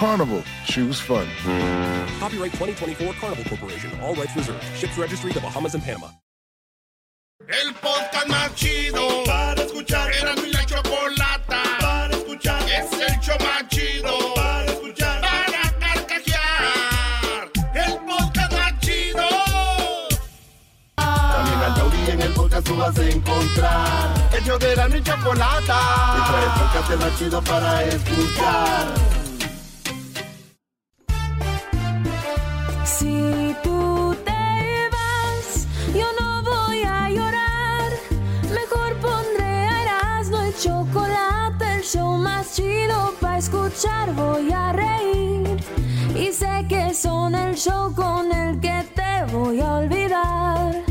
Carnival, 0.00 0.42
choose 0.64 0.98
fun. 0.98 1.26
Copyright 2.18 2.52
2024 2.52 3.12
Carnival 3.20 3.44
Corporation, 3.44 4.00
all 4.00 4.14
rights 4.14 4.34
reserved. 4.34 4.64
Ships 4.74 4.96
registry 4.96 5.30
the 5.30 5.40
Bahamas 5.40 5.74
and 5.74 5.84
Panama. 5.84 6.08
El 7.46 7.74
podcast 7.74 8.26
más 8.28 8.54
chido 8.54 9.24
para 9.26 9.62
escuchar. 9.62 10.10
Era 10.14 10.34
mi 10.36 10.52
la 10.52 10.64
chocolata 10.64 11.62
para 11.80 12.14
escuchar. 12.14 12.62
Es 12.62 12.90
el 12.94 13.20
show 13.20 13.36
más 13.40 13.68
chido 13.68 14.34
para 14.34 14.64
escuchar. 14.64 15.20
Para 15.20 15.78
carcajear. 15.78 17.50
El 17.74 17.98
podcast 17.98 18.52
más 18.54 18.80
chido. 18.80 19.28
También 20.96 21.58
al 21.58 21.74
Tauri 21.74 22.10
en 22.10 22.22
el 22.22 22.32
podcast 22.32 22.66
tú 22.66 22.76
vas 22.76 22.98
a 22.98 23.06
encontrar. 23.06 24.14
El 24.32 24.44
show 24.44 24.58
de 24.58 24.76
la 24.76 24.88
mi 24.88 25.02
chocolata. 25.02 25.78
Y 26.16 26.30
trae 26.30 26.44
el 26.44 26.52
podcast 26.58 27.02
más 27.02 27.18
chido 27.18 27.42
para 27.42 27.84
escuchar. 27.84 29.19
Si 33.00 33.56
tú 33.62 34.14
te 34.26 34.90
vas, 34.92 35.66
yo 35.94 36.04
no 36.20 36.42
voy 36.42 36.82
a 36.82 37.08
llorar. 37.08 37.90
Mejor 38.52 38.94
pondré 38.96 39.46
a 39.46 39.82
Erasmo 39.84 40.44
y 40.44 40.52
chocolate, 40.52 41.76
el 41.76 41.82
show 41.82 42.18
más 42.18 42.54
chido 42.54 43.14
para 43.18 43.38
escuchar. 43.38 44.12
Voy 44.14 44.52
a 44.52 44.72
reír 44.74 45.64
y 46.14 46.30
sé 46.30 46.66
que 46.68 46.92
son 46.92 47.34
el 47.34 47.54
show 47.54 47.90
con 47.94 48.30
el 48.32 48.60
que 48.60 48.84
te 48.94 49.32
voy 49.32 49.60
a 49.62 49.76
olvidar. 49.76 50.89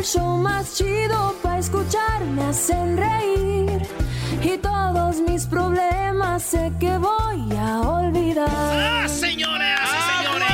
El 0.00 0.06
show 0.06 0.38
más 0.38 0.78
chido 0.78 1.36
para 1.42 1.58
escuchar, 1.58 2.24
me 2.24 2.44
hacen 2.44 2.96
reír. 2.96 3.82
Y 4.42 4.56
todos 4.56 5.20
mis 5.20 5.44
problemas 5.44 6.42
sé 6.42 6.72
que 6.80 6.96
voy 6.96 7.54
a 7.54 7.80
olvidar. 7.80 8.48
¡Ah, 8.48 9.06
señoras 9.06 9.80
y 9.84 10.16
señores! 10.16 10.48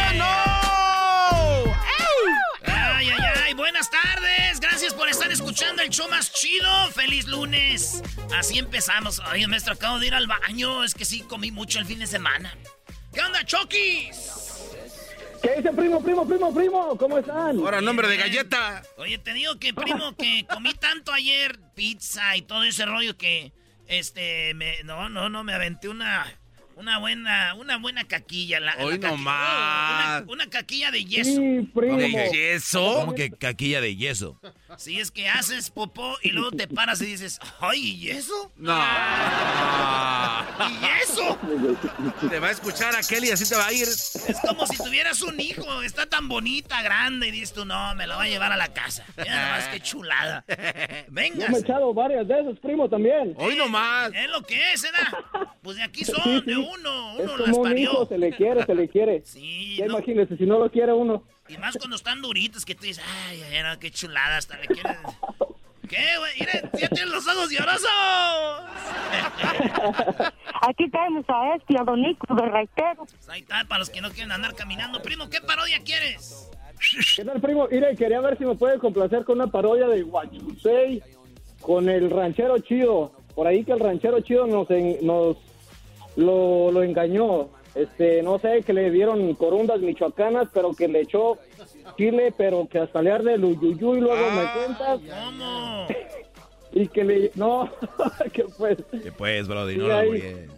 ¡Ay, 2.65 3.09
ay, 3.09 3.25
ay! 3.45 3.55
Buenas 3.55 3.89
tardes. 3.89 4.59
Gracias 4.59 4.93
por 4.93 5.09
estar 5.09 5.31
escuchando 5.31 5.81
el 5.83 5.91
show 5.91 6.09
más 6.09 6.33
chido. 6.33 6.91
¡Feliz 6.93 7.27
lunes! 7.29 8.03
Así 8.37 8.59
empezamos. 8.59 9.23
Ay, 9.25 9.47
maestro, 9.47 9.75
acabo 9.75 10.01
de 10.01 10.09
ir 10.09 10.15
al 10.15 10.27
baño. 10.27 10.83
Es 10.83 10.95
que 10.95 11.05
sí, 11.05 11.21
comí 11.21 11.53
mucho 11.53 11.79
el 11.79 11.87
fin 11.87 12.01
de 12.01 12.09
semana. 12.09 12.53
¿Qué 13.13 13.21
onda, 13.23 13.45
Chokis? 13.45 14.46
¿Qué 15.47 15.59
dice 15.59 15.73
primo, 15.73 16.03
primo, 16.03 16.27
primo, 16.27 16.53
primo? 16.53 16.99
¿Cómo 16.99 17.19
están? 17.19 17.57
Ahora, 17.59 17.81
nombre 17.81 18.09
de 18.09 18.17
galleta. 18.17 18.83
Oye, 18.97 19.17
te 19.19 19.33
digo 19.33 19.57
que, 19.61 19.73
primo, 19.73 20.17
que 20.17 20.45
comí 20.53 20.75
tanto 20.75 21.13
ayer 21.13 21.61
pizza 21.77 22.37
y 22.37 22.43
todo 22.43 22.65
ese 22.65 22.85
rollo 22.85 23.17
que, 23.17 23.53
este, 23.87 24.55
me, 24.55 24.83
no, 24.83 25.09
no, 25.09 25.29
no, 25.29 25.45
me 25.45 25.55
aventé 25.55 25.89
una, 25.89 26.27
una 26.77 26.99
buena, 26.99 27.55
una 27.55 27.79
buena 27.79 28.05
caquilla. 28.05 28.61
La, 28.61 28.77
Hoy 28.79 28.99
la 28.99 29.11
nomás. 29.11 30.23
Una, 30.23 30.33
una 30.33 30.51
caquilla 30.51 30.91
de 30.91 31.05
yeso. 31.05 31.31
Sí, 31.31 31.71
primo. 31.75 31.97
¿De 31.97 32.31
yeso? 32.31 32.97
¿Cómo 33.01 33.15
que 33.15 33.31
caquilla 33.31 33.81
de 33.81 33.97
yeso? 33.97 34.39
Si 34.77 35.01
es 35.01 35.11
que 35.11 35.29
haces 35.29 35.71
popó 35.71 36.17
y 36.23 36.31
luego 36.31 36.51
te 36.51 36.69
paras 36.69 37.01
y 37.01 37.07
dices, 37.07 37.41
¡ay, 37.61 37.81
¿y 37.81 38.11
eso? 38.11 38.53
No. 38.57 38.77
¿Y 40.69 41.03
eso? 41.03 41.39
Te 42.29 42.39
va 42.39 42.49
a 42.49 42.51
escuchar 42.51 42.95
a 42.95 43.01
Kelly, 43.01 43.31
así 43.31 43.49
te 43.49 43.57
va 43.57 43.67
a 43.67 43.73
ir. 43.73 43.85
Es 43.85 44.39
como 44.47 44.67
si 44.67 44.77
tuvieras 44.77 45.23
un 45.23 45.41
hijo, 45.41 45.83
está 45.83 46.05
tan 46.07 46.29
bonita, 46.29 46.83
grande, 46.83 47.29
y 47.29 47.31
dices 47.31 47.55
tú, 47.55 47.65
no, 47.65 47.95
me 47.95 48.07
lo 48.07 48.17
voy 48.17 48.27
a 48.27 48.31
llevar 48.31 48.53
a 48.53 48.57
la 48.57 48.69
casa. 48.69 49.05
Mira 49.17 49.35
nada 49.35 49.57
más 49.57 49.69
qué 49.69 49.81
chulada. 49.81 50.45
Venga. 51.09 51.47
Yo 51.47 51.53
me 51.53 51.59
he 51.59 51.61
echado 51.61 51.95
varias 51.95 52.29
de 52.29 52.41
esas, 52.41 52.59
primo, 52.59 52.87
también. 52.89 53.35
Hoy 53.39 53.57
nomás. 53.57 54.13
Es 54.15 54.29
lo 54.29 54.43
que 54.43 54.73
es, 54.73 54.83
¿verdad? 54.83 55.19
Pues 55.63 55.77
de 55.79 55.85
aquí 55.85 56.05
son, 56.05 56.45
de 56.45 56.57
uno, 56.73 57.13
Es 57.19 57.25
uno 57.25 57.37
las 57.39 57.51
como 57.51 57.57
un 57.59 57.63
parió. 57.69 57.93
hijo, 57.93 58.07
se 58.07 58.19
le 58.19 58.33
quiere, 58.33 58.65
se 58.65 58.75
le 58.75 58.89
quiere. 58.89 59.23
Sí, 59.25 59.77
Ya 59.77 59.87
no. 59.87 59.93
imagínese, 59.95 60.37
si 60.37 60.45
no 60.47 60.59
lo 60.59 60.71
quiere 60.71 60.93
uno. 60.93 61.23
Y 61.49 61.57
más 61.59 61.77
cuando 61.79 61.97
están 61.97 62.21
duritos 62.23 62.65
que 62.65 62.75
tú 62.75 62.83
dices, 62.85 63.05
ay, 63.29 63.43
ay, 63.43 63.63
no, 63.63 63.79
qué 63.79 63.91
chulada, 63.91 64.37
hasta 64.39 64.57
le 64.59 64.67
quieres. 64.67 64.97
¿Qué, 65.89 66.19
güey? 66.19 66.33
Mire, 66.41 66.63
ya 66.81 66.89
tienes 66.89 67.11
los 67.15 67.27
ojos 67.29 67.49
llorosos. 67.49 67.89
Aquí 70.63 70.91
tenemos 70.91 71.25
a 71.29 71.55
este, 71.55 71.79
a 71.79 71.85
Don 71.85 72.01
Nico 72.03 72.35
de 72.35 72.43
Raitero. 72.43 73.05
Pues 73.05 73.29
ahí 73.29 73.41
está, 73.41 73.65
para 73.69 73.79
los 73.81 73.91
que 73.91 74.01
no 74.01 74.11
quieren 74.11 74.33
andar 74.33 74.55
caminando. 74.55 75.01
Primo, 75.03 75.29
¿qué 75.31 75.41
parodia 75.41 75.79
quieres? 75.85 76.51
¿Qué 77.17 77.25
tal, 77.25 77.41
primo? 77.41 77.69
Mire, 77.71 77.95
quería 77.97 78.21
ver 78.21 78.37
si 78.37 78.45
me 78.45 78.55
puede 78.57 78.79
complacer 78.79 79.25
con 79.25 79.37
una 79.41 79.47
parodia 79.51 79.87
de 79.87 80.03
Guachusei 80.03 81.03
con 81.61 81.89
el 81.89 82.11
ranchero 82.11 82.59
chido. 82.59 83.13
Por 83.35 83.47
ahí 83.47 83.65
que 83.65 83.73
el 83.73 83.81
ranchero 83.81 84.21
chido 84.21 84.47
nos, 84.47 84.69
en- 84.71 84.99
nos 85.07 85.37
lo, 86.17 86.71
lo 86.73 86.83
engañó. 86.83 87.49
Este, 87.75 88.23
no 88.23 88.39
sé, 88.39 88.63
que 88.63 88.73
le 88.73 88.91
dieron 88.91 89.35
corundas 89.35 89.81
michoacanas, 89.81 90.49
pero 90.55 90.73
que 90.73 90.89
le 90.89 91.03
echó 91.03 91.37
chile, 91.99 92.33
pero 92.37 92.67
que 92.71 92.79
hasta 92.79 93.03
le 93.03 93.11
arde 93.13 93.35
el 93.35 93.45
uyuyuy, 93.45 94.01
luego 94.01 94.31
me 94.31 94.45
cuentas. 94.53 95.01
¿Cómo? 95.25 95.87
Y 96.73 96.89
que 96.89 97.05
le... 97.05 97.31
No, 97.37 97.71
que 98.35 98.45
pues... 98.59 98.77
Que 99.03 99.11
pues, 99.11 99.49
Brody, 99.49 99.77
no 99.79 99.89
lo 99.89 99.97
ahí. 99.97 100.09
alburees. 100.11 100.51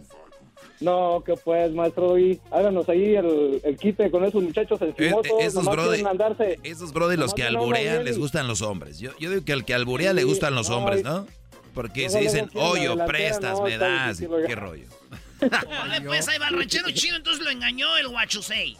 No, 0.81 1.23
que 1.25 1.33
pues, 1.35 1.71
maestro, 1.73 2.17
y 2.17 2.41
háganos 2.51 2.89
ahí 2.89 3.15
el, 3.15 3.61
el 3.63 3.77
quite 3.77 4.09
con 4.11 4.25
esos 4.25 4.41
muchachos 4.43 4.81
Eh, 4.81 4.85
encimosos. 4.97 5.27
eh, 5.27 5.45
esos 5.45 5.65
brody, 5.65 6.03
andarse. 6.03 6.59
esos 6.63 6.91
brody, 6.91 7.15
los 7.15 7.33
que 7.33 7.43
no 7.43 7.47
alburean 7.59 8.03
les 8.03 8.17
gustan 8.17 8.47
los 8.49 8.61
hombres. 8.61 8.99
Yo, 8.99 9.11
yo 9.19 9.29
digo 9.29 9.45
que 9.45 9.53
al 9.53 9.63
que 9.63 9.73
alburea 9.73 10.11
le 10.11 10.23
gustan 10.25 10.55
los 10.55 10.69
no, 10.69 10.77
hombres, 10.79 11.03
¿no? 11.03 11.25
Porque 11.73 12.01
Luego, 12.07 12.17
si 12.17 12.23
dicen, 12.25 12.49
delantera, 12.53 13.05
prestas, 13.05 13.59
no, 13.59 13.63
me 13.65 13.77
das, 13.77 14.19
qué 14.47 14.55
rollo. 14.55 14.87
Vale, 15.41 16.01
pues 16.01 16.27
ahí 16.27 16.37
va 16.39 16.47
el 16.49 16.57
ranchero 16.57 16.89
chido, 16.91 17.15
entonces 17.17 17.43
lo 17.43 17.49
engañó 17.51 17.95
el 17.97 18.07
guachusei. 18.09 18.77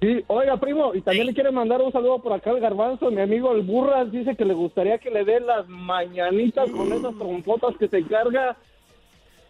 Sí, 0.00 0.24
oiga, 0.26 0.56
primo, 0.58 0.94
y 0.94 1.00
también 1.00 1.26
le 1.28 1.34
quiere 1.34 1.52
mandar 1.52 1.80
un 1.80 1.92
saludo 1.92 2.18
por 2.20 2.32
acá 2.32 2.50
al 2.50 2.58
garbanzo. 2.60 3.10
Mi 3.10 3.20
amigo 3.20 3.52
el 3.54 3.62
Burras 3.62 4.10
dice 4.10 4.34
que 4.34 4.44
le 4.44 4.52
gustaría 4.54 4.98
que 4.98 5.10
le 5.10 5.24
dé 5.24 5.38
las 5.40 5.68
mañanitas 5.68 6.68
con 6.72 6.92
esas 6.92 7.16
trompotas 7.16 7.76
que 7.78 7.86
se 7.88 8.04
carga. 8.06 8.56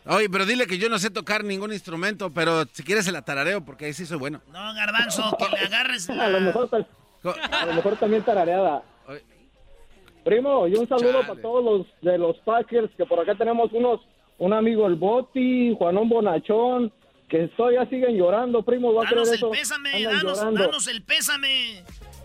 Oye, 0.05 0.29
pero 0.29 0.45
dile 0.45 0.67
que 0.67 0.77
yo 0.79 0.89
no 0.91 0.99
sé 0.99 1.09
tocar 1.11 1.43
ningún 1.45 1.73
instrumento, 1.73 2.31
pero 2.35 2.65
si 2.73 2.83
quieres 2.83 3.05
se 3.07 3.13
la 3.13 3.23
tarareo, 3.23 3.65
porque 3.65 3.87
ahí 3.87 3.93
sí 3.95 4.05
soy 4.05 4.19
bueno. 4.19 4.43
No, 4.53 4.75
garbanzo, 4.75 5.35
que 5.39 5.49
le 5.57 5.59
agarres 5.65 6.11
A 6.11 6.29
lo 6.29 6.41
mejor, 6.41 6.69
ta- 6.69 6.87
Co- 7.23 7.35
a 7.51 7.65
lo 7.67 7.73
mejor 7.75 7.97
también 7.97 8.23
tarareada. 8.23 8.83
Primo, 10.25 10.69
y 10.69 10.75
un 10.77 10.87
saludo 10.87 11.13
Chale. 11.15 11.25
para 11.29 11.41
todos 11.43 11.65
los 11.65 11.87
de 12.03 12.17
los 12.19 12.37
Packers, 12.39 12.91
que 12.97 13.05
por 13.07 13.19
acá 13.21 13.35
tenemos 13.35 13.73
unos, 13.73 14.01
un 14.45 14.53
amigo 14.53 14.87
el 14.89 14.97
Boti, 14.97 15.75
Juanón 15.79 16.09
Bonachón, 16.09 16.93
que 17.29 17.47
todavía 17.57 17.87
siguen 17.87 18.17
llorando, 18.17 18.63
primo, 18.65 18.93
va 18.93 19.05
a 19.05 19.07
creer 19.07 19.19
Danos 19.25 19.29
el 19.31 19.35
eso. 19.37 19.51
pésame, 19.51 20.03
danos, 20.03 20.39
danos 20.41 20.87
el 20.89 21.03
pésame. 21.03 21.83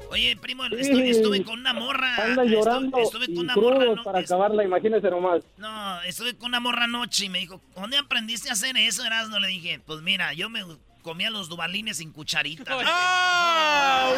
Oye, 0.10 0.36
primo, 0.42 0.64
Sí. 0.70 0.76
estuve, 0.80 1.10
estuve 1.10 1.44
con 1.44 1.60
una 1.60 1.74
morra. 1.74 2.16
Estu- 2.28 2.46
llorando 2.50 2.98
Estuve, 2.98 3.26
con 3.28 3.38
una 3.40 3.56
morra. 3.56 3.86
No, 3.96 4.04
para 4.04 4.20
acabarla, 4.20 4.64
imagínese 4.64 5.10
nomás. 5.12 5.44
no, 5.58 6.02
estuve 6.04 6.36
con 6.38 6.48
una 6.50 6.60
morra 6.60 6.86
anoche 6.86 7.26
y 7.26 7.30
me 7.30 7.40
dijo, 7.40 7.62
¿dónde 7.76 7.98
aprendiste 7.98 8.50
a 8.50 8.54
hacer 8.54 8.76
eso, 8.78 9.06
Erasmo? 9.06 9.38
Le 9.40 9.48
dije, 9.50 9.80
pues 9.86 10.02
mira, 10.02 10.34
yo 10.34 10.50
me 10.50 10.64
comía 11.08 11.30
los 11.30 11.48
dubalines 11.48 11.98
sin 11.98 12.12
cucharita. 12.12 12.66
¡Ah, 12.86 14.12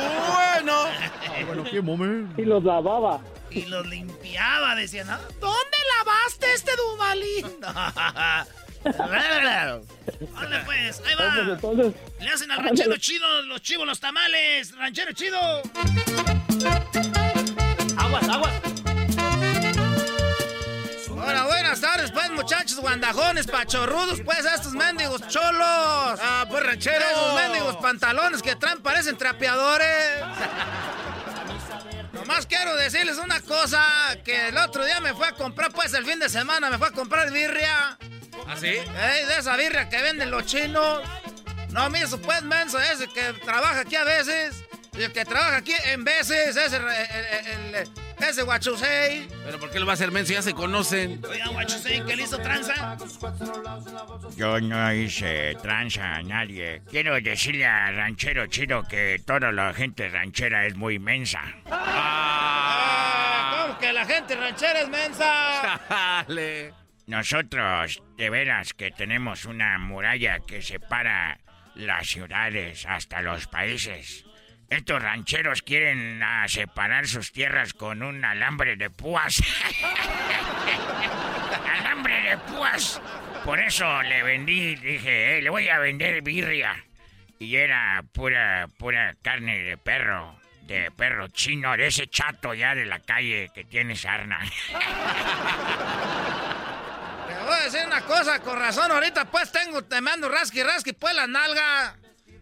bueno! 0.58 0.88
bueno, 1.46 1.64
qué 1.70 1.84
momento. 1.84 2.42
Y 2.42 2.46
los 2.46 2.64
lavaba. 2.64 3.22
Y 3.52 3.68
los 3.68 3.86
limpiaba, 3.86 4.74
decían, 4.74 5.08
¿ah? 5.08 5.22
¿dónde 5.40 5.78
lavaste 6.00 6.52
este 6.52 6.72
Dubalín? 6.76 7.60
Dale 8.84 10.60
pues, 10.66 11.04
ahí 11.06 11.14
va. 11.14 11.54
Entonces, 11.54 11.94
Le 12.20 12.30
hacen 12.30 12.50
al 12.50 12.64
ranchero 12.64 12.98
chido 12.98 13.44
los 13.44 13.62
chivos 13.62 13.86
los 13.86 14.00
tamales. 14.00 14.76
Ranchero 14.76 15.12
chido. 15.14 15.40
Aguas, 17.98 18.30
aguas. 18.30 18.79
Hola, 21.22 21.46
buenas 21.46 21.82
tardes, 21.82 22.12
pues, 22.12 22.30
muchachos 22.32 22.80
guandajones, 22.80 23.48
pachorrudos, 23.48 24.22
pues, 24.22 24.46
estos 24.46 24.74
mendigos 24.74 25.28
cholos. 25.28 26.20
Ah, 26.22 26.46
pues, 26.50 26.64
ranchero. 26.64 27.06
Esos 27.12 27.34
mendigos 27.36 27.76
pantalones 27.78 28.42
que 28.42 28.56
traen 28.56 28.82
parecen 28.82 29.18
trapeadores. 29.18 30.24
Nomás 32.14 32.46
quiero 32.46 32.76
decirles 32.76 33.18
una 33.18 33.42
cosa, 33.42 33.84
que 34.24 34.50
el 34.50 34.58
otro 34.58 34.86
día 34.86 35.00
me 35.00 35.14
fue 35.14 35.28
a 35.28 35.34
comprar, 35.34 35.72
pues, 35.72 35.94
el 35.94 36.06
fin 36.06 36.20
de 36.20 36.30
semana 36.30 36.70
me 36.70 36.78
fue 36.78 36.88
a 36.88 36.92
comprar 36.92 37.32
birria. 37.32 37.98
¿Ah, 38.48 38.56
sí? 38.58 38.68
Ey, 38.68 39.26
de 39.26 39.38
esa 39.40 39.56
birria 39.56 39.90
que 39.90 40.02
venden 40.02 40.32
los 40.32 40.46
chinos. 40.46 41.02
No, 41.70 41.90
mi 41.90 42.00
pues, 42.00 42.44
menso, 42.44 42.80
ese 42.80 43.08
que 43.08 43.34
trabaja 43.44 43.82
aquí 43.82 43.96
a 43.96 44.04
veces. 44.04 44.64
Y 44.98 45.04
el 45.04 45.12
que 45.14 45.24
trabaja 45.24 45.58
aquí 45.58 45.74
en 45.86 46.04
veces, 46.04 46.56
ese, 46.58 46.76
el, 46.76 46.84
el- 46.84 47.76
el- 47.76 47.90
ese 48.28 48.42
guachusei. 48.44 49.28
¿Pero 49.46 49.60
por 49.60 49.72
qué 49.72 49.80
lo 49.80 49.86
va 49.86 49.94
a 49.94 49.96
hacer 49.96 50.12
menso? 50.12 50.34
Ya 50.34 50.42
se 50.42 50.54
conocen. 50.54 51.22
Oiga, 51.26 51.48
guachusei, 51.48 52.04
¿qué 52.06 52.16
le 52.18 52.24
hizo 52.24 52.38
tranza? 52.40 52.98
Yo 54.36 54.60
no 54.60 54.94
hice 54.94 55.56
tranza 55.62 56.16
a 56.16 56.24
nadie. 56.24 56.82
Quiero 56.90 57.14
decirle 57.22 57.66
a 57.66 57.92
Ranchero 57.92 58.48
Chido 58.48 58.84
que 58.88 59.22
toda 59.26 59.52
la 59.54 59.74
gente 59.74 60.10
ranchera 60.10 60.66
es 60.66 60.76
muy 60.76 61.00
mensa. 61.00 61.42
Ah, 61.72 63.64
¿Cómo 63.68 63.80
que 63.80 63.94
la 63.94 64.06
gente 64.06 64.36
ranchera 64.36 64.82
es 64.82 64.90
mensa? 64.90 65.80
Dale. 65.90 66.74
Nosotros, 67.08 68.04
de 68.18 68.30
veras 68.30 68.74
que 68.74 68.92
tenemos 68.92 69.46
una 69.46 69.78
muralla 69.80 70.40
que 70.46 70.62
separa 70.62 71.40
las 71.76 72.08
ciudades 72.08 72.86
hasta 72.86 73.22
los 73.22 73.48
países. 73.48 74.26
Estos 74.70 75.02
rancheros 75.02 75.64
quieren 75.64 76.22
ah, 76.22 76.48
separar 76.48 77.08
sus 77.08 77.32
tierras 77.32 77.74
con 77.74 78.04
un 78.04 78.24
alambre 78.24 78.76
de 78.76 78.90
púas. 78.92 79.42
alambre 81.80 82.22
de 82.30 82.38
púas. 82.38 83.02
Por 83.44 83.60
eso 83.60 84.04
le 84.04 84.22
vendí, 84.22 84.76
dije, 84.76 85.38
"Eh, 85.38 85.42
le 85.42 85.50
voy 85.50 85.68
a 85.70 85.80
vender 85.80 86.22
birria. 86.22 86.86
Y 87.40 87.56
era 87.56 88.04
pura, 88.14 88.68
pura 88.78 89.16
carne 89.24 89.60
de 89.60 89.78
perro. 89.78 90.40
De 90.64 90.92
perro 90.92 91.28
chino, 91.30 91.76
de 91.76 91.88
ese 91.88 92.08
chato 92.08 92.54
ya 92.54 92.76
de 92.76 92.86
la 92.86 93.00
calle 93.00 93.50
que 93.56 93.64
tiene 93.64 93.96
sarna. 93.96 94.40
Te 97.28 97.34
voy 97.44 97.54
a 97.56 97.64
decir 97.64 97.82
una 97.88 98.02
cosa, 98.02 98.40
con 98.40 98.60
razón, 98.60 98.92
ahorita 98.92 99.26
pues 99.26 99.52
tengo, 99.52 99.84
te 99.84 100.00
mando 100.02 100.30
rasqui 100.30 100.62
rasqui 100.62 100.94
pues 100.94 101.16
la 101.16 101.26
nalga. 101.26 101.96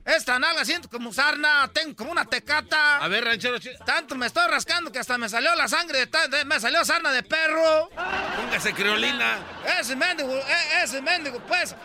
Esta 0.08 0.40
nalga 0.40 0.64
siento 0.64 0.90
como 0.90 1.12
sarna, 1.12 1.70
tengo 1.74 1.94
como 1.94 2.12
una 2.14 2.24
tecata. 2.24 2.98
A 2.98 3.08
ver, 3.10 3.26
ranchero 3.26 3.60
chido. 3.60 3.78
Tanto 3.86 4.16
me 4.16 4.26
estoy 4.28 4.48
rascando 4.50 4.90
que 4.90 5.00
hasta 5.00 5.18
me 5.18 5.28
salió 5.28 5.54
la 5.56 5.68
sangre 5.68 6.06
de, 6.06 6.28
de- 6.30 6.46
me 6.46 6.60
salió 6.62 6.86
sarna 6.86 7.12
de 7.12 7.24
perro. 7.24 7.90
Póngase 8.38 8.74
creolina. 8.74 9.38
Ese 9.80 9.98
mendigo, 9.98 10.34
e- 10.34 10.84
ese 10.84 11.02
mendigo, 11.02 11.40
pues, 11.42 11.76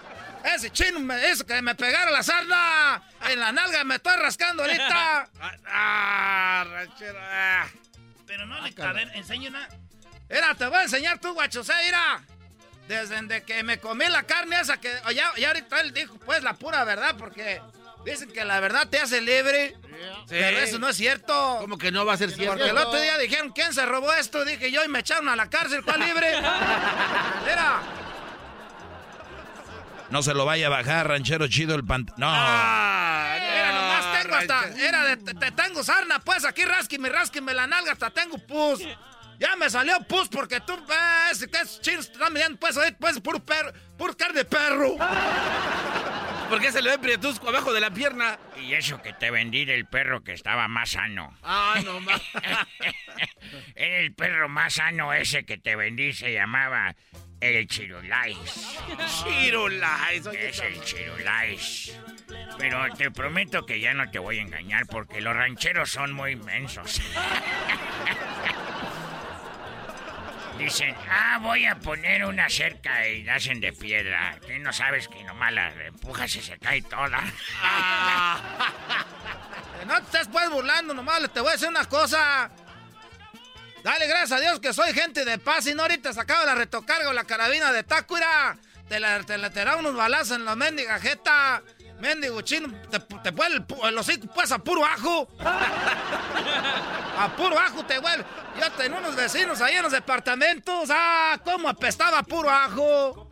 ese 0.45 0.71
chino 0.71 1.01
me 1.01 1.31
hizo 1.31 1.45
que 1.45 1.61
me 1.63 1.75
pegara 1.75 2.13
la 2.13 2.23
sarna. 2.23 3.03
En 3.29 3.41
la 3.41 3.51
nalga 3.51 3.83
me 3.83 3.97
estoy 3.97 4.17
rascando 4.17 4.63
ahorita. 4.63 5.29
Ah, 5.75 6.65
ranchero. 6.71 7.19
ah. 7.21 7.67
Pero 8.27 8.47
no 8.47 8.61
le... 8.61 8.73
A 8.85 8.93
ver, 8.93 9.11
enseña 9.15 9.49
una... 9.49 9.69
Mira, 10.31 10.55
te 10.55 10.67
voy 10.67 10.79
a 10.79 10.83
enseñar 10.85 11.19
tú, 11.19 11.35
guachosé, 11.35 11.73
mira. 11.85 12.23
Desde 12.87 13.43
que 13.43 13.63
me 13.65 13.79
comí 13.81 14.07
la 14.07 14.23
carne 14.23 14.61
esa 14.61 14.77
que... 14.79 14.93
Ya, 15.15 15.33
ya 15.37 15.49
ahorita 15.49 15.81
él 15.81 15.93
dijo, 15.93 16.17
pues, 16.21 16.43
la 16.45 16.53
pura 16.55 16.85
verdad, 16.85 17.17
porque... 17.19 17.61
Dicen 18.04 18.32
que 18.32 18.44
la 18.44 18.60
verdad 18.60 18.88
te 18.88 18.99
hace 18.99 19.20
libre. 19.20 19.76
Pero 20.28 20.58
eso 20.58 20.78
no 20.78 20.88
es 20.88 20.96
cierto. 20.96 21.58
¿Cómo 21.60 21.78
que 21.78 21.93
no 21.93 22.04
va 22.04 22.14
a 22.14 22.16
ser 22.16 22.31
cierto? 22.31 22.56
Porque 22.56 22.70
el 22.70 22.78
otro 22.78 23.00
día 23.00 23.16
dijeron, 23.19 23.50
¿quién 23.52 23.72
se 23.72 23.87
robó 23.87 24.12
esto? 24.14 24.44
Dije 24.44 24.70
yo 24.72 24.84
y 24.84 24.88
me 24.88 25.00
echaron 25.00 25.28
a 25.28 25.37
la 25.37 25.49
cárcel, 25.49 25.82
¿cuál 25.84 26.00
libre? 26.00 26.37
Mira. 27.46 27.81
No 30.10 30.22
se 30.22 30.34
lo 30.34 30.44
vaya 30.44 30.66
a 30.66 30.70
bajar, 30.70 31.08
ranchero 31.08 31.49
chido 31.49 31.75
el 31.75 31.84
pant... 31.84 32.10
No. 32.16 32.26
Ah, 32.28 33.34
Mira, 33.40 33.72
no, 33.72 33.81
nomás 33.81 34.22
tengo 34.22 34.34
hasta. 34.34 34.69
Era 34.87 35.04
de. 35.04 35.16
Te, 35.16 35.34
te 35.34 35.50
tengo 35.52 35.82
sarna, 35.82 36.19
pues 36.19 36.44
aquí 36.44 36.64
rasquime, 36.64 37.08
rasquime 37.08 37.54
la 37.54 37.66
nalga, 37.66 37.93
hasta 37.93 38.10
tengo 38.10 38.37
pus. 38.38 38.82
Ya 39.38 39.56
me 39.56 39.70
salió 39.70 39.99
pus 40.06 40.28
porque 40.28 40.60
tú 40.60 40.78
ves 40.87 41.46
que 41.50 41.56
esos 41.58 41.81
chinos 41.81 42.06
te 42.06 42.12
están 42.12 42.32
mirando, 42.32 42.58
pues, 42.60 42.76
ahí, 42.76 42.93
pues, 42.93 43.19
puro 43.20 43.40
perro, 43.43 43.72
puro 43.96 44.16
carne 44.16 44.40
de 44.40 44.44
perro. 44.44 44.96
¿Por 46.52 46.60
qué 46.60 46.70
se 46.70 46.82
le 46.82 46.90
ve 46.90 46.99
prietusco 46.99 47.49
abajo 47.49 47.72
de 47.72 47.81
la 47.81 47.90
pierna? 47.90 48.38
Y 48.60 48.75
eso 48.75 49.00
que 49.00 49.14
te 49.14 49.31
vendí 49.31 49.64
del 49.64 49.87
perro 49.87 50.22
que 50.22 50.34
estaba 50.34 50.69
más 50.69 50.90
sano. 50.90 51.34
Ah, 51.43 51.81
no 51.82 51.99
más. 52.00 52.20
Era 53.75 54.00
el 54.00 54.12
perro 54.12 54.50
más 54.50 54.75
sano 54.75 55.14
ese 55.14 55.46
que 55.46 55.56
te 55.56 55.76
vendí, 55.76 56.12
se 56.12 56.31
llamaba 56.34 56.94
el 57.40 57.66
Chirulais. 57.69 58.37
Chirulais, 59.25 60.26
Es 60.26 60.60
el 60.60 60.78
Chirulais. 60.82 61.99
Pero 62.58 62.84
te 62.99 63.10
prometo 63.10 63.64
que 63.64 63.81
ya 63.81 63.94
no 63.94 64.10
te 64.10 64.19
voy 64.19 64.38
a 64.38 64.43
engañar 64.43 64.84
porque 64.88 65.22
los 65.22 65.34
rancheros 65.34 65.90
son 65.90 66.12
muy 66.12 66.32
inmensos. 66.32 67.00
Dicen, 70.58 70.94
ah, 71.10 71.38
voy 71.40 71.66
a 71.66 71.75
poner 71.76 72.25
una 72.25 72.49
cerca 72.49 73.08
y 73.08 73.25
la 73.25 73.37
hacen 73.37 73.60
de 73.60 73.72
piedra. 73.72 74.38
Tú 74.40 74.49
no 74.60 74.72
sabes 74.72 75.08
que 75.08 75.25
nomás 75.25 75.52
la 75.52 75.72
empujas 75.87 76.34
y 76.37 76.40
se 76.40 76.58
cae 76.58 76.82
toda. 76.82 77.20
Que 79.78 79.87
No 79.87 79.96
te 79.96 80.02
estés 80.02 80.28
pues 80.28 80.49
burlando, 80.50 80.94
nomás 80.94 81.20
te 81.32 81.40
voy 81.40 81.50
a 81.50 81.52
decir 81.52 81.69
una 81.69 81.84
cosa. 81.87 82.50
Dale 83.82 84.06
gracias 84.06 84.32
a 84.32 84.40
Dios 84.40 84.60
que 84.60 84.72
soy 84.72 84.93
gente 84.93 85.25
de 85.25 85.38
paz 85.38 85.66
y 85.66 85.75
no 85.75 85.82
ahorita 85.82 86.12
sacaba 86.12 86.44
la 86.44 86.54
retocarga 86.54 87.08
o 87.08 87.12
la 87.12 87.25
carabina 87.25 87.72
de 87.72 87.82
Tácuira. 87.82 88.56
Te 88.88 89.00
la, 89.00 89.22
te 89.25 89.38
la 89.38 89.50
te 89.50 89.64
da 89.64 89.76
unos 89.76 89.96
balazos 89.96 90.37
en 90.37 90.44
la 90.44 90.54
mendiga 90.54 91.00
jeta. 91.00 91.62
Mendigo 92.02 92.40
chino, 92.40 92.69
te, 92.90 92.99
te 92.99 93.31
vuelve 93.31 93.64
el, 93.84 93.96
hocico 93.96 94.26
pues 94.34 94.50
a 94.50 94.58
puro 94.58 94.84
ajo. 94.84 95.28
A 97.16 97.32
puro 97.37 97.56
ajo 97.56 97.87
te 97.87 98.00
vuelve. 98.00 98.25
Yo 98.60 98.72
tenía 98.72 98.99
unos 98.99 99.14
vecinos 99.14 99.60
ahí 99.60 99.76
en 99.76 99.84
los 99.84 99.93
departamentos. 99.93 100.88
Ah, 100.90 101.40
cómo 101.44 101.69
apestaba 101.69 102.25
puro 102.25 102.50
ajo. 102.50 103.28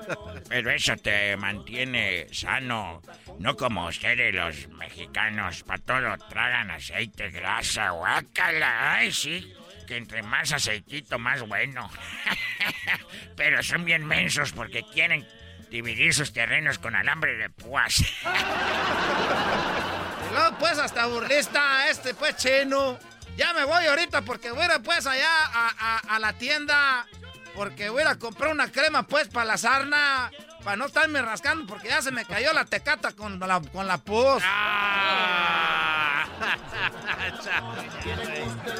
Pero 0.48 0.70
eso 0.70 0.94
te 0.96 1.36
mantiene 1.36 2.28
sano. 2.32 3.02
No 3.40 3.56
como 3.56 3.88
ustedes 3.88 4.32
los 4.32 4.68
mexicanos, 4.68 5.64
para 5.64 5.82
todo 5.82 6.16
tragan 6.28 6.70
aceite, 6.70 7.28
grasa, 7.30 7.90
guácala. 7.90 8.94
Ay, 8.94 9.10
sí, 9.10 9.52
que 9.88 9.96
entre 9.96 10.22
más 10.22 10.52
aceitito, 10.52 11.18
más 11.18 11.42
bueno. 11.42 11.90
Pero 13.36 13.64
son 13.64 13.84
bien 13.84 14.06
mensos 14.06 14.52
porque 14.52 14.84
quieren 14.92 15.26
dividir 15.70 16.12
sus 16.14 16.32
terrenos 16.32 16.78
con 16.78 16.94
alambre 16.96 17.36
de 17.36 17.48
púas. 17.50 18.02
Luego 20.32 20.58
pues 20.58 20.78
hasta 20.78 21.06
burlista, 21.06 21.88
este 21.88 22.14
pues 22.14 22.36
chino. 22.36 22.98
Ya 23.36 23.52
me 23.54 23.64
voy 23.64 23.86
ahorita 23.86 24.22
porque 24.22 24.50
voy 24.50 24.62
a 24.66 24.74
ir 24.76 24.82
pues 24.82 25.06
allá 25.06 25.28
a, 25.46 25.68
a- 25.78 26.16
a 26.16 26.18
la 26.18 26.32
tienda. 26.34 27.06
Porque 27.54 27.88
voy 27.90 28.02
a 28.04 28.16
comprar 28.18 28.52
una 28.52 28.70
crema 28.70 29.02
pues 29.04 29.28
para 29.28 29.44
la 29.46 29.56
sarna. 29.58 30.30
Para 30.62 30.76
no 30.76 30.86
estarme 30.86 31.22
rascando 31.22 31.66
porque 31.66 31.88
ya 31.88 32.02
se 32.02 32.10
me 32.12 32.24
cayó 32.26 32.52
la 32.52 32.64
tecata 32.66 33.12
con 33.12 33.40
la, 33.40 33.60
con 33.72 33.86
la 33.86 33.98
pus. 33.98 34.42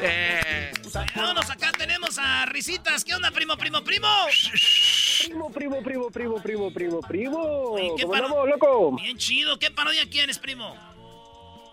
Eh, 0.03 0.73
Vámonos, 1.17 1.51
acá 1.51 1.73
tenemos 1.77 2.00
a 2.19 2.47
Risitas. 2.47 3.05
¿Qué 3.05 3.15
onda, 3.15 3.31
primo, 3.31 3.57
primo, 3.57 3.83
primo? 3.83 4.09
Primo, 5.25 5.51
primo, 5.51 5.83
primo, 5.83 6.11
primo, 6.11 6.37
primo, 6.43 6.71
primo, 6.73 7.01
primo. 7.01 7.77
¿qué 7.97 8.03
¿Cómo 8.03 8.15
andamos, 8.15 8.49
loco? 8.49 8.97
Bien 8.97 9.17
chido. 9.17 9.59
¿Qué 9.59 9.71
parodia 9.71 10.03
quieres, 10.11 10.39
primo? 10.39 10.75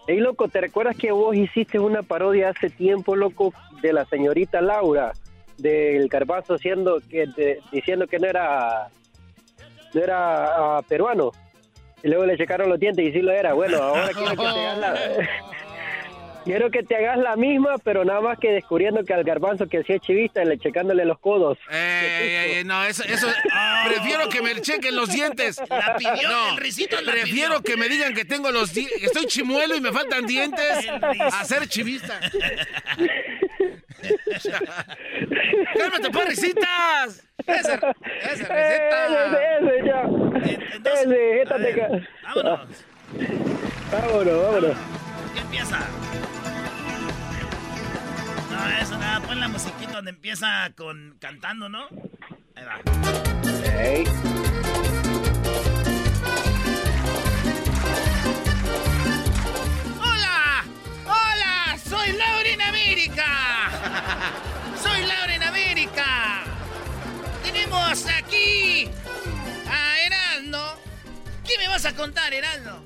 Ey, 0.07 0.19
loco, 0.19 0.47
¿te 0.47 0.61
recuerdas 0.61 0.95
que 0.95 1.11
vos 1.11 1.35
hiciste 1.35 1.79
una 1.79 2.03
parodia 2.03 2.49
hace 2.49 2.69
tiempo, 2.69 3.15
loco, 3.15 3.53
de 3.81 3.93
la 3.93 4.05
señorita 4.05 4.61
Laura, 4.61 5.11
del 5.57 6.07
Garbanzo 6.07 6.55
haciendo 6.55 7.01
que, 7.09 7.27
de- 7.27 7.59
diciendo 7.71 8.07
que 8.07 8.19
no 8.19 8.27
era, 8.27 8.89
no 9.93 10.01
era 10.01 10.77
ah, 10.77 10.81
peruano? 10.87 11.31
Y 12.03 12.07
luego 12.09 12.25
le 12.25 12.37
checaron 12.37 12.69
los 12.69 12.79
dientes 12.79 13.05
y 13.05 13.11
sí 13.11 13.21
lo 13.21 13.31
era. 13.31 13.53
Bueno, 13.53 13.77
ahora 13.81 14.09
quiero 14.13 14.31
que 14.31 14.37
te 14.37 14.43
la... 14.43 14.95
Quiero 16.47 16.71
que 16.71 16.81
te 16.81 16.95
hagas 16.95 17.17
la 17.17 17.35
misma, 17.35 17.75
pero 17.83 18.05
nada 18.05 18.21
más 18.21 18.39
que 18.39 18.49
descubriendo 18.53 19.03
que 19.03 19.13
al 19.13 19.25
garbanzo 19.25 19.67
que 19.67 19.79
hacía 19.79 19.99
chivista, 19.99 20.45
le 20.45 20.57
checándole 20.57 21.03
los 21.03 21.19
codos. 21.19 21.57
eh, 21.69 22.59
eh, 22.59 22.63
no, 22.63 22.85
eso, 22.85 23.03
eso. 23.03 23.27
Prefiero 23.85 24.29
que 24.29 24.41
me 24.41 24.55
chequen 24.61 24.95
los 24.95 25.09
dientes. 25.11 25.61
La 25.69 25.95
pidió, 25.97 26.29
No, 26.29 26.51
el 26.53 26.57
Risitas 26.57 27.03
la 27.03 27.11
prefiero 27.11 27.61
pidió. 27.61 27.63
que 27.63 27.75
me 27.77 27.89
digan 27.89 28.13
que 28.13 28.23
tengo 28.23 28.49
los 28.51 28.73
di- 28.73 28.87
que 28.87 29.07
estoy 29.07 29.25
chimuelo 29.25 29.75
y 29.75 29.81
me 29.81 29.91
faltan 29.91 30.25
dientes 30.25 30.87
a 31.19 31.43
ser 31.43 31.67
chivista. 31.67 32.17
Cálmate, 35.77 36.09
pues, 36.11 36.27
risitas. 36.29 37.23
Esa, 37.45 37.73
esa 37.75 37.83
receta. 38.47 39.05
Ese, 39.05 39.75
ese, 39.75 39.85
ya. 39.85 40.01
Entonces, 40.75 41.05
Ese, 41.05 41.07
ver, 41.07 41.47
vámonos. 42.23 42.59
Vámonos, 43.91 44.43
vámonos. 44.43 44.77
¿Qué 45.33 45.39
empieza? 45.41 45.79
No, 48.57 48.67
eso 48.81 48.97
nada, 48.97 49.19
pon 49.21 49.39
la 49.39 49.47
musiquita 49.47 49.91
donde 49.93 50.09
empieza 50.09 50.71
con 50.75 51.15
cantando, 51.19 51.69
¿no? 51.69 51.87
Ahí 52.55 52.65
va. 52.65 52.81
Ey. 53.79 54.03
¡Hola! 60.01 60.63
¡Hola! 61.05 61.77
¡Soy 61.87 62.13
Laura 62.13 62.49
en 62.49 62.61
América! 62.63 63.25
¡Soy 64.81 65.05
Laura 65.05 65.35
en 65.35 65.43
América! 65.43 66.43
Tenemos 67.43 68.07
aquí 68.07 68.89
a 69.69 69.99
Heraldo. 69.99 70.81
¿Qué 71.45 71.59
me 71.59 71.67
vas 71.67 71.85
a 71.85 71.95
contar, 71.95 72.33
Heraldo? 72.33 72.83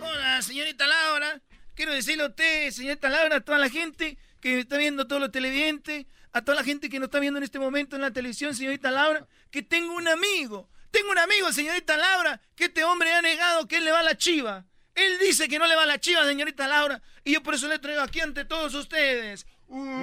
Hola, 0.00 0.42
señorita 0.42 0.84
Laura. 0.88 1.40
Quiero 1.76 1.92
decirle 1.92 2.24
a 2.24 2.26
usted, 2.26 2.70
señorita 2.72 3.08
Laura, 3.08 3.36
a 3.36 3.40
toda 3.40 3.58
la 3.58 3.68
gente 3.68 4.18
que 4.46 4.54
me 4.54 4.60
está 4.60 4.76
viendo, 4.76 5.02
a 5.02 5.08
todos 5.08 5.20
los 5.20 5.32
televidentes, 5.32 6.06
a 6.32 6.44
toda 6.44 6.54
la 6.54 6.62
gente 6.62 6.88
que 6.88 7.00
nos 7.00 7.08
está 7.08 7.18
viendo 7.18 7.38
en 7.38 7.42
este 7.42 7.58
momento 7.58 7.96
en 7.96 8.02
la 8.02 8.12
televisión, 8.12 8.54
señorita 8.54 8.92
Laura, 8.92 9.26
que 9.50 9.62
tengo 9.62 9.92
un 9.94 10.06
amigo. 10.06 10.70
Tengo 10.92 11.10
un 11.10 11.18
amigo, 11.18 11.52
señorita 11.52 11.96
Laura, 11.96 12.40
que 12.54 12.66
este 12.66 12.84
hombre 12.84 13.12
ha 13.12 13.20
negado 13.22 13.66
que 13.66 13.78
él 13.78 13.84
le 13.84 13.90
va 13.90 13.98
a 14.00 14.04
la 14.04 14.16
chiva. 14.16 14.64
Él 14.94 15.18
dice 15.18 15.48
que 15.48 15.58
no 15.58 15.66
le 15.66 15.74
va 15.74 15.82
a 15.82 15.86
la 15.86 15.98
chiva, 15.98 16.24
señorita 16.24 16.68
Laura, 16.68 17.02
y 17.24 17.32
yo 17.32 17.42
por 17.42 17.54
eso 17.54 17.66
le 17.66 17.80
traigo 17.80 18.02
aquí 18.02 18.20
ante 18.20 18.44
todos 18.44 18.72
ustedes. 18.74 19.46
Muy 19.66 19.98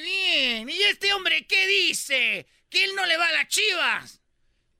bien. 0.00 0.70
¿Y 0.70 0.80
este 0.82 1.12
hombre 1.14 1.48
qué 1.48 1.66
dice? 1.66 2.46
Que 2.70 2.84
él 2.84 2.94
no 2.94 3.06
le 3.06 3.16
va 3.16 3.26
a 3.26 3.32
las 3.32 3.48
chivas. 3.48 4.17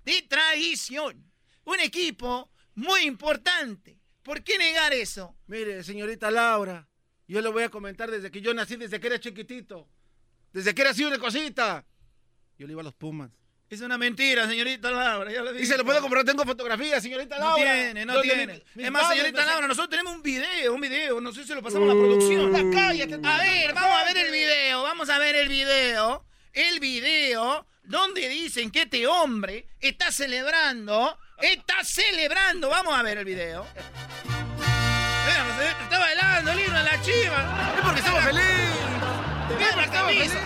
de 0.04 0.20
tradición, 0.28 1.32
un 1.64 1.80
equipo 1.80 2.52
muy 2.74 3.04
importante. 3.04 3.98
¿Por 4.22 4.44
qué 4.44 4.58
negar 4.58 4.92
eso? 4.92 5.38
Mire, 5.46 5.82
señorita 5.82 6.30
Laura, 6.30 6.86
yo 7.26 7.40
le 7.40 7.48
voy 7.48 7.62
a 7.62 7.70
comentar 7.70 8.10
desde 8.10 8.30
que 8.30 8.42
yo 8.42 8.52
nací, 8.52 8.76
desde 8.76 9.00
que 9.00 9.06
era 9.06 9.18
chiquitito. 9.18 9.88
Desde 10.52 10.74
que 10.74 10.82
era 10.82 10.90
así 10.90 11.02
una 11.02 11.18
cosita. 11.18 11.86
Yo 12.58 12.66
le 12.66 12.74
iba 12.74 12.82
a 12.82 12.84
los 12.84 12.94
Pumas. 12.94 13.30
Es 13.72 13.80
una 13.80 13.96
mentira, 13.96 14.46
señorita 14.46 14.90
Laura. 14.90 15.32
Ya 15.32 15.40
lo 15.40 15.58
Y 15.58 15.64
se 15.64 15.78
lo 15.78 15.84
puedo 15.86 15.98
comprar, 16.02 16.26
tengo 16.26 16.44
fotografías, 16.44 17.02
señorita 17.02 17.38
No 17.38 17.56
Laura. 17.56 17.72
tiene, 17.72 18.04
no 18.04 18.20
tiene. 18.20 18.62
mi- 18.74 18.84
es 18.84 18.90
más, 18.90 19.08
señorita 19.08 19.46
Laura, 19.46 19.66
nosotros 19.66 19.88
tenemos 19.88 20.12
un 20.14 20.22
video, 20.22 20.74
un 20.74 20.80
video. 20.82 21.22
No 21.22 21.32
sé 21.32 21.42
si 21.46 21.54
lo 21.54 21.62
pasamos 21.62 21.90
a 21.90 21.94
la 21.94 21.98
producción. 21.98 22.52
Ya 22.52 22.70
cállate, 22.78 23.14
A 23.26 23.38
ver, 23.38 23.72
vamos 23.72 23.98
a 23.98 24.04
ver 24.04 24.16
el 24.18 24.30
video, 24.30 24.82
vamos 24.82 25.08
a 25.08 25.18
ver 25.18 25.36
el 25.36 25.48
video. 25.48 26.22
El 26.52 26.80
video 26.80 27.66
donde 27.84 28.28
dicen 28.28 28.70
que 28.70 28.82
este 28.82 29.06
hombre 29.06 29.64
está 29.80 30.12
celebrando, 30.12 31.18
está 31.40 31.82
celebrando. 31.82 32.68
Vamos 32.68 32.92
a 32.94 33.02
ver 33.02 33.16
el 33.16 33.24
video. 33.24 33.66
Está 35.84 35.98
bailando 35.98 36.52
el 36.52 36.60
himno 36.60 36.76
de 36.76 36.84
la 36.84 37.00
chiva. 37.00 37.72
Es 37.78 37.80
porque 37.82 38.00
estamos 38.00 38.22
felices. 38.22 38.50
Vean 39.58 39.76
la 39.76 39.84
Estamos 39.84 40.12
felices, 40.12 40.38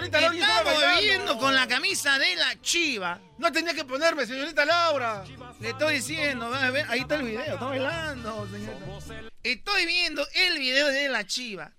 señorita 0.00 0.20
Laura. 0.20 0.62
bailando. 0.64 1.00
viviendo 1.00 1.38
con 1.38 1.54
la 1.54 1.66
camisa 1.66 2.18
de 2.18 2.36
la 2.36 2.60
chiva. 2.60 3.20
No 3.38 3.52
tenía 3.52 3.74
que 3.74 3.84
ponerme, 3.84 4.26
señorita 4.26 4.64
Laura. 4.64 5.24
Le 5.60 5.70
estoy 5.70 5.94
diciendo, 5.94 6.52
ahí 6.88 7.00
está 7.00 7.16
el 7.16 7.22
video, 7.22 7.54
está 7.54 7.64
bailando, 7.66 8.48
señorita. 8.50 9.30
Estoy 9.42 9.86
viendo 9.86 10.26
el 10.34 10.58
video 10.58 10.86
de 10.88 11.08
la 11.08 11.26
chiva. 11.26 11.72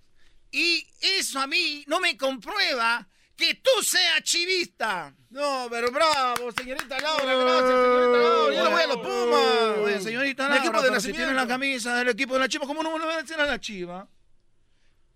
Y 0.51 0.85
eso 0.99 1.39
a 1.39 1.47
mí 1.47 1.83
no 1.87 1.99
me 1.99 2.17
comprueba 2.17 3.07
que 3.35 3.55
tú 3.55 3.83
seas 3.83 4.21
chivista. 4.23 5.13
No, 5.29 5.67
pero 5.69 5.91
bravo, 5.91 6.51
señorita 6.51 6.99
Laura, 6.99 7.35
gracias, 7.35 7.69
señorita 7.69 8.17
Laura. 8.17 8.55
Yo 8.55 8.63
le 8.63 8.69
voy 8.69 8.81
a 8.81 8.87
los 8.87 8.97
Pumas. 8.97 9.77
Oye, 9.79 10.01
señorita 10.01 10.43
Laura, 10.49 10.63
equipo 10.63 10.81
de 10.81 10.89
pero 10.89 11.01
si 11.01 11.13
tiene 11.13 11.33
la 11.33 11.47
camisa 11.47 11.95
del 11.95 12.09
equipo 12.09 12.33
de 12.33 12.41
la 12.41 12.49
chiva, 12.49 12.67
¿cómo 12.67 12.83
no 12.83 12.97
le 12.97 13.05
va 13.05 13.13
a 13.15 13.21
decir 13.21 13.39
a 13.39 13.45
la 13.45 13.59
chiva? 13.59 14.07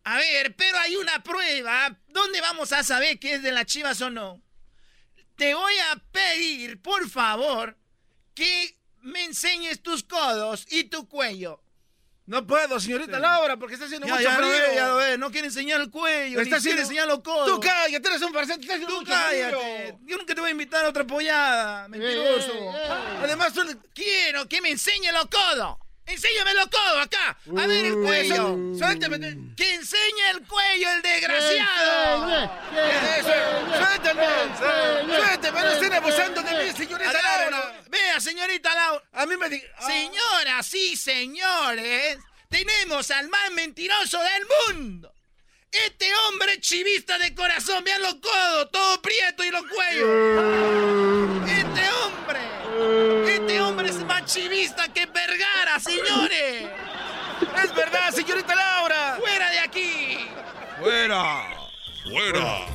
A 0.06 0.18
ver, 0.18 0.56
pero 0.56 0.78
hay 0.78 0.96
una 0.98 1.22
prueba. 1.24 1.98
¿Dónde 2.08 2.40
vamos 2.42 2.72
a 2.72 2.84
saber 2.84 3.20
que 3.20 3.36
es 3.36 3.44
de 3.44 3.52
las 3.52 3.66
chivas 3.66 4.00
o 4.02 4.10
no? 4.10 4.42
Te 5.36 5.54
voy 5.54 5.74
a 5.92 5.96
pedir, 6.12 6.82
por 6.82 7.10
favor, 7.10 7.76
que 8.34 8.78
me 9.02 9.24
enseñes 9.26 9.82
tus 9.82 10.04
codos 10.04 10.66
y 10.70 10.86
tu 10.86 11.08
cuello. 11.10 11.62
No 12.28 12.48
puedo, 12.48 12.80
señorita 12.80 13.20
Laura, 13.20 13.56
porque 13.58 13.76
está 13.76 13.86
haciendo 13.86 14.08
Ya, 14.08 14.14
mucho 14.16 14.24
ya 14.24 14.40
lo 14.40 14.48
frío. 14.48 14.50
ve, 14.70 14.76
ya 14.76 14.88
lo 14.88 14.96
ve. 14.96 15.18
No 15.18 15.30
quiere 15.32 15.48
enseñar 15.48 15.80
el 15.82 15.92
cuello, 15.92 16.40
Está 16.42 16.56
haciendo- 16.56 16.82
enseñar 16.82 17.08
los 17.08 17.20
codos. 17.22 17.48
Tú 17.48 17.60
cállate, 17.60 18.08
eres 18.08 18.22
un 18.24 18.34
farsante, 18.34 18.62
está 18.64 18.74
haciendo 18.76 18.96
Tú 18.96 19.02
mucho 19.02 19.12
cállate. 19.12 19.56
frío. 19.56 20.00
Yo 20.06 20.18
nunca 20.18 20.34
te 20.34 20.42
voy 20.42 20.48
a 20.50 20.52
invitar 20.52 20.86
a 20.86 20.90
otra 20.90 21.06
pollada, 21.06 21.88
mentiroso. 21.88 22.52
Además, 23.22 23.54
tú 23.54 23.64
le- 23.64 23.78
Quiero 23.94 24.48
que 24.48 24.60
me 24.62 24.70
enseñe 24.72 25.12
los 25.12 25.28
codos. 25.28 25.78
Enséñame 26.08 26.54
los 26.54 26.68
codos 26.68 27.06
acá. 27.06 27.38
A 27.58 27.68
ver 27.68 27.86
el 27.86 27.96
cuello. 27.96 28.58
Suélteme. 28.78 29.56
Que 29.56 29.74
enseñe 29.74 30.30
el 30.32 30.48
cuello, 30.48 30.92
el 30.92 31.02
desgraciado. 31.02 32.50
Suélteme. 33.78 34.26
Suélteme, 35.08 35.62
no 35.62 35.72
estén 35.72 35.94
abusando 35.94 36.44
de 36.44 36.64
mí, 36.64 36.72
señorita 36.78 37.12
Laura. 37.12 37.82
Vea, 37.90 38.20
señorita 38.20 38.74
Laura. 38.76 39.04
A 39.14 39.26
mí 39.26 39.36
me 39.38 39.50
di... 39.50 39.62
ah. 39.78 39.88
Señoras 39.88 40.74
y 40.76 40.96
señores, 40.96 42.20
tenemos 42.50 43.10
al 43.12 43.28
más 43.30 43.52
mentiroso 43.52 44.20
del 44.20 44.76
mundo. 44.76 45.12
Este 45.72 46.14
hombre 46.16 46.62
chivista 46.62 47.18
de 47.18 47.34
corazón, 47.36 47.84
vean 47.84 48.02
los 48.02 48.16
codos, 48.16 48.72
todo 48.72 49.02
prieto 49.02 49.44
y 49.44 49.50
los 49.50 49.64
cuellos. 49.64 50.08
Este 51.50 51.90
hombre, 51.90 53.36
este 53.36 53.62
hombre 53.62 53.90
es 53.90 53.98
más 54.26 54.34
chivista 54.34 54.88
que 54.90 55.06
Vergara, 55.06 55.80
señores. 55.80 56.68
Es 57.64 57.76
verdad, 57.76 58.12
señorita 58.12 58.56
Laura. 58.56 59.18
¡Fuera 59.20 59.50
de 59.52 59.60
aquí! 59.60 60.18
¡Fuera! 60.80 61.48
¡Fuera! 62.04 62.66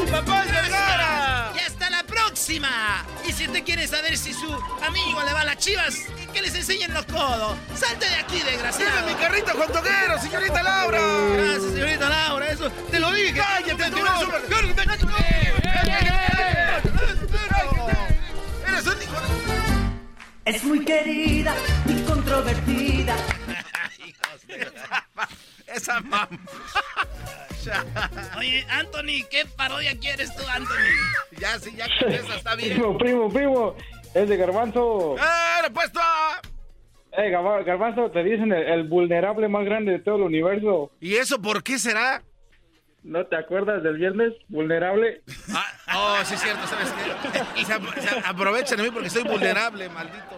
Mi 0.00 0.10
papá 0.10 0.44
es 0.44 0.52
Vergara. 0.52 1.52
¡Y 1.54 1.58
hasta 1.58 1.90
la 1.90 2.02
próxima! 2.04 3.04
Y 3.26 3.32
si 3.32 3.46
usted 3.46 3.64
quiere 3.64 3.86
saber 3.88 4.16
si 4.16 4.32
su 4.32 4.52
amigo 4.82 5.22
le 5.24 5.32
va 5.32 5.40
a 5.40 5.44
las 5.44 5.58
chivas, 5.58 5.94
que 6.32 6.40
les 6.42 6.54
enseñen 6.54 6.92
los 6.94 7.04
codos. 7.06 7.56
¡Salte 7.74 8.08
de 8.08 8.16
aquí, 8.16 8.36
Dime 8.38 8.50
desgraciado! 8.52 9.06
mi 9.08 9.14
carrito 9.14 9.52
Juan 9.54 9.72
Toquero, 9.72 10.20
señorita 10.20 10.62
Laura. 10.62 10.98
Gracias, 11.32 11.72
señorita 11.72 12.08
Laura, 12.08 12.48
eso 12.48 12.70
te 12.70 13.00
lo 13.00 13.10
dije. 13.12 13.34
Cállate, 13.34 13.90
tú 13.90 13.98
eres 13.98 14.22
un- 14.22 14.32
Eres 18.66 18.86
un 18.86 19.02
hijo 19.02 19.20
de... 19.20 19.45
Es 20.46 20.64
muy 20.64 20.84
querida 20.84 21.54
y 21.86 22.02
controvertida. 22.04 23.16
Hijos 24.06 24.46
de- 24.46 24.68
Esa 25.66 26.00
mamá. 26.00 26.28
Oye, 28.38 28.64
Anthony, 28.70 29.26
¿qué 29.28 29.42
parodia 29.56 29.98
quieres 29.98 30.34
tú, 30.36 30.42
Anthony? 30.48 31.38
Ya, 31.40 31.58
sí, 31.58 31.74
ya 31.76 31.86
con 32.00 32.12
esa 32.12 32.36
está 32.36 32.54
bien. 32.54 32.74
Primo, 32.78 32.96
primo, 32.96 33.28
primo. 33.32 33.76
Es 34.14 34.28
de 34.28 34.36
Garbanzo. 34.36 35.16
¡Eh, 35.18 35.62
repuesto! 35.64 36.00
Eh, 37.12 37.30
Garba- 37.30 37.64
Garbanzo, 37.64 38.10
te 38.12 38.22
dicen 38.22 38.52
el, 38.52 38.62
el 38.68 38.84
vulnerable 38.84 39.48
más 39.48 39.64
grande 39.64 39.92
de 39.92 39.98
todo 39.98 40.16
el 40.16 40.22
universo. 40.22 40.92
¿Y 41.00 41.16
eso 41.16 41.42
por 41.42 41.62
qué 41.64 41.78
será? 41.78 42.22
¿No 43.02 43.24
te 43.26 43.36
acuerdas 43.36 43.82
del 43.82 43.96
viernes? 43.98 44.32
Vulnerable. 44.48 45.22
Ah, 45.54 45.66
oh, 46.20 46.24
sí 46.24 46.34
es 46.34 46.40
cierto, 46.40 46.66
¿sabes 46.66 46.92
qué? 47.54 47.64
Se, 47.64 47.72
se 48.02 48.18
aprovechan 48.24 48.76
de 48.78 48.82
mí 48.84 48.90
porque 48.90 49.10
soy 49.10 49.22
vulnerable, 49.24 49.88
maldito. 49.88 50.35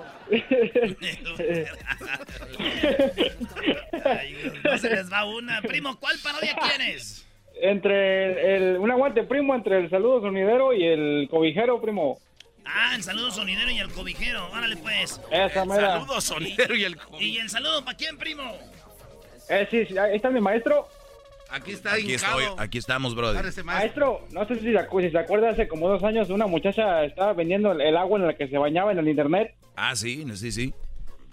No 4.64 4.78
se 4.78 4.90
les 4.90 5.12
va 5.12 5.24
una. 5.24 5.62
Primo, 5.62 5.98
¿cuál 5.98 6.16
parodia 6.22 6.56
quieres? 6.56 7.24
entre 7.60 8.56
el, 8.56 8.78
un 8.78 8.90
aguante, 8.90 9.24
primo, 9.24 9.54
entre 9.54 9.78
el 9.78 9.90
saludo 9.90 10.20
sonidero 10.20 10.72
y 10.72 10.84
el 10.84 11.28
cobijero, 11.30 11.80
primo. 11.80 12.18
Ah, 12.64 12.92
el 12.94 13.02
saludo 13.02 13.30
sonidero 13.30 13.70
y 13.70 13.78
el 13.78 13.90
cobijero. 13.90 14.50
Órale, 14.50 14.76
pues. 14.76 15.20
Esa 15.30 15.64
mera. 15.64 15.92
Saludos, 16.00 16.24
sonidero 16.24 16.74
y 16.74 16.84
el... 16.84 16.98
¿Y 17.18 17.38
el 17.38 17.48
saludo 17.48 17.84
para 17.84 17.96
quién, 17.96 18.18
primo? 18.18 18.42
Eh, 19.48 19.66
sí, 19.70 19.86
sí, 19.86 19.96
ahí 19.96 20.16
está 20.16 20.30
mi 20.30 20.40
maestro. 20.40 20.88
Aquí 21.50 21.72
está 21.72 21.94
Aquí 21.94 22.12
hincado. 22.14 22.40
estoy, 22.40 22.54
aquí 22.58 22.78
estamos, 22.78 23.14
brother. 23.14 23.42
Maestro. 23.42 23.64
Maestro, 23.64 24.20
no 24.32 24.46
sé 24.46 24.56
si 24.56 24.72
se, 24.72 24.78
acu- 24.78 25.02
si 25.02 25.10
se 25.10 25.18
acuerda, 25.18 25.50
hace 25.50 25.66
como 25.66 25.88
dos 25.88 26.02
años 26.04 26.28
una 26.30 26.46
muchacha 26.46 27.04
estaba 27.04 27.32
vendiendo 27.32 27.72
el, 27.72 27.96
agua 27.96 28.18
en 28.18 28.26
la 28.26 28.34
que 28.34 28.48
se 28.48 28.58
bañaba 28.58 28.92
en 28.92 28.98
el 28.98 29.08
internet. 29.08 29.54
Ah, 29.76 29.96
sí, 29.96 30.26
sí, 30.36 30.52
sí. 30.52 30.74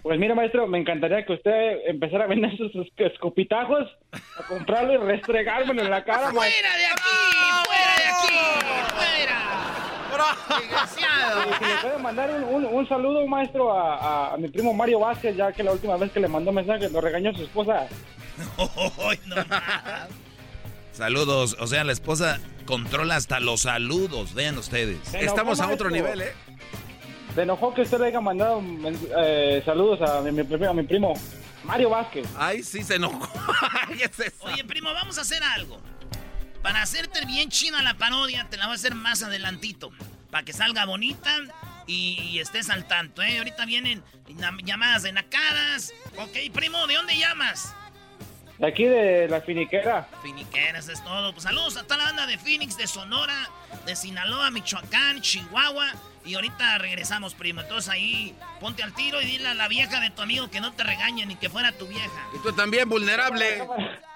Pues 0.02 0.18
mira, 0.18 0.34
maestro, 0.34 0.66
me 0.68 0.78
encantaría 0.78 1.24
que 1.26 1.32
usted 1.32 1.78
empezara 1.86 2.24
a 2.24 2.28
vender 2.28 2.56
sus, 2.56 2.72
escopitajos, 2.96 3.88
a 4.12 4.42
comprarlo 4.46 4.94
y 4.94 4.96
restregármelo 4.98 5.82
en 5.82 5.90
la 5.90 6.04
cara, 6.04 6.30
maestro. 6.32 6.40
¡Fuera 6.40 6.76
de 6.76 6.86
aquí! 6.86 7.66
¡Fuera 7.66 7.96
de 7.98 8.04
aquí! 8.06 8.94
¡Fuera! 8.94 9.95
¡Desgraciado! 10.60 11.40
Y 11.50 11.54
si 11.54 11.64
le 11.64 11.76
puede 11.82 11.98
mandar 11.98 12.30
un, 12.30 12.44
un- 12.44 12.64
un 12.66 12.88
saludo, 12.88 13.26
maestro, 13.26 13.72
a, 13.72 13.96
a- 13.96 14.34
a 14.34 14.36
mi 14.36 14.48
primo 14.48 14.72
Mario 14.74 15.00
Vázquez, 15.00 15.36
ya 15.36 15.52
que 15.52 15.62
la 15.62 15.72
última 15.72 15.96
vez 15.96 16.10
que 16.12 16.20
le 16.20 16.28
mandó 16.28 16.52
mensaje 16.52 16.88
lo 16.90 17.00
regañó 17.00 17.32
su 17.34 17.42
esposa. 17.42 17.86
No 19.26 19.36
más. 19.48 20.08
Saludos. 20.92 21.56
O 21.58 21.66
sea, 21.66 21.84
la 21.84 21.92
esposa 21.92 22.38
controla 22.66 23.16
hasta 23.16 23.40
los 23.40 23.62
saludos. 23.62 24.34
Vean 24.34 24.58
ustedes. 24.58 24.98
Enojó, 25.14 25.24
Estamos 25.26 25.60
a 25.60 25.68
otro 25.70 25.90
maestro. 25.90 25.90
nivel, 26.14 26.20
¿eh? 26.28 26.32
Se 27.34 27.42
enojó 27.42 27.74
que 27.74 27.82
usted 27.82 27.98
le 28.00 28.06
haya 28.06 28.20
mandado 28.20 28.62
eh, 29.18 29.62
saludos 29.64 30.00
a 30.02 30.20
mi, 30.22 30.40
a 30.40 30.72
mi 30.72 30.82
primo 30.84 31.12
Mario 31.64 31.90
Vázquez. 31.90 32.26
Ay, 32.38 32.62
sí, 32.62 32.82
se 32.82 32.94
enojó. 32.96 33.26
Es. 34.00 34.34
Oye, 34.40 34.64
primo, 34.64 34.92
vamos 34.92 35.16
a 35.18 35.20
hacer 35.22 35.42
algo. 35.42 35.78
Para 36.66 36.82
hacerte 36.82 37.24
bien 37.26 37.48
china 37.48 37.80
la 37.80 37.94
parodia, 37.94 38.48
te 38.50 38.56
la 38.56 38.66
voy 38.66 38.72
a 38.72 38.74
hacer 38.74 38.96
más 38.96 39.22
adelantito. 39.22 39.92
Para 40.32 40.44
que 40.44 40.52
salga 40.52 40.84
bonita 40.84 41.30
y, 41.86 42.20
y 42.20 42.40
estés 42.40 42.70
al 42.70 42.88
tanto, 42.88 43.22
¿eh? 43.22 43.38
Ahorita 43.38 43.64
vienen 43.66 44.02
llamadas 44.64 45.04
de 45.04 45.12
nacadas. 45.12 45.92
Ok, 46.16 46.52
primo, 46.52 46.84
¿de 46.88 46.94
dónde 46.94 47.16
llamas? 47.16 47.72
De 48.58 48.66
aquí 48.66 48.82
de 48.82 49.28
la 49.28 49.40
finiquera. 49.42 50.08
Finiqueras 50.24 50.88
es 50.88 51.04
todo. 51.04 51.30
Pues 51.30 51.44
saludos 51.44 51.76
a 51.76 51.84
toda 51.84 51.98
la 51.98 52.04
banda 52.06 52.26
de 52.26 52.36
Phoenix, 52.36 52.76
de 52.76 52.88
Sonora, 52.88 53.48
de 53.86 53.94
Sinaloa, 53.94 54.50
Michoacán, 54.50 55.20
Chihuahua. 55.20 55.92
Y 56.24 56.34
ahorita 56.34 56.78
regresamos, 56.78 57.34
primo. 57.34 57.60
Entonces 57.60 57.88
ahí 57.92 58.34
ponte 58.58 58.82
al 58.82 58.92
tiro 58.92 59.22
y 59.22 59.24
dile 59.24 59.46
a 59.46 59.54
la 59.54 59.68
vieja 59.68 60.00
de 60.00 60.10
tu 60.10 60.20
amigo 60.20 60.50
que 60.50 60.58
no 60.60 60.72
te 60.72 60.82
regañe 60.82 61.26
ni 61.26 61.36
que 61.36 61.48
fuera 61.48 61.70
tu 61.70 61.86
vieja. 61.86 62.28
Y 62.34 62.42
tú 62.42 62.52
también, 62.52 62.88
vulnerable. 62.88 63.62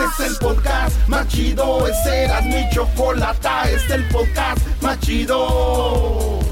Este 0.00 0.24
es 0.24 0.30
el 0.30 0.36
podcast 0.38 1.08
más 1.08 1.28
chido, 1.28 1.86
es 1.86 2.06
Erasmo 2.06 2.56
y 2.56 2.74
Chocolata, 2.74 3.64
este 3.64 3.76
es 3.76 3.90
el 3.90 4.08
podcast 4.08 4.82
más 4.82 4.98
chido. 5.00 6.51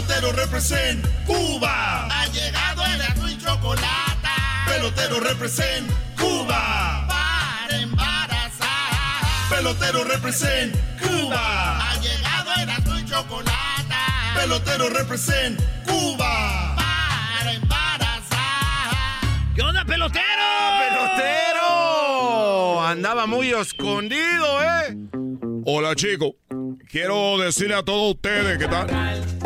Pelotero 0.00 0.32
represent 0.32 1.06
Cuba. 1.26 2.06
Ha 2.06 2.26
llegado 2.28 2.82
el 2.86 3.02
azul 3.02 3.30
y 3.30 3.36
chocolate. 3.36 4.28
Pelotero 4.66 5.20
represent 5.20 5.90
Cuba. 6.18 7.06
Para 7.06 7.76
embarazar. 7.76 8.70
Pelotero 9.50 10.02
represent 10.04 10.74
Cuba. 11.02 11.90
Ha 11.90 12.00
llegado 12.00 12.50
el 12.62 12.70
azul 12.70 12.98
y 12.98 13.04
chocolate. 13.04 13.94
Pelotero 14.36 14.88
represent 14.88 15.60
Cuba. 15.86 16.76
Para 16.76 17.52
embarazar. 17.52 18.96
¿Qué 19.54 19.60
onda, 19.60 19.84
pelotero? 19.84 20.24
¡Pelotero! 20.78 22.86
Andaba 22.86 23.26
muy 23.26 23.50
escondido, 23.50 24.62
¿eh? 24.62 24.96
Hola, 25.64 25.94
chicos. 25.94 26.32
Quiero 26.90 27.38
decirle 27.38 27.74
a 27.74 27.82
todos 27.82 28.14
ustedes 28.14 28.58
que 28.58 28.66
tal. 28.66 28.88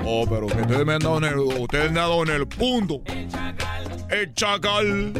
Oh, 0.05 0.27
pero 0.29 0.47
ustedes 0.47 0.87
me 0.87 0.95
han 0.95 1.01
dado 1.01 1.19
en 1.19 1.25
el, 1.25 1.39
ustedes 1.39 1.89
han 1.89 1.95
dado 1.95 2.23
en 2.23 2.31
el 2.31 2.47
punto. 2.47 3.03
El 4.11 4.33
chacal. 4.35 5.13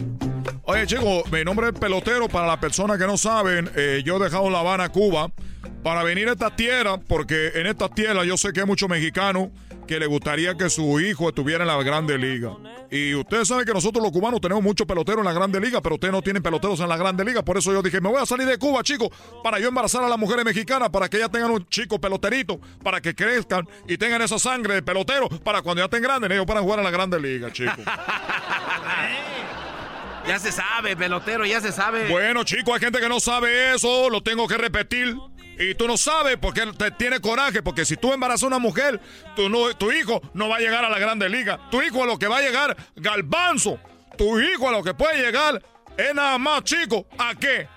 Oye, 0.65 0.87
chicos, 0.87 1.31
mi 1.33 1.45
nombre 1.45 1.69
es 1.69 1.73
Pelotero. 1.79 2.29
Para 2.29 2.47
las 2.47 2.59
personas 2.59 2.99
que 2.99 3.07
no 3.07 3.17
saben, 3.17 3.71
eh, 3.77 4.03
yo 4.05 4.17
he 4.17 4.25
dejado 4.25 4.51
La 4.51 4.61
Habana, 4.61 4.91
Cuba, 4.91 5.31
para 5.83 6.03
venir 6.03 6.29
a 6.29 6.33
esta 6.33 6.55
tierra, 6.55 6.99
porque 6.99 7.53
en 7.55 7.67
esta 7.67 7.89
tierra 7.89 8.25
yo 8.25 8.37
sé 8.37 8.53
que 8.53 8.61
hay 8.61 8.67
muchos 8.67 8.89
mexicanos 8.89 9.49
que 9.87 9.99
le 9.99 10.07
gustaría 10.07 10.55
que 10.55 10.71
su 10.71 11.01
hijo 11.01 11.29
estuviera 11.29 11.65
en 11.65 11.69
la 11.69 11.83
Grande 11.83 12.19
Liga. 12.19 12.57
Y 12.91 13.15
ustedes 13.15 13.49
saben 13.49 13.65
que 13.65 13.73
nosotros 13.73 14.03
los 14.03 14.13
cubanos 14.13 14.41
tenemos 14.41 14.63
muchos 14.63 14.87
peloteros 14.87 15.21
en 15.21 15.27
la 15.27 15.33
Grande 15.33 15.61
Liga, 15.61 15.81
pero 15.81 15.97
ustedes 15.97 16.13
no 16.13 16.23
tienen 16.23 16.43
peloteros 16.43 16.81
en 16.81 16.89
la 16.89 16.97
Grande 16.97 17.25
Liga. 17.25 17.43
Por 17.43 17.59
eso 17.59 17.73
yo 17.73 17.83
dije, 17.83 18.01
me 18.01 18.09
voy 18.09 18.21
a 18.21 18.27
salir 18.27 18.47
de 18.47 18.59
Cuba, 18.59 18.83
chicos, 18.83 19.11
para 19.43 19.59
yo 19.59 19.69
embarazar 19.69 20.03
a 20.05 20.09
las 20.09 20.19
mujeres 20.19 20.45
mexicanas, 20.45 20.91
para 20.91 21.09
que 21.09 21.19
ellas 21.19 21.31
tengan 21.31 21.51
un 21.51 21.67
chico 21.69 22.01
peloterito, 22.01 22.61
para 22.83 23.01
que 23.01 23.15
crezcan 23.15 23.69
y 23.89 23.97
tengan 23.97 24.23
esa 24.23 24.39
sangre 24.39 24.75
de 24.75 24.83
pelotero, 24.83 25.29
para 25.29 25.63
cuando 25.63 25.81
ya 25.81 25.87
estén 25.87 26.03
grandes, 26.03 26.31
ellos 26.31 26.47
puedan 26.47 26.63
jugar 26.63 26.79
en 26.81 26.85
la 26.85 26.91
Grande 26.91 27.21
Liga, 27.21 27.53
chicos. 27.53 27.79
Ya 30.27 30.39
se 30.39 30.53
sabe, 30.53 30.97
pelotero, 30.97 31.45
ya 31.45 31.61
se 31.61 31.71
sabe. 31.71 32.09
Bueno, 32.09 32.45
chicos, 32.45 32.75
hay 32.75 32.81
gente 32.81 32.99
que 32.99 33.09
no 33.09 33.21
sabe 33.21 33.75
eso, 33.75 34.09
lo 34.09 34.23
tengo 34.23 34.49
que 34.49 34.57
repetir. 34.57 35.15
Y 35.59 35.75
tú 35.75 35.87
no 35.87 35.97
sabes 35.97 36.37
porque 36.37 36.67
te 36.77 36.91
tiene 36.93 37.21
coraje, 37.21 37.63
porque 37.63 37.85
si 37.85 37.97
tú 37.97 38.13
embarazas 38.13 38.45
a 38.45 38.47
una 38.49 38.59
mujer, 38.59 39.01
tu, 39.37 39.49
no, 39.49 39.75
tu 39.77 39.93
hijo 39.93 40.21
no 40.35 40.49
va 40.49 40.57
a 40.57 40.61
llegar 40.61 40.85
a 40.85 40.91
la 40.91 40.99
Grande 40.99 41.29
Liga. 41.29 41.69
Tu 41.71 41.83
hijo 41.83 42.03
a 42.03 42.07
lo 42.07 42.19
que 42.19 42.27
va 42.27 42.39
a 42.39 42.43
llegar, 42.43 42.77
galbanzo. 42.97 43.79
Tu 44.17 44.41
hijo 44.41 44.69
a 44.69 44.73
lo 44.73 44.83
que 44.83 44.95
puede 44.95 45.23
llegar 45.25 45.63
es 45.97 46.15
nada 46.15 46.39
más, 46.39 46.65
chico. 46.65 47.07
¿A 47.19 47.35
qué? 47.35 47.69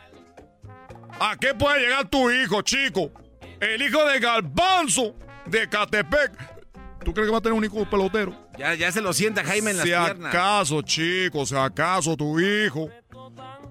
¿A 1.20 1.36
qué 1.38 1.54
puede 1.54 1.80
llegar 1.82 2.08
tu 2.08 2.30
hijo, 2.32 2.62
chico? 2.62 3.12
El 3.60 3.82
hijo 3.82 4.06
de 4.06 4.20
Galbanzo 4.20 5.16
de 5.46 5.68
Catepec. 5.68 6.58
¿Tú 7.04 7.14
crees 7.14 7.28
que 7.28 7.32
va 7.32 7.40
a 7.40 7.42
tener 7.42 7.58
un 7.58 7.64
hijo 7.64 7.90
pelotero? 7.90 8.36
Ya, 8.58 8.74
ya 8.76 8.92
se 8.92 9.02
lo 9.02 9.14
sienta 9.14 9.44
Jaime 9.44 9.72
en 9.72 9.78
las 9.78 9.86
si 9.86 9.92
piernas. 9.92 10.34
acaso, 10.34 10.82
chicos, 10.82 11.50
si 11.50 11.56
acaso 11.56 12.16
tu 12.18 12.40
hijo 12.40 12.90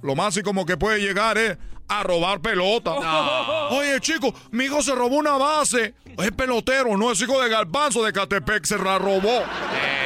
lo 0.03 0.15
más 0.15 0.37
y 0.37 0.43
como 0.43 0.65
que 0.65 0.77
puede 0.77 1.01
llegar 1.01 1.37
es 1.39 1.57
a 1.89 2.03
robar 2.03 2.41
pelota. 2.41 2.93
Oye, 3.71 4.01
chico, 4.01 4.35
mi 4.51 4.65
hijo 4.65 4.83
se 4.83 4.95
robó 4.95 5.17
una 5.17 5.37
base. 5.37 5.95
Es 6.19 6.33
pelotero, 6.33 6.97
no 6.97 7.13
es 7.13 7.21
hijo 7.21 7.41
de 7.43 7.49
Galbanzo 7.51 8.03
de 8.03 8.13
Catepec, 8.13 8.65
se 8.65 8.79
la 8.79 8.99
robó. 8.99 9.43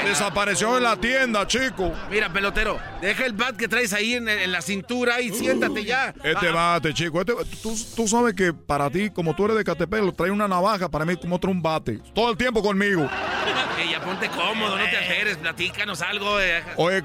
Desapareció 0.04 0.76
en 0.76 0.82
la 0.82 0.96
tienda, 0.96 1.46
chico. 1.46 1.92
Mira, 2.10 2.32
pelotero, 2.32 2.78
deja 3.00 3.26
el 3.26 3.32
bat 3.34 3.56
que 3.56 3.68
traes 3.68 3.92
ahí 3.92 4.14
en, 4.14 4.28
en 4.28 4.50
la 4.50 4.60
cintura 4.62 5.20
y 5.20 5.30
siéntate 5.32 5.84
ya. 5.84 6.14
Este 6.24 6.48
Ah, 6.48 6.52
bate, 6.52 6.92
chico. 6.94 7.20
Este, 7.20 7.34
tú, 7.62 7.76
tú 7.94 8.08
sabes 8.08 8.34
que 8.34 8.52
para 8.52 8.90
ti, 8.90 9.10
como 9.10 9.36
tú 9.36 9.44
eres 9.44 9.56
de 9.58 9.64
Catepec, 9.64 10.02
lo 10.02 10.12
trae 10.12 10.30
una 10.30 10.48
navaja, 10.48 10.88
para 10.88 11.04
mí 11.04 11.16
como 11.16 11.36
otro 11.36 11.50
un 11.50 11.62
bate. 11.62 12.00
Todo 12.14 12.30
el 12.30 12.36
tiempo 12.36 12.60
conmigo. 12.62 13.02
eh, 13.78 13.88
ya 13.90 14.00
ponte 14.02 14.28
cómodo, 14.30 14.76
no 14.78 14.84
te 14.90 14.96
alteres, 14.96 15.36
platícanos 15.36 16.00
algo. 16.02 16.40
eh. 16.40 16.64
Oye, 16.76 17.02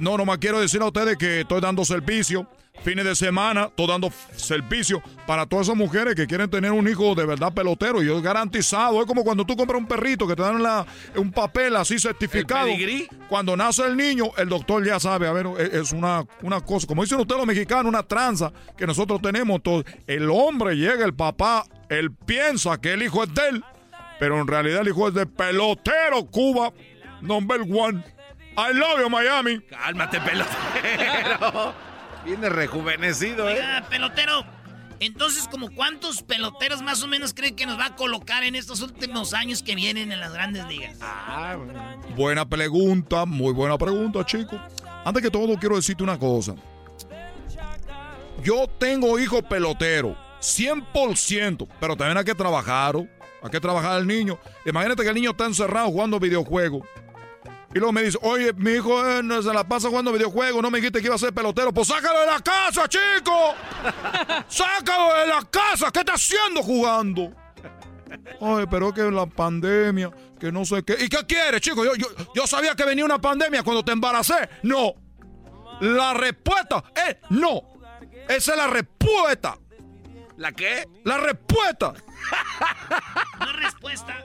no, 0.00 0.16
nomás 0.16 0.38
quiero 0.38 0.58
decir 0.58 0.80
a 0.82 0.86
ustedes 0.86 1.16
que 1.16 1.42
estoy 1.42 1.60
dando 1.60 1.84
servicio. 1.84 2.48
Fines 2.84 3.04
de 3.04 3.14
semana, 3.14 3.64
estoy 3.66 3.86
dando 3.86 4.10
servicio 4.34 5.00
para 5.24 5.46
todas 5.46 5.66
esas 5.68 5.76
mujeres 5.76 6.16
que 6.16 6.26
quieren 6.26 6.50
tener 6.50 6.72
un 6.72 6.88
hijo 6.88 7.14
de 7.14 7.24
verdad 7.24 7.52
pelotero. 7.54 8.02
Y 8.02 8.06
yo 8.06 8.20
garantizado. 8.20 9.00
Es 9.00 9.06
como 9.06 9.22
cuando 9.22 9.44
tú 9.44 9.56
compras 9.56 9.78
un 9.80 9.86
perrito 9.86 10.26
que 10.26 10.34
te 10.34 10.42
dan 10.42 10.60
la- 10.62 10.84
un 11.14 11.30
papel 11.30 11.76
así 11.76 12.00
certificado. 12.00 12.66
pedigrí? 12.66 13.06
Cuando 13.28 13.56
nace 13.56 13.84
el 13.86 13.96
niño, 13.96 14.24
el 14.36 14.48
doctor 14.48 14.84
ya 14.84 14.98
sabe. 14.98 15.28
A 15.28 15.32
ver, 15.32 15.46
es, 15.58 15.72
es 15.74 15.92
una, 15.92 16.24
una 16.42 16.60
cosa, 16.60 16.86
como 16.88 17.02
dicen 17.02 17.20
ustedes 17.20 17.38
los 17.38 17.46
mexicanos, 17.46 17.86
una 17.86 18.02
tranza 18.02 18.52
que 18.76 18.84
nosotros 18.86 19.22
tenemos. 19.22 19.56
Entonces, 19.56 19.94
el 20.08 20.28
hombre 20.28 20.74
llega, 20.74 21.04
el 21.04 21.14
papá, 21.14 21.64
él 21.88 22.10
piensa 22.12 22.80
que 22.80 22.94
el 22.94 23.02
hijo 23.04 23.22
es 23.22 23.32
de 23.32 23.48
él. 23.48 23.64
Pero 24.18 24.40
en 24.40 24.46
realidad 24.48 24.80
el 24.80 24.88
hijo 24.88 25.06
es 25.06 25.14
de 25.14 25.26
pelotero 25.26 26.26
Cuba, 26.30 26.72
number 27.20 27.60
one. 27.60 28.02
I 28.56 28.74
love 28.74 29.00
you, 29.00 29.08
Miami. 29.08 29.60
Cálmate, 29.60 30.18
pelotero. 30.20 31.91
Viene 32.24 32.48
rejuvenecido, 32.48 33.48
¿eh? 33.48 33.60
Pelotero. 33.88 34.44
Entonces, 35.00 35.48
¿como 35.48 35.68
cuántos 35.74 36.22
peloteros 36.22 36.80
más 36.80 37.02
o 37.02 37.08
menos 37.08 37.34
creen 37.34 37.56
que 37.56 37.66
nos 37.66 37.76
va 37.76 37.86
a 37.86 37.96
colocar 37.96 38.44
en 38.44 38.54
estos 38.54 38.82
últimos 38.82 39.34
años 39.34 39.60
que 39.62 39.74
vienen 39.74 40.12
en 40.12 40.20
las 40.20 40.32
grandes 40.32 40.64
ligas? 40.66 40.96
Ah, 41.00 41.56
Buena 42.16 42.48
pregunta, 42.48 43.24
muy 43.26 43.52
buena 43.52 43.76
pregunta, 43.76 44.24
chico. 44.24 44.60
Antes 45.04 45.22
que 45.24 45.30
todo, 45.30 45.56
quiero 45.58 45.74
decirte 45.74 46.04
una 46.04 46.16
cosa. 46.16 46.54
Yo 48.44 48.68
tengo 48.78 49.18
hijo 49.18 49.42
pelotero, 49.42 50.16
100%, 50.40 51.66
pero 51.80 51.96
también 51.96 52.18
hay 52.18 52.24
que 52.24 52.34
trabajar, 52.34 52.94
¿o? 52.94 53.06
hay 53.42 53.50
que 53.50 53.60
trabajar 53.60 53.92
al 53.92 54.06
niño. 54.06 54.38
Imagínate 54.64 55.02
que 55.02 55.08
el 55.08 55.14
niño 55.16 55.30
está 55.30 55.46
encerrado 55.46 55.88
jugando 55.88 56.20
videojuegos. 56.20 56.86
Y 57.74 57.78
luego 57.78 57.92
me 57.92 58.02
dice, 58.02 58.18
oye, 58.22 58.52
mi 58.52 58.72
hijo 58.72 59.06
eh, 59.08 59.22
no 59.22 59.40
se 59.42 59.52
la 59.52 59.66
pasa 59.66 59.88
jugando 59.88 60.12
videojuegos, 60.12 60.62
no 60.62 60.70
me 60.70 60.78
dijiste 60.78 61.00
que 61.00 61.06
iba 61.06 61.14
a 61.14 61.18
ser 61.18 61.32
pelotero. 61.32 61.72
Pues 61.72 61.88
sácalo 61.88 62.20
de 62.20 62.26
la 62.26 62.40
casa, 62.40 62.86
chico. 62.88 63.54
sácalo 64.46 65.14
de 65.20 65.26
la 65.26 65.42
casa. 65.50 65.90
¿Qué 65.90 66.00
está 66.00 66.14
haciendo 66.14 66.62
jugando? 66.62 67.32
Ay, 68.40 68.66
pero 68.70 68.92
que 68.92 69.02
la 69.10 69.24
pandemia, 69.24 70.10
que 70.38 70.52
no 70.52 70.64
sé 70.66 70.82
qué. 70.82 70.96
¿Y 71.00 71.08
qué 71.08 71.24
quiere, 71.26 71.60
chico? 71.60 71.84
Yo, 71.84 71.94
yo, 71.94 72.08
yo 72.34 72.46
sabía 72.46 72.74
que 72.74 72.84
venía 72.84 73.04
una 73.04 73.18
pandemia 73.18 73.62
cuando 73.62 73.82
te 73.82 73.92
embaracé. 73.92 74.48
No. 74.62 74.94
La 75.80 76.12
respuesta 76.12 76.84
es 76.94 77.16
no. 77.30 77.62
Esa 78.28 78.52
es 78.52 78.56
la 78.56 78.66
respuesta. 78.66 79.58
¿La 80.36 80.52
qué? 80.52 80.86
La 81.04 81.18
respuesta. 81.18 81.94
No 83.40 83.52
respuesta. 83.54 84.24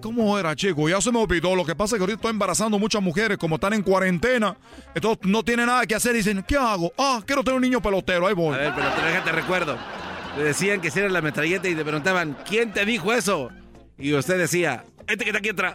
¿Cómo 0.00 0.38
era, 0.38 0.54
chico? 0.54 0.88
Ya 0.88 1.00
se 1.00 1.10
me 1.10 1.18
olvidó. 1.18 1.54
Lo 1.54 1.64
que 1.64 1.74
pasa 1.74 1.96
es 1.96 1.98
que 1.98 2.02
ahorita 2.02 2.16
estoy 2.16 2.30
embarazando 2.30 2.78
muchas 2.78 3.02
mujeres, 3.02 3.38
como 3.38 3.56
están 3.56 3.72
en 3.72 3.82
cuarentena. 3.82 4.56
Entonces 4.94 5.26
no 5.26 5.42
tienen 5.42 5.66
nada 5.66 5.86
que 5.86 5.94
hacer. 5.94 6.14
Dicen, 6.14 6.44
¿qué 6.46 6.56
hago? 6.56 6.92
Ah, 6.98 7.20
quiero 7.24 7.42
tener 7.42 7.56
un 7.56 7.62
niño 7.62 7.80
pelotero. 7.80 8.26
Ahí 8.26 8.34
voy. 8.34 8.54
A 8.54 8.58
ver, 8.58 8.74
pelotero, 8.74 9.06
déjate 9.06 9.32
recuerdo. 9.32 9.76
Le 10.36 10.44
decían 10.44 10.80
que 10.80 10.90
si 10.90 11.00
era 11.00 11.08
la 11.08 11.20
metralleta 11.20 11.68
y 11.68 11.74
te 11.74 11.84
preguntaban, 11.84 12.36
¿quién 12.48 12.72
te 12.72 12.84
dijo 12.84 13.12
eso? 13.12 13.50
Y 13.98 14.12
usted 14.12 14.38
decía, 14.38 14.84
este 15.06 15.24
que 15.24 15.30
está 15.30 15.38
aquí 15.38 15.48
atrás. 15.48 15.74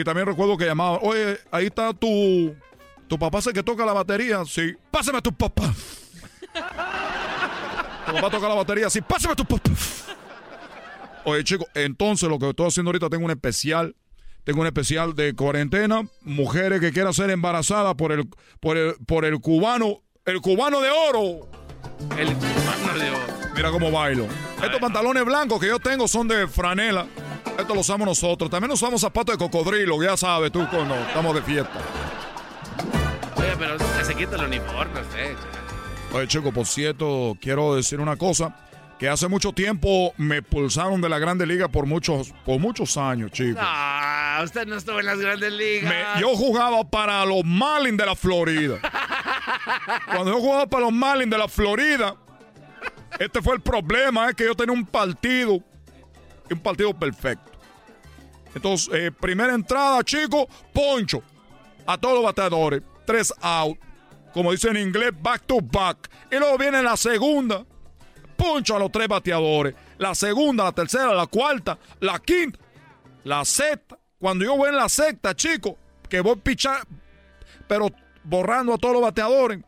Y 0.00 0.04
también 0.04 0.26
recuerdo 0.26 0.56
que 0.56 0.66
llamaba, 0.66 0.98
oye, 1.00 1.38
ahí 1.50 1.66
está 1.66 1.92
tu, 1.94 2.54
tu 3.08 3.18
papá, 3.18 3.40
sé 3.40 3.52
que 3.52 3.62
toca 3.62 3.86
la 3.86 3.92
batería. 3.92 4.44
Sí, 4.44 4.74
pásame 4.90 5.18
a 5.18 5.22
tu 5.22 5.32
papá. 5.32 5.72
Tu 8.06 8.12
papá 8.12 8.30
toca 8.30 8.48
la 8.48 8.54
batería, 8.54 8.90
sí, 8.90 9.00
pásame 9.00 9.32
a 9.32 9.36
tu 9.36 9.44
papá. 9.44 9.70
Oye, 11.24 11.42
chicos, 11.44 11.66
entonces 11.74 12.28
lo 12.28 12.38
que 12.38 12.50
estoy 12.50 12.68
haciendo 12.68 12.90
ahorita, 12.90 13.08
tengo 13.08 13.24
un 13.24 13.30
especial. 13.30 13.96
Tengo 14.44 14.60
un 14.60 14.66
especial 14.66 15.16
de 15.16 15.34
cuarentena. 15.34 16.02
Mujeres 16.22 16.80
que 16.80 16.92
quieran 16.92 17.12
ser 17.12 17.30
embarazadas 17.30 17.94
por 17.96 18.12
el, 18.12 18.28
por 18.60 18.76
el, 18.76 18.94
por 19.06 19.24
el 19.24 19.40
cubano, 19.40 20.02
el 20.24 20.40
cubano 20.40 20.80
de 20.80 20.90
oro. 20.90 21.48
El 22.16 22.32
cubano 22.34 22.98
de 22.98 23.10
oro. 23.10 23.34
Mira 23.56 23.70
cómo 23.72 23.90
bailo. 23.90 24.28
Estos 24.62 24.80
pantalones 24.80 25.24
blancos 25.24 25.58
que 25.58 25.66
yo 25.66 25.80
tengo 25.80 26.06
son 26.06 26.28
de 26.28 26.46
franela. 26.46 27.06
Estos 27.58 27.68
los 27.68 27.78
usamos 27.86 28.06
nosotros. 28.06 28.50
También 28.50 28.70
usamos 28.72 29.00
zapatos 29.00 29.36
de 29.36 29.38
cocodrilo, 29.38 30.02
ya 30.02 30.16
sabes 30.16 30.52
tú 30.52 30.66
cuando 30.70 30.94
estamos 30.94 31.34
de 31.34 31.42
fiesta. 31.42 31.72
Oye, 33.36 33.54
pero 33.58 33.76
se 34.04 34.14
quita 34.14 34.36
el 34.36 34.44
uniforme, 34.44 35.00
usted. 35.00 35.34
Oye, 36.12 36.28
chico, 36.28 36.52
por 36.52 36.66
cierto, 36.66 37.36
quiero 37.40 37.74
decir 37.74 38.00
una 38.00 38.16
cosa. 38.16 38.54
Que 38.98 39.10
hace 39.10 39.28
mucho 39.28 39.52
tiempo 39.52 40.14
me 40.16 40.38
expulsaron 40.38 41.02
de 41.02 41.10
la 41.10 41.18
Grande 41.18 41.44
Liga 41.46 41.68
por 41.68 41.84
muchos, 41.84 42.32
por 42.46 42.58
muchos 42.58 42.96
años, 42.96 43.30
chico. 43.30 43.58
Ah, 43.62 44.40
usted 44.42 44.66
no 44.66 44.74
estuvo 44.76 44.98
en 45.00 45.04
las 45.04 45.18
grandes 45.18 45.52
ligas. 45.52 45.92
Me- 45.92 46.20
yo 46.22 46.28
jugaba 46.34 46.82
para 46.82 47.22
los 47.26 47.44
Marlins 47.44 47.98
de 47.98 48.06
la 48.06 48.14
Florida. 48.16 48.76
Cuando 50.06 50.32
yo 50.32 50.38
jugaba 50.40 50.66
para 50.66 50.84
los 50.84 50.94
Marlins 50.94 51.30
de 51.30 51.36
la 51.36 51.46
Florida, 51.46 52.16
este 53.18 53.42
fue 53.42 53.56
el 53.56 53.60
problema, 53.60 54.30
es 54.30 54.34
que 54.34 54.44
yo 54.44 54.54
tenía 54.54 54.72
un 54.72 54.86
partido, 54.86 55.60
un 56.54 56.60
partido 56.60 56.94
perfecto. 56.94 57.52
Entonces, 58.54 58.88
eh, 58.94 59.10
primera 59.12 59.54
entrada, 59.54 60.02
chico, 60.02 60.48
poncho. 60.72 61.22
A 61.86 61.98
todos 61.98 62.14
los 62.14 62.24
bateadores, 62.24 62.82
tres 63.04 63.32
out. 63.40 63.78
Como 64.32 64.50
dice 64.50 64.68
en 64.68 64.78
inglés, 64.78 65.12
back 65.20 65.44
to 65.46 65.58
back. 65.60 66.10
Y 66.30 66.36
luego 66.36 66.58
viene 66.58 66.82
la 66.82 66.96
segunda, 66.96 67.64
poncho 68.36 68.76
a 68.76 68.78
los 68.78 68.90
tres 68.90 69.08
bateadores. 69.08 69.74
La 69.98 70.14
segunda, 70.14 70.64
la 70.64 70.72
tercera, 70.72 71.14
la 71.14 71.26
cuarta, 71.26 71.78
la 72.00 72.18
quinta, 72.18 72.58
la 73.24 73.44
sexta. 73.44 73.98
Cuando 74.18 74.44
yo 74.44 74.56
voy 74.56 74.70
en 74.70 74.76
la 74.76 74.88
sexta, 74.88 75.34
chico, 75.34 75.76
que 76.08 76.20
voy 76.20 76.36
pichar, 76.36 76.86
pero 77.68 77.88
borrando 78.24 78.74
a 78.74 78.78
todos 78.78 78.94
los 78.94 79.02
bateadores. 79.02 79.60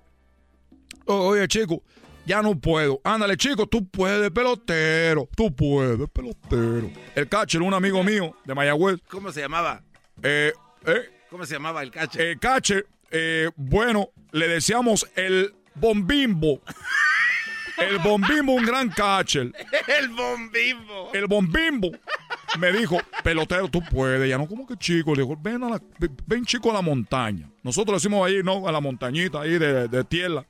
Oye, 1.07 1.47
chico, 1.49 1.83
ya 2.29 2.43
no 2.43 2.55
puedo. 2.61 3.01
Ándale, 3.03 3.37
chico, 3.39 3.67
tú 3.67 3.89
puedes, 3.89 4.31
pelotero. 4.31 5.29
Tú 5.35 5.51
puedes, 5.55 6.09
pelotero. 6.11 6.91
El 7.15 7.29
catcher, 7.29 7.63
un 7.63 7.73
amigo 7.73 8.05
mío 8.05 8.37
de 8.45 8.55
Mayagüez. 8.55 9.01
¿Cómo 9.09 9.33
se 9.33 9.41
llamaba? 9.41 9.83
Eh, 10.23 10.53
eh, 10.87 11.11
¿Cómo 11.31 11.47
se 11.47 11.55
llamaba 11.55 11.83
el 11.83 11.91
cache? 11.91 12.31
el 12.31 12.39
catcher, 12.39 12.87
eh, 13.11 13.51
bueno, 13.57 14.11
le 14.33 14.47
decíamos 14.47 15.09
el 15.17 15.55
bombimbo. 15.75 16.61
El 17.79 17.99
bombimbo, 17.99 18.53
un 18.53 18.67
gran 18.67 18.91
catcher. 18.91 19.51
el 19.99 20.09
bombimbo. 20.09 21.11
El 21.15 21.27
bombimbo 21.27 21.93
me 22.59 22.73
dijo, 22.73 22.99
pelotero, 23.25 23.69
tú 23.69 23.81
puedes. 23.91 24.29
Ya 24.29 24.37
no, 24.37 24.47
como 24.47 24.67
que 24.67 24.77
chico. 24.77 25.15
Le 25.15 25.23
digo, 25.23 25.35
ven, 25.41 25.63
a 25.63 25.71
la, 25.71 25.83
ven 26.27 26.45
chico 26.45 26.71
a 26.71 26.75
la 26.75 26.83
montaña. 26.83 27.49
Nosotros 27.63 27.93
le 27.93 27.97
decimos 27.97 28.27
ahí, 28.27 28.43
¿no? 28.43 28.69
A 28.69 28.73
la 28.73 28.81
montañita 28.81 29.41
ahí 29.41 29.59
de, 29.59 29.89
de 29.89 30.05
tierra. 30.05 30.45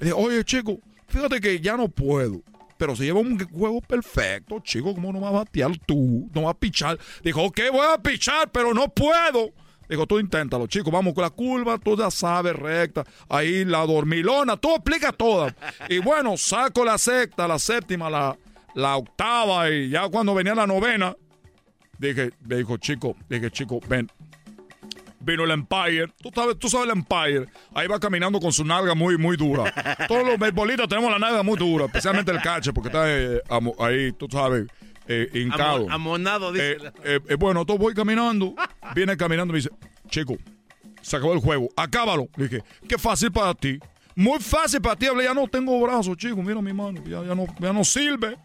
Le 0.00 0.06
digo, 0.06 0.18
oye, 0.18 0.42
chico, 0.42 0.80
fíjate 1.10 1.40
que 1.40 1.60
ya 1.60 1.76
no 1.76 1.88
puedo. 1.88 2.42
Pero 2.78 2.96
se 2.96 3.04
lleva 3.04 3.20
un 3.20 3.38
juego 3.38 3.82
perfecto, 3.82 4.58
chico. 4.60 4.94
¿Cómo 4.94 5.12
no 5.12 5.20
vas 5.20 5.30
a 5.34 5.38
batear 5.38 5.72
tú? 5.86 6.30
No 6.34 6.42
vas 6.42 6.52
a 6.52 6.58
pichar. 6.58 6.98
Dijo, 7.22 7.42
ok, 7.42 7.60
voy 7.70 7.86
a 7.92 7.98
pichar, 7.98 8.50
pero 8.50 8.72
no 8.72 8.88
puedo. 8.88 9.50
Dijo, 9.90 10.06
tú 10.06 10.20
inténtalo, 10.20 10.68
chico, 10.68 10.90
vamos 10.90 11.12
con 11.14 11.22
la 11.22 11.30
curva, 11.30 11.76
tú 11.76 11.96
ya 11.96 12.12
sabes, 12.12 12.54
recta, 12.54 13.04
ahí 13.28 13.64
la 13.64 13.84
dormilona, 13.84 14.56
tú 14.56 14.72
explica 14.72 15.10
toda. 15.10 15.52
Y 15.88 15.98
bueno, 15.98 16.36
saco 16.36 16.84
la 16.84 16.96
sexta, 16.96 17.48
la 17.48 17.58
séptima, 17.58 18.08
la, 18.08 18.38
la 18.74 18.96
octava, 18.96 19.68
y 19.68 19.90
ya 19.90 20.08
cuando 20.08 20.32
venía 20.32 20.54
la 20.54 20.68
novena, 20.68 21.16
dije, 21.98 22.30
le 22.46 22.58
dijo, 22.58 22.76
chico, 22.76 23.16
dije, 23.28 23.50
chico, 23.50 23.80
ven. 23.88 24.08
Vino 25.22 25.44
el 25.44 25.50
Empire, 25.50 26.08
tú 26.22 26.30
sabes, 26.34 26.58
tú 26.58 26.68
sabes 26.70 26.86
el 26.86 26.92
Empire, 26.92 27.46
ahí 27.74 27.86
va 27.86 28.00
caminando 28.00 28.40
con 28.40 28.52
su 28.52 28.64
nalga 28.64 28.94
muy, 28.94 29.18
muy 29.18 29.36
dura. 29.36 29.72
Todos 30.08 30.26
los 30.26 30.38
beisbolistas 30.38 30.88
tenemos 30.88 31.10
la 31.10 31.18
nalga 31.18 31.42
muy 31.42 31.58
dura, 31.58 31.84
especialmente 31.84 32.32
el 32.32 32.40
cache, 32.40 32.72
porque 32.72 32.88
está 32.88 33.04
eh, 33.06 33.42
ahí, 33.78 34.12
tú 34.12 34.26
sabes, 34.30 34.66
eh, 35.06 35.28
hincado. 35.34 35.84
Amo- 35.90 35.92
amonado, 36.14 36.52
dice. 36.52 36.78
Eh, 37.04 37.20
eh, 37.28 37.34
bueno, 37.34 37.60
entonces 37.60 37.82
voy 37.82 37.92
caminando, 37.94 38.54
viene 38.94 39.14
caminando 39.16 39.52
y 39.52 39.54
me 39.54 39.58
dice, 39.58 39.70
chico, 40.08 40.36
se 41.02 41.16
acabó 41.16 41.34
el 41.34 41.40
juego, 41.40 41.68
acábalo. 41.76 42.28
Le 42.36 42.48
dije, 42.48 42.64
qué 42.88 42.96
fácil 42.96 43.30
para 43.30 43.52
ti. 43.52 43.78
Muy 44.16 44.38
fácil 44.40 44.80
para 44.80 44.96
ti, 44.96 45.06
hablé, 45.06 45.24
ya 45.24 45.34
no 45.34 45.46
tengo 45.48 45.78
brazos, 45.82 46.16
chico, 46.16 46.36
mira 46.42 46.60
mi 46.62 46.72
mano, 46.72 47.02
ya, 47.04 47.22
ya 47.24 47.34
no, 47.34 47.46
ya 47.58 47.72
no 47.72 47.84
sirve, 47.84 48.36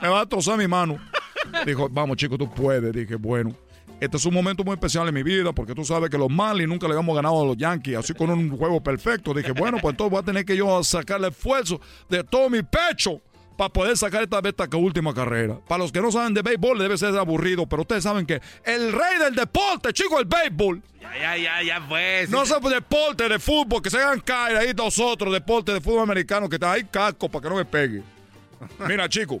me 0.00 0.08
va 0.08 0.16
a 0.16 0.20
destrozar 0.20 0.56
mi 0.58 0.66
mano. 0.66 0.98
Dijo, 1.66 1.88
vamos 1.90 2.16
chico, 2.16 2.38
tú 2.38 2.48
puedes. 2.50 2.92
Dije, 2.94 3.16
bueno, 3.16 3.52
este 4.02 4.16
es 4.16 4.26
un 4.26 4.34
momento 4.34 4.64
muy 4.64 4.74
especial 4.74 5.06
en 5.06 5.14
mi 5.14 5.22
vida 5.22 5.52
porque 5.52 5.76
tú 5.76 5.84
sabes 5.84 6.10
que 6.10 6.18
los 6.18 6.28
Marlins 6.28 6.68
nunca 6.68 6.88
le 6.88 6.94
habíamos 6.94 7.14
ganado 7.14 7.40
a 7.40 7.46
los 7.46 7.56
Yankees, 7.56 7.98
así 7.98 8.12
con 8.12 8.30
un 8.30 8.50
juego 8.50 8.82
perfecto. 8.82 9.32
Dije, 9.32 9.52
bueno, 9.52 9.78
pues 9.80 9.92
entonces 9.92 10.10
voy 10.10 10.18
a 10.20 10.24
tener 10.24 10.44
que 10.44 10.56
yo 10.56 10.82
sacarle 10.82 11.28
esfuerzo 11.28 11.80
de 12.08 12.24
todo 12.24 12.50
mi 12.50 12.64
pecho 12.64 13.22
para 13.56 13.72
poder 13.72 13.96
sacar 13.96 14.24
esta, 14.24 14.40
esta 14.44 14.76
última 14.76 15.14
carrera. 15.14 15.56
Para 15.68 15.84
los 15.84 15.92
que 15.92 16.00
no 16.00 16.10
saben 16.10 16.34
de 16.34 16.42
béisbol, 16.42 16.80
debe 16.80 16.98
ser 16.98 17.16
aburrido, 17.16 17.64
pero 17.68 17.82
ustedes 17.82 18.02
saben 18.02 18.26
que 18.26 18.40
el 18.64 18.90
rey 18.92 19.20
del 19.20 19.36
deporte, 19.36 19.92
chico, 19.92 20.18
el 20.18 20.24
béisbol. 20.24 20.82
Ya, 21.00 21.14
ya, 21.16 21.36
ya, 21.36 21.62
ya 21.62 21.80
fue. 21.82 22.26
No 22.28 22.44
sé 22.44 22.56
deporte 22.60 23.28
de 23.28 23.38
fútbol, 23.38 23.82
que 23.82 23.90
se 23.90 23.98
hagan 23.98 24.18
caer 24.18 24.56
ahí 24.56 24.74
nosotros, 24.74 25.32
deporte 25.32 25.72
de 25.72 25.80
fútbol 25.80 26.02
americano, 26.02 26.48
que 26.48 26.56
está 26.56 26.72
ahí 26.72 26.82
casco 26.90 27.28
para 27.28 27.42
que 27.44 27.48
no 27.50 27.54
me 27.54 27.64
pegue. 27.64 28.02
Mira, 28.88 29.08
chico. 29.08 29.40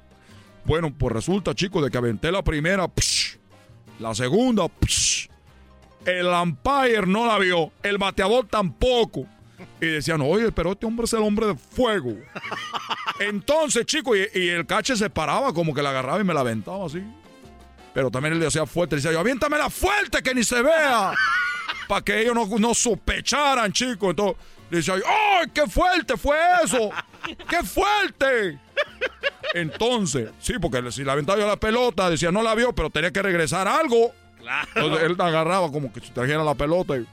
Bueno, 0.65 0.93
pues 0.95 1.13
resulta, 1.13 1.55
chicos, 1.55 1.83
de 1.83 1.89
que 1.89 1.97
aventé 1.97 2.31
la 2.31 2.43
primera, 2.43 2.87
psh, 2.87 3.37
la 3.99 4.13
segunda, 4.13 4.67
psh, 4.67 5.29
el 6.05 6.27
umpire 6.27 7.05
no 7.05 7.25
la 7.25 7.37
vio, 7.37 7.71
el 7.83 7.97
bateador 7.97 8.47
tampoco. 8.47 9.27
Y 9.79 9.87
decían, 9.87 10.21
oye, 10.21 10.51
pero 10.51 10.71
este 10.71 10.85
hombre 10.85 11.05
es 11.05 11.13
el 11.13 11.21
hombre 11.21 11.47
de 11.47 11.55
fuego. 11.55 12.15
Entonces, 13.19 13.85
chicos, 13.85 14.17
y, 14.33 14.49
el 14.49 14.65
cache 14.65 14.95
se 14.95 15.09
paraba 15.09 15.53
como 15.53 15.73
que 15.73 15.81
la 15.81 15.89
agarraba 15.89 16.19
y 16.19 16.23
me 16.23 16.33
la 16.33 16.41
aventaba 16.41 16.85
así. 16.85 17.03
Pero 17.93 18.09
también 18.09 18.33
él 18.33 18.39
le 18.39 18.47
hacía 18.47 18.65
fuerte, 18.65 18.95
le 18.95 19.01
decía 19.01 19.11
yo, 19.11 19.19
aviéntamela 19.19 19.69
fuerte 19.69 20.21
que 20.21 20.33
ni 20.33 20.43
se 20.43 20.61
vea. 20.61 21.13
Para 21.87 22.01
que 22.01 22.21
ellos 22.21 22.33
no, 22.33 22.47
no 22.57 22.73
sospecharan, 22.73 23.71
chicos. 23.71 24.11
Entonces, 24.11 24.37
le 24.69 24.77
decía 24.77 24.95
¡ay, 24.95 25.47
qué 25.53 25.67
fuerte 25.67 26.15
fue 26.15 26.37
eso! 26.63 26.91
¡Qué 27.49 27.63
fuerte! 27.63 28.59
Entonces, 29.53 30.29
sí, 30.39 30.53
porque 30.59 30.91
si 30.91 31.03
la 31.03 31.13
aventaba 31.13 31.39
yo 31.39 31.47
la 31.47 31.57
pelota, 31.57 32.09
decía, 32.09 32.31
no 32.31 32.41
la 32.41 32.55
vio, 32.55 32.73
pero 32.73 32.89
tenía 32.89 33.11
que 33.11 33.21
regresar 33.21 33.67
algo. 33.67 34.11
Entonces 34.75 35.03
él 35.03 35.15
agarraba 35.19 35.71
como 35.71 35.91
que 35.91 35.99
si 35.99 36.11
trajera 36.11 36.43
la 36.43 36.55
pelota 36.55 36.97
y... 36.97 37.05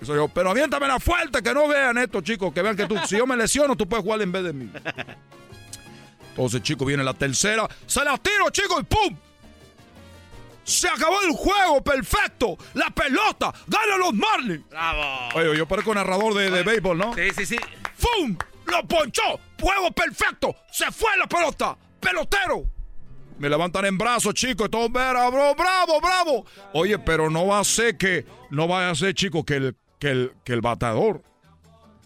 Eso 0.00 0.14
yo, 0.14 0.28
pero 0.28 0.50
aviéntamela 0.50 1.00
fuerte, 1.00 1.42
que 1.42 1.54
no 1.54 1.66
vean 1.68 1.96
esto, 1.96 2.20
chicos, 2.20 2.52
que 2.52 2.60
vean 2.60 2.76
que 2.76 2.86
tú, 2.86 2.98
si 3.06 3.16
yo 3.16 3.26
me 3.26 3.34
lesiono, 3.34 3.76
tú 3.76 3.88
puedes 3.88 4.04
jugar 4.04 4.20
en 4.20 4.30
vez 4.30 4.44
de 4.44 4.52
mí. 4.52 4.70
Entonces, 6.30 6.62
chicos, 6.62 6.86
viene 6.86 7.02
la 7.02 7.14
tercera, 7.14 7.66
se 7.86 8.04
la 8.04 8.18
tiro, 8.18 8.50
chicos, 8.50 8.82
y 8.82 8.84
¡pum! 8.84 9.16
Se 10.64 10.86
acabó 10.86 11.22
el 11.22 11.30
juego, 11.30 11.82
perfecto. 11.82 12.58
La 12.74 12.90
pelota, 12.90 13.54
gana 13.68 13.96
los 13.96 14.12
Marlins. 14.12 14.68
Bravo. 14.68 15.28
Oye, 15.34 15.56
yo 15.56 15.66
parezco 15.66 15.94
narrador 15.94 16.34
de, 16.34 16.50
de 16.50 16.62
béisbol, 16.62 16.98
¿no? 16.98 17.14
Sí, 17.14 17.30
sí, 17.34 17.46
sí. 17.46 17.56
¡Fum! 17.96 18.36
¡Lo 18.66 18.86
ponchó! 18.86 19.40
¡Juego 19.60 19.90
perfecto! 19.92 20.54
¡Se 20.70 20.90
fue 20.90 21.10
la 21.18 21.26
pelota! 21.26 21.76
¡Pelotero! 22.00 22.64
Me 23.38 23.48
levantan 23.50 23.84
en 23.84 23.98
brazos, 23.98 24.34
chicos, 24.34 24.70
todo, 24.70 24.88
bravo, 24.88 25.54
bravo, 25.54 26.00
bravo. 26.00 26.46
Oye, 26.72 26.98
pero 26.98 27.28
no 27.28 27.46
va 27.46 27.60
a 27.60 27.64
ser 27.64 27.96
que, 27.96 28.24
no 28.50 28.66
va 28.66 28.88
a 28.88 28.94
ser, 28.94 29.14
chicos, 29.14 29.44
que 29.44 29.56
el, 29.56 29.76
que 29.98 30.10
el, 30.10 30.32
que 30.42 30.54
el 30.54 30.62
bateador, 30.62 31.22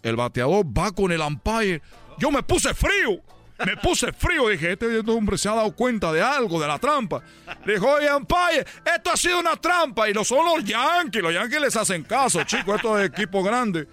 el 0.02 0.16
bateador 0.16 0.66
va 0.66 0.90
con 0.90 1.12
el 1.12 1.20
umpire. 1.20 1.82
Yo 2.18 2.30
me 2.30 2.42
puse 2.42 2.74
frío. 2.74 3.22
Me 3.64 3.76
peste 3.76 4.12
frío, 4.12 4.48
dije, 4.48 4.72
este 4.72 5.00
hombre 5.10 5.36
se 5.36 5.48
ha 5.48 5.54
dado 5.54 5.74
cuenta 5.74 6.12
de 6.12 6.22
algo, 6.22 6.58
de 6.60 6.66
la 6.66 6.78
trampa. 6.78 7.22
Dijo, 7.66 7.90
oye, 7.90 8.12
umpire, 8.14 8.64
esto 8.84 9.10
ha 9.12 9.16
sido 9.16 9.38
una 9.38 9.56
trampa. 9.56 10.08
Y 10.08 10.14
no 10.14 10.24
son 10.24 10.44
los 10.46 10.64
Yankees, 10.64 11.22
los 11.22 11.34
Yankees 11.34 11.60
les 11.60 11.76
hacen 11.76 12.02
caso, 12.02 12.42
chicos, 12.44 12.76
esto 12.76 12.98
es 12.98 13.10
equipo 13.10 13.42
grande. 13.42 13.86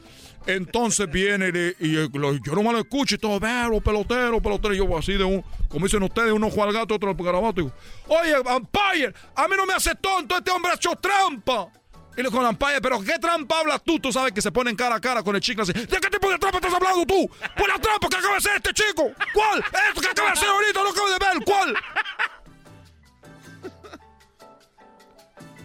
Entonces 0.48 1.12
viene 1.12 1.76
y, 1.78 1.92
yo 1.92 2.56
no 2.56 2.64
me 2.64 2.72
lo 2.72 2.80
escucho 2.80 3.16
y 3.16 3.18
todo, 3.18 3.38
veo, 3.38 3.82
pelotero, 3.82 4.42
pelotero. 4.42 4.74
Y 4.74 4.78
yo 4.78 4.98
así 4.98 5.14
de 5.14 5.26
un, 5.26 5.44
como 5.68 5.86
dicen 5.86 6.02
ustedes, 6.02 6.32
uno 6.32 6.50
juega 6.50 6.70
al 6.70 6.74
gato, 6.74 6.96
otro 6.96 7.10
al 7.10 7.16
garabato. 7.18 7.60
Y 7.60 7.66
digo, 7.66 7.76
oye, 8.08 8.34
umpire, 8.40 9.14
a 9.36 9.48
mí 9.50 9.56
no 9.58 9.66
me 9.66 9.74
hace 9.74 9.94
tonto, 9.96 10.38
este 10.38 10.50
hombre 10.50 10.72
ha 10.72 10.76
hecho 10.76 10.96
trampa. 10.96 11.68
Y 12.16 12.24
le 12.24 12.30
digo, 12.30 12.50
umpire, 12.50 12.80
pero 12.82 13.02
¿qué 13.02 13.20
trampa 13.20 13.60
hablas 13.60 13.84
tú? 13.84 14.00
Tú 14.00 14.12
sabes 14.14 14.32
que 14.32 14.42
se 14.42 14.50
ponen 14.50 14.76
cara 14.78 14.96
a 14.96 15.02
cara 15.02 15.22
con 15.22 15.36
el 15.36 15.42
chico 15.42 15.64
así. 15.64 15.74
¿De 15.74 15.86
qué 15.86 16.10
tipo 16.10 16.30
de 16.30 16.40
trampa 16.40 16.60
estás 16.60 16.74
hablando 16.74 17.06
tú? 17.06 17.30
¿Cuál 17.58 17.68
la 17.68 17.80
trampa 17.80 18.08
que 18.08 18.16
acaba 18.16 18.32
de 18.32 18.38
hacer 18.38 18.54
este 18.56 18.74
chico? 18.74 19.12
¿Cuál? 19.34 19.60
Esto 19.90 20.02
que 20.02 20.08
acaba 20.08 20.30
de 20.30 20.34
hacer 20.34 20.48
ahorita, 20.48 20.82
lo 20.82 20.90
acabo 20.90 21.10
de 21.10 21.20
ver, 21.20 21.44
¿cuál? 21.46 21.76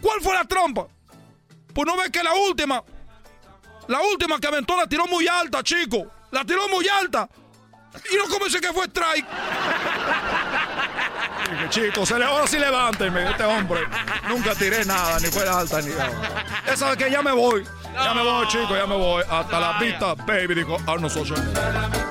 ¿Cuál 0.00 0.20
fue 0.20 0.34
la 0.34 0.44
trampa? 0.44 0.88
Pues 1.72 1.86
no 1.86 1.96
ves 1.96 2.10
que 2.10 2.22
la 2.22 2.34
última, 2.34 2.82
la 3.88 4.00
última 4.00 4.38
que 4.38 4.46
aventó 4.46 4.76
la 4.76 4.86
tiró 4.86 5.06
muy 5.06 5.26
alta, 5.26 5.62
chico. 5.62 6.06
La 6.30 6.44
tiró 6.44 6.68
muy 6.68 6.86
alta. 6.88 7.28
Y 8.10 8.16
no 8.16 8.24
como 8.24 8.46
dice 8.46 8.60
que 8.60 8.72
fue 8.72 8.86
strike. 8.86 9.26
Chicos, 11.68 12.08
se 12.08 12.18
le, 12.18 12.24
ahora 12.24 12.46
sí 12.46 12.58
levánteme, 12.58 13.30
este 13.30 13.44
hombre. 13.44 13.80
Nunca 14.28 14.54
tiré 14.54 14.84
nada, 14.84 15.18
ni 15.20 15.26
fue 15.26 15.46
alta, 15.46 15.80
ni 15.82 15.90
nada. 15.90 16.44
Esa 16.66 16.96
que 16.96 17.10
ya 17.10 17.22
me 17.22 17.32
voy. 17.32 17.64
Ya 17.94 18.14
me 18.14 18.22
voy, 18.22 18.46
chicos, 18.48 18.76
ya 18.76 18.86
me 18.86 18.96
voy. 18.96 19.22
Hasta 19.28 19.60
la 19.60 19.78
vista, 19.78 20.14
baby, 20.14 20.54
dijo 20.54 20.78
Arnold 20.86 21.12
Schwarzenegger. 21.12 22.01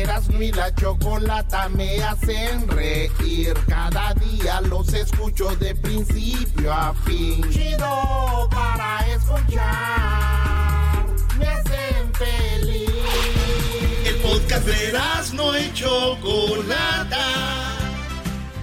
Erasmo 0.00 0.40
y 0.40 0.50
la 0.52 0.74
chocolata 0.74 1.68
me 1.68 2.02
hacen 2.02 2.66
reír. 2.68 3.54
Cada 3.68 4.14
día 4.14 4.60
los 4.62 4.92
escucho 4.94 5.54
de 5.56 5.74
principio 5.74 6.72
a 6.72 6.94
fin. 7.04 7.44
Chido 7.50 8.48
para 8.50 9.06
escuchar. 9.08 11.06
Me 11.38 11.46
hacen 11.46 12.14
feliz. 12.14 12.90
El 14.06 14.16
podcast 14.16 14.66
de 14.66 14.88
Erasmo 14.88 15.56
y 15.56 15.72
chocolata. 15.74 17.26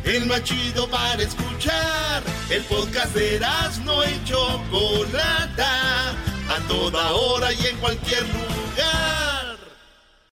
El 0.03 0.25
más 0.25 0.43
chido 0.43 0.89
para 0.89 1.21
escuchar. 1.21 2.23
El 2.49 2.63
podcast 2.63 3.13
de 3.13 3.35
Erasmo 3.35 4.03
y 4.03 4.23
chocolata. 4.25 6.11
A 6.49 6.67
toda 6.67 7.11
hora 7.11 7.53
y 7.53 7.65
en 7.67 7.77
cualquier 7.77 8.23
lugar. 8.23 9.46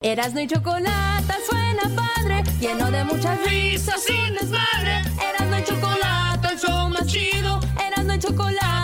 Erasno 0.05 0.39
y 0.39 0.45
chocolate 0.45 1.33
suena 1.49 1.81
padre, 1.95 2.43
lleno 2.59 2.91
de 2.91 3.03
muchas 3.05 3.43
risas 3.43 4.03
y 4.07 4.33
desmadre. 4.33 5.01
Erasno 5.19 5.57
y 5.57 5.63
chocolate, 5.63 6.47
el 6.53 6.59
show 6.59 6.89
más 6.89 7.07
chido. 7.07 7.59
Erasno 7.83 8.13
y 8.13 8.19
chocolate, 8.19 8.74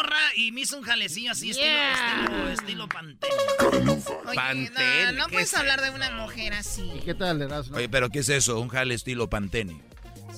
morra 0.00 0.16
y 0.34 0.52
me 0.52 0.62
hizo 0.62 0.76
un 0.78 0.82
jalecillo 0.82 1.32
así, 1.32 1.52
Yeah. 1.52 1.92
estilo, 1.92 2.48
estilo, 2.48 2.88
estilo. 2.88 3.98
Oye, 4.26 4.34
Pantene, 4.34 5.12
no, 5.12 5.18
no 5.18 5.26
¿qué 5.26 5.32
puedes 5.32 5.52
es 5.52 5.58
hablar 5.58 5.80
de 5.82 5.90
una 5.90 6.10
mujer 6.12 6.54
así. 6.54 7.00
¿Qué 7.04 7.14
tal, 7.14 7.42
Erasmo? 7.42 7.76
Oye, 7.76 7.88
pero 7.88 8.08
¿qué 8.08 8.20
es 8.20 8.28
eso? 8.28 8.58
Un 8.60 8.68
jale 8.68 8.94
estilo 8.94 9.28
Pantene. 9.28 9.82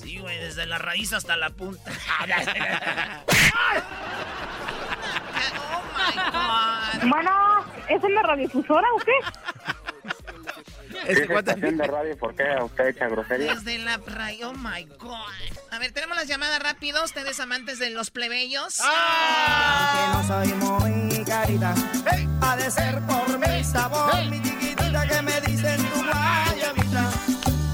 Sí, 0.01 0.17
güey, 0.17 0.37
desde 0.39 0.65
la 0.65 0.79
raíz 0.79 1.13
hasta 1.13 1.37
la 1.37 1.49
punta. 1.51 1.91
God. 6.33 7.09
Bueno, 7.09 7.31
¿es 7.89 8.03
en 8.03 8.15
la 8.15 8.21
radiodifusora 8.23 8.87
o 8.93 8.99
qué? 8.99 9.11
¿Esa 11.07 11.39
estación 11.39 11.77
de 11.77 11.87
radio 11.87 12.17
por 12.17 12.35
qué 12.35 12.43
usted 12.61 12.87
echa 12.87 13.07
grosería? 13.07 13.55
Desde 13.55 13.77
la 13.79 13.97
radio, 13.97 14.49
oh 14.49 14.53
my 14.53 14.85
God. 14.99 15.17
A 15.71 15.79
ver, 15.79 15.91
tenemos 15.91 16.15
las 16.15 16.27
llamadas 16.27 16.61
rápido. 16.61 17.03
Ustedes 17.03 17.39
amantes 17.39 17.79
de 17.79 17.89
los 17.89 18.11
plebeyos. 18.11 18.77
Que 18.77 20.17
no 20.17 20.27
soy 20.27 20.53
muy 20.53 21.25
carita, 21.25 21.73
ha 22.41 22.55
de 22.55 22.71
ser 22.71 22.99
por 23.01 23.39
mi 23.39 23.63
sabor, 23.63 24.25
mi 24.29 24.41
chiquitita 24.41 25.07
que 25.07 25.21
me 25.21 25.41
dicen 25.41 25.77
tu 25.77 26.03
guayabita. 26.03 27.11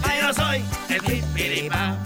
Ay, 0.04 0.20
no 0.22 0.34
soy 0.34 0.66
el 0.90 1.02
pipiripa. 1.02 1.98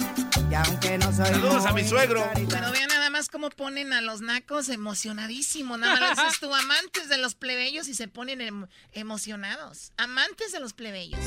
Y 0.49 0.55
aunque 0.55 0.97
no 0.97 1.11
soy 1.11 1.25
Saludos 1.25 1.65
a 1.65 1.73
mi 1.73 1.83
suegro. 1.83 2.29
Pero 2.33 2.71
vean 2.71 2.87
nada 2.89 3.02
más 3.23 3.29
cómo 3.29 3.49
ponen 3.51 3.93
a 3.93 4.01
los 4.01 4.19
nacos 4.19 4.67
emocionadísimos. 4.67 5.79
Nada 5.79 5.97
más 5.97 6.17
dices 6.17 6.39
tú, 6.41 6.53
amantes 6.53 7.07
de 7.07 7.17
los 7.17 7.35
plebeyos 7.35 7.87
y 7.87 7.93
se 7.93 8.09
ponen 8.09 8.41
em- 8.41 8.67
emocionados. 8.91 9.93
Amantes 9.95 10.51
de 10.51 10.59
los 10.59 10.73
plebeyos. 10.73 11.19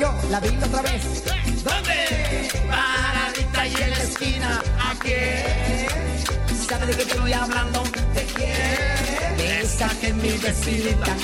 Yo 0.00 0.14
la 0.30 0.40
vi 0.40 0.48
otra 0.56 0.80
vez. 0.80 1.02
¿Dónde? 1.62 2.48
Paradita 2.70 3.66
y 3.66 3.74
en 3.74 3.90
la 3.90 4.02
esquina. 4.02 4.62
Aquí. 4.82 5.12
¿Sabe 6.66 6.86
de 6.86 6.96
qué 6.96 7.02
estoy 7.02 7.32
hablando? 7.34 7.82
¿De 8.14 8.24
quién? 8.34 9.36
De 9.36 9.60
esa 9.60 9.88
que 10.00 10.06
es 10.08 10.14
mi 10.14 10.38
vecinita. 10.38 11.16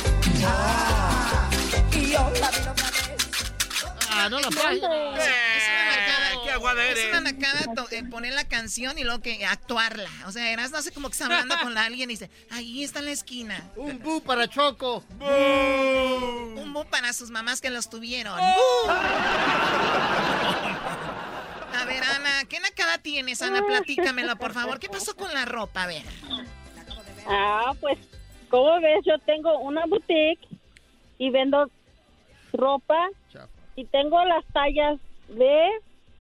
Ah, 0.44 1.48
y 1.92 2.10
yo 2.10 2.32
la 2.38 2.50
vi 2.50 2.58
otra 2.58 2.72
vez. 2.74 2.92
Ah, 4.10 4.28
no 4.28 4.40
la 4.40 4.48
Es 4.48 5.51
aguada 6.52 6.84
Es 6.84 6.98
eres. 6.98 7.10
una 7.10 7.32
nacada 7.32 7.60
eh, 7.90 8.04
poner 8.04 8.32
la 8.34 8.44
canción 8.46 8.98
y 8.98 9.04
luego 9.04 9.20
que 9.22 9.44
actuarla. 9.44 10.10
O 10.26 10.32
sea, 10.32 10.50
eras 10.52 10.70
no 10.70 10.80
sé 10.82 10.92
como 10.92 11.08
que 11.08 11.12
está 11.12 11.26
hablando 11.26 11.54
con 11.62 11.76
alguien 11.76 12.10
y 12.10 12.14
dice, 12.14 12.30
ahí 12.50 12.84
está 12.84 13.00
en 13.00 13.06
la 13.06 13.10
esquina. 13.12 13.62
Un 13.76 13.98
bu 13.98 14.22
para 14.22 14.48
Choco. 14.48 15.04
Un 15.20 16.72
bu 16.72 16.84
para 16.86 17.12
sus 17.12 17.30
mamás 17.30 17.60
que 17.60 17.70
los 17.70 17.88
tuvieron. 17.90 18.38
A 21.74 21.84
ver, 21.86 22.02
Ana, 22.04 22.44
¿qué 22.48 22.60
nacada 22.60 22.98
tienes, 22.98 23.42
Ana? 23.42 23.62
Platícamelo, 23.66 24.36
por 24.36 24.52
favor. 24.52 24.78
¿Qué 24.78 24.88
pasó 24.88 25.16
con 25.16 25.32
la 25.32 25.44
ropa? 25.44 25.84
A 25.84 25.86
ver. 25.86 26.04
Ah, 27.26 27.72
pues, 27.80 27.98
¿cómo 28.50 28.80
ves? 28.80 29.00
Yo 29.04 29.18
tengo 29.20 29.58
una 29.58 29.86
boutique 29.86 30.46
y 31.18 31.30
vendo 31.30 31.70
ropa 32.52 33.08
y 33.76 33.84
tengo 33.86 34.22
las 34.24 34.44
tallas 34.52 34.98
de... 35.28 35.68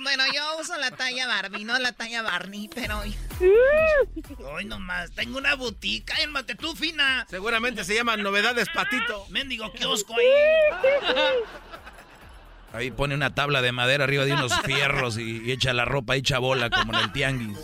Bueno, 0.00 0.22
yo 0.32 0.60
uso 0.60 0.76
la 0.78 0.90
talla 0.92 1.26
Barbie, 1.26 1.64
no 1.64 1.78
la 1.78 1.92
talla 1.92 2.22
Barney, 2.22 2.68
pero... 2.72 3.02
Hoy 4.52 4.64
nomás, 4.64 5.10
tengo 5.12 5.38
una 5.38 5.54
boutique. 5.54 6.14
Cálmate 6.14 6.54
tú, 6.54 6.74
Fina. 6.76 7.26
Seguramente 7.28 7.84
se 7.84 7.94
llama 7.94 8.16
Novedades 8.16 8.68
Patito. 8.72 9.26
Mendigo 9.30 9.72
kiosco 9.72 10.14
ahí. 10.14 10.26
Ahí 12.70 12.90
pone 12.90 13.14
una 13.14 13.34
tabla 13.34 13.62
de 13.62 13.72
madera 13.72 14.04
arriba 14.04 14.26
de 14.26 14.34
unos 14.34 14.52
fierros 14.60 15.16
y, 15.16 15.42
y 15.42 15.52
echa 15.52 15.72
la 15.72 15.86
ropa 15.86 16.16
hecha 16.16 16.38
bola 16.38 16.68
como 16.68 16.92
en 16.92 17.00
el 17.00 17.12
tianguis. 17.12 17.58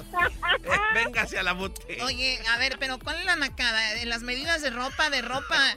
Véngase 0.95 1.39
a 1.39 1.43
la 1.43 1.53
boutique. 1.53 2.03
Oye, 2.03 2.41
a 2.55 2.59
ver, 2.59 2.79
pero 2.79 2.99
¿cuál 2.99 3.19
es 3.19 3.27
la 3.27 3.37
nacada? 3.37 4.01
En 4.01 4.09
las 4.09 4.23
medidas 4.23 4.63
de 4.63 4.71
ropa, 4.71 5.11
de 5.11 5.21
ropa, 5.21 5.75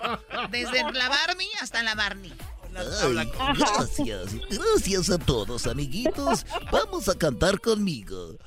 desde 0.50 0.82
la 0.94 1.10
Barbie 1.10 1.50
hasta 1.60 1.84
la 1.84 1.94
Barney. 1.94 2.34
Ay, 2.78 3.32
gracias, 3.58 4.36
gracias 4.50 5.10
a 5.10 5.18
todos, 5.18 5.68
amiguitos. 5.68 6.46
Vamos 6.72 7.10
a 7.10 7.16
cantar 7.16 7.60
conmigo. 7.60 8.38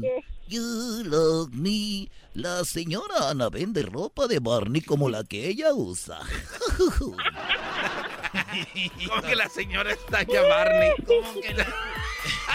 ¿qué? 0.00 0.24
you 0.50 1.02
love 1.04 1.52
me. 1.52 2.10
La 2.34 2.64
señora 2.64 3.30
Ana 3.30 3.48
vende 3.48 3.82
ropa 3.82 4.26
de 4.26 4.40
Barney 4.40 4.82
como 4.82 5.08
la 5.08 5.24
que 5.24 5.48
ella 5.48 5.72
usa. 5.74 6.20
¿Cómo 9.08 9.22
que 9.22 9.36
la 9.36 9.48
señora 9.48 9.92
está 9.92 10.22
ya 10.22 10.42
Barney? 10.42 10.90
¿Cómo 11.06 11.40
que 11.40 11.54
la... 11.54 11.66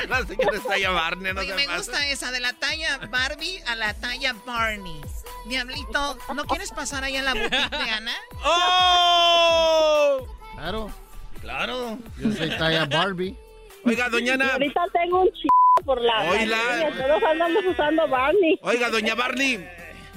la 0.07 0.25
señora 0.25 0.57
está 0.57 0.77
ya 0.77 0.91
Barney, 0.91 1.33
no 1.33 1.41
Oye, 1.41 1.49
se 1.49 1.55
me 1.55 1.65
pasa. 1.65 1.77
gusta 1.77 2.07
esa, 2.09 2.31
de 2.31 2.39
la 2.39 2.53
talla 2.53 2.99
Barbie 3.09 3.61
a 3.67 3.75
la 3.75 3.93
talla 3.93 4.35
Barney. 4.45 5.01
Diablito, 5.47 6.17
¿no 6.33 6.45
quieres 6.45 6.71
pasar 6.71 7.03
ahí 7.03 7.17
a 7.17 7.23
la 7.23 7.33
boutique 7.33 7.69
de 7.69 7.89
Ana? 7.91 8.15
¡Oh! 8.45 10.27
Claro. 10.55 10.91
Claro. 11.41 11.99
Yo 12.17 12.31
soy 12.31 12.49
talla 12.49 12.85
Barbie. 12.85 13.35
Oiga, 13.83 14.09
doña 14.09 14.33
Ana. 14.33 14.45
Y 14.45 14.49
ahorita 14.51 14.81
tengo 14.93 15.21
un 15.21 15.29
ch... 15.29 15.45
por 15.85 16.01
la... 16.01 16.23
Barney, 16.23 16.49
Todos 16.97 17.23
andamos 17.23 17.65
usando 17.65 18.07
Barney. 18.07 18.59
Oiga, 18.61 18.89
doña 18.89 19.15
Barney. 19.15 19.67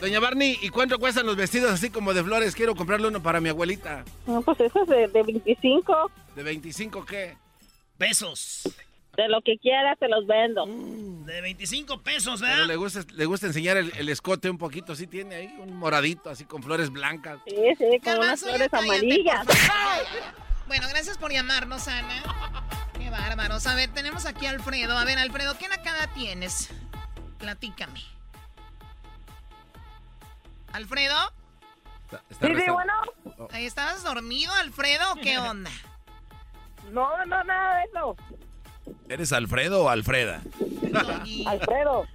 Doña 0.00 0.20
Barney, 0.20 0.56
¿y 0.62 0.68
cuánto 0.68 0.98
cuestan 0.98 1.26
los 1.26 1.34
vestidos 1.36 1.72
así 1.72 1.90
como 1.90 2.14
de 2.14 2.22
flores? 2.22 2.54
Quiero 2.54 2.74
comprarle 2.76 3.08
uno 3.08 3.20
para 3.20 3.40
mi 3.40 3.48
abuelita. 3.48 4.04
No, 4.26 4.40
pues 4.42 4.60
eso 4.60 4.82
es 4.84 4.88
de, 4.88 5.08
de 5.08 5.22
25. 5.24 6.10
¿De 6.36 6.42
25 6.44 7.04
qué? 7.04 7.36
Pesos. 7.98 8.68
De 9.18 9.28
lo 9.28 9.42
que 9.42 9.58
quieras 9.58 9.98
te 9.98 10.06
los 10.08 10.28
vendo. 10.28 10.64
De 10.64 11.40
25 11.40 12.02
pesos, 12.02 12.40
Pero 12.40 12.52
¿verdad? 12.52 12.66
le 12.68 12.76
gusta, 12.76 13.00
le 13.12 13.24
gusta 13.26 13.48
enseñar 13.48 13.76
el, 13.76 13.92
el 13.96 14.08
escote 14.10 14.48
un 14.48 14.58
poquito. 14.58 14.94
Sí 14.94 15.08
tiene 15.08 15.34
ahí 15.34 15.56
un 15.58 15.76
moradito, 15.76 16.30
así 16.30 16.44
con 16.44 16.62
flores 16.62 16.90
blancas. 16.90 17.40
Sí, 17.48 17.56
sí, 17.76 17.98
con 18.04 18.18
unas 18.18 18.40
flores 18.40 18.72
amarillas. 18.72 19.44
Bueno, 20.68 20.86
gracias 20.88 21.18
por 21.18 21.32
llamarnos, 21.32 21.88
Ana. 21.88 22.22
Qué 22.96 23.10
bárbaros. 23.10 23.66
A 23.66 23.74
ver, 23.74 23.90
tenemos 23.92 24.24
aquí 24.24 24.46
a 24.46 24.50
Alfredo. 24.50 24.96
A 24.96 25.04
ver, 25.04 25.18
Alfredo, 25.18 25.58
¿qué 25.58 25.66
nacada 25.68 26.06
tienes? 26.14 26.70
Platícame. 27.38 28.00
¿Alfredo? 30.72 31.16
Está- 32.04 32.22
está 32.30 32.46
Sí, 32.46 32.54
sí, 32.54 32.70
bueno. 32.70 32.92
Ahí 33.50 33.66
¿Estabas 33.66 34.04
dormido, 34.04 34.52
Alfredo, 34.54 35.12
o 35.12 35.16
qué 35.16 35.38
onda? 35.40 35.70
No, 36.92 37.24
no, 37.26 37.42
nada 37.44 37.78
de 37.78 37.84
eso. 37.84 38.16
¿Eres 39.08 39.32
Alfredo 39.32 39.84
o 39.84 39.88
Alfreda? 39.88 40.42
Alfredo. 41.46 42.06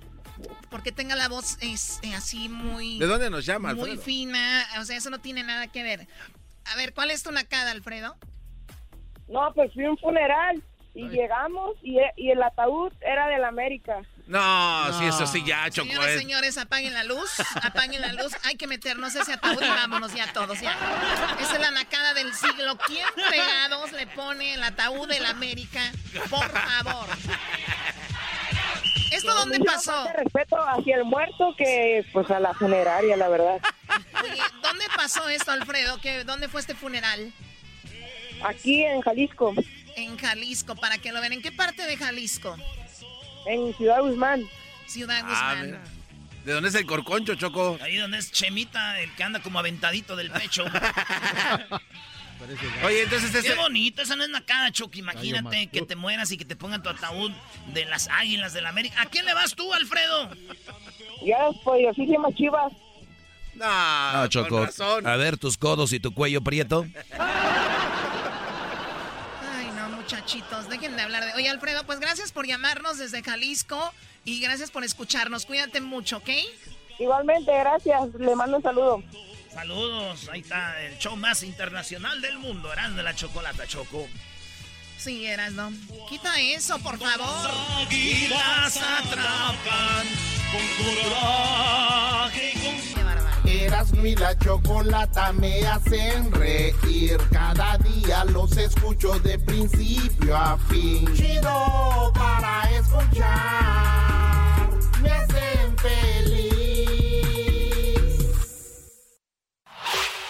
Porque 0.70 0.92
tenga 0.92 1.16
la 1.16 1.30
voz 1.30 1.58
es, 1.62 2.00
eh, 2.04 2.16
así 2.16 2.50
muy... 2.50 2.98
¿De 3.00 3.06
dónde 3.06 3.30
nos 3.30 3.46
llama, 3.46 3.74
Muy 3.74 3.82
Alfredo? 3.92 4.02
fina. 4.02 4.66
O 4.80 4.84
sea, 4.86 4.98
eso 4.98 5.10
no 5.10 5.20
tiene 5.20 5.44
nada 5.44 5.68
que 5.68 5.84
ver. 5.84 6.08
A 6.72 6.76
ver, 6.76 6.94
¿cuál 6.94 7.12
es 7.12 7.24
tu 7.24 7.32
nacada, 7.32 7.72
Alfredo? 7.72 8.16
No, 9.28 9.52
pues 9.54 9.72
fui 9.74 9.86
a 9.86 9.92
un 9.92 9.98
funeral 9.98 10.64
y 10.96 11.08
llegamos 11.10 11.78
y, 11.82 11.98
y 12.18 12.32
el 12.32 12.42
ataúd 12.42 12.92
era 13.02 13.28
del 13.28 13.44
América. 13.44 14.02
No, 14.26 15.00
sí, 15.00 15.06
eso 15.06 15.28
sí, 15.28 15.44
ya, 15.46 15.70
Choco. 15.70 15.88
Señoras, 15.90 16.10
es- 16.12 16.20
señores, 16.20 16.58
apaguen 16.58 16.94
la 16.94 17.04
luz, 17.04 17.30
apaguen 17.62 18.00
la 18.02 18.14
luz. 18.14 18.32
Hay 18.44 18.56
que 18.56 18.68
meternos 18.68 19.14
ese 19.16 19.34
ataúd 19.34 19.62
y 19.62 19.68
vámonos 19.68 20.14
ya 20.14 20.32
todos, 20.32 20.60
ya. 20.62 20.72
Esa 21.42 21.54
es 21.56 21.60
la 21.60 21.72
nacada 21.72 22.14
del 22.14 22.34
siglo. 22.34 22.78
¿Quién 22.88 23.06
fregados 23.28 23.92
le 23.92 24.08
pone 24.08 24.54
el 24.54 24.64
ataúd 24.64 25.10
del 25.10 25.26
América? 25.26 25.82
Por 26.30 26.50
favor. 26.50 27.08
¿Esto 29.12 29.34
dónde 29.36 29.60
pasó? 29.60 30.06
más 30.06 30.14
respeto 30.16 30.58
hacia 30.58 30.96
el 30.98 31.04
muerto 31.04 31.54
que 31.58 32.06
pues 32.14 32.30
a 32.32 32.40
la 32.40 32.54
funeraria, 32.54 33.16
la 33.16 33.28
verdad. 33.30 33.60
Oye, 34.24 34.42
¿dónde 34.64 34.86
pasó 34.96 35.28
esto, 35.30 35.52
Alfredo? 35.52 36.00
¿Qué, 36.02 36.24
¿Dónde 36.24 36.48
fue 36.48 36.62
este 36.62 36.74
funeral? 36.74 37.32
Aquí 38.44 38.84
en 38.84 39.02
Jalisco. 39.02 39.54
En 39.96 40.18
Jalisco, 40.18 40.76
para 40.76 40.98
que 40.98 41.12
lo 41.12 41.20
vean. 41.22 41.34
¿En 41.34 41.42
qué 41.44 41.52
parte 41.52 41.86
de 41.86 41.96
Jalisco? 41.98 42.58
En 43.46 43.74
Ciudad 43.76 44.02
Guzmán. 44.02 44.44
Ciudad 44.88 45.20
Ah, 45.24 45.28
Guzmán. 45.56 45.66
mira. 45.66 45.84
¿De 46.46 46.52
dónde 46.54 46.70
es 46.70 46.76
el 46.76 46.86
corconcho, 46.86 47.36
Choco? 47.36 47.78
Ahí 47.82 47.96
donde 47.98 48.18
es 48.18 48.32
Chemita, 48.32 49.00
el 49.00 49.14
que 49.16 49.24
anda 49.24 49.40
como 49.42 49.60
aventadito 49.60 50.16
del 50.18 50.30
pecho. 50.30 50.66
Oye, 52.84 53.04
entonces 53.04 53.32
Qué 53.32 53.38
este... 53.40 53.56
bonito, 53.56 54.02
esa 54.02 54.18
no 54.18 54.24
es 54.24 54.30
nacada, 54.30 54.70
Chucky. 54.72 55.00
Imagínate 55.00 55.68
que 55.68 55.84
te 55.84 55.96
mueras 55.96 56.30
y 56.32 56.38
que 56.38 56.44
te 56.44 56.58
pongan 56.58 56.84
tu 56.84 56.90
ataúd 56.90 57.32
de 57.74 57.86
las 57.86 58.10
águilas 58.10 58.52
del 58.54 58.66
América. 58.66 59.02
¿A 59.02 59.06
quién 59.06 59.24
le 59.26 59.34
vas 59.34 59.56
tú, 59.56 59.72
Alfredo? 59.74 60.30
Ya, 61.26 61.38
pues 61.64 61.88
así 61.90 62.06
se 62.06 62.12
llama 62.12 62.28
Chivas. 62.36 62.74
No, 63.56 64.14
No, 64.14 64.28
Choco. 64.28 64.68
A 65.06 65.16
ver 65.16 65.38
tus 65.38 65.58
codos 65.58 65.94
y 65.94 66.02
tu 66.02 66.14
cuello 66.14 66.42
prieto. 66.42 66.86
Muchachitos, 70.04 70.68
dejen 70.68 70.98
de 70.98 71.02
hablar 71.02 71.24
de... 71.24 71.34
Oye, 71.36 71.48
Alfredo, 71.50 71.86
pues 71.86 72.02
gracias 72.02 72.34
por 72.34 72.46
llamarnos 72.46 72.98
desde 72.98 73.24
Jalisco 73.24 73.94
y 74.26 74.42
gracias 74.42 74.70
por 74.70 74.84
escucharnos. 74.84 75.46
Cuídate 75.46 75.80
mucho, 75.80 76.18
¿ok? 76.18 76.30
Igualmente, 77.00 77.58
gracias. 77.58 78.14
Le 78.20 78.36
mando 78.36 78.58
un 78.58 78.64
saludo. 78.64 79.02
Saludos, 79.54 80.30
ahí 80.30 80.42
está 80.42 80.82
el 80.82 80.98
show 80.98 81.16
más 81.16 81.42
internacional 81.44 82.20
del 82.20 82.38
mundo, 82.38 82.74
Eran 82.74 82.98
de 82.98 83.04
la 83.04 83.16
Chocolata, 83.16 83.66
Choco. 83.66 84.06
Sí, 84.98 85.26
eras, 85.26 85.54
¿no? 85.54 85.72
Quita 86.10 86.38
eso, 86.42 86.78
por 86.80 86.98
favor. 87.00 87.52
Águilas 87.88 88.76
atrapan 88.76 90.08
con 90.52 90.86
coraje. 90.86 92.63
Erasmo 93.66 94.06
y 94.06 94.16
la 94.16 94.38
chocolata 94.38 95.32
me 95.32 95.66
hacen 95.66 96.32
reír. 96.34 97.18
Cada 97.32 97.78
día 97.78 98.26
los 98.26 98.58
escucho 98.58 99.18
de 99.20 99.40
principio 99.40 100.36
a 100.36 100.58
fin. 100.70 101.08
Chido 101.16 102.12
para 102.14 102.70
escuchar. 102.72 104.70
Me 105.02 105.12
hacen 105.12 105.78
feliz. 105.78 106.04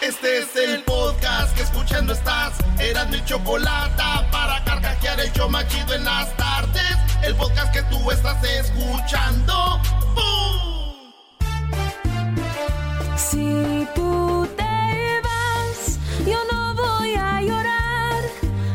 Este 0.02 0.38
es 0.40 0.56
el 0.56 0.84
podcast 0.84 1.56
que 1.56 1.64
escuchando 1.64 2.14
estás. 2.14 2.54
Erasmo 2.78 3.16
y 3.16 3.26
chocolata 3.26 4.30
para 4.32 4.64
carcajear 4.64 5.20
el 5.20 5.32
show 5.34 5.50
más 5.50 5.68
chido 5.70 5.96
en 5.96 6.06
las 6.06 6.38
tardes. 6.38 6.98
El 7.24 7.36
podcast 7.36 7.74
que 7.74 7.82
tú 7.84 8.12
estás 8.12 8.44
escuchando. 8.44 9.82
¡Bum! 10.14 10.83
Si 13.16 13.88
tú 13.96 14.48
te 14.58 15.22
vas, 15.24 16.00
yo 16.26 16.38
no 16.52 16.74
voy 16.76 17.14
a 17.16 17.42
llorar. 17.42 18.22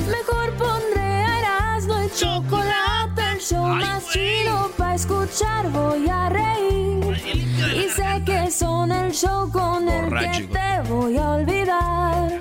Mejor 0.07 0.53
pondré 0.55 1.01
a 1.01 1.39
Erasmo 1.41 1.95
y 2.05 2.11
chocolate, 2.11 3.23
el 3.33 3.41
show 3.41 3.67
más 3.67 4.09
chido 4.11 4.71
para 4.77 4.95
escuchar. 4.95 5.71
Voy 5.71 6.09
a 6.09 6.29
reír. 6.29 7.21
Y 7.77 7.89
sé 7.91 8.23
que 8.25 8.51
son 8.51 8.91
el 8.93 9.13
show 9.13 9.51
con 9.51 9.89
el 9.89 10.09
que 10.09 10.47
te 10.47 10.89
voy 10.89 11.17
a 11.19 11.31
olvidar. 11.33 12.41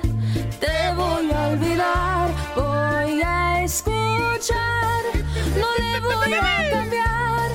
Te 0.60 0.94
voy 0.96 1.32
a 1.32 1.48
olvidar. 1.50 2.30
Voy 2.56 3.22
a 3.24 3.64
escuchar. 3.64 5.02
No 5.60 5.68
le 5.80 6.00
voy 6.00 6.34
a 6.34 6.70
cambiar. 6.72 7.50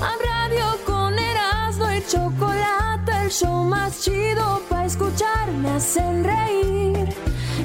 A 0.00 0.12
radio 0.28 0.66
con 0.86 1.18
Erasmo 1.18 1.90
y 1.92 2.02
chocolate, 2.06 3.07
el 3.28 3.34
show 3.34 3.64
más 3.64 4.00
chido 4.00 4.62
para 4.70 4.86
escuchar 4.86 5.50
me 5.50 5.70
hacen 5.72 6.24
reír. 6.24 7.14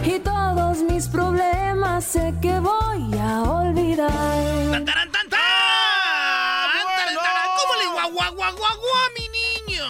Y 0.03 0.19
todos 0.19 0.79
mis 0.79 1.07
problemas 1.07 2.03
sé 2.03 2.33
que 2.41 2.59
voy 2.59 3.17
a 3.17 3.43
olvidar. 3.43 4.09
¡Tan, 4.71 4.83
tan, 4.85 5.09
tan! 5.11 5.29
¡Tan, 5.29 5.29
tan! 6.89 7.15
¿Cómo 7.59 7.73
le 7.79 7.87
guau, 7.93 8.11
guau, 8.11 8.55
guau, 8.55 8.77
mi 9.17 9.29
niño? 9.29 9.85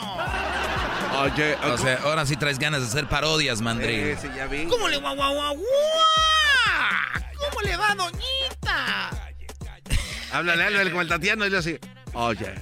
Oye, 1.22 1.56
O 1.74 1.78
sea, 1.80 2.00
ahora 2.04 2.26
sí 2.28 2.36
traes 2.36 2.60
ganas 2.60 2.82
de 2.82 2.88
hacer 2.88 3.08
parodias, 3.08 3.60
Mandri. 3.60 4.16
Sí, 4.18 4.28
ya 4.36 4.46
vi. 4.46 4.66
¿Cómo 4.66 4.88
le 4.88 4.98
guau, 4.98 5.16
guau, 5.16 5.34
guau? 5.34 5.58
¿Cómo 7.40 7.62
le 7.64 7.78
va, 7.78 7.96
doñita? 7.96 9.10
Háblale, 10.32 10.66
háblale 10.66 10.92
como 10.92 11.02
el 11.02 11.08
Tatiano 11.08 11.48
y 11.48 11.50
yo 11.50 11.58
así. 11.58 11.80
Oye, 12.14 12.54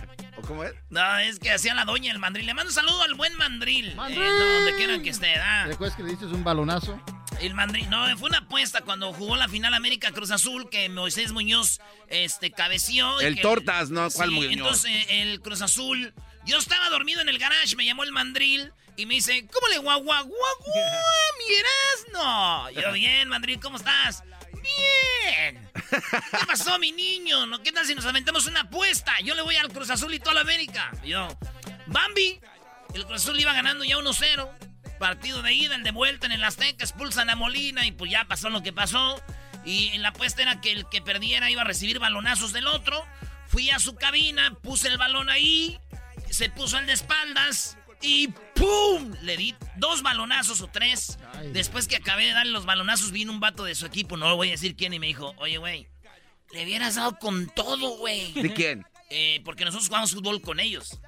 ¿o 0.44 0.48
cómo 0.48 0.64
es? 0.64 0.74
No, 0.90 1.18
es 1.20 1.40
que 1.40 1.52
hacía 1.52 1.74
la 1.74 1.86
doña 1.86 2.12
el 2.12 2.20
mandril. 2.20 2.46
Le 2.46 2.54
mando 2.54 2.70
un 2.70 2.76
saludo 2.76 3.02
al 3.04 3.14
buen 3.16 3.36
mandril. 3.36 3.88
Eh, 3.90 3.96
no, 3.96 4.46
donde 4.56 4.76
quieran 4.76 5.02
que 5.04 5.10
esté, 5.10 5.36
¿ah? 5.36 5.66
¿Recuerdas 5.68 5.96
que 5.96 6.04
le 6.04 6.10
diste 6.10 6.26
un 6.26 6.44
balonazo? 6.44 7.00
El 7.40 7.54
mandril, 7.56 7.90
no, 7.90 8.06
fue 8.18 8.30
una 8.30 8.40
apuesta 8.40 8.82
cuando 8.82 9.14
jugó 9.14 9.36
la 9.36 9.48
final 9.48 9.74
América 9.74 10.12
Cruz 10.12 10.30
Azul 10.30 10.70
que 10.70 10.90
Moisés 10.90 11.32
Muñoz 11.32 11.80
este, 12.08 12.52
cabeció. 12.52 13.20
y 13.22 13.26
El 13.26 13.36
que- 13.36 13.42
Tortas, 13.42 13.90
¿no? 13.90 14.10
¿Cuál 14.12 14.30
Sí, 14.30 14.36
Muñoz? 14.36 14.52
Entonces 14.54 15.06
el 15.10 15.42
Cruz 15.42 15.62
Azul, 15.62 16.14
yo 16.46 16.58
estaba 16.60 16.90
dormido 16.90 17.20
en 17.22 17.30
el 17.30 17.40
garage, 17.40 17.76
me 17.76 17.86
llamó 17.86 18.04
el 18.04 18.12
mandril 18.12 18.72
y 18.96 19.06
me 19.08 19.16
dice, 19.16 19.48
¿cómo 19.52 19.68
le 19.70 19.80
guau, 19.80 20.04
guau, 20.04 20.24
guau, 20.26 20.56
guau, 20.60 20.66
mi 21.40 21.56
Erasmo? 21.56 22.82
Yo, 22.82 22.92
bien, 22.94 23.28
mandril, 23.28 23.60
¿cómo 23.60 23.78
estás? 23.78 24.24
Bien. 24.54 25.70
¿Qué 25.90 26.46
pasó, 26.46 26.80
mi 26.80 26.92
niño? 26.92 27.46
¿No? 27.46 27.62
¿Qué 27.62 27.72
tal 27.72 27.86
si 27.86 27.96
nos 27.96 28.06
aventamos 28.06 28.48
una 28.48 28.62
apuesta? 28.62 29.14
Yo 29.24 29.36
le 29.36 29.42
voy 29.42 29.56
al 29.56 29.70
Cruz 29.70 29.90
Azul 29.90 30.14
y 30.14 30.20
toda 30.20 30.36
la 30.36 30.42
América. 30.42 30.92
Yo, 31.04 31.28
Bambi, 31.88 32.40
el 32.94 33.06
Cruz 33.06 33.24
Azul 33.24 33.40
iba 33.40 33.54
ganando 33.54 33.84
ya 33.84 33.98
1-0. 33.98 34.50
Partido 35.00 35.42
de 35.42 35.54
ida, 35.54 35.76
el 35.76 35.84
de 35.84 35.92
vuelta 35.92 36.28
en 36.28 36.32
el 36.32 36.44
Azteca, 36.44 36.84
expulsan 36.84 37.30
a 37.30 37.36
Molina 37.36 37.86
y 37.86 37.92
pues 37.92 38.12
ya 38.12 38.26
pasó 38.26 38.50
lo 38.50 38.62
que 38.62 38.72
pasó. 38.72 39.22
Y 39.66 39.98
la 39.98 40.10
apuesta 40.10 40.42
era 40.42 40.62
que 40.62 40.72
el 40.72 40.88
que 40.90 41.02
perdiera 41.02 41.50
iba 41.50 41.62
a 41.62 41.66
recibir 41.66 42.00
balonazos 42.00 42.54
del 42.54 42.68
otro. 42.68 43.06
Fui 43.48 43.70
a 43.70 43.80
su 43.80 43.96
cabina, 43.96 44.56
puse 44.62 44.88
el 44.88 44.98
balón 44.98 45.30
ahí, 45.30 45.80
se 46.30 46.50
puso 46.50 46.78
el 46.78 46.86
de 46.86 46.94
espaldas 46.94 47.78
y 48.02 48.28
¡pum! 48.56 49.14
Le 49.22 49.38
di 49.38 49.56
dos 49.78 50.02
balonazos 50.04 50.62
o 50.62 50.68
tres. 50.68 51.18
Después 51.54 51.88
que 51.88 51.96
acabé 51.98 52.26
de 52.26 52.34
darle 52.34 52.52
los 52.52 52.66
balonazos, 52.66 53.12
vino 53.12 53.32
un 53.32 53.40
vato 53.40 53.64
de 53.64 53.76
su 53.76 53.86
equipo, 53.86 54.18
no 54.18 54.30
lo 54.30 54.36
voy 54.36 54.50
a 54.50 54.52
decir 54.52 54.76
quién, 54.76 54.94
y 54.94 55.00
me 55.00 55.08
dijo, 55.08 55.34
oye, 55.38 55.58
güey, 55.58 55.88
le 56.54 56.64
hubieras 56.66 56.96
dado 56.96 57.18
con 57.18 57.48
todo, 57.48 57.98
güey. 57.98 58.32
¿De 58.34 58.54
quién? 58.54 58.86
Eh, 59.10 59.42
porque 59.44 59.66
nosotros 59.66 59.88
jugamos 59.88 60.14
fútbol 60.14 60.42
con 60.42 60.60
ellos. 60.60 61.00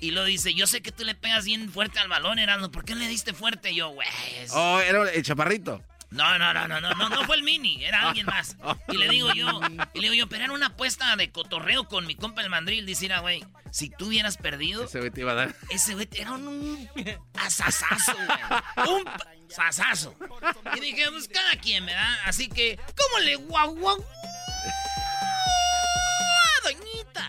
Y 0.00 0.12
lo 0.12 0.24
dice, 0.24 0.54
yo 0.54 0.66
sé 0.68 0.80
que 0.80 0.92
tú 0.92 1.04
le 1.04 1.14
pegas 1.16 1.44
bien 1.44 1.70
fuerte 1.72 1.98
al 1.98 2.08
balón, 2.08 2.38
Erasmo. 2.38 2.70
¿Por 2.70 2.84
qué 2.84 2.94
le 2.94 3.08
diste 3.08 3.32
fuerte? 3.34 3.72
Y 3.72 3.76
yo, 3.76 3.88
güey. 3.90 4.06
es- 4.40 4.52
Oh, 4.54 4.78
era 4.80 5.10
el 5.10 5.22
chaparrito. 5.24 5.82
No, 6.10 6.38
no, 6.38 6.54
no, 6.54 6.66
no, 6.66 6.80
no, 6.80 6.94
no, 6.94 7.08
no 7.10 7.24
fue 7.24 7.36
el 7.36 7.42
mini, 7.42 7.84
era 7.84 8.08
alguien 8.08 8.24
más. 8.26 8.56
Y 8.88 8.96
le 8.96 9.08
digo 9.10 9.30
yo, 9.34 9.60
y 9.92 10.00
le 10.00 10.10
digo 10.10 10.14
yo, 10.14 10.26
pero 10.28 10.44
era 10.44 10.52
una 10.54 10.66
apuesta 10.68 11.14
de 11.16 11.30
cotorreo 11.30 11.84
con 11.86 12.06
mi 12.06 12.14
compa 12.14 12.40
el 12.40 12.48
mandril. 12.48 12.86
Dice, 12.86 13.02
mira, 13.02 13.20
güey, 13.20 13.44
si 13.70 13.90
tú 13.90 14.06
hubieras 14.06 14.38
perdido, 14.38 14.84
Ese 14.84 15.00
güey 15.00 15.10
te 15.10 15.20
iba 15.20 15.32
a 15.32 15.34
dar. 15.34 15.54
ese 15.68 15.94
güey 15.94 16.08
era 16.12 16.32
un 16.32 16.88
asasazo, 17.34 18.14
güey. 18.14 18.98
Un 18.98 19.04
sasazo. 19.50 20.14
Y 20.76 20.80
dije, 20.80 21.10
pues 21.10 21.28
cada 21.28 21.52
quien, 21.60 21.84
¿verdad? 21.84 22.18
Así 22.24 22.48
que, 22.48 22.76
¿cómo 22.96 23.18
le 23.24 23.36
guau, 23.36 23.74
guau, 23.76 24.02
doñita? 26.64 27.28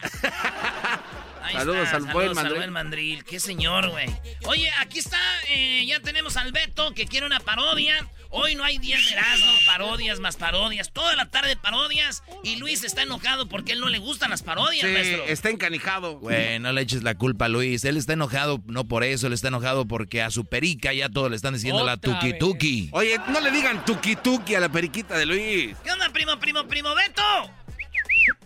Ahí 1.43 1.55
Saludos 1.55 1.83
está, 1.85 1.97
al 1.97 2.03
buen 2.03 2.13
saludos 2.13 2.35
mandril. 2.35 2.57
buen 2.57 2.71
mandril. 2.71 3.23
Qué 3.25 3.39
señor, 3.39 3.89
güey. 3.89 4.07
Oye, 4.45 4.71
aquí 4.79 4.99
está, 4.99 5.19
eh, 5.49 5.85
ya 5.85 5.99
tenemos 5.99 6.37
al 6.37 6.51
Beto 6.51 6.93
que 6.93 7.07
quiere 7.07 7.25
una 7.25 7.39
parodia. 7.39 8.07
Hoy 8.31 8.53
no 8.55 8.63
hay 8.63 8.77
10 8.77 9.05
de 9.05 9.11
Erasmo, 9.13 9.51
parodias 9.65 10.19
más 10.19 10.37
parodias. 10.37 10.91
Toda 10.91 11.15
la 11.15 11.25
tarde 11.25 11.55
parodias. 11.55 12.21
Y 12.43 12.57
Luis 12.57 12.83
está 12.83 13.01
enojado 13.01 13.47
porque 13.49 13.71
a 13.71 13.75
él 13.75 13.81
no 13.81 13.89
le 13.89 13.97
gustan 13.97 14.29
las 14.29 14.43
parodias, 14.43 14.85
Sí, 14.85 14.91
maestro. 14.93 15.25
está 15.25 15.49
encanijado. 15.49 16.19
Güey, 16.19 16.59
no 16.59 16.71
le 16.71 16.81
eches 16.81 17.01
la 17.01 17.15
culpa 17.15 17.45
a 17.45 17.49
Luis. 17.49 17.83
Él 17.85 17.97
está 17.97 18.13
enojado, 18.13 18.61
no 18.67 18.83
por 18.85 19.03
eso, 19.03 19.25
él 19.27 19.33
está 19.33 19.47
enojado 19.47 19.87
porque 19.87 20.21
a 20.21 20.29
su 20.29 20.45
perica 20.45 20.93
ya 20.93 21.09
todos 21.09 21.29
le 21.31 21.35
están 21.37 21.55
diciendo 21.55 21.83
la 21.83 21.97
tuki 21.97 22.31
vez. 22.33 22.39
tuki. 22.39 22.89
Oye, 22.91 23.17
no 23.29 23.39
le 23.39 23.49
digan 23.51 23.83
tuki 23.83 24.15
tuki 24.15 24.53
a 24.55 24.59
la 24.59 24.69
periquita 24.69 25.17
de 25.17 25.25
Luis. 25.25 25.75
¿Qué 25.83 25.91
onda, 25.91 26.09
primo, 26.09 26.37
primo, 26.39 26.67
primo 26.67 26.89
Beto? 26.93 27.23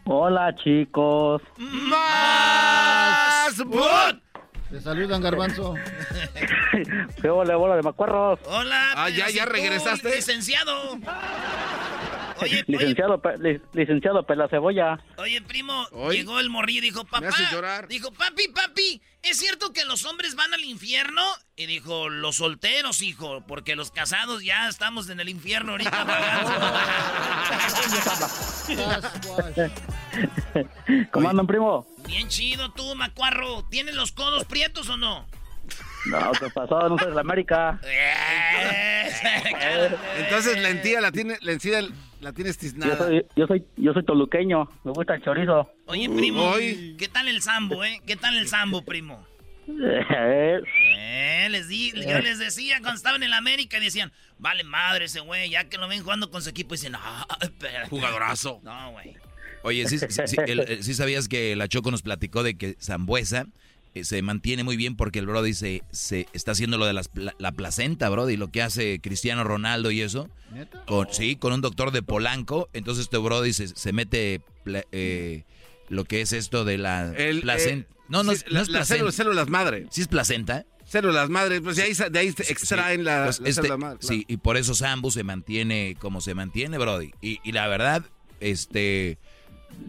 Hola 0.05 0.55
chicos. 0.63 1.41
¡Más! 1.57 3.61
Te 4.73 4.81
saludan, 4.81 5.21
Garbanzo. 5.21 5.75
¿Qué 7.21 7.29
bola, 7.29 7.55
bola 7.57 7.75
de 7.75 7.83
macuarros? 7.83 8.39
Hola. 8.47 8.93
Ah, 8.95 9.07
ya, 9.07 9.29
ya 9.29 9.45
regresaste. 9.45 10.15
licenciado. 10.15 10.97
licenciado, 12.67 13.21
Pe- 13.21 13.37
li- 13.37 13.61
licenciado 13.73 14.25
Pela 14.25 14.47
Cebolla. 14.49 14.99
Oye, 15.17 15.43
primo, 15.43 15.87
llegó 16.09 16.39
el 16.39 16.49
morrillo 16.49 16.79
y 16.79 16.81
dijo, 16.81 17.05
papá, 17.05 17.29
llorar. 17.51 17.87
dijo, 17.87 18.11
papi, 18.13 18.47
papi, 18.47 18.99
¿es 19.21 19.37
cierto 19.37 19.71
que 19.73 19.85
los 19.85 20.05
hombres 20.05 20.33
van 20.33 20.51
al 20.55 20.63
infierno? 20.63 21.21
Y 21.55 21.67
dijo, 21.67 22.09
los 22.09 22.37
solteros, 22.37 23.03
hijo, 23.03 23.43
porque 23.47 23.75
los 23.75 23.91
casados 23.91 24.43
ya 24.43 24.67
estamos 24.69 25.07
en 25.11 25.19
el 25.19 25.29
infierno 25.29 25.73
ahorita. 25.73 26.07
¿Cómo 31.11 31.29
andan, 31.29 31.47
primo? 31.47 31.85
Bien 32.07 32.27
chido 32.27 32.71
tú, 32.71 32.95
macuarro. 32.95 33.63
¿Tienes 33.69 33.95
los 33.95 34.11
codos 34.11 34.45
prietos 34.45 34.89
o 34.89 34.97
no? 34.97 35.25
No, 36.07 36.31
¿qué 36.33 36.47
pasó? 36.53 36.89
No 36.89 36.97
soy 36.97 37.09
de 37.09 37.15
la 37.15 37.21
América. 37.21 37.79
Entonces 40.17 40.61
la 40.61 40.69
encía 40.69 41.01
la 41.01 41.11
tiene, 41.11 41.37
la 41.41 41.51
encía 41.53 41.81
la 42.19 42.33
tienes 42.33 42.57
Yo 42.57 42.61
tiznada. 42.61 42.97
soy, 42.97 43.25
yo 43.35 43.47
soy, 43.47 43.65
yo 43.77 43.93
soy 43.93 44.05
toluqueño. 44.05 44.67
Me 44.83 44.91
gusta 44.91 45.15
el 45.15 45.23
chorizo. 45.23 45.71
Oye, 45.85 46.09
primo, 46.09 46.43
Hoy. 46.43 46.95
¿qué 46.99 47.07
tal 47.07 47.27
el 47.27 47.41
sambo, 47.41 47.83
eh? 47.83 48.01
¿Qué 48.05 48.15
tal 48.15 48.37
el 48.37 48.47
sambo, 48.47 48.83
primo? 48.83 49.25
Eh, 49.67 50.59
Eh, 51.45 51.49
les 51.49 51.67
di, 51.67 51.91
yo 51.91 52.19
les 52.19 52.39
decía 52.39 52.79
cuando 52.79 52.95
estaban 52.95 53.21
en 53.23 53.29
la 53.29 53.37
América 53.37 53.77
y 53.77 53.81
decían, 53.81 54.13
vale 54.37 54.63
madre 54.63 55.05
ese 55.05 55.19
güey, 55.19 55.49
ya 55.49 55.65
que 55.65 55.77
lo 55.77 55.87
ven 55.89 56.01
jugando 56.01 56.31
con 56.31 56.41
su 56.41 56.49
equipo, 56.49 56.73
y 56.73 56.77
dicen, 56.77 56.95
ah, 56.95 57.27
espera. 57.41 57.87
Jugadorazo. 57.89 58.61
No, 58.63 58.91
güey. 58.91 59.17
Oye, 59.63 59.87
¿sí, 59.87 59.97
sí- 59.99 60.05
sí- 60.25 60.35
el- 60.45 60.59
el- 60.59 60.83
sí 60.83 60.93
sabías 60.93 61.27
que 61.27 61.55
la 61.55 61.67
Choco 61.67 61.89
nos 61.91 62.01
platicó 62.01 62.43
de 62.43 62.55
que 62.55 62.75
Zambuesa 62.81 63.47
eh, 63.95 64.03
se 64.05 64.21
mantiene 64.23 64.63
muy 64.63 64.75
bien 64.75 64.95
porque 64.95 65.19
el 65.19 65.27
Brody 65.27 65.53
se, 65.53 65.83
se 65.91 66.27
está 66.33 66.53
haciendo 66.53 66.77
lo 66.79 66.85
de 66.87 66.93
las 66.93 67.07
pla- 67.09 67.35
la 67.37 67.51
placenta, 67.51 68.09
Brody, 68.09 68.37
lo 68.37 68.49
que 68.49 68.61
hace 68.63 68.99
Cristiano 68.99 69.43
Ronaldo 69.43 69.91
y 69.91 70.01
eso. 70.01 70.29
Con, 70.87 71.07
Sí, 71.11 71.35
con 71.35 71.53
un 71.53 71.61
doctor 71.61 71.91
de 71.91 72.01
Polanco. 72.01 72.69
Entonces 72.73 73.03
este 73.03 73.17
Brody 73.19 73.53
se, 73.53 73.67
se 73.67 73.93
mete 73.93 74.41
eh, 74.91 75.43
lo 75.89 76.05
que 76.05 76.21
es 76.21 76.33
esto 76.33 76.65
de 76.65 76.77
la 76.79 77.13
El, 77.15 77.41
placenta. 77.41 77.87
eh, 77.87 77.95
no, 78.09 78.23
no, 78.23 78.31
es- 78.31 78.45
no 78.47 78.53
la- 78.53 78.61
es 78.61 78.67
las 78.69 78.69
placenta. 78.69 78.85
células, 78.95 79.15
células 79.15 79.49
madre. 79.49 79.85
¿Sí 79.91 80.01
es 80.01 80.07
placenta? 80.07 80.65
Células 80.85 81.29
madre, 81.29 81.61
pues 81.61 81.75
de 81.77 81.83
ahí, 81.83 81.93
de 82.11 82.19
ahí 82.19 82.31
se 82.31 82.51
extraen 82.51 83.03
la, 83.03 83.25
Pues 83.25 83.39
la 83.41 83.49
este- 83.49 83.77
madre. 83.77 83.97
Sí, 84.01 84.25
y 84.27 84.37
por 84.37 84.57
eso 84.57 84.73
Sambu 84.75 85.11
se 85.11 85.23
mantiene 85.23 85.95
como 85.99 86.19
se 86.19 86.33
mantiene, 86.33 86.77
Brody. 86.79 87.11
Y, 87.21 87.39
y 87.43 87.51
la 87.51 87.67
verdad, 87.67 88.03
este. 88.39 89.17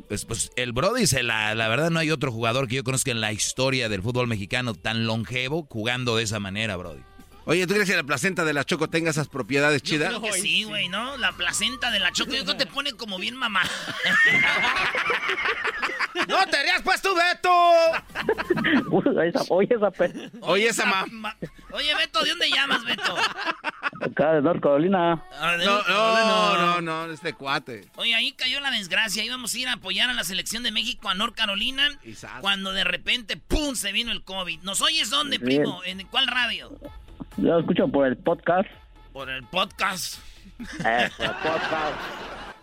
Pues, 0.09 0.25
pues, 0.25 0.51
el 0.57 0.73
Brody, 0.73 1.07
se 1.07 1.23
la, 1.23 1.55
la 1.55 1.69
verdad, 1.69 1.91
no 1.91 1.99
hay 1.99 2.11
otro 2.11 2.31
jugador 2.31 2.69
que 2.69 2.77
yo 2.77 2.85
conozca 2.85 3.11
en 3.11 3.21
la 3.21 3.33
historia 3.33 3.89
del 3.89 4.03
fútbol 4.03 4.27
mexicano 4.27 4.75
tan 4.75 5.07
longevo 5.07 5.67
jugando 5.71 6.17
de 6.17 6.25
esa 6.25 6.41
manera, 6.41 6.77
Brody. 6.77 7.01
Oye, 7.47 7.67
¿tú 7.67 7.75
crees 7.75 7.89
que 7.91 7.97
la 7.97 8.03
placenta 8.03 8.45
de 8.45 8.53
la 8.55 8.65
Choco 8.65 8.89
tenga 8.89 9.11
esas 9.11 9.29
propiedades 9.29 9.83
Yo 9.83 9.91
chidas? 9.91 10.09
creo 10.09 10.23
que 10.23 10.33
sí, 10.33 10.65
güey, 10.65 10.89
¿no? 10.89 11.17
La 11.19 11.33
placenta 11.33 11.91
de 11.91 12.01
la 12.01 12.11
choco, 12.13 12.33
yo 12.33 12.43
creo 12.45 12.57
que 12.57 12.65
te 12.65 12.71
pone 12.71 12.93
como 12.95 13.19
bien 13.19 13.37
mamá. 13.37 13.63
¡No 16.29 16.47
te 16.47 16.63
rías, 16.63 16.81
pues 16.83 17.03
tú, 17.03 17.09
Beto! 17.15 17.51
Uy, 18.91 19.29
esa- 19.29 19.45
Oye, 19.51 19.75
esa 19.75 19.91
pe- 19.91 20.31
Oye, 20.41 20.69
esa 20.69 20.87
ma... 20.87 21.05
Oye, 21.73 21.95
Beto, 21.97 22.23
¿de 22.23 22.31
dónde 22.31 22.49
llamas, 22.51 22.85
Beto? 22.85 23.15
acá 24.01 24.33
de 24.35 24.43
North 24.43 24.63
Carolina. 24.63 25.23
Ah, 25.39 25.57
de- 25.57 25.65
No, 25.67 25.83
no, 25.83 26.57
no, 26.57 26.81
no, 26.81 27.13
este 27.13 27.33
cuate. 27.35 27.91
Oye, 27.97 28.15
ahí 28.15 28.33
cayó 28.33 28.61
la 28.61 28.71
desgracia. 28.71 29.25
Íbamos 29.25 29.53
a 29.55 29.59
ir 29.59 29.69
a 29.69 29.73
apoyar 29.75 30.09
a 30.09 30.15
la 30.15 30.25
selección 30.25 30.63
de 30.63 30.71
México 30.71 31.09
a 31.09 31.15
North 31.15 31.35
Carolina. 31.35 31.89
Cuando 32.41 32.73
de 32.73 32.85
repente, 32.85 33.37
¡pum! 33.37 33.75
se 33.75 33.93
vino 33.93 34.13
el 34.13 34.23
COVID. 34.23 34.61
¿Nos 34.63 34.81
oyes 34.81 35.11
dónde, 35.11 35.37
Sí. 35.39 35.45
primo? 35.45 35.83
¿En 35.85 36.07
cuál 36.07 36.27
radio? 36.29 36.79
Yo 37.37 37.45
lo 37.45 37.61
escucho 37.61 37.89
por 37.89 38.07
el 38.07 38.17
podcast. 38.17 38.69
Por 39.13 39.31
el 39.31 39.43
podcast. 39.45 40.19
Eh, 40.85 41.09
por 41.17 41.27
el 41.27 41.33
podcast. 41.33 41.95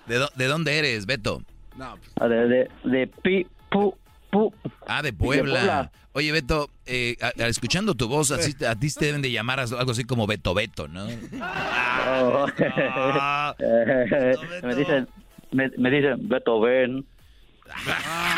¿De, 0.07 0.17
dó- 0.19 0.31
de 0.35 0.45
dónde 0.47 0.77
eres, 0.79 1.05
Beto? 1.05 1.41
No, 1.75 1.97
pues, 1.97 2.11
Ah, 2.19 2.27
De, 2.27 2.47
de, 2.47 2.69
de 2.83 3.07
pi, 3.07 3.47
pu, 3.69 3.95
pu. 4.29 4.53
Ah, 4.87 5.01
de 5.01 5.11
De 5.11 5.17
Puebla. 5.17 5.53
Puebla. 5.59 5.91
Oye, 6.13 6.31
Beto, 6.33 6.69
eh, 6.85 7.15
a- 7.21 7.31
a- 7.43 7.47
escuchando 7.47 7.95
tu 7.95 8.09
voz, 8.09 8.31
así, 8.31 8.53
a 8.65 8.75
ti 8.75 8.93
te 8.93 9.05
deben 9.05 9.21
de 9.21 9.31
llamar 9.31 9.61
algo 9.61 9.91
así 9.91 10.03
como 10.03 10.27
Beto 10.27 10.53
Beto, 10.53 10.87
¿no? 10.89 11.05
Oh. 11.05 12.47
Me 14.63 14.75
dicen, 14.75 15.07
me, 15.51 15.69
me 15.77 15.89
dicen, 15.89 16.27
Beto, 16.27 16.59
ven. 16.59 17.05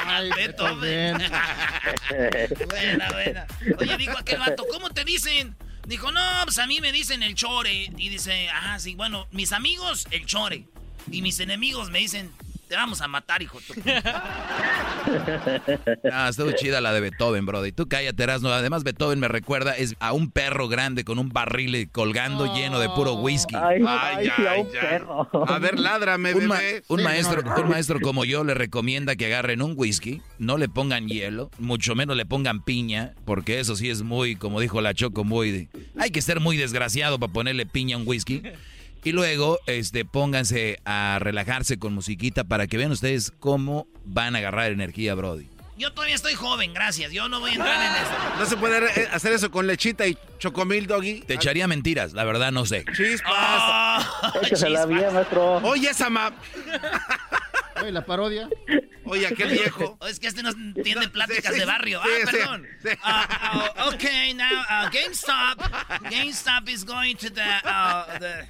Ay, 0.08 0.30
Beto, 0.36 0.76
ven. 0.78 1.18
buena, 2.70 3.08
buena. 3.12 3.46
Oye, 3.80 3.98
dijo 3.98 4.18
aquel 4.18 4.40
vato, 4.40 4.64
¿cómo 4.72 4.90
te 4.90 5.04
dicen? 5.04 5.56
Dijo, 5.88 6.12
no, 6.12 6.22
pues 6.46 6.60
a 6.60 6.68
mí 6.68 6.80
me 6.80 6.92
dicen 6.92 7.24
el 7.24 7.36
chore. 7.36 7.92
Y 7.98 8.10
dice, 8.10 8.50
ah, 8.50 8.80
sí, 8.80 8.96
bueno, 8.96 9.28
mis 9.32 9.52
amigos, 9.52 10.08
el 10.12 10.26
chore. 10.26 10.66
Y 11.12 11.22
mis 11.22 11.40
enemigos 11.40 11.90
me 11.90 12.00
dicen, 12.00 12.32
te 12.74 12.78
vamos 12.78 13.02
a 13.02 13.08
matar, 13.08 13.40
hijo. 13.44 13.60
Ah, 16.12 16.30
estuvo 16.30 16.52
chida 16.54 16.80
la 16.82 16.94
de 16.94 17.02
Beethoven, 17.02 17.46
Brody. 17.46 17.72
Tú 17.72 17.88
cállate, 17.88 18.24
Erasmo. 18.24 18.50
Además, 18.50 18.84
Beethoven 18.84 19.20
me 19.20 19.28
recuerda 19.28 19.76
es 19.76 19.96
a 20.00 20.14
un 20.14 20.32
perro 20.32 20.68
grande 20.68 21.04
con 21.04 21.20
un 21.20 21.30
barril 21.30 21.90
colgando 21.92 22.54
lleno 22.56 22.80
de 22.80 22.90
puro 22.90 23.14
whisky. 23.16 23.56
Ay, 23.56 23.84
ay, 23.86 24.28
a 24.48 24.62
un 24.62 24.72
perro. 24.72 25.30
A 25.48 25.60
ver, 25.60 25.78
ládrame, 25.80 26.34
Un, 26.34 26.48
ma- 26.48 26.60
un 26.88 27.00
Sí, 27.00 27.04
maestro, 27.04 27.42
no, 27.44 27.56
no. 27.56 27.62
un 27.64 27.70
maestro 27.70 28.00
como 28.00 28.26
yo 28.26 28.44
le 28.44 28.54
recomienda 28.54 29.16
que 29.16 29.26
agarren 29.28 29.62
un 29.62 29.74
whisky, 29.76 30.22
no 30.40 30.58
le 30.58 30.68
pongan 30.70 31.08
hielo, 31.08 31.52
mucho 31.60 31.96
menos 31.96 32.16
le 32.18 32.26
pongan 32.26 32.64
piña, 32.64 33.14
porque 33.26 33.60
eso 33.60 33.76
sí 33.76 33.90
es 33.90 34.02
muy, 34.04 34.36
como 34.36 34.60
dijo 34.62 34.82
la 34.82 34.94
Choco, 34.94 35.24
muy... 35.24 35.52
de- 35.52 35.68
hay 36.00 36.10
que 36.12 36.22
ser 36.22 36.40
muy 36.40 36.58
desgraciado 36.58 37.20
para 37.20 37.32
ponerle 37.34 37.66
piña 37.66 37.98
a 37.98 38.00
un 38.00 38.08
whisky. 38.08 38.42
Y 39.04 39.12
luego, 39.12 39.60
este, 39.66 40.06
pónganse 40.06 40.80
a 40.86 41.18
relajarse 41.20 41.78
con 41.78 41.94
musiquita 41.94 42.46
para 42.46 42.68
que 42.68 42.78
vean 42.78 42.92
ustedes 42.92 43.32
cómo 43.40 43.88
van 44.06 44.36
a 44.36 44.40
agarrar 44.40 44.72
energía, 44.72 45.14
Brody. 45.14 45.50
Yo 45.76 45.92
todavía 45.92 46.16
estoy 46.16 46.36
joven, 46.36 46.74
gracias. 46.74 47.12
Yo 47.12 47.28
no 47.28 47.40
voy 47.40 47.52
a 47.52 47.54
entrar 47.56 47.82
en 47.82 48.02
eso. 48.02 48.40
No 48.40 48.46
se 48.46 48.58
puede 48.58 49.02
eh, 49.02 49.10
hacer 49.12 49.34
eso 49.34 49.52
con 49.52 49.68
lechita 49.68 50.08
y 50.08 50.18
chocomil, 50.38 50.88
doggy. 50.88 51.22
Te 51.22 51.34
echaría 51.34 51.68
mentiras, 51.68 52.14
la 52.14 52.24
verdad 52.24 52.52
no 52.52 52.66
sé. 52.66 52.86
Chispas. 52.96 54.08
Échasela 54.44 54.86
bien, 54.86 55.14
maestro. 55.14 55.58
Oye, 55.58 55.90
esa 55.90 56.10
ma... 56.10 56.32
Oye, 57.82 57.92
la 57.92 58.06
parodia. 58.06 58.48
Oye, 59.06 59.28
aquel 59.28 59.50
viejo. 59.50 59.98
Oh, 60.00 60.08
es 60.08 60.20
que 60.20 60.28
este 60.28 60.44
no 60.44 60.52
entiende 60.52 61.10
pláticas 61.10 61.54
sí, 61.54 61.60
de 61.60 61.66
barrio. 61.66 62.02
sí, 62.04 62.10
ah, 62.10 62.30
sí, 62.30 62.38
perdón. 62.38 62.68
Ah, 63.02 63.28
ah, 63.76 63.90
okay, 63.90 64.34
now 64.34 64.46
uh, 64.46 64.90
GameStop. 64.90 65.60
GameStop 66.10 66.70
is 66.70 66.86
going 66.86 67.16
to 67.16 67.30
the, 67.30 67.42
uh, 67.66 68.20
the... 68.20 68.48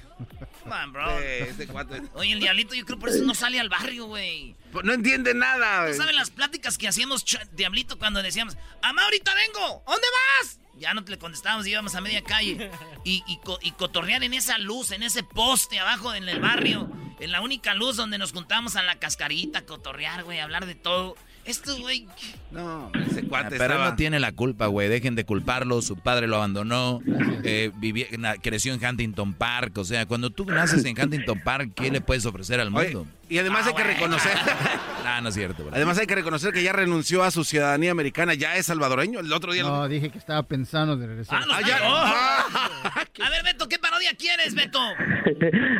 Este 1.48 1.66
cuate. 1.66 2.02
Oye, 2.14 2.32
el 2.32 2.40
diablito 2.40 2.74
yo 2.74 2.84
creo 2.84 2.98
por 2.98 3.08
eso 3.10 3.22
no 3.24 3.34
sale 3.34 3.60
al 3.60 3.68
barrio, 3.68 4.06
güey. 4.06 4.56
No 4.82 4.92
entiende 4.92 5.34
nada. 5.34 5.80
¿Tú 5.82 5.86
güey. 5.88 5.98
sabes 5.98 6.14
las 6.14 6.30
pláticas 6.30 6.78
que 6.78 6.88
hacíamos, 6.88 7.24
diablito, 7.52 7.98
cuando 7.98 8.22
decíamos, 8.22 8.56
¡Amá, 8.82 9.04
ahorita 9.04 9.32
vengo! 9.34 9.82
¿Dónde 9.86 10.06
vas? 10.40 10.58
Ya 10.76 10.92
no 10.94 11.04
te 11.04 11.12
le 11.12 11.18
contestábamos, 11.18 11.66
íbamos 11.66 11.94
a 11.94 12.00
media 12.00 12.22
calle. 12.24 12.70
Y, 13.04 13.22
y, 13.28 13.38
co- 13.38 13.60
y 13.62 13.70
cotorrear 13.72 14.24
en 14.24 14.34
esa 14.34 14.58
luz, 14.58 14.90
en 14.90 15.02
ese 15.04 15.22
poste 15.22 15.78
abajo 15.78 16.12
en 16.14 16.28
el 16.28 16.40
barrio. 16.40 16.90
En 17.20 17.30
la 17.30 17.40
única 17.42 17.74
luz 17.74 17.96
donde 17.96 18.18
nos 18.18 18.32
juntamos 18.32 18.74
a 18.74 18.82
la 18.82 18.98
cascarita, 18.98 19.64
cotorrear, 19.64 20.24
güey, 20.24 20.40
hablar 20.40 20.66
de 20.66 20.74
todo. 20.74 21.16
Esto, 21.44 21.76
güey. 21.78 22.06
No, 22.50 22.90
ese 23.10 23.20
Ah, 23.20 23.24
cuate 23.28 23.50
Pero 23.58 23.64
estaba... 23.74 23.90
no 23.90 23.96
tiene 23.96 24.18
la 24.20 24.32
culpa, 24.32 24.66
güey. 24.66 24.88
Dejen 24.88 25.14
de 25.14 25.24
culparlo. 25.24 25.82
Su 25.82 25.96
padre 25.96 26.26
lo 26.26 26.36
abandonó. 26.36 27.00
eh, 27.44 27.70
vivía- 27.76 28.06
creció 28.42 28.72
en 28.74 28.84
Huntington 28.84 29.34
Park. 29.34 29.76
O 29.78 29.84
sea, 29.84 30.06
cuando 30.06 30.30
tú 30.30 30.44
naces 30.46 30.84
en 30.84 30.98
Huntington 31.00 31.40
Park, 31.40 31.72
¿qué 31.74 31.90
le 31.90 32.00
puedes 32.00 32.24
ofrecer 32.26 32.60
al 32.60 32.74
Oye, 32.74 32.94
mundo? 32.94 33.06
y 33.28 33.38
además 33.38 33.66
hay 33.66 33.74
que 33.74 33.84
reconocer... 33.84 34.32
Ah, 35.06 35.20
no 35.20 35.28
es 35.28 35.34
cierto, 35.34 35.62
bro. 35.64 35.74
Además 35.76 35.98
hay 35.98 36.06
que 36.06 36.14
reconocer 36.14 36.54
que 36.54 36.62
ya 36.62 36.72
renunció 36.72 37.22
a 37.24 37.30
su 37.30 37.44
ciudadanía 37.44 37.90
americana, 37.90 38.32
ya 38.32 38.56
es 38.56 38.64
salvadoreño. 38.66 39.20
El 39.20 39.30
otro 39.34 39.52
día... 39.52 39.62
lo- 39.62 39.68
No, 39.68 39.86
dije 39.88 40.08
que 40.08 40.16
estaba 40.16 40.42
pensando 40.44 40.96
de 40.96 41.06
regresar. 41.06 41.42
Ah, 41.42 41.46
no, 41.46 41.52
Ah, 41.52 41.60
ya- 41.60 41.80
Oh. 41.84 43.22
A 43.22 43.30
ver, 43.30 43.44
Beto, 43.44 43.68
¿qué 43.68 43.78
parodia 43.78 44.12
quieres, 44.18 44.54
Beto? 44.54 44.80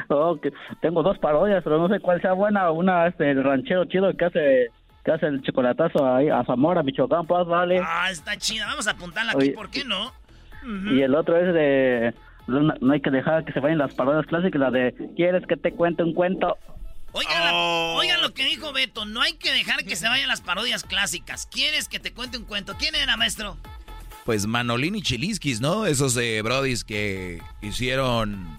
Oh, 0.09 0.39
que 0.41 0.51
tengo 0.83 1.03
dos 1.03 1.19
parodias, 1.19 1.63
pero 1.65 1.79
no 1.79 1.89
sé 1.89 2.01
cuál 2.01 2.21
sea 2.21 2.35
buena. 2.35 2.71
Una 2.71 3.07
es 3.07 3.15
el 3.19 3.43
ranchero 3.43 3.87
chido 3.87 4.15
que 4.17 4.25
hace 4.27 4.67
que 5.05 5.13
hace 5.13 5.27
el 5.27 5.43
chocolatazo 5.43 6.07
ahí 6.15 6.29
a 6.31 6.43
Zamora, 6.45 6.83
Michoacán, 6.83 7.27
pues 7.27 7.47
vale. 7.47 7.81
Ah, 7.85 8.11
está 8.11 8.37
chida. 8.37 8.67
Vamos 8.67 8.87
a 8.87 8.93
apuntarla 8.93 9.33
aquí, 9.33 9.41
Oye. 9.43 9.53
¿por 9.53 9.71
qué 9.71 9.85
no? 9.85 10.13
Y 10.91 11.03
el 11.03 11.15
otro 11.15 11.37
es 11.37 11.53
de 11.53 12.15
no, 12.47 12.61
no 12.81 12.93
hay 12.95 13.01
que 13.03 13.11
dejar 13.11 13.45
que 13.45 13.53
se 13.53 13.61
vayan 13.61 13.77
las 13.79 13.95
parodias 13.95 14.25
clásicas, 14.27 14.59
la 14.59 14.71
de 14.71 14.95
¿quieres 15.15 15.47
que 15.47 15.57
te 15.59 15.73
cuente 15.73 16.03
un 16.03 16.15
cuento? 16.15 16.57
Oigan, 17.13 17.45
la- 17.45 17.55
oigan 17.55 18.23
lo 18.23 18.33
que 18.33 18.45
dijo 18.47 18.73
Beto. 18.73 19.05
No 19.05 19.21
hay 19.21 19.35
que 19.35 19.53
dejar 19.53 19.85
que 19.85 19.95
se 19.95 20.09
vayan 20.09 20.27
las 20.27 20.41
parodias 20.41 20.83
clásicas. 20.85 21.47
¿Quieres 21.47 21.87
que 21.89 22.01
te 22.01 22.13
cuente 22.13 22.39
un 22.39 22.45
cuento? 22.45 22.75
¿Quién 22.79 22.95
era, 22.95 23.17
maestro? 23.17 23.57
Pues 24.25 24.47
Manolín 24.47 24.95
y 24.97 25.03
Chiliskis, 25.03 25.61
¿no? 25.61 25.85
Esos 25.87 26.17
eh, 26.17 26.41
brodis 26.43 26.83
que 26.83 27.41
hicieron... 27.61 28.59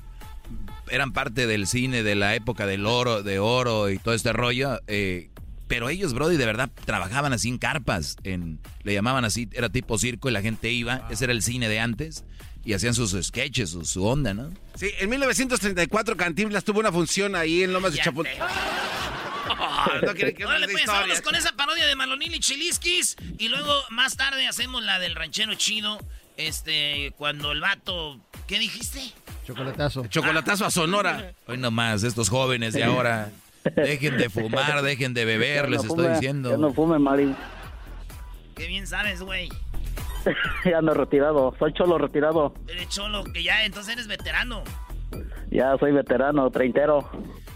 Eran 0.92 1.12
parte 1.12 1.48
del 1.48 1.66
cine 1.66 2.04
de 2.04 2.14
la 2.14 2.36
época 2.36 2.68
del 2.68 2.86
oro, 2.86 3.24
de 3.24 3.40
oro 3.40 3.90
y 3.90 3.98
todo 3.98 4.14
este 4.14 4.32
rollo. 4.32 4.80
eh, 4.88 5.32
Pero 5.68 5.90
ellos, 5.90 6.14
Brody, 6.14 6.38
de 6.38 6.46
verdad 6.46 6.70
trabajaban 6.86 7.34
así 7.34 7.50
en 7.50 7.58
carpas. 7.58 8.18
En, 8.24 8.60
le 8.84 8.94
llamaban 8.94 9.26
así, 9.26 9.50
era 9.54 9.70
tipo 9.70 9.98
circo 9.98 10.30
y 10.30 10.32
la 10.32 10.42
gente 10.42 10.72
iba. 10.72 11.08
Ese 11.10 11.26
era 11.26 11.34
el 11.34 11.42
cine 11.42 11.70
de 11.70 11.80
antes. 11.80 12.24
Y 12.64 12.74
hacían 12.74 12.96
sus 12.96 13.16
sketches, 13.22 13.70
su, 13.72 13.86
su 13.86 14.06
onda, 14.06 14.34
¿no? 14.34 14.52
Sí, 14.76 14.90
en 15.00 15.10
1934 15.10 16.18
Cantinflas 16.18 16.64
tuvo 16.64 16.80
una 16.80 16.92
función 16.92 17.36
ahí 17.36 17.64
en 17.64 17.74
Lomas 17.74 17.94
de 17.94 18.00
Chapultepec. 18.00 18.42
no 20.04 20.14
quiere 20.14 20.34
que 20.34 20.46
Órale, 20.46 20.68
pues, 20.68 20.86
vámonos 20.86 21.22
con 21.22 21.36
esa 21.36 21.52
parodia 21.54 21.86
de 21.86 21.96
Malonil 21.96 22.34
y 22.34 22.40
Chiliskis. 22.40 23.18
Y 23.38 23.50
luego, 23.50 23.72
más 23.90 24.18
tarde, 24.18 24.48
hacemos 24.48 24.84
la 24.84 25.00
del 25.00 25.16
ranchero 25.16 25.54
chido. 25.56 26.00
Este, 26.38 27.14
cuando 27.18 27.52
el 27.52 27.62
vato... 27.62 28.20
¿Qué 28.48 28.60
dijiste? 28.60 29.02
Chocolatazo. 29.46 30.08
Chocolatazo 30.08 30.66
a 30.66 30.72
Sonora. 30.72 31.34
Hoy 31.48 31.58
nomás, 31.58 32.04
estos 32.04 32.30
jóvenes 32.30 32.74
de 32.74 32.84
ahora. 32.84 33.32
Dejen 33.76 34.18
de 34.18 34.30
fumar, 34.30 34.82
dejen 34.82 35.14
de 35.14 35.26
beber, 35.26 35.70
les 35.70 35.84
estoy 35.84 36.08
diciendo. 36.10 36.52
Ya 36.52 36.58
no 36.58 36.74
fume, 36.74 37.00
Mari. 37.00 37.36
Qué 38.56 38.68
bien 38.68 38.86
sabes, 38.88 39.22
güey. 39.22 39.50
ya 40.66 40.78
ando 40.78 40.94
retirado. 40.94 41.56
Soy 41.58 41.74
cholo 41.74 41.98
retirado. 41.98 42.54
Eres 42.68 42.90
cholo, 42.90 43.24
que 43.24 43.44
ya 43.44 43.64
entonces 43.66 43.94
eres 43.94 44.08
veterano. 44.08 44.64
Ya 45.50 45.76
soy 45.80 45.92
veterano, 45.92 46.50
treintero. 46.52 47.10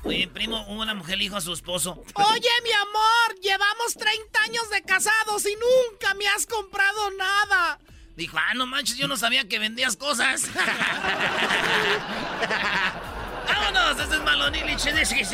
Oye, 0.03 0.27
primo, 0.27 0.65
una 0.67 0.93
mujer 0.93 1.17
le 1.17 1.25
dijo 1.25 1.35
a 1.35 1.41
su 1.41 1.53
esposo. 1.53 2.01
Oye, 2.13 2.49
mi 2.63 2.71
amor, 2.71 3.39
llevamos 3.41 3.93
30 3.95 4.39
años 4.43 4.69
de 4.71 4.81
casados 4.83 5.45
y 5.45 5.55
nunca 5.55 6.13
me 6.15 6.27
has 6.27 6.45
comprado 6.45 7.11
nada. 7.17 7.79
Dijo, 8.15 8.37
ah, 8.37 8.53
no 8.53 8.65
manches, 8.65 8.97
yo 8.97 9.07
no 9.07 9.15
sabía 9.15 9.47
que 9.47 9.59
vendías 9.59 9.95
cosas. 9.95 10.49
¡Vámonos! 13.49 13.99
Este 14.01 14.15
es 14.15 14.21
Malonil 14.23 14.69
y 14.69 14.75
Chiliskis. 14.75 15.29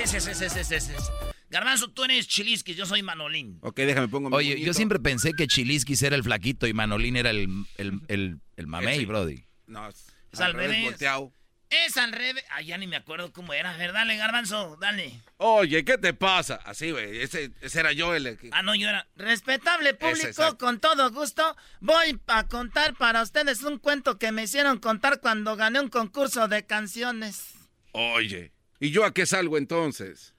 Garbanzo, 1.50 1.90
tú 1.90 2.04
eres 2.04 2.28
Chiliskis, 2.28 2.76
yo 2.76 2.86
soy 2.86 3.02
Manolín. 3.04 3.60
Ok, 3.62 3.78
déjame 3.78 4.08
pongo 4.08 4.30
mi 4.30 4.36
Oye, 4.36 4.60
yo 4.62 4.74
siempre 4.74 5.00
pensé 5.00 5.34
que 5.34 5.48
Chiliskis 5.48 6.02
era 6.04 6.16
el 6.16 6.24
flaquito 6.24 6.68
y 6.68 6.74
Manolín 6.74 7.16
era 7.16 7.30
el, 7.30 7.48
el, 7.78 8.00
el, 8.08 8.40
el 8.58 8.68
mamey, 8.68 8.98
Ese. 8.98 9.06
Brody. 9.06 9.46
No, 9.68 9.88
Es 9.88 10.40
al 10.40 10.54
revés. 10.54 10.84
volteado. 10.84 11.32
Es 11.70 11.98
al 11.98 12.12
revés. 12.12 12.44
Ah, 12.52 12.62
ya 12.62 12.78
ni 12.78 12.88
me 12.88 12.96
acuerdo 12.96 13.34
cómo 13.34 13.54
era. 13.54 13.74
A 13.74 13.78
ver, 13.78 13.92
dale, 13.92 14.18
Garbanzo, 14.18 14.78
dale. 14.80 15.20
Oye, 15.38 15.84
¿qué 15.84 15.98
te 15.98 16.14
pasa? 16.14 16.60
Así, 16.64 16.92
güey. 16.92 17.20
Ese, 17.22 17.52
ese 17.62 17.80
era 17.80 17.92
yo 17.92 18.14
el 18.16 18.38
que... 18.38 18.50
Ah, 18.52 18.62
no, 18.62 18.76
yo 18.76 18.88
era. 18.88 19.08
Respetable 19.16 19.94
público, 19.94 20.58
con 20.58 20.80
todo 20.80 21.12
gusto, 21.12 21.56
voy 21.80 22.20
a 22.28 22.48
contar 22.48 22.94
para 22.96 23.22
ustedes 23.24 23.64
un 23.64 23.80
cuento 23.80 24.18
que 24.20 24.32
me 24.32 24.44
hicieron 24.44 24.78
contar 24.80 25.20
cuando 25.22 25.56
gané 25.56 25.80
un 25.80 25.90
concurso 25.90 26.48
de 26.48 26.66
canciones. 26.66 27.55
Oye, 27.98 28.52
¿y 28.80 28.92
yo 28.92 29.06
a 29.06 29.14
qué 29.14 29.26
salgo 29.26 29.58
entonces? 29.58 30.36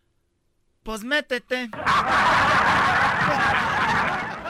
Pues 0.83 1.03
métete. 1.05 1.71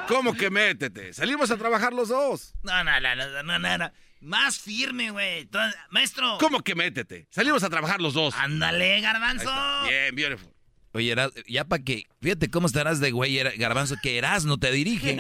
¿Cómo 0.09 0.35
que 0.35 0.51
métete? 0.51 1.13
Salimos 1.13 1.51
a 1.51 1.57
trabajar 1.57 1.93
los 1.93 2.09
dos. 2.09 2.55
No, 2.63 2.85
no, 2.85 3.01
no, 3.01 3.15
no, 3.17 3.43
no, 3.43 3.59
no, 3.59 3.79
no. 3.79 3.93
Más 4.21 4.59
firme, 4.59 5.11
güey. 5.11 5.49
Maestro. 5.91 6.39
¿Cómo 6.41 6.61
que 6.61 6.75
métete? 6.75 7.27
Salimos 7.31 7.63
a 7.63 7.71
trabajar 7.71 8.01
los 8.01 8.15
dos. 8.15 8.35
Ándale, 8.37 9.01
Garbanzo. 9.01 9.53
Bien, 9.89 10.15
beautiful. 10.15 10.53
Oye, 10.93 11.13
Eras- 11.13 11.33
ya 11.47 11.65
para 11.65 11.83
que. 11.83 12.05
Fíjate 12.23 12.51
cómo 12.51 12.67
estarás 12.67 13.01
de 13.01 13.11
güey, 13.11 13.37
Garbanzo, 13.57 13.97
que 14.03 14.17
Erasno 14.19 14.59
te 14.59 14.71
dirige. 14.73 15.19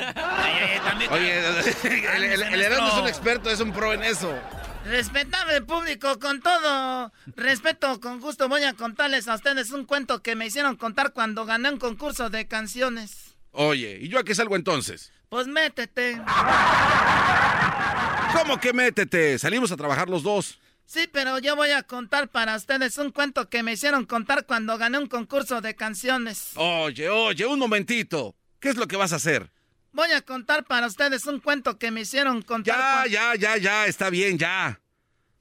Oye, 1.11 1.37
el, 2.17 2.25
el, 2.25 2.43
el 2.43 2.63
Erasmo 2.63 2.89
es 2.89 2.95
un 2.95 3.09
experto, 3.09 3.51
es 3.51 3.61
un 3.61 3.73
pro 3.73 3.93
en 3.93 4.03
eso. 4.03 4.35
Respetable 4.89 5.63
público, 5.63 6.21
con 6.21 6.41
todo 6.41 7.13
respeto, 7.35 8.01
con 8.01 8.21
gusto, 8.21 8.49
voy 8.49 8.63
a 8.63 8.73
contarles 8.73 9.27
a 9.27 9.35
ustedes 9.35 9.73
un 9.73 9.85
cuento 9.85 10.23
que 10.23 10.37
me 10.37 10.47
hicieron 10.47 10.77
contar 10.77 11.13
cuando 11.13 11.45
gané 11.45 11.71
un 11.71 11.79
concurso 11.79 12.31
de 12.31 12.47
canciones. 12.47 13.35
Oye, 13.51 13.99
¿y 14.01 14.09
yo 14.09 14.21
a 14.21 14.25
qué 14.25 14.35
salgo 14.35 14.55
entonces? 14.55 15.13
Pues 15.29 15.49
métete. 15.49 16.21
¿Cómo 18.33 18.61
que 18.61 18.73
métete? 18.73 19.39
Salimos 19.41 19.73
a 19.73 19.77
trabajar 19.77 20.09
los 20.09 20.23
dos. 20.23 20.61
Sí, 20.85 21.09
pero 21.13 21.41
yo 21.41 21.57
voy 21.57 21.71
a 21.71 21.83
contar 21.83 22.29
para 22.29 22.55
ustedes 22.55 22.97
un 22.99 23.11
cuento 23.11 23.49
que 23.49 23.65
me 23.65 23.73
hicieron 23.73 24.05
contar 24.07 24.47
cuando 24.47 24.79
gané 24.79 24.99
un 24.99 25.09
concurso 25.09 25.61
de 25.61 25.75
canciones. 25.75 26.53
Oye, 26.55 27.09
oye, 27.09 27.45
un 27.45 27.59
momentito. 27.59 28.37
¿Qué 28.61 28.69
es 28.69 28.77
lo 28.77 28.87
que 28.87 28.97
vas 28.97 29.13
a 29.13 29.17
hacer? 29.17 29.51
Voy 29.97 30.13
a 30.13 30.21
contar 30.21 30.67
para 30.67 30.87
ustedes 30.89 31.25
un 31.25 31.41
cuento 31.41 31.79
que 31.79 31.91
me 31.91 32.03
hicieron 32.03 32.43
contar. 32.43 33.09
Ya, 33.09 33.35
ya, 33.35 33.35
ya, 33.35 33.57
ya, 33.57 33.87
está 33.87 34.11
bien, 34.11 34.37
ya. 34.37 34.79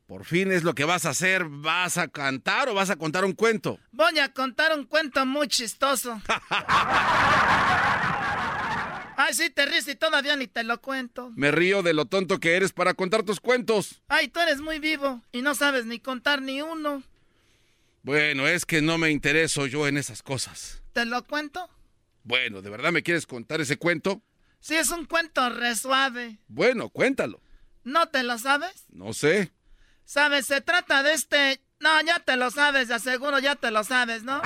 Por 0.08 0.24
fin 0.24 0.50
es 0.50 0.64
lo 0.64 0.74
que 0.74 0.86
vas 0.86 1.06
a 1.06 1.10
hacer. 1.10 1.44
¿Vas 1.44 1.98
a 1.98 2.08
cantar 2.08 2.70
o 2.70 2.74
vas 2.74 2.90
a 2.90 2.96
contar 2.96 3.26
un 3.26 3.34
cuento? 3.34 3.78
Voy 3.92 4.18
a 4.18 4.32
contar 4.32 4.72
un 4.74 4.86
cuento 4.86 5.26
muy 5.26 5.50
chistoso. 5.50 6.22
Ay, 9.18 9.34
sí, 9.34 9.50
te 9.50 9.66
ríes 9.66 9.90
y 9.90 9.96
todavía 9.96 10.38
ni 10.38 10.48
te 10.48 10.64
lo 10.64 10.80
cuento. 10.80 11.34
Me 11.36 11.52
río 11.52 11.84
de 11.84 11.94
lo 11.94 12.06
tonto 12.06 12.40
que 12.40 12.56
eres 12.56 12.72
para 12.72 12.94
contar 12.94 13.24
tus 13.24 13.42
cuentos. 13.42 14.04
Ay, 14.08 14.30
tú 14.30 14.40
eres 14.40 14.62
muy 14.62 14.80
vivo 14.80 15.22
y 15.34 15.42
no 15.42 15.54
sabes 15.54 15.86
ni 15.86 16.00
contar 16.00 16.42
ni 16.42 16.62
uno. 16.62 17.04
Bueno, 18.04 18.48
es 18.48 18.66
que 18.66 18.82
no 18.82 18.98
me 18.98 19.12
intereso 19.12 19.68
yo 19.68 19.86
en 19.86 19.98
esas 19.98 20.24
cosas. 20.24 20.82
¿Te 20.94 21.04
lo 21.04 21.26
cuento? 21.26 21.70
Bueno, 22.24 22.62
¿de 22.62 22.70
verdad 22.70 22.94
me 22.94 23.04
quieres 23.04 23.26
contar 23.26 23.60
ese 23.60 23.76
cuento? 23.76 24.22
Sí, 24.66 24.76
es 24.76 24.90
un 24.90 25.06
cuento 25.06 25.48
re 25.52 25.76
suave. 25.76 26.40
Bueno, 26.48 26.90
cuéntalo. 26.90 27.40
¿No 27.84 28.08
te 28.08 28.24
lo 28.24 28.40
sabes? 28.40 28.86
No 28.90 29.14
sé. 29.14 29.52
¿Sabes? 30.06 30.48
Se 30.48 30.60
trata 30.60 31.04
de 31.04 31.14
este... 31.14 31.62
No, 31.80 32.02
ya 32.02 32.18
te 32.18 32.36
lo 32.36 32.50
sabes, 32.50 32.88
de 32.88 32.98
seguro 32.98 33.38
ya 33.38 33.56
te 33.56 33.70
lo 33.70 33.84
sabes, 33.84 34.24
¿no? 34.24 34.42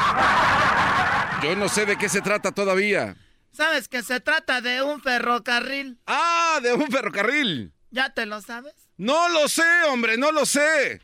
Yo 1.42 1.56
no 1.56 1.70
sé 1.70 1.86
de 1.86 1.98
qué 1.98 2.10
se 2.10 2.20
trata 2.20 2.52
todavía. 2.52 3.16
¿Sabes 3.54 3.88
que 3.88 4.04
se 4.04 4.20
trata 4.20 4.60
de 4.60 4.82
un 4.82 5.02
ferrocarril? 5.02 5.98
Ah, 6.06 6.60
de 6.62 6.74
un 6.74 6.92
ferrocarril. 6.92 7.72
¿Ya 7.90 8.14
te 8.14 8.26
lo 8.26 8.42
sabes? 8.42 8.74
No 8.98 9.30
lo 9.30 9.48
sé, 9.48 9.84
hombre, 9.90 10.18
no 10.18 10.34
lo 10.34 10.46
sé. 10.46 11.02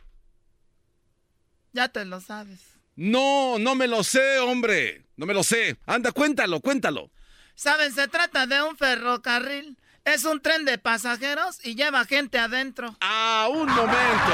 Ya 1.71 1.87
te 1.87 2.03
lo 2.03 2.19
sabes. 2.19 2.59
No, 2.97 3.59
no 3.59 3.75
me 3.75 3.87
lo 3.87 4.03
sé, 4.03 4.39
hombre. 4.39 5.05
No 5.15 5.25
me 5.25 5.33
lo 5.33 5.43
sé. 5.45 5.77
Anda, 5.85 6.11
cuéntalo, 6.11 6.59
cuéntalo. 6.59 7.11
¿Saben? 7.55 7.93
Se 7.93 8.07
trata 8.07 8.45
de 8.47 8.61
un 8.61 8.77
ferrocarril. 8.77 9.77
Es 10.03 10.23
un 10.23 10.39
tren 10.39 10.65
de 10.65 10.77
pasajeros 10.77 11.65
y 11.65 11.73
lleva 11.73 12.05
gente 12.05 12.37
adentro. 12.37 12.95
Ah, 13.01 13.47
un 13.49 13.67
momento. 13.67 14.33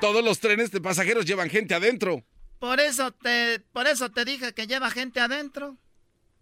Todos 0.00 0.22
los 0.22 0.38
trenes 0.38 0.70
de 0.70 0.82
pasajeros 0.82 1.24
llevan 1.24 1.48
gente 1.48 1.74
adentro. 1.74 2.22
Por 2.58 2.78
eso 2.80 3.12
te, 3.12 3.60
por 3.72 3.86
eso 3.86 4.10
te 4.10 4.26
dije 4.26 4.52
que 4.52 4.66
lleva 4.66 4.90
gente 4.90 5.20
adentro. 5.20 5.78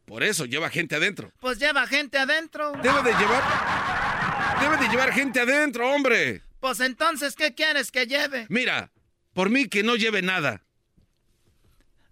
Por 0.04 0.22
eso 0.24 0.46
lleva 0.46 0.68
gente 0.68 0.96
adentro. 0.96 1.32
Pues 1.38 1.58
lleva 1.58 1.86
gente 1.86 2.18
adentro. 2.18 2.72
Debe 2.82 3.02
de 3.02 3.12
llevar. 3.12 4.60
Debe 4.60 4.76
de 4.76 4.88
llevar 4.88 5.12
gente 5.12 5.40
adentro, 5.40 5.88
hombre. 5.90 6.42
Pues 6.60 6.80
entonces, 6.80 7.36
¿qué 7.36 7.54
quieres 7.54 7.90
que 7.90 8.06
lleve? 8.06 8.46
Mira, 8.48 8.90
por 9.32 9.50
mí 9.50 9.68
que 9.68 9.82
no 9.82 9.96
lleve 9.96 10.22
nada. 10.22 10.64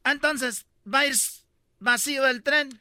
Entonces, 0.05 0.67
va 0.87 1.01
a 1.01 1.07
ir 1.07 1.17
vacío 1.83 2.27
el 2.27 2.43
tren. 2.43 2.81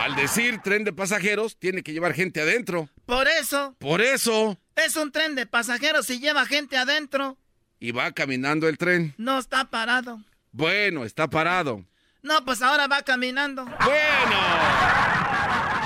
Al 0.00 0.14
decir 0.16 0.60
tren 0.62 0.84
de 0.84 0.92
pasajeros, 0.92 1.56
tiene 1.58 1.82
que 1.82 1.92
llevar 1.92 2.12
gente 2.14 2.40
adentro. 2.40 2.88
Por 3.06 3.26
eso, 3.26 3.74
Por 3.78 4.00
eso. 4.02 4.58
es 4.76 4.96
un 4.96 5.10
tren 5.12 5.34
de 5.34 5.46
pasajeros 5.46 6.08
y 6.10 6.20
lleva 6.20 6.44
gente 6.46 6.76
adentro. 6.76 7.38
Y 7.80 7.92
va 7.92 8.12
caminando 8.12 8.68
el 8.68 8.76
tren. 8.78 9.14
No 9.16 9.38
está 9.38 9.64
parado. 9.70 10.20
Bueno, 10.52 11.04
está 11.04 11.28
parado. 11.28 11.84
No, 12.22 12.44
pues 12.44 12.62
ahora 12.62 12.86
va 12.86 13.02
caminando. 13.02 13.64
Bueno. 13.64 14.36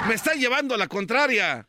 Me 0.06 0.14
está 0.14 0.34
llevando 0.34 0.74
a 0.74 0.78
la 0.78 0.86
contraria. 0.88 1.68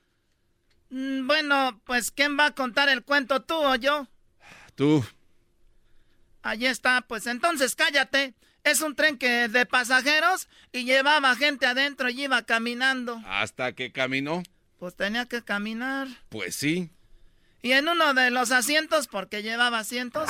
Mm, 0.89 1.27
Bueno, 1.27 1.81
pues 1.85 2.11
¿quién 2.11 2.37
va 2.37 2.47
a 2.47 2.55
contar 2.55 2.89
el 2.89 3.03
cuento, 3.03 3.41
tú 3.41 3.55
o 3.55 3.75
yo? 3.75 4.07
Tú. 4.75 5.03
Allí 6.41 6.65
está, 6.67 7.01
pues 7.01 7.27
entonces 7.27 7.75
cállate. 7.75 8.33
Es 8.63 8.81
un 8.81 8.95
tren 8.95 9.17
que 9.17 9.47
de 9.47 9.65
pasajeros 9.65 10.47
y 10.71 10.83
llevaba 10.83 11.35
gente 11.35 11.65
adentro 11.65 12.09
y 12.09 12.23
iba 12.23 12.41
caminando. 12.43 13.21
Hasta 13.25 13.71
que 13.73 13.91
caminó. 13.91 14.43
Pues 14.79 14.95
tenía 14.95 15.25
que 15.25 15.43
caminar. 15.43 16.07
Pues 16.29 16.55
sí. 16.55 16.89
Y 17.61 17.71
en 17.73 17.87
uno 17.89 18.13
de 18.13 18.31
los 18.31 18.51
asientos, 18.51 19.07
porque 19.07 19.43
llevaba 19.43 19.79
asientos, 19.79 20.29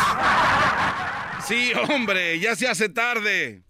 Sí, 1.47 1.71
hombre, 1.89 2.39
ya 2.39 2.55
se 2.55 2.67
hace 2.67 2.89
tarde. 2.89 3.63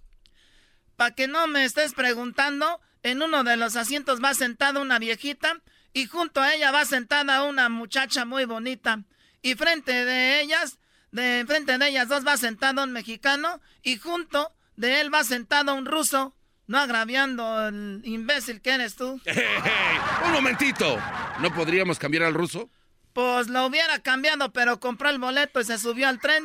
para 0.95 1.15
que 1.15 1.27
no 1.27 1.47
me 1.47 1.63
estés 1.65 1.93
preguntando, 1.93 2.79
en 3.03 3.21
uno 3.21 3.43
de 3.43 3.55
los 3.57 3.75
asientos 3.75 4.21
va 4.23 4.33
sentada 4.33 4.81
una 4.81 4.99
viejita 4.99 5.61
y 5.93 6.05
junto 6.07 6.41
a 6.41 6.53
ella 6.53 6.71
va 6.71 6.83
sentada 6.85 7.43
una 7.43 7.69
muchacha 7.69 8.25
muy 8.25 8.45
bonita. 8.45 9.03
Y 9.41 9.55
frente 9.55 9.93
de 10.05 10.41
ellas, 10.41 10.78
de 11.11 11.43
frente 11.47 11.77
de 11.77 11.87
ellas 11.87 12.07
dos 12.07 12.25
va 12.25 12.37
sentado 12.37 12.83
un 12.83 12.91
mexicano 12.91 13.61
y 13.81 13.97
junto 13.97 14.53
de 14.75 15.01
él 15.01 15.13
va 15.13 15.23
sentado 15.23 15.75
un 15.75 15.85
ruso, 15.85 16.35
no 16.67 16.79
agraviando 16.79 17.67
el 17.67 18.01
imbécil 18.03 18.61
que 18.61 18.71
eres 18.71 18.95
tú. 18.95 19.19
Un 20.25 20.31
momentito. 20.31 20.97
¿No 21.39 21.53
podríamos 21.53 21.97
cambiar 21.97 22.23
al 22.23 22.33
ruso? 22.33 22.69
Pues 23.13 23.47
lo 23.47 23.65
hubiera 23.65 23.99
cambiado, 23.99 24.53
pero 24.53 24.79
compró 24.79 25.09
el 25.09 25.17
boleto 25.17 25.59
y 25.59 25.65
se 25.65 25.79
subió 25.79 26.07
al 26.07 26.19
tren. 26.19 26.43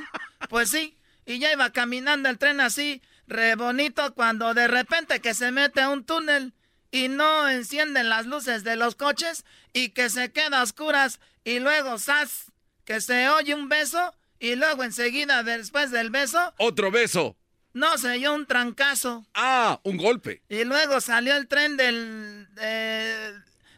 Pues 0.49 0.71
sí, 0.71 0.97
y 1.27 1.39
ya 1.39 1.53
iba 1.53 1.71
caminando 1.71 2.29
el 2.29 2.39
tren 2.39 2.61
así, 2.61 3.03
re 3.27 3.55
bonito 3.55 4.15
cuando 4.15 4.55
de 4.55 4.67
repente 4.67 5.21
que 5.21 5.35
se 5.35 5.53
mete 5.53 5.83
a 5.83 5.91
un 5.91 6.05
túnel 6.05 6.55
y 6.91 7.09
no 7.09 7.49
encienden 7.49 8.09
las 8.09 8.27
luces 8.27 8.65
de 8.65 8.77
los 8.77 8.95
coches 8.95 9.45
y 9.73 9.91
que 9.91 10.11
se 10.11 10.33
queda 10.33 10.61
a 10.61 10.63
oscuras 10.63 11.21
y 11.45 11.61
luego, 11.61 11.99
¡zas! 11.99 12.53
que 12.85 13.01
se 13.01 13.29
oye 13.29 13.55
un 13.55 13.69
beso 13.69 14.15
y 14.45 14.57
luego 14.57 14.85
enseguida 14.85 15.43
después 15.43 15.91
del 15.91 16.11
beso... 16.11 16.53
Otro 16.59 16.91
beso. 16.91 17.35
No, 17.73 17.97
se 17.97 18.11
oyó 18.11 18.35
un 18.35 18.45
trancazo. 18.45 19.25
Ah, 19.33 19.81
un 19.85 19.97
golpe. 19.97 20.43
Y 20.51 20.65
luego 20.65 21.01
salió 21.01 21.35
el 21.35 21.49
tren 21.49 21.79
del... 21.79 22.47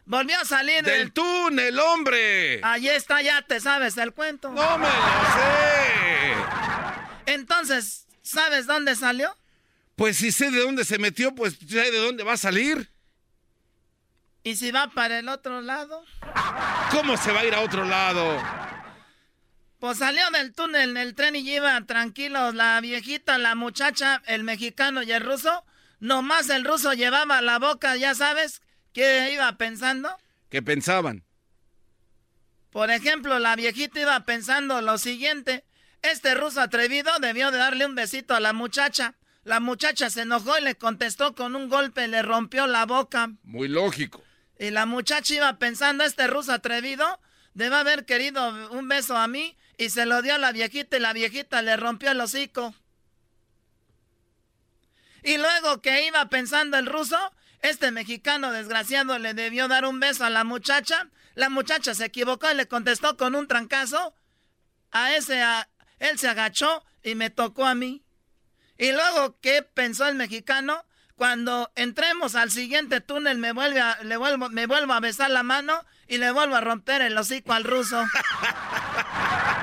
volvió 0.03 0.37
a 0.37 0.43
salir 0.43 0.83
del, 0.83 1.13
túnel, 1.13 1.79
hombre. 1.79 2.59
Allí 2.63 2.89
está, 2.89 3.21
ya 3.21 3.41
te 3.43 3.61
sabes 3.61 3.95
el 3.97 4.11
cuento. 4.11 4.49
No 4.49 4.77
me 4.77 4.87
lo 4.87 4.93
sé. 5.35 6.33
Entonces, 7.27 8.05
¿sabes 8.21 8.67
dónde 8.67 8.97
salió? 8.97 9.33
Pues 9.95 10.17
si 10.17 10.33
sé 10.33 10.51
de 10.51 10.59
dónde 10.59 10.83
se 10.83 10.99
metió, 10.99 11.33
pues 11.33 11.57
sé 11.65 11.91
de 11.91 11.97
dónde 11.97 12.25
va 12.25 12.33
a 12.33 12.37
salir. 12.37 12.91
¿Y 14.43 14.57
si 14.57 14.71
va 14.71 14.89
para 14.89 15.19
el 15.19 15.29
otro 15.29 15.61
lado? 15.61 16.03
¿Cómo 16.91 17.15
se 17.15 17.31
va 17.31 17.39
a 17.39 17.45
ir 17.45 17.55
a 17.55 17.61
otro 17.61 17.85
lado? 17.85 18.37
Pues 19.79 19.99
salió 19.99 20.23
del 20.31 20.53
túnel 20.53 20.91
en 20.91 20.97
el 20.97 21.13
tren 21.13 21.35
y 21.35 21.47
iba 21.47 21.79
tranquilos 21.85 22.55
la 22.55 22.81
viejita, 22.81 23.37
la 23.37 23.53
muchacha, 23.53 24.23
el 24.25 24.43
mexicano 24.43 25.03
y 25.03 25.11
el 25.11 25.21
ruso. 25.23 25.63
Nomás 25.99 26.49
el 26.49 26.65
ruso 26.65 26.93
llevaba 26.93 27.41
la 27.41 27.59
boca, 27.59 27.95
ya 27.95 28.15
sabes, 28.15 28.61
¿qué 28.91 29.31
iba 29.33 29.55
pensando? 29.57 30.09
¿Qué 30.49 30.63
pensaban? 30.63 31.23
Por 32.71 32.89
ejemplo, 32.89 33.37
la 33.37 33.55
viejita 33.55 33.99
iba 33.99 34.19
pensando 34.25 34.81
lo 34.81 34.97
siguiente. 34.97 35.63
Este 36.01 36.33
ruso 36.33 36.61
atrevido 36.61 37.11
debió 37.19 37.51
de 37.51 37.59
darle 37.59 37.85
un 37.85 37.95
besito 37.95 38.33
a 38.33 38.39
la 38.39 38.53
muchacha. 38.53 39.15
La 39.43 39.59
muchacha 39.59 40.09
se 40.09 40.21
enojó 40.21 40.57
y 40.57 40.63
le 40.63 40.75
contestó 40.75 41.35
con 41.35 41.55
un 41.55 41.69
golpe, 41.69 42.07
le 42.07 42.23
rompió 42.23 42.65
la 42.65 42.85
boca. 42.85 43.29
Muy 43.43 43.67
lógico. 43.67 44.23
Y 44.59 44.71
la 44.71 44.87
muchacha 44.87 45.35
iba 45.35 45.59
pensando, 45.59 46.03
este 46.03 46.25
ruso 46.27 46.51
atrevido 46.51 47.19
debe 47.53 47.75
haber 47.75 48.05
querido 48.05 48.71
un 48.71 48.87
beso 48.87 49.15
a 49.15 49.27
mí 49.27 49.55
y 49.77 49.89
se 49.89 50.05
lo 50.05 50.21
dio 50.21 50.35
a 50.35 50.39
la 50.39 50.51
viejita 50.51 50.97
y 50.97 50.99
la 50.99 51.13
viejita 51.13 51.61
le 51.61 51.77
rompió 51.77 52.11
el 52.11 52.19
hocico. 52.19 52.73
Y 55.23 55.37
luego 55.37 55.81
que 55.81 56.05
iba 56.05 56.29
pensando 56.29 56.77
el 56.77 56.85
ruso, 56.85 57.17
este 57.61 57.91
mexicano 57.91 58.51
desgraciado 58.51 59.19
le 59.19 59.33
debió 59.33 59.67
dar 59.67 59.85
un 59.85 59.99
beso 59.99 60.25
a 60.25 60.29
la 60.29 60.43
muchacha. 60.43 61.09
La 61.35 61.49
muchacha 61.49 61.93
se 61.93 62.05
equivocó 62.05 62.49
y 62.51 62.55
le 62.55 62.67
contestó 62.67 63.17
con 63.17 63.35
un 63.35 63.47
trancazo. 63.47 64.15
A 64.91 65.15
ese, 65.15 65.43
él 65.99 66.17
se 66.17 66.29
agachó 66.29 66.83
y 67.03 67.15
me 67.15 67.29
tocó 67.29 67.65
a 67.65 67.75
mí. 67.75 68.03
Y 68.77 68.91
luego, 68.91 69.39
¿qué 69.41 69.63
pensó 69.63 70.07
el 70.07 70.15
mexicano? 70.15 70.85
Cuando 71.15 71.71
entremos 71.75 72.35
al 72.35 72.51
siguiente 72.51 73.01
túnel 73.01 73.39
me 73.39 73.51
vuelve 73.51 73.81
le 74.03 74.17
vuelvo, 74.17 74.49
me 74.49 74.67
vuelvo 74.67 74.93
a 74.93 74.99
besar 74.99 75.31
la 75.31 75.41
mano 75.41 75.83
y 76.07 76.19
le 76.19 76.29
vuelvo 76.31 76.55
a 76.55 76.61
romper 76.61 77.01
el 77.01 77.17
hocico 77.17 77.53
al 77.53 77.63
ruso. 77.63 78.05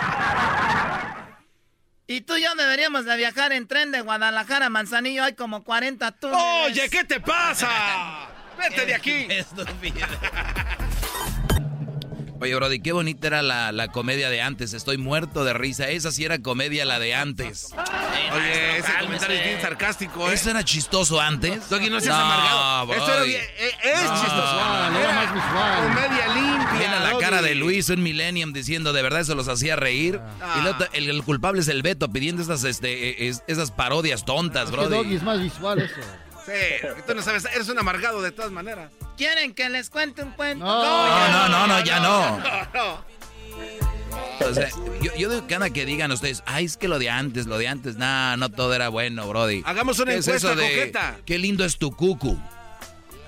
Y 2.07 2.21
tú 2.21 2.37
y 2.37 2.43
yo 2.43 2.55
deberíamos 2.55 3.07
de 3.07 3.17
viajar 3.17 3.53
en 3.53 3.67
tren 3.67 3.91
de 3.91 4.03
Guadalajara 4.03 4.67
a 4.67 4.71
Manzanillo. 4.71 5.25
Hay 5.25 5.33
como 5.33 5.65
40 5.65 6.13
túneles. 6.13 6.43
Oye, 6.67 6.91
¿qué 6.91 7.05
te 7.05 7.19
pasa? 7.19 8.29
Vete 8.59 8.85
de 8.85 8.95
aquí. 8.95 9.27
Oye, 12.41 12.55
Brody, 12.55 12.81
qué 12.81 12.93
bonita 12.93 13.29
era 13.29 13.41
la, 13.41 13.73
la, 13.73 13.89
comedia 13.89 14.29
de 14.29 14.43
antes. 14.43 14.75
Estoy 14.75 14.99
muerto 14.99 15.45
de 15.45 15.55
risa. 15.55 15.89
Esa 15.89 16.13
sí 16.13 16.27
era 16.27 16.41
comedia, 16.41 16.85
la 16.85 16.99
de 16.99 17.15
antes. 17.15 17.71
Oye, 18.35 18.79
ese 18.79 18.93
comentario 19.01 19.37
es 19.39 19.45
bien 19.45 19.63
sarcástico, 19.63 20.31
¿eh? 20.31 20.35
¿Eso 20.35 20.51
era 20.51 20.63
chistoso 20.63 21.19
antes? 21.23 21.71
Doggy, 21.71 21.89
no 21.89 22.01
seas 22.01 22.17
amargado. 22.17 22.93
Esto 22.93 23.15
era 23.15 23.25
eh, 23.25 23.49
es 23.83 24.03
no, 24.03 24.21
chistoso. 24.21 24.91
No, 24.91 24.99
era 24.99 25.13
más 25.13 25.33
visual. 25.33 26.14
Mira 26.79 27.01
la 27.01 27.19
cara 27.19 27.43
de 27.43 27.55
Luis, 27.55 27.89
un 27.89 28.03
millennium, 28.03 28.53
diciendo, 28.53 28.93
de 28.93 29.03
verdad, 29.03 29.21
eso 29.21 29.35
los 29.35 29.49
hacía 29.49 29.77
reír. 29.77 30.21
Ah. 30.41 30.85
Y 30.93 30.97
el, 30.97 31.05
el, 31.05 31.17
el, 31.17 31.23
culpable 31.23 31.61
es 31.61 31.69
el 31.69 31.83
Beto, 31.83 32.11
pidiendo 32.11 32.43
esas, 32.43 32.65
este, 32.65 33.29
es, 33.29 33.43
esas 33.47 33.71
parodias 33.71 34.25
tontas, 34.25 34.71
bro. 34.71 34.89
Doggy 34.89 35.17
es 35.17 35.23
más 35.23 35.41
visual 35.41 35.81
eso. 35.81 36.01
Sí, 36.47 36.87
tú 37.07 37.15
no 37.15 37.23
sabes, 37.23 37.47
eres 37.55 37.69
un 37.69 37.79
amargado 37.79 38.21
de 38.21 38.31
todas 38.31 38.51
maneras. 38.53 38.93
¿Quieren 39.17 39.55
que 39.55 39.69
les 39.71 39.89
cuente 39.89 40.23
un 40.23 40.33
cuento? 40.33 40.65
No, 40.65 40.85
no, 40.85 41.29
no, 41.29 41.49
no, 41.49 41.67
no 41.67 41.85
ya 41.85 42.01
no. 42.01 42.43
O 44.41 44.53
sea, 44.53 44.69
yo, 45.01 45.15
yo 45.17 45.31
digo 45.31 45.47
que 45.47 45.55
anda 45.55 45.71
que 45.71 45.87
digan 45.87 46.11
ustedes, 46.13 46.43
ay, 46.47 46.67
es 46.67 46.77
que 46.77 46.89
lo 46.89 46.99
de 46.99 47.09
antes, 47.09 47.47
lo 47.47 47.57
de 47.59 47.69
antes, 47.69 47.97
nah, 47.97 48.37
no 48.37 48.51
todo 48.51 48.75
era 48.75 48.89
bueno, 48.89 49.27
Brody. 49.29 49.63
Hagamos 49.65 49.99
una 49.99 50.13
¿Qué 50.13 50.19
encuesta 50.19 50.37
es 50.37 50.45
eso 50.45 50.55
de, 50.57 50.69
coqueta. 50.69 51.17
Qué 51.25 51.39
lindo 51.39 51.65
es 51.65 51.79
tu 51.79 51.91
cucu. 51.93 52.39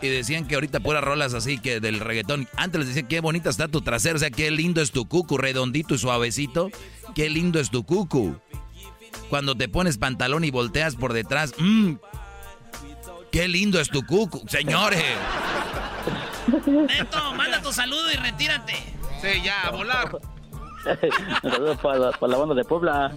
Y 0.03 0.09
decían 0.09 0.47
que 0.47 0.55
ahorita 0.57 0.81
puras 0.81 1.03
rolas 1.03 1.33
así 1.35 1.59
que 1.59 1.81
del 1.81 2.01
reggaetón. 2.01 2.49
Antes 2.57 2.81
les 2.81 2.89
decían 2.89 3.09
qué 3.09 3.21
bonita 3.21 3.49
está 3.49 3.69
tu 3.69 3.81
trasero, 3.81 4.17
o 4.17 4.19
sea, 4.19 4.31
qué 4.31 4.51
lindo 4.51 4.83
es 4.83 4.91
tu 4.91 5.09
cucu, 5.09 5.39
redondito 5.39 5.95
y 5.95 5.99
suavecito. 5.99 6.71
Qué 7.15 7.31
lindo 7.31 7.59
es 7.61 7.71
tu 7.71 7.85
cucu. 7.85 8.39
Cuando 9.31 9.57
te 9.57 9.69
pones 9.69 9.99
pantalón 9.99 10.45
y 10.45 10.51
volteas 10.51 10.97
por 10.97 11.13
detrás, 11.13 11.55
mmm, 11.59 11.95
qué 13.33 13.49
lindo 13.49 13.81
es 13.81 13.89
tu 13.89 14.05
cucu, 14.05 14.45
señores. 14.49 15.03
Neto, 16.67 17.35
manda 17.35 17.61
tu 17.63 17.73
saludo 17.73 18.13
y 18.13 18.17
retírate. 18.17 18.75
Sí, 19.21 19.43
ya, 19.43 19.63
a 19.63 19.71
volar. 19.71 20.19
un 21.43 21.51
saludo 21.51 21.77
para 21.79 21.99
la, 21.99 22.13
para 22.13 22.33
la 22.33 22.39
banda 22.39 22.55
de 22.55 22.65
Puebla. 22.65 23.13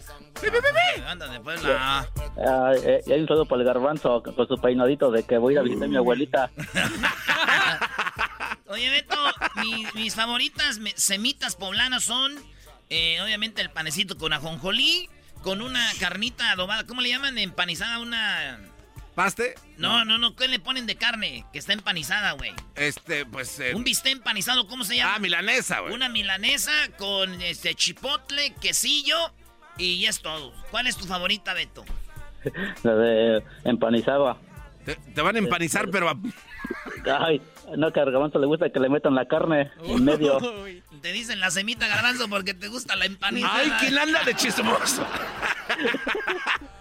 Banda 1.04 1.28
de 1.28 1.40
Puebla. 1.40 2.08
Ah, 2.38 2.72
eh, 2.84 3.02
y 3.06 3.12
hay 3.12 3.22
un 3.22 3.28
saludo 3.28 3.46
para 3.46 3.62
el 3.62 3.68
garbanzo 3.68 4.24
con 4.24 4.48
su 4.48 4.58
peinadito 4.58 5.12
de 5.12 5.24
que 5.24 5.38
voy 5.38 5.54
a 5.54 5.56
ir 5.56 5.60
a 5.60 5.64
visitar 5.64 5.86
a 5.86 5.88
mi 5.88 5.98
abuelita. 5.98 6.52
Oye, 8.68 8.90
Beto, 8.90 9.18
mi, 9.56 9.86
mis 9.96 10.16
favoritas 10.16 10.80
semitas 10.96 11.56
poblanas 11.56 12.04
son, 12.04 12.34
eh, 12.90 13.20
obviamente, 13.22 13.62
el 13.62 13.72
panecito 13.72 14.18
con 14.18 14.34
ajonjolí, 14.34 15.10
con 15.42 15.62
una 15.62 15.84
carnita 16.00 16.52
adobada. 16.52 16.86
¿Cómo 16.86 17.02
le 17.02 17.10
llaman? 17.10 17.38
Empanizada, 17.38 18.00
una... 18.00 18.60
¿Paste? 19.20 19.56
No, 19.76 20.06
no, 20.06 20.18
no. 20.18 20.34
¿Qué 20.34 20.48
le 20.48 20.60
ponen 20.60 20.86
de 20.86 20.96
carne? 20.96 21.44
Que 21.52 21.60
está 21.60 21.74
empanizada, 21.74 22.32
güey. 22.32 22.54
Este, 22.76 23.26
pues. 23.26 23.60
Eh... 23.60 23.76
Un 23.76 23.84
bistec 23.84 24.14
empanizado, 24.14 24.66
¿cómo 24.66 24.86
se 24.86 24.96
llama? 24.96 25.16
Ah, 25.16 25.20
milanesa, 25.20 25.82
güey. 25.82 25.94
Una 25.94 26.08
milanesa 26.08 26.72
con 26.98 27.42
este 27.42 27.76
chipotle, 27.76 28.56
quesillo 28.62 29.18
y 29.78 30.06
es 30.06 30.22
todo. 30.22 30.54
¿Cuál 30.72 30.88
es 30.88 30.96
tu 30.96 31.04
favorita, 31.04 31.54
Beto? 31.54 31.84
La 32.84 32.96
de 32.96 33.44
empanizada. 33.66 34.38
Te, 34.86 34.96
te 34.96 35.22
van 35.22 35.36
a 35.36 35.40
empanizar, 35.40 35.90
pero. 35.92 36.08
A... 36.08 36.16
Ay, 37.20 37.42
no, 37.76 37.92
que 37.92 38.00
a 38.00 38.06
Garbanzo 38.06 38.40
le 38.40 38.48
gusta 38.48 38.70
que 38.70 38.80
le 38.80 38.88
metan 38.88 39.16
la 39.16 39.26
carne 39.26 39.70
en 39.84 40.06
medio. 40.06 40.40
Te 41.02 41.12
dicen 41.12 41.42
la 41.42 41.52
semita 41.52 41.88
garbanzo 41.88 42.30
porque 42.30 42.54
te 42.54 42.68
gusta 42.68 42.96
la 42.98 43.06
empanizada. 43.06 43.56
Ay, 43.56 43.72
¿quién 43.80 43.98
anda 43.98 44.24
de 44.24 44.34
chismoso? 44.36 45.06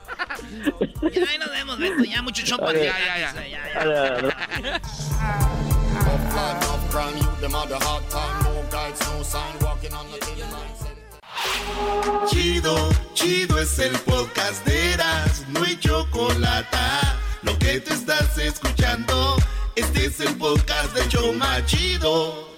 Ya 1.13 1.31
ahí 1.31 1.39
nos 1.39 1.51
vemos, 1.51 1.79
Beto. 1.79 2.05
Ya 2.05 2.23
mucho 2.23 2.45
chopa. 2.45 2.73
Ya, 2.73 2.81
ya, 2.99 3.19
ya. 3.19 3.47
ya, 3.47 3.59
ya. 3.83 4.81
Chido, 12.27 12.91
chido 13.15 13.59
es 13.61 13.79
el 13.79 13.97
podcast 14.01 14.65
de 14.67 14.93
Eras, 14.95 15.45
no 15.49 15.63
hay 15.63 15.77
chocolate. 15.79 16.77
Lo 17.43 17.59
que 17.59 17.81
te 17.81 17.95
estás 17.95 18.37
escuchando, 18.39 19.37
este 19.77 20.07
es 20.07 20.21
el 20.21 20.37
podcast 20.37 20.95
de 20.95 21.09
Choma 21.09 21.65
Chido. 21.67 22.58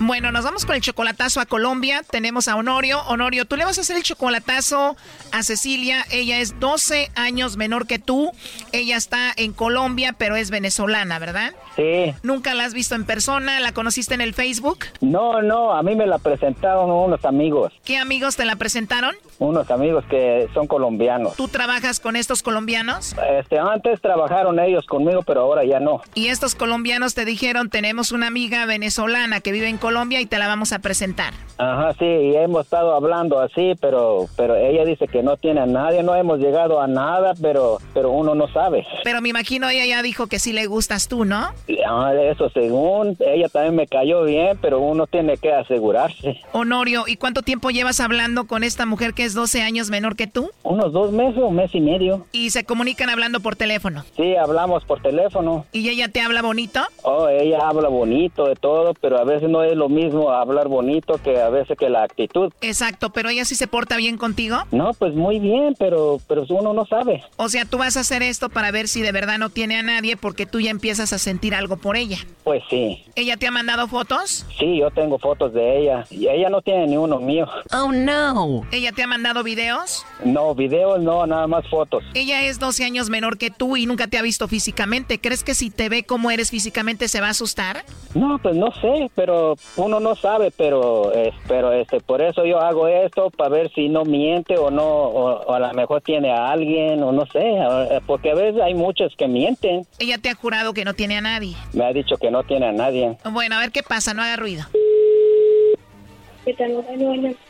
Bueno, 0.00 0.32
nos 0.32 0.44
vamos 0.44 0.66
con 0.66 0.74
el 0.74 0.80
chocolatazo 0.80 1.40
a 1.40 1.46
Colombia. 1.46 2.02
Tenemos 2.10 2.48
a 2.48 2.56
Honorio. 2.56 3.00
Honorio, 3.06 3.44
tú 3.44 3.56
le 3.56 3.64
vas 3.64 3.78
a 3.78 3.82
hacer 3.82 3.96
el 3.96 4.02
chocolatazo 4.02 4.96
a 5.30 5.42
Cecilia. 5.44 6.04
Ella 6.10 6.40
es 6.40 6.58
12 6.58 7.10
años 7.14 7.56
menor 7.56 7.86
que 7.86 8.00
tú. 8.00 8.32
Ella 8.72 8.96
está 8.96 9.32
en 9.36 9.52
Colombia, 9.52 10.14
pero 10.18 10.34
es 10.34 10.50
venezolana, 10.50 11.20
¿verdad? 11.20 11.54
Sí. 11.76 12.12
¿Nunca 12.24 12.54
la 12.54 12.64
has 12.64 12.74
visto 12.74 12.96
en 12.96 13.04
persona? 13.04 13.60
¿La 13.60 13.72
conociste 13.72 14.14
en 14.14 14.20
el 14.20 14.34
Facebook? 14.34 14.86
No, 15.00 15.42
no, 15.42 15.72
a 15.72 15.82
mí 15.82 15.94
me 15.94 16.06
la 16.06 16.18
presentaron 16.18 16.90
unos 16.90 17.24
amigos. 17.24 17.72
¿Qué 17.84 17.96
amigos 17.96 18.36
te 18.36 18.44
la 18.44 18.56
presentaron? 18.56 19.14
Unos 19.38 19.70
amigos 19.70 20.04
que 20.10 20.48
son 20.54 20.66
colombianos. 20.66 21.36
¿Tú 21.36 21.46
trabajas 21.48 22.00
con 22.00 22.16
estos 22.16 22.42
colombianos? 22.42 23.14
Este, 23.38 23.58
antes 23.58 24.00
trabajaron 24.00 24.58
ellos 24.58 24.86
conmigo, 24.86 25.22
pero 25.22 25.42
ahora 25.42 25.64
ya 25.64 25.78
no. 25.78 26.02
Y 26.14 26.28
estos 26.28 26.54
colombianos 26.56 27.14
te 27.14 27.24
dijeron, 27.24 27.70
tenemos 27.70 28.10
una 28.12 28.26
amiga 28.26 28.66
venezolana 28.66 29.40
que 29.40 29.52
vive 29.52 29.68
en 29.68 29.78
Colombia 29.84 30.18
y 30.22 30.24
te 30.24 30.38
la 30.38 30.46
vamos 30.46 30.72
a 30.72 30.78
presentar. 30.78 31.34
Ajá, 31.58 31.92
sí, 31.98 32.06
y 32.06 32.36
hemos 32.36 32.64
estado 32.64 32.94
hablando 32.94 33.38
así, 33.38 33.74
pero 33.82 34.26
pero 34.34 34.56
ella 34.56 34.82
dice 34.86 35.06
que 35.06 35.22
no 35.22 35.36
tiene 35.36 35.60
a 35.60 35.66
nadie, 35.66 36.02
no 36.02 36.14
hemos 36.14 36.38
llegado 36.38 36.80
a 36.80 36.86
nada, 36.86 37.34
pero 37.40 37.76
pero 37.92 38.10
uno 38.10 38.34
no 38.34 38.48
sabe. 38.48 38.86
Pero 39.04 39.20
me 39.20 39.28
imagino 39.28 39.68
ella 39.68 39.84
ya 39.84 40.02
dijo 40.02 40.26
que 40.26 40.38
sí 40.38 40.54
le 40.54 40.64
gustas 40.64 41.06
tú, 41.06 41.26
¿no? 41.26 41.50
Ah, 41.86 42.14
eso 42.14 42.48
según, 42.48 43.18
ella 43.20 43.50
también 43.50 43.76
me 43.76 43.86
cayó 43.86 44.24
bien, 44.24 44.58
pero 44.62 44.80
uno 44.80 45.06
tiene 45.06 45.36
que 45.36 45.52
asegurarse. 45.52 46.40
Honorio, 46.52 47.04
¿y 47.06 47.16
cuánto 47.16 47.42
tiempo 47.42 47.68
llevas 47.68 48.00
hablando 48.00 48.46
con 48.46 48.64
esta 48.64 48.86
mujer 48.86 49.12
que 49.12 49.24
es 49.24 49.34
12 49.34 49.60
años 49.60 49.90
menor 49.90 50.16
que 50.16 50.26
tú? 50.26 50.50
Unos 50.62 50.94
dos 50.94 51.12
meses, 51.12 51.42
un 51.42 51.56
mes 51.56 51.74
y 51.74 51.82
medio. 51.82 52.24
Y 52.32 52.50
se 52.50 52.64
comunican 52.64 53.10
hablando 53.10 53.40
por 53.40 53.54
teléfono. 53.54 54.02
Sí, 54.16 54.34
hablamos 54.34 54.82
por 54.86 55.02
teléfono. 55.02 55.66
¿Y 55.72 55.90
ella 55.90 56.08
te 56.08 56.22
habla 56.22 56.40
bonito? 56.40 56.80
Oh, 57.02 57.28
ella 57.28 57.68
habla 57.68 57.88
bonito 57.88 58.46
de 58.46 58.56
todo, 58.56 58.94
pero 58.94 59.18
a 59.18 59.24
veces 59.24 59.50
no 59.50 59.62
es 59.62 59.73
lo 59.74 59.88
mismo 59.88 60.30
hablar 60.30 60.68
bonito 60.68 61.18
que 61.22 61.40
a 61.40 61.48
veces 61.48 61.76
que 61.78 61.88
la 61.88 62.02
actitud. 62.02 62.52
Exacto, 62.60 63.10
pero 63.10 63.28
ella 63.28 63.44
sí 63.44 63.54
se 63.54 63.66
porta 63.66 63.96
bien 63.96 64.16
contigo. 64.16 64.58
No, 64.70 64.92
pues 64.94 65.14
muy 65.14 65.38
bien, 65.38 65.74
pero 65.78 66.20
pero 66.26 66.44
uno 66.48 66.72
no 66.72 66.86
sabe. 66.86 67.22
O 67.36 67.48
sea, 67.48 67.64
tú 67.64 67.78
vas 67.78 67.96
a 67.96 68.00
hacer 68.00 68.22
esto 68.22 68.48
para 68.48 68.70
ver 68.70 68.88
si 68.88 69.02
de 69.02 69.12
verdad 69.12 69.38
no 69.38 69.50
tiene 69.50 69.76
a 69.76 69.82
nadie 69.82 70.16
porque 70.16 70.46
tú 70.46 70.60
ya 70.60 70.70
empiezas 70.70 71.12
a 71.12 71.18
sentir 71.18 71.54
algo 71.54 71.76
por 71.76 71.96
ella. 71.96 72.18
Pues 72.42 72.62
sí. 72.68 73.04
¿Ella 73.14 73.36
te 73.36 73.46
ha 73.46 73.50
mandado 73.50 73.88
fotos? 73.88 74.46
Sí, 74.58 74.78
yo 74.78 74.90
tengo 74.90 75.18
fotos 75.18 75.52
de 75.52 75.78
ella 75.78 76.04
y 76.10 76.28
ella 76.28 76.50
no 76.50 76.62
tiene 76.62 76.86
ni 76.86 76.96
uno 76.96 77.18
mío. 77.18 77.46
Oh 77.72 77.92
no. 77.92 78.62
¿Ella 78.72 78.92
te 78.92 79.02
ha 79.02 79.06
mandado 79.06 79.42
videos? 79.42 80.04
No, 80.24 80.54
videos 80.54 81.00
no, 81.00 81.26
nada 81.26 81.46
más 81.46 81.66
fotos. 81.68 82.04
Ella 82.14 82.42
es 82.42 82.58
12 82.58 82.84
años 82.84 83.10
menor 83.10 83.38
que 83.38 83.50
tú 83.50 83.76
y 83.76 83.86
nunca 83.86 84.06
te 84.06 84.18
ha 84.18 84.22
visto 84.22 84.48
físicamente. 84.48 85.20
¿Crees 85.20 85.44
que 85.44 85.54
si 85.54 85.70
te 85.70 85.88
ve 85.88 86.04
como 86.04 86.30
eres 86.30 86.50
físicamente 86.50 87.08
se 87.08 87.20
va 87.20 87.28
a 87.28 87.30
asustar? 87.30 87.84
No, 88.14 88.38
pues 88.38 88.56
no 88.56 88.72
sé, 88.80 89.10
pero 89.14 89.56
uno 89.76 90.00
no 90.00 90.14
sabe, 90.14 90.52
pero 90.56 91.12
eh, 91.14 91.32
pero 91.48 91.72
este 91.72 92.00
por 92.00 92.22
eso 92.22 92.44
yo 92.44 92.60
hago 92.60 92.86
esto 92.86 93.30
para 93.30 93.50
ver 93.50 93.72
si 93.74 93.88
no 93.88 94.04
miente 94.04 94.56
o 94.56 94.70
no 94.70 94.84
o, 94.84 95.42
o 95.42 95.52
a 95.52 95.58
lo 95.58 95.72
mejor 95.74 96.00
tiene 96.00 96.30
a 96.30 96.50
alguien 96.50 97.02
o 97.02 97.12
no 97.12 97.26
sé, 97.26 97.58
porque 98.06 98.30
a 98.30 98.34
veces 98.34 98.60
hay 98.62 98.74
muchos 98.74 99.14
que 99.16 99.28
mienten. 99.28 99.86
Ella 99.98 100.18
te 100.18 100.30
ha 100.30 100.34
jurado 100.34 100.72
que 100.74 100.84
no 100.84 100.94
tiene 100.94 101.16
a 101.16 101.20
nadie. 101.20 101.56
Me 101.72 101.84
ha 101.84 101.92
dicho 101.92 102.16
que 102.16 102.30
no 102.30 102.44
tiene 102.44 102.66
a 102.66 102.72
nadie. 102.72 103.16
Bueno, 103.30 103.56
a 103.56 103.60
ver 103.60 103.72
qué 103.72 103.82
pasa, 103.82 104.14
no 104.14 104.22
haga 104.22 104.36
ruido. 104.36 104.64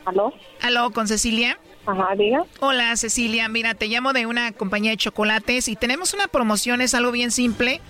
¿Aló? 0.05 0.33
¿Aló, 0.63 0.91
con 0.93 1.09
Cecilia? 1.09 1.59
Ajá, 1.87 2.15
diga. 2.17 2.45
Hola, 2.61 2.97
Cecilia. 2.97 3.49
Mira, 3.49 3.75
te 3.75 3.89
llamo 3.89 4.13
de 4.13 4.27
una 4.27 4.53
compañía 4.53 4.93
de 4.93 4.97
chocolates 4.97 5.69
y 5.69 5.77
tenemos 5.77 6.15
una 6.15 6.29
promoción, 6.29 6.81
es 6.81 6.95
algo 6.95 7.11
bien 7.11 7.31
simple. 7.31 7.81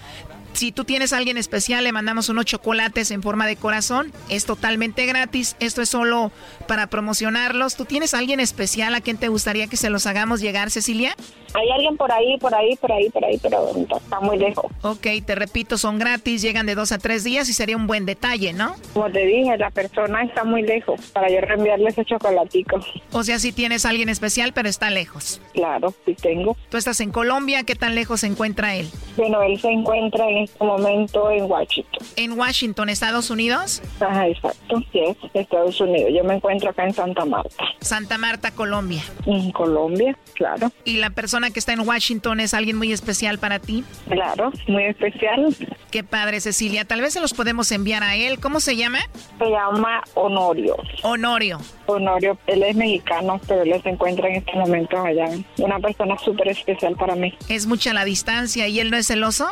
Si 0.55 0.71
tú 0.71 0.85
tienes 0.85 1.13
a 1.13 1.17
alguien 1.17 1.37
especial, 1.37 1.83
le 1.83 1.91
mandamos 1.91 2.29
unos 2.29 2.45
chocolates 2.45 3.11
en 3.11 3.23
forma 3.23 3.47
de 3.47 3.57
corazón. 3.57 4.13
Es 4.29 4.47
totalmente 4.47 5.05
gratis. 5.05 5.57
Esto 5.59 5.83
es 5.83 5.89
solo 5.89 6.31
para 6.69 6.87
promocionarlos. 6.87 7.75
¿Tú 7.75 7.85
tienes 7.85 8.15
a 8.15 8.19
alguien 8.19 8.39
especial 8.39 8.95
a 8.95 9.01
quien 9.01 9.17
te 9.17 9.27
gustaría 9.29 9.67
que 9.67 9.77
se 9.77 9.91
los 9.91 10.07
hagamos 10.07 10.41
llegar, 10.41 10.71
Cecilia? 10.71 11.17
Hay 11.55 11.71
alguien 11.71 11.97
por 11.97 12.11
ahí, 12.11 12.37
por 12.39 12.55
ahí, 12.55 12.77
por 12.77 12.93
ahí, 12.93 13.09
por 13.11 13.25
ahí, 13.25 13.39
pero 13.41 13.71
está 13.97 14.21
muy 14.21 14.39
lejos. 14.39 14.67
Ok, 14.83 15.07
te 15.25 15.35
repito, 15.35 15.79
son 15.79 15.99
gratis, 15.99 16.43
llegan 16.43 16.67
de 16.67 16.75
dos 16.75 16.91
a 16.91 16.99
tres 16.99 17.23
días 17.23 17.49
y 17.49 17.53
sería 17.53 17.77
un 17.77 17.87
buen 17.87 18.07
detalle, 18.07 18.53
¿no? 18.53 18.75
Como 18.93 19.11
te 19.11 19.25
dije, 19.25 19.57
la 19.57 19.71
persona 19.71 20.23
está 20.23 20.43
muy 20.45 20.63
lejos 20.63 21.01
para 21.13 21.31
yo 21.31 21.41
reenviarle 21.41 21.91
ese 21.91 22.05
chocolatico. 22.05 22.81
O 23.13 23.23
sea, 23.23 23.39
si 23.39 23.53
tienes 23.53 23.87
a 23.87 23.91
alguien 23.91 24.09
especial, 24.09 24.53
pero 24.53 24.69
está 24.69 24.91
lejos. 24.91 25.41
Claro, 25.53 25.95
sí 26.05 26.15
tengo. 26.15 26.57
Tú 26.71 26.77
estás 26.77 27.01
en 27.01 27.13
Colombia, 27.13 27.63
¿qué 27.63 27.77
tan 27.77 27.95
lejos 27.95 28.21
se 28.21 28.27
encuentra 28.27 28.75
él? 28.75 28.89
Bueno, 29.17 29.41
él 29.43 29.61
se 29.61 29.69
encuentra 29.69 30.29
en 30.29 30.44
este 30.45 30.65
momento 30.65 31.31
en 31.31 31.45
Washington. 31.45 32.07
¿En 32.17 32.39
Washington, 32.39 32.89
Estados 32.89 33.31
Unidos? 33.31 33.83
Ajá, 34.01 34.29
exacto, 34.29 34.83
sí, 34.93 35.01
es 35.01 35.17
Estados 35.35 35.81
Unidos. 35.81 36.11
Yo 36.15 36.25
me 36.25 36.35
encuentro 36.35 36.71
acá 36.71 36.85
en 36.85 36.95
Santa 36.95 37.25
Marta. 37.25 37.65
Santa 37.81 38.19
Marta, 38.19 38.51
Colombia. 38.53 39.03
En 39.27 39.51
Colombia, 39.53 40.17
claro. 40.35 40.71
¿Y 40.85 40.99
la 40.99 41.11
persona 41.11 41.51
que 41.51 41.59
está 41.59 41.73
en 41.73 41.81
Washington 41.81 42.41
es 42.41 42.55
alguien 42.55 42.77
muy 42.77 42.93
especial 42.93 43.39
para 43.39 43.59
ti? 43.59 43.85
Claro, 44.09 44.53
muy 44.69 44.85
especial. 44.85 45.55
Qué 45.91 46.05
padre, 46.05 46.41
Cecilia. 46.41 46.85
Tal 46.85 47.01
vez 47.01 47.13
se 47.13 47.21
los 47.21 47.35
podemos 47.35 47.71
enviar 47.73 48.03
a 48.03 48.17
él. 48.17 48.41
¿Cómo 48.41 48.61
se 48.61 48.77
llama? 48.77 48.99
Se 49.39 49.45
llama 49.49 50.03
Honorio. 50.15 50.77
Honorio. 51.03 51.59
Honorio, 51.93 52.37
él 52.47 52.63
es 52.63 52.75
mexicano, 52.77 53.41
pero 53.47 53.63
él 53.63 53.83
se 53.83 53.91
encuentra 53.91 54.29
en 54.29 54.37
este 54.37 54.53
momento 54.57 54.99
allá. 55.01 55.27
Una 55.59 55.79
persona 55.79 56.17
súper 56.19 56.49
especial 56.49 56.95
para 56.97 57.15
mí. 57.15 57.33
Es 57.49 57.67
mucha 57.67 57.93
la 57.95 58.05
distancia 58.05 58.69
y 58.69 58.81
él 58.81 58.91
no 58.91 58.97
es 58.97 59.07
celoso. 59.07 59.47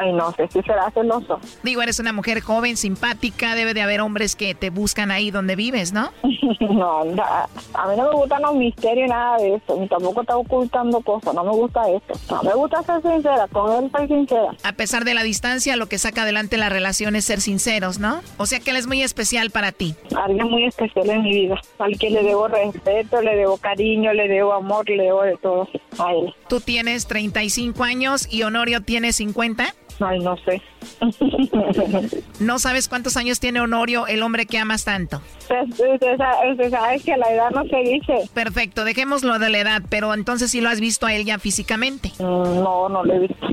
Ay, 0.00 0.12
no 0.12 0.32
sé 0.32 0.48
si 0.52 0.60
será 0.62 0.90
celoso. 0.90 1.40
Digo, 1.62 1.82
eres 1.82 1.98
una 1.98 2.12
mujer 2.12 2.40
joven, 2.40 2.76
simpática, 2.76 3.54
debe 3.54 3.74
de 3.74 3.82
haber 3.82 4.00
hombres 4.00 4.36
que 4.36 4.54
te 4.54 4.70
buscan 4.70 5.10
ahí 5.10 5.30
donde 5.30 5.56
vives, 5.56 5.92
¿no? 5.92 6.10
no, 6.60 7.04
na- 7.04 7.48
a 7.74 7.88
mí 7.88 7.96
no 7.96 8.04
me 8.10 8.14
gustan 8.16 8.42
los 8.42 8.54
misterios, 8.54 9.08
nada 9.08 9.38
de 9.38 9.54
eso. 9.54 9.76
Ni 9.78 9.88
tampoco 9.88 10.20
está 10.22 10.36
ocultando 10.36 11.00
cosas, 11.00 11.34
no 11.34 11.44
me 11.44 11.50
gusta 11.50 11.82
eso. 11.90 12.20
No 12.30 12.42
me 12.42 12.54
gusta 12.54 12.82
ser 12.82 13.02
sincera, 13.02 13.46
con 13.48 13.84
él 13.84 13.90
soy 13.96 14.08
sincera. 14.08 14.50
A 14.62 14.72
pesar 14.72 15.04
de 15.04 15.14
la 15.14 15.22
distancia, 15.22 15.76
lo 15.76 15.86
que 15.88 15.98
saca 15.98 16.22
adelante 16.22 16.56
la 16.56 16.68
relación 16.68 17.16
es 17.16 17.24
ser 17.24 17.40
sinceros, 17.40 17.98
¿no? 17.98 18.20
O 18.36 18.46
sea 18.46 18.60
que 18.60 18.70
él 18.70 18.76
es 18.76 18.86
muy 18.86 19.02
especial 19.02 19.50
para 19.50 19.72
ti. 19.72 19.94
Alguien 20.16 20.48
muy 20.50 20.64
especial 20.64 21.08
en 21.10 21.22
mi 21.22 21.30
vida, 21.30 21.60
al 21.78 21.98
que 21.98 22.10
le 22.10 22.22
debo 22.22 22.48
respeto, 22.48 23.20
le 23.22 23.36
debo 23.36 23.56
cariño, 23.58 24.12
le 24.12 24.28
debo 24.28 24.52
amor, 24.52 24.88
le 24.88 25.04
debo 25.04 25.22
de 25.22 25.36
todo 25.36 25.68
a 25.98 26.12
él. 26.12 26.34
Tú 26.48 26.60
tienes 26.60 27.06
35 27.06 27.82
años 27.84 28.26
y 28.30 28.42
Honorio 28.42 28.82
tiene 28.82 29.12
50. 29.12 29.74
Ay, 30.00 30.20
no 30.20 30.36
sé. 30.44 30.62
¿No 32.40 32.58
sabes 32.60 32.88
cuántos 32.88 33.16
años 33.16 33.40
tiene 33.40 33.60
Honorio, 33.60 34.06
el 34.06 34.22
hombre 34.22 34.46
que 34.46 34.56
amas 34.58 34.84
tanto? 34.84 35.20
Usted, 35.40 35.94
usted 35.94 36.16
sa- 36.16 36.48
usted 36.52 36.70
sabe 36.70 37.00
que 37.00 37.16
la 37.16 37.32
edad 37.32 37.50
no 37.50 37.64
se 37.64 37.76
dice. 37.78 38.30
Perfecto, 38.32 38.84
dejémoslo 38.84 39.38
de 39.40 39.50
la 39.50 39.58
edad, 39.58 39.82
pero 39.88 40.14
entonces 40.14 40.50
sí 40.52 40.60
lo 40.60 40.68
has 40.68 40.80
visto 40.80 41.06
a 41.06 41.14
él 41.14 41.24
ya 41.24 41.38
físicamente. 41.38 42.12
No, 42.20 42.88
no 42.88 43.02
lo 43.04 43.12
he 43.14 43.18
visto. 43.20 43.46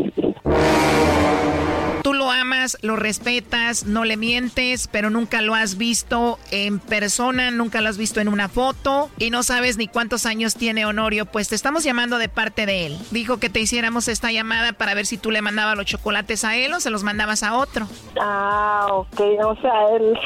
Tú 2.05 2.13
lo 2.13 2.29
amas, 2.29 2.77
lo 2.83 2.97
respetas, 2.97 3.87
no 3.87 4.05
le 4.05 4.15
mientes, 4.15 4.87
pero 4.87 5.09
nunca 5.09 5.41
lo 5.41 5.55
has 5.55 5.75
visto 5.75 6.37
en 6.51 6.77
persona, 6.77 7.49
nunca 7.49 7.81
lo 7.81 7.89
has 7.89 7.97
visto 7.97 8.19
en 8.19 8.27
una 8.27 8.47
foto 8.47 9.09
y 9.17 9.31
no 9.31 9.41
sabes 9.41 9.77
ni 9.77 9.87
cuántos 9.87 10.27
años 10.27 10.53
tiene 10.53 10.85
Honorio. 10.85 11.25
Pues 11.25 11.49
te 11.49 11.55
estamos 11.55 11.83
llamando 11.83 12.19
de 12.19 12.29
parte 12.29 12.67
de 12.67 12.85
él. 12.85 12.97
Dijo 13.09 13.39
que 13.39 13.49
te 13.49 13.59
hiciéramos 13.59 14.07
esta 14.07 14.31
llamada 14.31 14.73
para 14.73 14.93
ver 14.93 15.07
si 15.07 15.17
tú 15.17 15.31
le 15.31 15.41
mandabas 15.41 15.77
los 15.77 15.87
chocolates 15.87 16.43
a 16.43 16.55
él 16.55 16.73
o 16.73 16.79
se 16.79 16.91
los 16.91 17.01
mandabas 17.01 17.41
a 17.41 17.57
otro. 17.57 17.87
Ah, 18.21 18.85
ok, 18.91 19.21
o 19.43 19.55
sea, 19.55 19.73
él... 19.95 20.19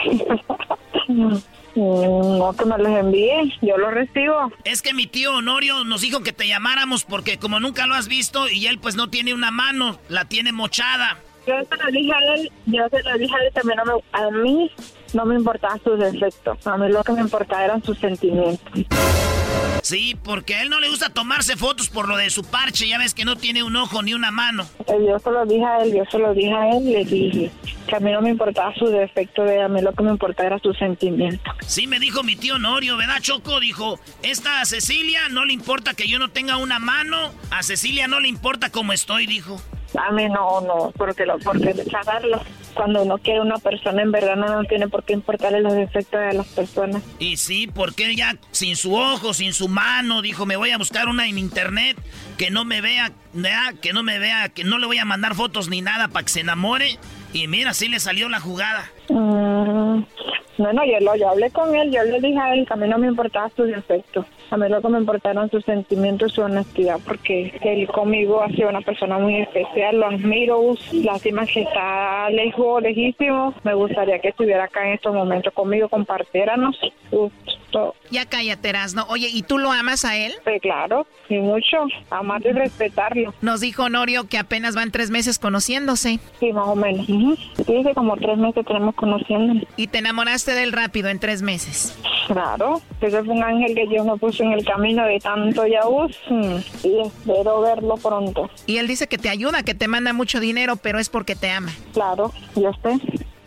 Mm, 1.75 2.39
no 2.39 2.53
que 2.57 2.65
me 2.65 2.77
los 2.77 2.87
envíe, 2.87 3.53
yo 3.61 3.77
los 3.77 3.93
recibo. 3.93 4.51
Es 4.63 4.81
que 4.81 4.93
mi 4.93 5.05
tío 5.05 5.35
Honorio 5.35 5.83
nos 5.83 6.01
dijo 6.01 6.21
que 6.21 6.33
te 6.33 6.47
llamáramos 6.47 7.05
porque 7.05 7.37
como 7.37 7.59
nunca 7.59 7.85
lo 7.85 7.93
has 7.93 8.07
visto 8.07 8.49
y 8.49 8.65
él 8.67 8.79
pues 8.79 8.95
no 8.95 9.09
tiene 9.09 9.35
una 9.35 9.51
mano, 9.51 9.99
la 10.09 10.25
tiene 10.25 10.51
mochada. 10.51 11.17
Yo 11.49 11.55
se 11.67 11.83
lo 11.83 11.91
dije 11.91 12.11
a 12.13 12.35
él, 12.35 12.51
yo 12.67 12.83
se 12.91 13.01
lo 13.09 13.17
dije 13.17 13.33
a 13.35 13.39
él 13.47 13.53
también, 13.55 13.79
no 13.83 13.85
me- 13.85 14.03
a 14.11 14.29
mí 14.29 14.71
no 15.15 15.25
me 15.25 15.33
importaban 15.35 15.81
sus 15.83 15.97
defectos, 15.97 16.67
a 16.67 16.77
mí 16.77 16.91
lo 16.91 17.03
que 17.03 17.11
me 17.13 17.21
importaba 17.21 17.65
eran 17.65 17.83
sus 17.83 17.97
sentimientos. 17.97 18.85
Sí, 19.81 20.15
porque 20.23 20.53
a 20.53 20.61
él 20.61 20.69
no 20.69 20.79
le 20.79 20.89
gusta 20.89 21.09
tomarse 21.09 21.55
fotos 21.55 21.89
por 21.89 22.07
lo 22.07 22.17
de 22.17 22.29
su 22.29 22.43
parche, 22.43 22.87
ya 22.87 22.99
ves 22.99 23.15
que 23.15 23.25
no 23.25 23.35
tiene 23.35 23.63
un 23.63 23.75
ojo 23.77 24.03
ni 24.03 24.13
una 24.13 24.29
mano. 24.29 24.67
Eh, 24.85 24.93
Yo 25.07 25.17
se 25.17 25.31
lo 25.31 25.43
dije 25.47 25.65
a 25.65 25.77
él, 25.81 25.95
yo 25.95 26.03
se 26.11 26.19
lo 26.19 26.33
dije 26.35 26.53
a 26.53 26.69
él, 26.69 26.85
le 26.85 27.03
dije 27.05 27.49
que 27.87 27.95
a 27.95 27.99
mí 27.99 28.11
no 28.11 28.21
me 28.21 28.29
importaba 28.29 28.71
su 28.75 28.85
defecto, 28.85 29.41
de, 29.43 29.59
a 29.63 29.67
mí 29.67 29.81
lo 29.81 29.91
que 29.93 30.03
me 30.03 30.11
importaba 30.11 30.45
era 30.47 30.59
sus 30.59 30.77
sentimientos. 30.77 31.51
Sí, 31.65 31.87
me 31.87 31.99
dijo 31.99 32.21
mi 32.21 32.35
tío 32.35 32.55
Honorio, 32.55 32.95
¿verdad, 32.97 33.17
Choco? 33.21 33.59
Dijo, 33.59 33.99
esta 34.21 34.61
a 34.61 34.65
Cecilia 34.65 35.21
no 35.29 35.45
le 35.45 35.53
importa 35.53 35.95
que 35.95 36.07
yo 36.07 36.19
no 36.19 36.29
tenga 36.29 36.57
una 36.57 36.77
mano, 36.77 37.31
a 37.49 37.63
Cecilia 37.63 38.07
no 38.07 38.19
le 38.19 38.27
importa 38.27 38.69
cómo 38.69 38.93
estoy, 38.93 39.25
dijo. 39.25 39.59
A 39.97 40.11
mí 40.11 40.27
no, 40.29 40.61
no, 40.61 40.91
porque 40.95 41.25
lo, 41.25 41.39
porque 41.39 41.73
cagarlo. 41.91 42.41
Cuando 42.73 43.01
uno 43.01 43.17
quiere 43.17 43.41
una 43.41 43.57
persona, 43.57 44.01
en 44.03 44.11
verdad 44.11 44.35
no, 44.35 44.47
no 44.47 44.63
tiene 44.63 44.87
por 44.87 45.03
qué 45.03 45.13
importarle 45.13 45.61
los 45.61 45.73
defectos 45.73 46.19
de 46.19 46.33
las 46.33 46.47
personas. 46.47 47.03
Y 47.17 47.37
sí, 47.37 47.67
porque 47.67 48.05
él 48.05 48.15
ya 48.15 48.37
sin 48.51 48.75
su 48.75 48.95
ojo, 48.95 49.33
sin 49.33 49.53
su 49.53 49.67
mano, 49.67 50.21
dijo, 50.21 50.45
me 50.45 50.55
voy 50.55 50.71
a 50.71 50.77
buscar 50.77 51.07
una 51.07 51.27
en 51.27 51.37
internet 51.37 51.97
que 52.37 52.51
no 52.51 52.65
me 52.65 52.81
vea, 52.81 53.11
que 53.81 53.91
no 53.91 54.03
me 54.03 54.19
vea, 54.19 54.49
que 54.49 54.63
no 54.63 54.77
le 54.77 54.85
voy 54.85 54.99
a 54.99 55.05
mandar 55.05 55.35
fotos 55.35 55.67
ni 55.67 55.81
nada 55.81 56.07
para 56.07 56.23
que 56.23 56.31
se 56.31 56.39
enamore. 56.41 56.97
Y 57.33 57.47
mira, 57.47 57.71
así 57.71 57.87
le 57.89 57.99
salió 57.99 58.29
la 58.29 58.39
jugada. 58.39 58.89
Mm, 59.09 60.03
No, 60.59 60.73
no, 60.73 60.85
yo, 60.85 60.99
lo, 60.99 61.15
yo 61.15 61.29
hablé 61.29 61.49
con 61.51 61.73
él, 61.73 61.89
yo 61.89 62.03
le 62.03 62.19
dije 62.19 62.37
a 62.37 62.53
él 62.53 62.67
que 62.67 62.73
a 62.73 62.75
mí 62.75 62.85
no 62.87 62.97
me 62.97 63.07
importaba 63.07 63.49
sus 63.55 63.67
defectos. 63.67 64.25
A 64.51 64.57
mí 64.57 64.67
lo 64.67 64.81
que 64.81 64.89
me 64.89 64.97
importaron 64.99 65.49
sus 65.49 65.63
sentimientos 65.63 66.31
y 66.33 66.35
su 66.35 66.41
honestidad, 66.41 66.97
porque 67.05 67.53
él 67.61 67.87
conmigo 67.87 68.41
ha 68.41 68.49
sido 68.49 68.67
una 68.67 68.81
persona 68.81 69.17
muy 69.19 69.37
especial, 69.37 69.97
lo 69.99 70.07
admiro, 70.07 70.61
lástima 70.91 71.45
que 71.45 71.61
está 71.61 72.29
lejos, 72.29 72.81
lejísimo. 72.81 73.53
Me 73.63 73.73
gustaría 73.73 74.19
que 74.19 74.29
estuviera 74.29 74.65
acá 74.65 74.85
en 74.85 74.95
estos 74.95 75.13
momentos 75.13 75.53
conmigo, 75.53 75.87
compartiéramos. 75.87 76.77
Gusto. 77.09 77.95
Ya 78.09 78.25
cállate, 78.25 78.73
no 78.95 79.03
Oye, 79.09 79.27
¿y 79.31 79.43
tú 79.43 79.59
lo 79.59 79.71
amas 79.71 80.03
a 80.03 80.17
él? 80.17 80.33
Sí, 80.43 80.59
claro, 80.59 81.05
y 81.29 81.37
mucho. 81.37 81.77
Amarlo 82.09 82.49
y 82.49 82.53
respetarlo. 82.53 83.33
Nos 83.41 83.61
dijo 83.61 83.83
Honorio 83.83 84.27
que 84.27 84.37
apenas 84.39 84.75
van 84.75 84.91
tres 84.91 85.11
meses 85.11 85.37
conociéndose. 85.37 86.19
Sí, 86.39 86.51
más 86.51 86.67
o 86.67 86.75
menos. 86.75 87.05
Dice 87.07 87.93
como 87.93 88.17
tres 88.17 88.37
meses 88.37 88.65
tenemos 88.65 88.95
conociéndolo. 88.99 89.61
¿Y 89.77 89.87
te 89.87 89.99
enamoraste 89.99 90.53
del 90.53 90.73
rápido 90.73 91.09
en 91.09 91.19
tres 91.19 91.41
meses? 91.41 91.97
Claro, 92.27 92.81
ese 93.01 93.23
fue 93.23 93.33
un 93.33 93.43
ángel 93.43 93.73
que 93.73 93.87
Dios 93.87 94.05
me 94.05 94.17
puso 94.17 94.43
en 94.43 94.51
el 94.51 94.65
camino 94.65 95.05
de 95.05 95.19
tanto 95.19 95.65
yaús 95.65 96.15
mm, 96.29 96.55
y 96.83 96.99
espero 96.99 97.61
verlo 97.61 97.95
pronto. 97.95 98.49
Y 98.67 98.77
él 98.77 98.87
dice 98.87 99.07
que 99.07 99.17
te 99.17 99.29
ayuda, 99.29 99.63
que 99.63 99.73
te 99.73 99.87
manda 99.87 100.13
mucho 100.13 100.39
dinero, 100.39 100.75
pero 100.75 100.99
es 100.99 101.09
porque 101.09 101.35
te 101.35 101.49
ama. 101.49 101.71
Claro, 101.93 102.31
yo 102.55 102.71
sé. 102.83 102.99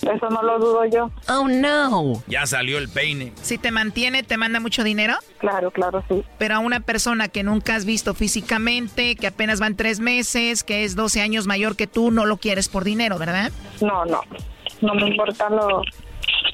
Eso 0.02 0.28
no 0.30 0.42
lo 0.42 0.58
dudo 0.58 0.84
yo. 0.86 1.10
Oh, 1.28 1.46
no. 1.46 2.24
Ya 2.26 2.44
salió 2.46 2.78
el 2.78 2.88
peine. 2.88 3.32
Si 3.40 3.56
te 3.56 3.70
mantiene, 3.70 4.24
¿te 4.24 4.36
manda 4.36 4.58
mucho 4.58 4.82
dinero? 4.82 5.14
Claro, 5.38 5.70
claro, 5.70 6.02
sí. 6.08 6.24
Pero 6.38 6.56
a 6.56 6.58
una 6.58 6.80
persona 6.80 7.28
que 7.28 7.44
nunca 7.44 7.76
has 7.76 7.84
visto 7.84 8.12
físicamente, 8.12 9.14
que 9.14 9.28
apenas 9.28 9.60
van 9.60 9.76
tres 9.76 10.00
meses, 10.00 10.64
que 10.64 10.82
es 10.82 10.96
12 10.96 11.20
años 11.20 11.46
mayor 11.46 11.76
que 11.76 11.86
tú, 11.86 12.10
no 12.10 12.26
lo 12.26 12.38
quieres 12.38 12.68
por 12.68 12.82
dinero, 12.82 13.16
¿verdad? 13.16 13.52
No, 13.80 14.04
no. 14.04 14.22
No 14.82 14.94
me 14.94 15.08
importa 15.08 15.48
lo, 15.48 15.82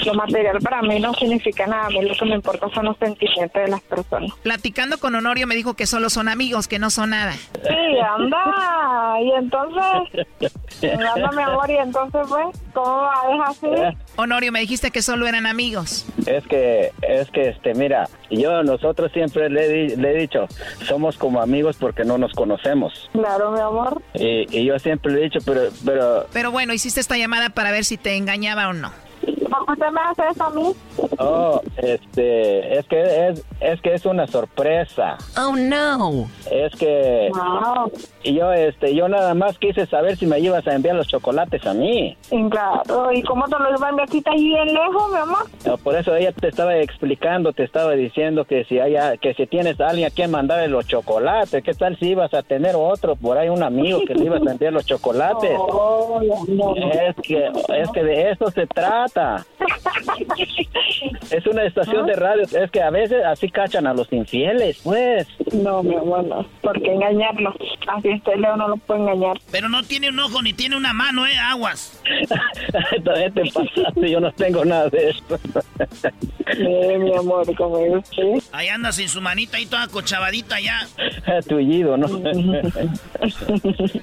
lo 0.05 0.15
material 0.15 0.59
para 0.61 0.83
mí 0.83 1.01
no 1.01 1.13
significa 1.15 1.67
nada, 1.67 1.87
a 1.87 1.91
mí 1.91 2.03
lo 2.03 2.15
que 2.15 2.25
me 2.25 2.35
importa 2.35 2.69
son 2.75 2.87
los 2.87 2.97
sentimientos 2.99 3.63
de 3.63 3.69
las 3.69 3.81
personas. 3.83 4.31
Platicando 4.43 4.99
con 4.99 5.15
Honorio 5.15 5.47
me 5.47 5.55
dijo 5.55 5.75
que 5.75 5.87
solo 5.87 6.11
son 6.11 6.29
amigos, 6.29 6.69
que 6.69 6.79
no 6.79 6.91
son 6.91 7.11
nada. 7.11 7.33
Sí, 7.33 7.99
anda, 8.01 9.21
y 9.21 9.33
entonces, 9.33 10.27
anda 10.83 11.33
mi 11.33 11.43
amor, 11.43 11.71
y 11.71 11.77
entonces 11.77 12.21
pues, 12.29 12.47
¿cómo 12.73 12.97
va? 12.97 13.23
¿Es 13.33 13.41
así? 13.59 13.99
Honorio, 14.17 14.53
me 14.53 14.61
dijiste 14.61 14.91
que 14.91 15.03
solo 15.03 15.27
eran 15.27 15.47
amigos. 15.47 16.07
Es 16.27 16.47
que, 16.47 16.93
es 17.03 17.31
que, 17.31 17.49
este, 17.49 17.75
mira, 17.75 18.09
yo, 18.31 18.63
nosotros 18.63 19.11
siempre 19.13 19.49
le, 19.51 19.97
le 19.97 20.11
he 20.11 20.21
dicho, 20.21 20.47
somos 20.85 21.17
como 21.17 21.41
amigos 21.41 21.77
porque 21.79 22.05
no 22.05 22.19
nos 22.19 22.33
conocemos. 22.33 23.09
Claro, 23.13 23.53
mi 23.53 23.61
amor. 23.61 24.03
Y, 24.15 24.47
y 24.57 24.65
yo 24.65 24.79
siempre 24.79 25.13
le 25.13 25.21
he 25.21 25.25
dicho, 25.25 25.41
pero, 25.45 25.63
pero... 25.85 26.27
Pero 26.33 26.51
bueno, 26.51 26.73
hiciste 26.73 27.01
esta 27.01 27.17
llamada 27.17 27.51
para 27.51 27.71
ver 27.71 27.85
si 27.85 27.97
te 27.97 28.17
engañaba 28.17 28.69
o 28.69 28.73
no. 28.73 28.93
¿Por 29.35 29.67
qué 29.67 29.73
usted 29.73 29.91
me 29.93 30.01
hace 30.01 30.23
eso 30.31 30.45
a 30.45 30.51
mí? 30.51 30.73
Oh, 31.19 31.61
este, 31.77 32.79
es 32.79 32.87
que 32.87 33.29
es, 33.29 33.45
es 33.61 33.81
que 33.81 33.95
es 33.95 34.07
una 34.07 34.27
sorpresa. 34.27 35.17
Oh 35.37 35.55
no. 35.57 36.29
Es 36.51 36.75
que 36.79 37.31
Wow. 37.33 37.91
y 38.23 38.35
yo, 38.35 38.53
este, 38.53 38.95
yo 38.95 39.09
nada 39.09 39.35
más 39.35 39.59
quise 39.59 39.87
saber 39.87 40.17
si 40.17 40.27
me 40.27 40.39
ibas 40.41 40.67
a 40.67 40.75
enviar 40.75 40.97
los 40.97 41.09
chocolates 41.09 41.67
a 41.67 41.75
mí. 41.75 42.17
Claro, 42.51 43.13
¿y 43.13 43.23
cómo 43.23 43.47
te 43.47 43.59
lo 43.59 43.71
iba 43.77 43.87
a 43.87 43.91
enviar 43.91 44.09
si 44.09 44.21
bien 44.21 44.67
lejos, 44.73 45.13
mi 45.13 45.19
amor? 45.19 45.45
No, 45.67 45.77
por 45.79 45.95
eso 45.97 46.15
ella 46.15 46.33
te 46.33 46.49
estaba 46.49 46.77
explicando, 46.77 47.53
te 47.53 47.65
estaba 47.65 47.93
diciendo 47.93 48.45
que 48.45 48.65
si 48.65 48.79
haya, 48.81 49.17
que 49.17 49.35
si 49.35 49.47
tienes 49.47 49.81
a 49.81 49.89
alguien 49.89 50.09
a 50.09 50.11
quien 50.11 50.31
mandarle 50.31 50.69
los 50.69 50.87
chocolates, 50.87 51.63
¿qué 51.63 51.75
tal 51.75 51.99
si 51.99 52.11
ibas 52.11 52.33
a 52.35 52.43
tener 52.43 52.75
otro 52.77 53.17
por 53.17 53.39
ahí 53.39 53.49
un 53.49 53.63
amigo 53.63 54.01
que 54.07 54.15
le 54.15 54.25
ibas 54.25 54.47
a 54.47 54.53
enviar 54.53 54.73
los 54.73 54.87
chocolates? 54.87 55.51
Oh, 55.71 56.21
no, 56.49 56.75
no. 56.75 56.91
Es 56.93 57.15
que, 57.23 57.47
es 57.77 57.91
que 57.91 58.03
de 58.03 58.31
eso 58.31 58.51
se 58.51 58.67
trata. 58.67 59.18
Es 61.31 61.47
una 61.47 61.65
estación 61.65 62.07
de 62.07 62.15
radio, 62.15 62.43
es 62.43 62.71
que 62.71 62.83
a 62.83 62.91
veces 62.91 63.25
así 63.25 63.51
cachan 63.51 63.87
a 63.87 63.95
los 63.95 64.11
infieles, 64.13 64.81
pues. 64.83 65.27
No, 65.53 65.83
mi 65.83 65.95
amor, 65.95 66.25
no. 66.25 66.47
¿Por 66.63 66.81
qué 66.81 66.93
engañarlo? 66.93 67.55
Así 67.87 68.09
este 68.09 68.37
Leo 68.37 68.57
no 68.57 68.69
lo 68.69 68.77
puede 68.79 69.01
engañar. 69.01 69.39
Pero 69.51 69.69
no 69.69 69.83
tiene 69.83 70.09
un 70.09 70.19
ojo 70.19 70.43
ni 70.43 70.53
tiene 70.53 70.77
una 70.77 70.93
mano, 70.93 71.27
¿eh? 71.27 71.37
Aguas. 71.39 72.01
También 73.05 73.35
te 73.35 73.43
pasaste, 73.51 74.11
yo 74.11 74.21
no 74.21 74.33
tengo 74.33 74.65
nada 74.65 74.89
de 74.89 75.11
esto. 75.11 75.39
Eh, 76.57 76.99
mi 76.99 77.15
amor, 77.15 77.55
como 77.57 77.79
es 77.79 77.95
usted. 77.95 78.43
Ahí 78.53 78.69
anda 78.69 78.93
sin 78.93 79.09
su 79.09 79.21
manita 79.21 79.59
ahí 79.59 79.67
toda 79.67 79.87
cochabadita 79.89 80.61
ya. 80.61 80.87
Tullido, 81.49 81.97
¿no? 81.97 82.09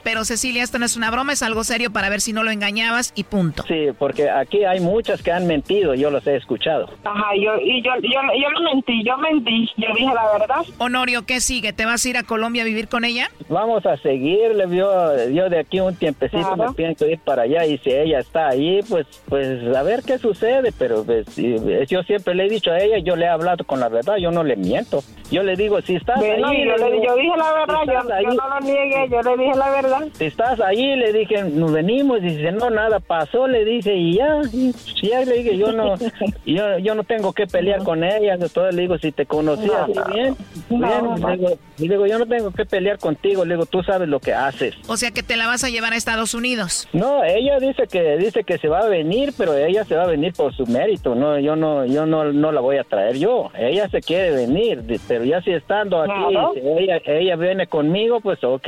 Pero 0.03 0.25
Cecilia, 0.25 0.63
esto 0.63 0.79
no 0.79 0.85
es 0.85 0.95
una 0.95 1.11
broma, 1.11 1.33
es 1.33 1.41
algo 1.43 1.63
serio 1.63 1.91
para 1.91 2.09
ver 2.09 2.21
si 2.21 2.33
no 2.33 2.43
lo 2.43 2.51
engañabas 2.51 3.13
y 3.15 3.23
punto. 3.23 3.63
Sí, 3.67 3.87
porque 3.97 4.29
aquí 4.29 4.63
hay 4.63 4.79
muchas 4.95 5.21
que 5.21 5.29
han 5.29 5.45
mentido, 5.45 5.93
yo 5.93 6.09
los 6.09 6.25
he 6.25 6.37
escuchado. 6.37 6.89
Ajá, 7.03 7.31
yo, 7.37 7.51
y 7.61 7.81
yo, 7.83 7.91
yo, 8.01 8.09
yo 8.41 8.49
no 8.51 8.61
mentí, 8.73 9.03
yo 9.05 9.17
mentí, 9.17 9.69
yo 9.75 9.87
dije 9.93 10.13
la 10.13 10.37
verdad. 10.39 10.61
Honorio, 10.77 11.25
¿qué 11.25 11.41
sigue? 11.41 11.73
¿Te 11.73 11.85
vas 11.85 12.05
a 12.05 12.09
ir 12.09 12.15
a 12.17 12.23
Colombia 12.23 12.61
a 12.61 12.65
vivir 12.65 12.87
con 12.87 13.03
ella? 13.03 13.29
Vamos 13.49 13.85
a 13.85 13.97
seguirle, 13.97 14.63
yo, 14.73 15.27
yo 15.29 15.49
de 15.49 15.59
aquí 15.59 15.81
un 15.81 15.95
tiempecito 15.97 16.53
Claro. 16.55 16.69
me 16.71 16.75
pienso 16.75 17.05
ir 17.07 17.19
para 17.19 17.41
allá 17.43 17.65
y 17.65 17.77
si 17.79 17.91
ella 17.91 18.19
está 18.19 18.47
ahí, 18.47 18.79
pues, 18.89 19.05
pues 19.27 19.75
a 19.75 19.83
ver 19.83 20.01
qué 20.03 20.17
sucede, 20.17 20.71
pero 20.77 21.03
pues, 21.03 21.37
y- 21.37 21.55
yo 21.89 22.01
siempre 22.03 22.33
le 22.33 22.45
he 22.45 22.49
dicho 22.49 22.71
a 22.71 22.79
ella, 22.79 22.99
yo 22.99 23.17
le 23.17 23.25
he 23.25 23.29
hablado 23.29 23.65
con 23.65 23.81
la 23.81 23.89
verdad, 23.89 24.15
yo 24.15 24.31
no 24.31 24.43
le 24.45 24.55
miento. 24.55 25.03
Yo 25.29 25.43
le 25.43 25.55
digo, 25.55 25.81
si 25.81 25.95
estás 25.95 26.19
Bueno, 26.19 26.47
ahí, 26.47 26.61
y 26.61 26.65
yo, 26.67 26.77
le 26.77 26.91
digo, 26.91 27.03
yo 27.03 27.15
dije 27.15 27.37
la 27.37 27.53
verdad, 27.53 27.79
yo, 28.07 28.13
ahí, 28.13 28.23
yo 28.25 28.31
no 28.33 28.47
lo 28.49 28.59
niegué, 28.61 29.09
yo 29.09 29.21
le 29.23 29.43
dije 29.43 29.57
la 29.57 29.69
verdad. 29.71 30.07
si 30.13 30.25
estás 30.25 30.59
ahí, 30.61 30.95
le 30.95 31.11
dije, 31.11 31.43
nos 31.43 31.73
venimos, 31.73 32.19
y 32.19 32.27
dice, 32.27 32.51
no, 32.51 32.69
nada 32.69 32.99
pasó, 32.99 33.47
le 33.47 33.65
dije, 33.65 33.93
y 33.95 34.13
ya, 34.17 34.39
y 34.53 34.71
ya 35.01 35.21
le 35.25 35.33
dije, 35.37 35.57
yo 35.57 35.71
no, 35.71 35.95
yo, 36.45 36.77
yo 36.79 36.95
no 36.95 37.03
tengo 37.03 37.33
que 37.33 37.47
pelear 37.47 37.83
con 37.83 38.03
ella, 38.03 38.33
entonces 38.33 38.73
le 38.75 38.81
digo, 38.83 38.97
si 38.97 39.11
te 39.11 39.25
conocí 39.25 39.65
No, 39.67 39.73
así 39.83 39.93
no. 39.93 40.05
bien, 40.05 40.35
No, 40.69 40.77
bien, 40.87 41.21
no. 41.21 41.29
le 41.29 41.37
digo, 41.37 41.49
y 41.77 41.87
le 41.87 41.93
digo, 41.95 42.07
yo 42.07 42.19
no 42.19 42.25
tengo 42.25 42.51
que 42.51 42.65
pelear 42.65 42.97
contigo, 42.99 43.45
le 43.45 43.55
digo, 43.55 43.65
tú 43.65 43.83
sabes 43.83 44.07
lo 44.07 44.19
que 44.19 44.33
haces. 44.33 44.75
O 44.87 44.97
sea 44.97 45.11
que 45.11 45.23
te 45.23 45.35
la 45.35 45.47
vas 45.47 45.63
a 45.63 45.69
llevar 45.69 45.93
a 45.93 45.95
Estados 45.97 46.33
Unidos. 46.33 46.87
No, 46.93 47.23
ella 47.23 47.59
dice 47.59 47.87
que 47.87 48.17
dice 48.17 48.43
que 48.43 48.57
se 48.57 48.67
va 48.67 48.79
a 48.79 48.87
venir, 48.87 49.33
pero 49.37 49.55
ella 49.55 49.83
se 49.85 49.95
va 49.95 50.03
a 50.03 50.07
venir 50.07 50.33
por 50.33 50.55
su 50.55 50.65
mérito. 50.67 51.15
No, 51.15 51.39
yo 51.39 51.55
no, 51.55 51.85
yo 51.85 52.05
no, 52.05 52.31
no 52.31 52.51
la 52.51 52.61
voy 52.61 52.77
a 52.77 52.83
traer 52.83 53.17
yo. 53.17 53.51
Ella 53.57 53.89
se 53.89 54.01
quiere 54.01 54.31
venir, 54.31 54.83
pero 55.07 55.23
ya 55.23 55.41
si 55.41 55.51
estando 55.51 56.01
aquí, 56.01 56.11
Claro. 56.29 56.53
si 56.53 56.59
ella, 56.61 57.01
ella 57.05 57.35
viene 57.35 57.67
conmigo, 57.67 58.19
pues 58.21 58.43
ok, 58.43 58.67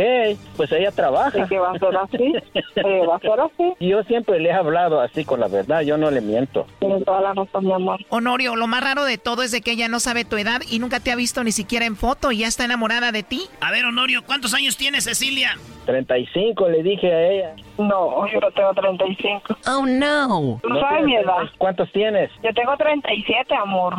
pues 0.56 0.72
ella 0.72 0.92
trabaja. 0.92 1.40
¿Y 1.40 1.48
qué 1.48 1.58
va 1.60 1.72
a 1.72 1.80
ser 1.80 1.96
así? 1.98 2.34
Eh, 2.76 3.06
va 3.08 3.16
a 3.16 3.20
ser 3.20 3.40
así. 3.40 3.74
Yo 3.80 4.04
siempre 4.04 4.40
le 4.40 4.50
he 4.50 4.54
hablado 4.54 5.00
así 5.02 5.24
con 5.26 5.40
la 5.40 5.48
verdad, 5.48 5.82
yo 5.82 5.98
no 5.98 6.07
le 6.12 6.22
miento. 6.22 6.66
Tiene 6.80 7.02
toda 7.02 7.22
la 7.22 7.34
razón, 7.34 7.66
mi 7.66 7.74
amor. 7.74 8.00
Honorio, 8.10 8.56
lo 8.56 8.68
más 8.68 8.84
raro 8.84 9.04
de 9.04 9.18
todo 9.18 9.44
es 9.44 9.52
de 9.52 9.62
que 9.62 9.72
ella 9.72 9.88
no 9.88 10.00
sabe 10.00 10.26
tu 10.26 10.38
edad 10.38 10.62
y 10.70 10.80
nunca 10.80 11.00
te 11.00 11.12
ha 11.12 11.16
visto 11.16 11.44
ni 11.44 11.52
siquiera 11.52 11.86
en 11.86 11.96
foto 11.96 12.32
y 12.32 12.40
ya 12.40 12.48
está 12.48 12.66
enamorada 12.66 13.12
de 13.12 13.24
ti. 13.24 13.44
A 13.62 13.72
ver, 13.72 13.86
Honorio, 13.86 14.24
¿cuántos 14.24 14.54
años 14.54 14.78
tiene 14.78 15.02
Cecilia? 15.02 15.58
35 15.86 16.70
le 16.70 16.84
dije 16.84 17.12
a 17.12 17.28
ella. 17.32 17.56
No, 17.78 18.28
yo 18.32 18.40
no 18.40 18.52
tengo 18.52 18.74
35. 18.74 19.58
Oh 19.68 19.86
no. 19.86 20.60
¿Tú 20.62 20.70
no 20.70 20.80
sabes 20.82 21.06
mi 21.06 21.16
edad? 21.16 21.44
¿Cuántos 21.58 21.92
tienes? 21.92 22.30
Yo 22.44 22.54
tengo 22.54 22.76
37, 22.78 23.56
amor. 23.56 23.96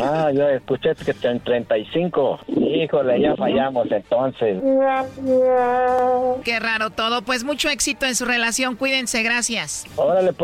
Ah, 0.00 0.30
yo 0.34 0.48
escuché 0.48 0.94
que 0.96 1.14
ten 1.14 1.40
35. 1.40 2.40
Híjole, 2.48 3.20
ya 3.20 3.36
fallamos 3.36 3.86
entonces. 3.90 4.60
Qué 6.44 6.58
raro 6.58 6.90
todo. 6.90 7.22
Pues 7.22 7.44
mucho 7.44 7.68
éxito 7.68 8.06
en 8.06 8.16
su 8.16 8.24
relación. 8.24 8.74
Cuídense, 8.74 9.22
gracias. 9.22 9.86
Órale 9.96 10.32
pues, 10.32 10.43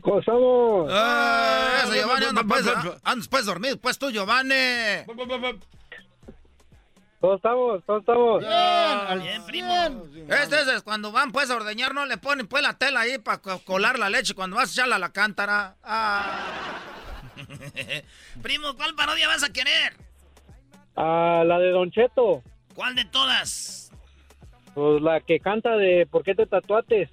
¿Cómo 0.00 0.20
estamos? 0.20 0.88
Ah, 0.92 1.80
eso, 1.82 1.94
Giovanni, 1.94 2.26
anda 2.26 2.44
pues, 2.44 2.64
andas 3.02 3.28
pues 3.28 3.44
dormido, 3.44 3.76
pues 3.78 3.98
tú, 3.98 4.10
Giovanni. 4.10 4.54
¿Cómo 7.20 7.34
estamos? 7.34 7.82
¿Cómo 7.84 7.98
estamos? 7.98 8.40
Bien, 8.40 9.22
bien, 9.22 9.46
primo. 9.46 10.06
Este 10.28 10.60
es 10.60 10.82
cuando 10.82 11.10
van 11.10 11.32
pues 11.32 11.50
a 11.50 11.56
ordeñar, 11.56 11.92
no 11.92 12.06
le 12.06 12.16
ponen 12.18 12.46
pues 12.46 12.62
la 12.62 12.78
tela 12.78 13.00
ahí 13.00 13.18
para 13.18 13.40
colar 13.40 13.98
la 13.98 14.08
leche 14.08 14.34
cuando 14.34 14.56
vas 14.56 14.70
a 14.70 14.72
echarla 14.72 14.96
a 14.96 15.00
la 15.00 15.12
cántara. 15.12 15.76
Ah. 15.82 16.78
primo, 18.42 18.74
¿cuál 18.76 18.94
parodia 18.94 19.26
vas 19.28 19.42
a 19.42 19.52
querer? 19.52 19.94
Ah, 20.96 21.42
la 21.44 21.58
de 21.58 21.70
Don 21.70 21.90
Cheto. 21.90 22.42
¿Cuál 22.74 22.94
de 22.94 23.04
todas? 23.06 23.92
Pues 24.72 25.02
la 25.02 25.20
que 25.20 25.40
canta 25.40 25.76
de 25.76 26.06
¿Por 26.10 26.22
qué 26.22 26.34
te 26.34 26.46
tatuates? 26.46 27.10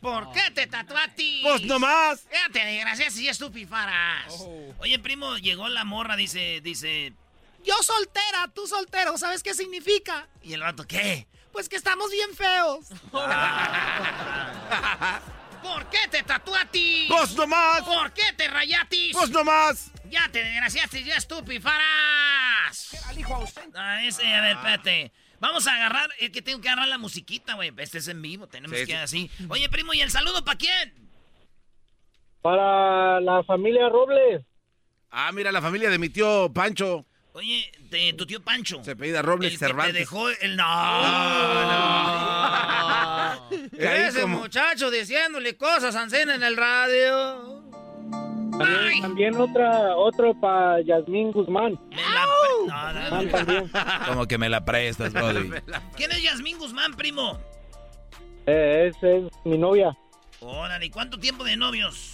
¿Por 0.00 0.30
qué 0.32 0.40
te 0.56 0.66
tatuaste? 0.66 1.40
Pues 1.42 1.62
nomás. 1.62 2.26
Fíjate, 2.30 2.64
desgracias 2.64 3.16
y 3.18 3.28
estupifaras. 3.28 4.32
Oh. 4.40 4.74
Oye, 4.78 4.98
primo, 4.98 5.36
llegó 5.36 5.68
la 5.68 5.84
morra, 5.84 6.16
dice, 6.16 6.62
dice, 6.62 7.12
yo 7.62 7.74
soltera, 7.82 8.50
tú 8.54 8.66
soltero, 8.66 9.18
¿sabes 9.18 9.42
qué 9.42 9.52
significa? 9.52 10.26
Y 10.42 10.54
el 10.54 10.62
vato, 10.62 10.86
¿qué? 10.86 11.26
Pues 11.52 11.68
que 11.68 11.76
estamos 11.76 12.10
bien 12.10 12.34
feos. 12.34 12.86
¿Por 15.62 15.90
qué 15.90 16.08
te 16.10 16.22
tatuatis? 16.22 17.08
¡Pues 17.08 17.34
nomás! 17.34 17.82
¿Por 17.82 18.12
qué 18.12 18.32
te 18.36 18.48
rayatis? 18.48 19.14
¡Pues 19.14 19.30
nomás! 19.30 19.90
Ya 20.08 20.28
te 20.30 20.42
desgraciaste, 20.42 21.04
ya 21.04 21.16
estupifaras. 21.16 22.96
Ah, 23.74 24.02
ese, 24.04 24.34
a 24.34 24.40
ver, 24.40 24.56
espérate. 24.56 25.12
Vamos 25.40 25.66
a 25.66 25.74
agarrar, 25.74 26.08
es 26.18 26.30
que 26.30 26.42
tengo 26.42 26.60
que 26.60 26.68
agarrar 26.68 26.88
la 26.88 26.98
musiquita, 26.98 27.54
güey. 27.54 27.72
Este 27.76 27.98
es 27.98 28.08
en 28.08 28.22
vivo, 28.22 28.46
tenemos 28.46 28.76
que 28.76 28.90
ir 28.90 28.96
así. 28.96 29.30
Oye, 29.48 29.68
primo, 29.68 29.92
¿y 29.94 30.00
el 30.00 30.10
saludo 30.10 30.44
para 30.44 30.58
quién? 30.58 30.94
Para 32.42 33.20
la 33.20 33.42
familia 33.44 33.88
Robles. 33.88 34.44
Ah, 35.10 35.30
mira, 35.32 35.50
la 35.52 35.62
familia 35.62 35.90
de 35.90 35.98
mi 35.98 36.08
tío 36.08 36.52
Pancho. 36.52 37.06
Oye, 37.32 37.70
de 37.90 38.14
tu 38.14 38.24
tío 38.24 38.42
Pancho. 38.42 38.82
Se 38.82 38.96
pedía 38.96 39.20
Robles 39.20 39.52
el 39.52 39.58
Cervantes. 39.58 39.92
te 39.92 39.98
dejó 40.00 40.28
el... 40.30 40.56
No, 40.56 40.64
no. 43.50 43.50
Ese 43.78 44.24
muchacho 44.26 44.90
diciéndole 44.90 45.56
cosas 45.56 45.94
a 45.96 46.04
en 46.04 46.42
el 46.42 46.56
radio. 46.56 47.65
También, 48.58 49.02
también 49.02 49.36
otra, 49.36 49.96
otro 49.96 50.34
para 50.34 50.80
Yasmín 50.82 51.32
Guzmán. 51.32 51.78
Me 51.90 51.96
la 51.96 52.26
no, 53.10 53.30
también. 53.30 53.70
Como 54.06 54.26
que 54.26 54.38
me 54.38 54.48
la 54.48 54.64
prestas, 54.64 55.12
Brody. 55.14 55.50
¿Quién 55.96 56.12
es 56.12 56.22
Yasmín 56.22 56.58
Guzmán, 56.58 56.94
primo? 56.94 57.38
Eh, 58.46 58.90
esa 58.90 59.08
es 59.08 59.24
mi 59.44 59.58
novia. 59.58 59.96
Órale, 60.40 60.86
¿y 60.86 60.90
cuánto 60.90 61.18
tiempo 61.18 61.44
de 61.44 61.56
novios? 61.56 62.12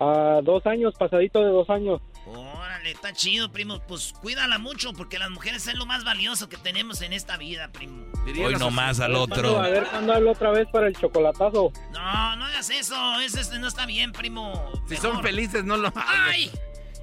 Ah, 0.00 0.40
dos 0.42 0.64
años, 0.66 0.94
pasadito 0.98 1.44
de 1.44 1.50
dos 1.50 1.68
años. 1.70 2.00
Órale, 2.28 2.90
está 2.90 3.12
chido, 3.12 3.50
primo. 3.50 3.80
Pues 3.86 4.12
cuídala 4.20 4.58
mucho 4.58 4.92
porque 4.92 5.18
las 5.18 5.30
mujeres 5.30 5.62
son 5.62 5.78
lo 5.78 5.86
más 5.86 6.04
valioso 6.04 6.48
que 6.48 6.56
tenemos 6.56 7.00
en 7.02 7.12
esta 7.12 7.36
vida, 7.36 7.68
primo. 7.72 8.06
Hoy 8.44 8.54
nomás 8.56 9.00
al 9.00 9.14
otro. 9.16 9.58
A 9.58 9.68
ver 9.68 9.86
cuándo 9.86 10.12
hablo 10.12 10.32
otra 10.32 10.50
vez 10.50 10.68
para 10.70 10.88
el 10.88 10.96
chocolatazo. 10.96 11.72
No, 11.92 12.36
no 12.36 12.44
hagas 12.44 12.70
eso. 12.70 13.20
Eso 13.20 13.58
no 13.58 13.68
está 13.68 13.86
bien, 13.86 14.12
primo. 14.12 14.70
Si 14.88 14.96
son 14.96 15.22
felices, 15.22 15.64
no 15.64 15.76
lo 15.76 15.88
hagas. 15.88 16.04
¡Ay! 16.06 16.50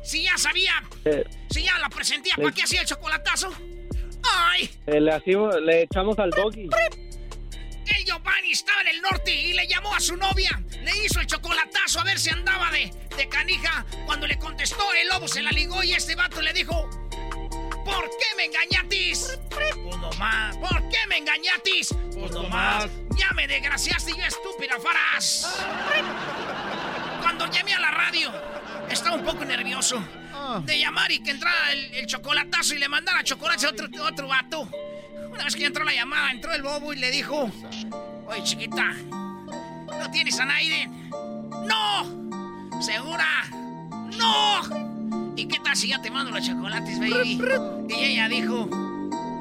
Si 0.04 0.24
ya 0.24 0.38
sabía. 0.38 0.74
si 1.50 1.64
ya 1.64 1.78
la 1.80 1.90
presenté, 1.90 2.30
¿para 2.36 2.52
qué 2.52 2.64
hacía 2.64 2.82
el 2.82 2.88
chocolatazo? 2.88 3.52
¡Ay! 4.24 4.70
le, 4.86 5.02
le 5.62 5.82
echamos 5.84 6.18
al 6.20 6.30
doggy. 6.30 6.70
El 7.86 8.06
Giovanni 8.06 8.52
estaba 8.52 8.82
en 8.82 8.88
el 8.88 9.02
norte 9.02 9.34
y 9.34 9.54
le 9.54 9.68
llamó 9.68 9.94
a 9.96 10.00
su 10.00 10.16
novia. 10.16 10.62
Le 10.84 11.06
hizo 11.06 11.20
el 11.20 11.28
chocolatazo 11.28 12.00
a 12.00 12.04
ver 12.04 12.20
si 12.20 12.30
andaba 12.30 12.72
de, 12.72 12.92
de 13.16 13.30
canija. 13.30 13.86
Cuando 14.06 14.28
le 14.28 14.38
contestó, 14.38 14.84
el 14.94 15.08
lobo 15.08 15.28
se 15.28 15.42
la 15.42 15.52
ligó 15.52 15.84
y 15.84 15.94
este 15.94 16.16
vato 16.16 16.42
le 16.42 16.54
dijo: 16.54 16.90
¿Por 17.86 18.10
qué 18.10 18.36
me 18.36 18.46
engañatis? 18.46 19.38
Pues 19.50 19.98
nomás. 19.98 20.58
¿Por 20.58 20.90
qué 20.90 20.98
me 21.08 21.18
engañatis? 21.18 21.94
Pues 22.14 22.32
nomás. 22.32 22.90
Ya 23.16 23.32
me 23.34 23.48
desgraciaste 23.48 24.12
yo, 24.12 24.24
estúpida 24.26 24.76
faraz. 24.80 25.46
Cuando 27.22 27.50
llamé 27.52 27.74
a 27.74 27.80
la 27.80 27.92
radio, 27.92 28.34
estaba 28.90 29.16
un 29.16 29.24
poco 29.24 29.46
nervioso 29.46 30.04
ah. 30.34 30.62
de 30.64 30.80
llamar 30.80 31.12
y 31.12 31.22
que 31.22 31.32
entrara 31.32 31.72
el, 31.72 32.06
chocolatazo 32.08 32.76
y 32.76 32.80
le 32.80 32.90
mandara 32.90 33.24
chocolate 33.24 33.68
a 33.68 33.70
otro, 33.70 33.88
otro 34.04 34.28
vato. 34.28 34.70
Una 35.36 35.44
vez 35.44 35.56
que 35.56 35.66
entró 35.66 35.84
la 35.84 35.94
llamada, 35.94 36.32
entró 36.32 36.54
el 36.54 36.64
bobo 36.64 36.94
y 36.94 36.98
le 36.98 37.12
dijo: 37.12 37.52
Oye, 38.28 38.44
chiquita, 38.44 38.94
¿no 39.04 40.12
tienes 40.12 40.40
a 40.40 40.46
Naiden? 40.46 41.10
¡No! 41.68 42.82
¿Segura? 42.82 43.28
¡No! 44.18 45.36
¿Y 45.36 45.48
qué 45.48 45.60
tal 45.60 45.76
si 45.76 45.90
ya 45.90 46.02
te 46.02 46.10
mando 46.10 46.32
los 46.32 46.46
chocolates, 46.46 47.00
baby? 47.00 47.42
Y 47.90 47.94
ella 47.94 48.30
dijo: 48.30 48.70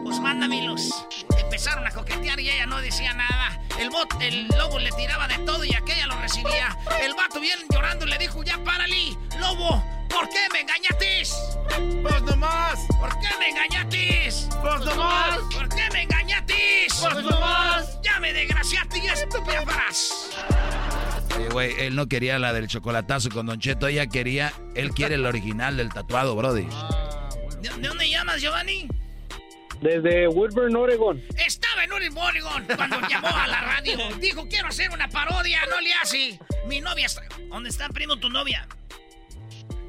Pues 0.04 0.20
mándamelos. 0.20 1.06
Empezaron 1.38 1.86
a 1.86 1.90
coquetear 1.90 2.38
y 2.38 2.50
ella 2.50 2.66
no 2.66 2.80
decía 2.80 3.14
nada. 3.14 3.60
El 3.80 3.90
bot, 3.90 4.14
el 4.20 4.46
lobo 4.48 4.78
le 4.78 4.92
tiraba 4.92 5.26
de 5.26 5.38
todo 5.38 5.64
y 5.64 5.74
aquella 5.74 6.06
lo 6.06 6.20
recibía. 6.20 6.76
El 7.02 7.14
vato 7.14 7.40
bien 7.40 7.58
llorando 7.70 8.06
le 8.06 8.18
dijo: 8.18 8.44
Ya 8.44 8.62
párale, 8.62 9.16
lobo, 9.40 9.82
¿Por 10.14 10.28
qué 10.28 10.38
me 10.52 10.60
engañatis? 10.60 11.34
¡Pues 12.02 12.22
nomás! 12.22 12.86
¿Por 13.00 13.10
qué 13.18 13.28
me 13.40 13.48
engañatis? 13.48 14.48
¡Pues 14.62 14.80
nomás! 14.84 15.38
¿Por 15.52 15.68
qué 15.68 15.82
me 15.92 16.02
engañatis? 16.02 16.94
¡Pues 17.00 17.24
nomás! 17.24 18.00
¡Ya 18.00 18.20
me 18.20 18.32
desgraciaste 18.32 18.98
y 18.98 19.06
estúpida 19.08 19.62
farás! 19.62 20.30
Oye, 21.36 21.48
güey, 21.48 21.74
él 21.80 21.96
no 21.96 22.06
quería 22.06 22.38
la 22.38 22.52
del 22.52 22.68
chocolatazo 22.68 23.30
con 23.30 23.46
Don 23.46 23.58
Cheto, 23.58 23.88
ella 23.88 24.06
quería, 24.06 24.52
él 24.76 24.92
quiere 24.92 25.16
el 25.16 25.26
original 25.26 25.76
del 25.76 25.92
tatuado, 25.92 26.36
Brody. 26.36 26.68
¿De, 27.60 27.70
dónde 27.88 28.08
llamas, 28.08 28.40
Giovanni? 28.40 28.86
Desde 29.80 30.28
Woodburn, 30.28 30.74
Oregon. 30.76 31.22
Estaba 31.36 31.84
en 31.84 31.92
Oregon 31.92 32.66
cuando 32.76 33.00
llamó 33.08 33.28
a 33.28 33.46
la 33.46 33.60
radio. 33.60 33.98
Dijo, 34.18 34.48
quiero 34.48 34.68
hacer 34.68 34.90
una 34.90 35.08
parodia, 35.08 35.60
no 35.66 35.80
le 35.80 35.92
hace. 35.94 36.38
Mi 36.66 36.80
novia 36.80 37.06
está... 37.06 37.22
¿Dónde 37.48 37.68
está, 37.68 37.88
primo, 37.88 38.16
tu 38.16 38.30
novia? 38.30 38.66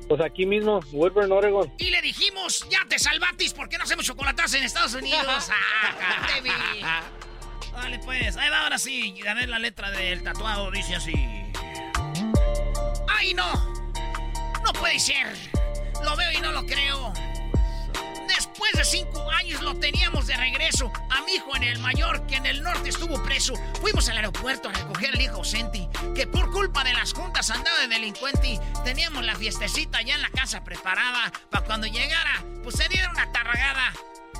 Pues 0.07 0.21
aquí 0.21 0.45
mismo, 0.45 0.81
Woodburn, 0.91 1.31
Oregon. 1.31 1.73
Y 1.79 1.89
le 1.89 2.01
dijimos, 2.01 2.67
ya 2.69 2.79
te 2.88 2.99
salvatis, 2.99 3.53
¿por 3.53 3.69
qué 3.69 3.77
no 3.77 3.86
hacemos 3.86 4.05
chocolatas 4.05 4.53
en 4.53 4.63
Estados 4.63 4.93
Unidos? 5.01 5.49
¡Ah, 5.49 7.01
Vale, 7.73 7.99
pues, 8.05 8.38
ahí 8.38 8.49
va 8.49 8.61
ahora 8.63 8.77
sí. 8.77 9.15
A 9.27 9.33
ver 9.33 9.49
la 9.49 9.59
letra 9.59 9.91
del 9.91 10.21
tatuado, 10.23 10.69
dice 10.71 10.95
así. 10.95 11.13
¡Ay, 13.07 13.33
no! 13.33 13.51
No 14.63 14.73
puede 14.73 14.99
ser. 14.99 15.27
Lo 16.03 16.15
veo 16.15 16.31
y 16.33 16.41
no 16.41 16.51
lo 16.51 16.65
creo. 16.65 17.13
Después 18.36 18.71
de 18.73 18.83
cinco 18.83 19.29
años 19.31 19.61
lo 19.61 19.75
teníamos 19.75 20.27
de 20.27 20.36
regreso. 20.36 20.91
A 21.09 21.21
mi 21.21 21.33
hijo 21.33 21.55
en 21.55 21.63
el 21.63 21.79
mayor, 21.79 22.25
que 22.27 22.36
en 22.36 22.45
el 22.45 22.63
norte 22.63 22.89
estuvo 22.89 23.21
preso. 23.23 23.53
Fuimos 23.81 24.09
al 24.09 24.17
aeropuerto 24.17 24.69
a 24.69 24.73
recoger 24.73 25.13
al 25.13 25.21
hijo 25.21 25.38
ausente, 25.38 25.88
que 26.13 26.27
por 26.27 26.51
culpa 26.51 26.83
de 26.83 26.93
las 26.93 27.13
juntas 27.13 27.49
andaba 27.49 27.79
de 27.81 27.88
delincuente. 27.88 28.59
Teníamos 28.83 29.23
la 29.23 29.36
fiestecita 29.36 30.01
ya 30.01 30.15
en 30.15 30.21
la 30.21 30.29
casa 30.29 30.63
preparada. 30.63 31.31
Para 31.49 31.65
cuando 31.65 31.88
llegara, 31.88 32.43
pues 32.63 32.75
se 32.75 32.88
diera 32.89 33.09
una 33.09 33.31
tarragada 33.31 33.93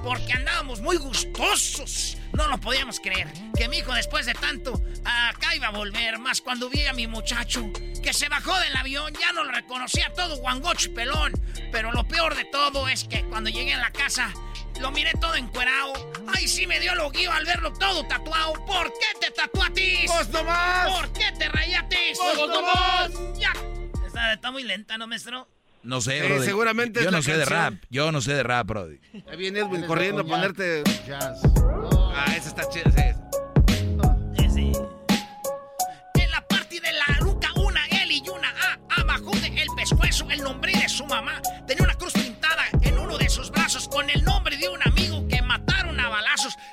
porque 0.05 0.33
andábamos 0.33 0.81
muy 0.81 0.97
gustosos. 0.97 2.15
No 2.33 2.47
lo 2.47 2.59
podíamos 2.59 2.99
creer. 2.99 3.27
Que 3.57 3.67
mi 3.67 3.77
hijo, 3.77 3.91
después 3.93 4.27
de 4.27 4.36
tanto, 4.36 4.79
acá 5.03 5.55
iba 5.55 5.67
a 5.67 5.71
volver. 5.71 6.19
Más 6.19 6.41
cuando 6.41 6.69
vi 6.69 6.86
a 6.86 6.93
mi 6.93 7.07
muchacho, 7.07 7.67
que 8.03 8.13
se 8.13 8.29
bajó 8.29 8.57
del 8.59 8.75
avión, 8.75 9.11
ya 9.19 9.32
no 9.32 9.43
lo 9.43 9.51
reconocía 9.51 10.13
todo 10.13 10.37
guangocho 10.37 10.89
y 10.89 10.93
pelón. 10.93 11.33
Pero 11.71 11.91
lo 11.91 12.07
peor 12.07 12.36
de 12.36 12.45
todo 12.45 12.87
es 12.87 13.05
que 13.05 13.23
cuando 13.25 13.49
llegué 13.49 13.73
a 13.73 13.79
la 13.79 13.91
casa, 13.91 14.32
lo 14.79 14.91
miré 14.91 15.11
todo 15.19 15.36
encuerado. 15.36 15.93
Ay, 16.27 16.47
sí 16.47 16.67
me 16.67 16.79
dio 16.79 16.93
lo 16.93 17.09
guío 17.09 17.32
al 17.32 17.45
verlo 17.45 17.73
todo 17.73 18.05
tatuado. 18.05 18.53
¿Por 18.65 18.93
qué 18.93 19.19
te 19.19 19.32
tatuatis? 19.32 20.11
¡Pues 20.11 20.29
nomás! 20.29 20.91
¿Por 20.91 21.13
qué 21.13 21.32
te 21.32 21.49
rayatis? 21.49 22.19
¡Pues 22.19 22.47
nomás! 22.47 23.11
Ya. 23.39 23.53
Está, 24.05 24.33
está 24.33 24.51
muy 24.51 24.63
lenta, 24.63 24.99
¿no, 24.99 25.07
maestro? 25.07 25.49
No 25.86 26.01
sé, 26.01 26.21
bro. 26.21 26.41
seguramente 26.43 27.03
Yo 27.03 27.12
no 27.12 27.21
sé 27.21 27.37
de 27.37 27.45
rap. 27.45 27.75
Yo 27.89 28.12
no 28.12 28.20
sé 28.21 28.33
de 28.33 28.43
rap, 28.43 28.66
bro. 28.67 28.89
Ahí 29.29 29.37
viene 29.37 29.59
Edwin 29.59 29.83
corriendo 29.83 30.21
a 30.21 30.25
ponerte. 30.25 30.83
Jazz. 31.07 31.39
Ah, 32.16 32.25
ese 32.36 32.49
está 32.49 32.67
chido. 32.70 32.91
Sí. 32.91 34.49
Sí. 34.49 34.71
En 36.16 36.32
la 36.32 36.41
parte 36.47 36.79
de 36.79 36.91
la 36.91 37.20
nuca, 37.21 37.49
una 37.55 37.86
L 38.03 38.13
y 38.13 38.29
una 38.29 38.49
A. 38.49 39.01
Abajo 39.01 39.32
del 39.32 39.67
pescuezo, 39.75 40.29
el 40.32 40.41
nombre 40.41 40.71
de 40.74 40.89
su 40.89 41.05
mamá. 41.05 41.41
Tenía 41.67 41.83
una 41.83 41.95
cruz 41.95 42.13
pintada 42.13 42.63
en 42.82 42.97
uno 42.97 43.17
de 43.17 43.29
sus 43.29 43.51
brazos 43.51 43.87
con 43.87 44.09
el 44.09 44.24
nombre 44.24 44.57
de 44.57 44.70
un 44.70 44.79
amigo 44.86 45.28
que 45.28 45.34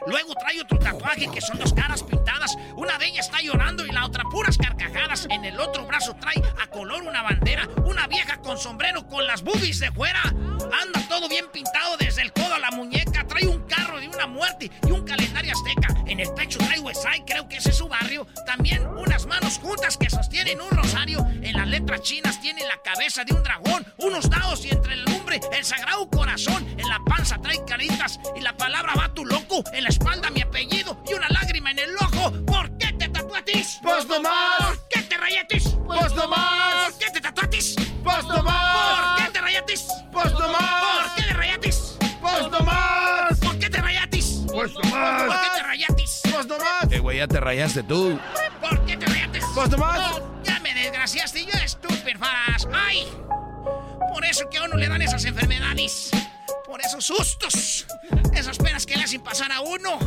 Luego 0.06 0.34
trae 0.34 0.60
otro 0.60 0.78
tatuaje 0.78 1.30
que 1.30 1.40
son 1.40 1.58
dos 1.58 1.72
caras 1.72 2.02
pintadas. 2.02 2.56
Una 2.76 2.98
de 2.98 3.06
ellas 3.06 3.26
está 3.26 3.40
llorando 3.40 3.86
y 3.86 3.90
la 3.90 4.04
otra 4.04 4.24
puras 4.24 4.58
carcajadas. 4.58 5.26
En 5.30 5.44
el 5.44 5.58
otro 5.60 5.86
brazo 5.86 6.14
trae 6.20 6.42
a 6.60 6.66
color 6.68 7.02
una 7.02 7.22
bandera. 7.22 7.68
Una 7.84 8.06
vieja 8.06 8.38
con 8.38 8.58
sombrero 8.58 9.06
con 9.06 9.26
las 9.26 9.42
boobies 9.42 9.80
de 9.80 9.90
fuera. 9.92 10.22
Anda 10.22 11.08
todo 11.08 11.28
bien 11.28 11.46
pintado 11.52 11.96
desde 11.96 12.22
el 12.22 12.32
codo 12.32 12.54
a 12.54 12.58
la 12.58 12.70
muñeca. 12.70 12.91
Una 14.22 14.26
muerte 14.32 14.70
y 14.86 14.90
un 14.90 15.04
calendario 15.04 15.52
azteca. 15.52 15.94
En 16.06 16.20
el 16.20 16.32
pecho 16.34 16.58
trae 16.58 16.78
Westside, 16.78 17.24
creo 17.26 17.48
que 17.48 17.56
ese 17.56 17.70
es 17.70 17.76
su 17.76 17.88
barrio. 17.88 18.26
También 18.46 18.86
unas 18.86 19.26
manos 19.26 19.58
juntas 19.58 19.96
que 19.96 20.08
sostienen 20.10 20.60
un 20.60 20.70
rosario. 20.70 21.26
En 21.42 21.56
las 21.56 21.66
letras 21.66 22.02
chinas 22.02 22.40
tiene 22.40 22.64
la 22.64 22.80
cabeza 22.82 23.24
de 23.24 23.34
un 23.34 23.42
dragón, 23.42 23.84
unos 23.98 24.30
dados 24.30 24.64
y 24.64 24.70
entre 24.70 24.94
el 24.94 25.04
lumbre 25.04 25.40
el 25.52 25.64
sagrado 25.64 26.08
corazón. 26.08 26.64
En 26.78 26.88
la 26.88 27.00
panza 27.04 27.38
trae 27.38 27.64
caritas 27.64 28.20
y 28.36 28.40
la 28.40 28.56
palabra 28.56 28.94
va 28.94 29.12
tu 29.12 29.24
loco. 29.24 29.64
En 29.72 29.84
la 29.84 29.88
espalda 29.88 30.30
mi 30.30 30.42
apellido 30.42 31.02
y 31.10 31.14
una 31.14 31.28
lágrima 31.28 31.72
en 31.72 31.80
el 31.80 31.96
ojo. 31.96 32.32
¿Por 32.46 32.76
qué 32.78 32.92
te 32.92 33.08
tatuatis? 33.08 33.80
¡Pues 33.82 34.06
no 34.06 34.20
más! 34.20 34.58
¿Por 34.58 34.88
qué 34.88 35.02
te 35.02 35.16
rayatis? 35.16 35.76
¡Pues 35.86 36.14
no 36.14 36.28
ya 47.12 47.26
te 47.26 47.40
rayaste 47.40 47.82
tú. 47.82 48.18
¿Por 48.60 48.84
qué 48.86 48.96
te 48.96 49.06
rayatis? 49.06 49.44
¡Pues 49.54 49.70
no 49.70 49.78
más! 49.78 50.20
Ya 50.44 50.60
me 50.60 50.74
desgraciaste, 50.74 51.44
yo 51.44 51.52
estúpido, 51.64 52.18
faras. 52.18 52.68
¡Ay! 52.72 53.06
Por 54.12 54.24
eso 54.24 54.48
que 54.50 54.58
a 54.58 54.64
uno 54.64 54.76
le 54.76 54.88
dan 54.88 55.02
esas 55.02 55.24
enfermedades. 55.24 56.10
Por 56.66 56.80
esos 56.80 57.04
sustos. 57.04 57.86
Esas 58.34 58.58
penas 58.58 58.86
que 58.86 58.96
le 58.96 59.04
hacen 59.04 59.22
pasar 59.22 59.52
a 59.52 59.60
uno. 59.60 59.98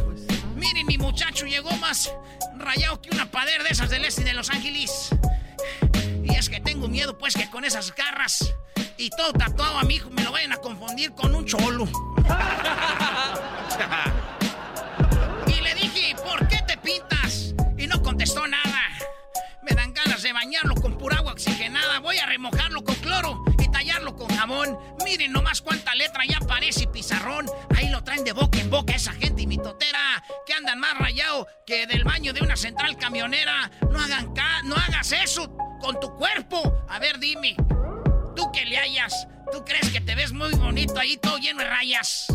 Miren, 0.55 0.85
mi 0.85 0.97
muchacho 0.97 1.45
llegó 1.45 1.71
más 1.77 2.11
rayado 2.57 3.01
que 3.01 3.09
una 3.09 3.29
pader 3.29 3.63
de 3.63 3.69
esas 3.69 3.89
del 3.89 4.05
este 4.05 4.23
de 4.23 4.33
Los 4.33 4.49
Ángeles. 4.49 5.09
Y 6.23 6.35
es 6.35 6.49
que 6.49 6.59
tengo 6.59 6.87
miedo, 6.87 7.17
pues, 7.17 7.35
que 7.35 7.49
con 7.49 7.65
esas 7.65 7.93
garras 7.93 8.53
y 8.97 9.09
todo 9.09 9.33
tatuado 9.33 9.79
a 9.79 9.83
mi 9.83 9.95
hijo 9.95 10.09
me 10.09 10.23
lo 10.23 10.31
vayan 10.31 10.53
a 10.53 10.57
confundir 10.57 11.13
con 11.13 11.35
un 11.35 11.45
cholo. 11.45 11.87
y 16.87 16.91
le 16.91 16.93
dije, 16.93 17.53
¿por 17.55 17.75
qué 17.75 17.87
no 17.87 18.01
contestó 18.01 18.47
nada. 18.47 18.81
Me 19.63 19.71
dan 19.71 19.93
ganas 19.93 20.21
de 20.21 20.31
bañarlo 20.31 20.75
con 20.75 20.97
pura 20.97 21.17
agua 21.17 21.31
oxigenada. 21.31 21.99
Voy 21.99 22.17
a 22.19 22.27
remojarlo 22.27 22.83
con 22.83 22.95
cloro 22.95 23.43
y 23.57 23.67
tallarlo 23.71 24.15
con 24.15 24.27
jabón. 24.27 24.77
Miren 25.03 25.31
nomás 25.31 25.61
cuánta 25.61 25.95
letra 25.95 26.23
ya 26.27 26.39
parece 26.39 26.87
pizarrón. 26.87 27.47
Ahí 27.75 27.89
lo 27.89 28.03
traen 28.03 28.23
de 28.23 28.33
boca 28.33 28.59
en 28.59 28.69
boca 28.69 28.93
esa 28.93 29.13
gente 29.13 29.41
y 29.41 29.47
mi 29.47 29.57
totera. 29.57 30.23
Que 30.45 30.53
andan 30.53 30.79
más 30.79 30.97
rayado 30.99 31.47
que 31.65 31.87
del 31.87 32.03
baño 32.03 32.31
de 32.33 32.41
una 32.41 32.55
central 32.55 32.95
camionera. 32.97 33.71
No 33.91 33.99
hagan 33.99 34.33
ca 34.33 34.61
no 34.63 34.75
hagas 34.75 35.11
eso 35.11 35.51
con 35.81 35.99
tu 35.99 36.13
cuerpo. 36.15 36.85
A 36.87 36.99
ver, 36.99 37.17
dime. 37.19 37.55
Tú 38.35 38.51
que 38.51 38.65
le 38.65 38.77
hayas. 38.77 39.27
¿Tú 39.51 39.63
crees 39.65 39.89
que 39.89 40.01
te 40.01 40.13
ves 40.15 40.31
muy 40.31 40.53
bonito 40.53 40.99
ahí 40.99 41.17
todo 41.17 41.37
lleno 41.37 41.59
de 41.59 41.69
rayas? 41.69 42.27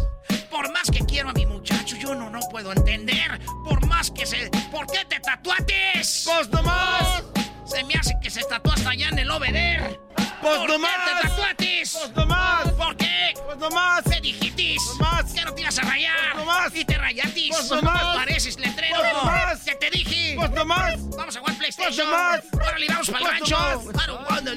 Por 0.50 0.72
más 0.72 0.90
que 0.90 1.04
quiero 1.06 1.30
a 1.30 1.32
mi 1.32 1.46
muchacho, 1.46 1.96
yo 1.96 2.14
no, 2.14 2.28
no 2.28 2.40
puedo 2.50 2.72
entender. 2.72 3.40
Por 3.64 3.86
más 3.86 4.10
que 4.10 4.26
se... 4.26 4.50
¿Por 4.70 4.86
qué 4.86 5.04
te 5.08 5.20
tatuates? 5.20 6.24
¡Pues 6.26 6.48
no 6.50 6.62
más! 6.62 7.22
Se 7.64 7.84
me 7.84 7.94
hace 7.94 8.14
que 8.20 8.30
se 8.30 8.42
tatuó 8.44 8.72
hasta 8.72 8.90
allá 8.90 9.08
en 9.10 9.18
el 9.20 9.30
Obeder. 9.30 10.00
¡Pues 10.16 10.58
¿Por 10.58 10.68
no 10.68 10.78
qué 10.78 10.86
te 11.04 11.28
tatuates? 11.28 11.92
¡Pues 11.92 12.16
no 12.16 12.26
más! 12.26 12.68
¿Por 12.72 12.96
qué? 12.96 13.34
¡Pues 13.46 13.58
no 13.58 13.70
más! 13.70 14.02
¿Qué 14.04 14.20
dijitis? 14.20 14.82
¡Pues 14.84 14.98
más! 14.98 15.32
¿Qué 15.32 15.44
no 15.44 15.54
te 15.54 15.62
ibas 15.62 15.78
a 15.78 15.82
rayar? 15.82 16.14
¡Pues 16.32 16.44
no 16.44 16.52
más! 16.52 16.74
¿Y 16.74 16.84
te 16.84 16.98
rayatis? 16.98 17.50
¡Pues 17.56 17.70
no 17.70 17.82
más! 17.82 18.02
Pareces 18.02 18.58
letrero. 18.58 18.96
¡Pues 18.96 19.12
no 19.12 19.22
más! 19.22 19.60
¿Qué 19.60 19.74
te 19.76 19.90
dije? 19.90 20.34
¡Pues 20.36 20.50
no 20.50 20.64
más! 20.64 21.10
Vamos 21.16 21.36
a 21.36 21.40
jugar 21.40 21.56
PlayStation. 21.58 22.08
¡Pues 22.08 22.08
no 22.08 22.10
más! 22.10 22.66
Órale, 22.68 22.86
vamos 22.88 23.10
para 23.10 23.18
el 23.18 23.38
¡Pues 23.38 23.50
no 23.50 23.56
rancho. 23.56 23.82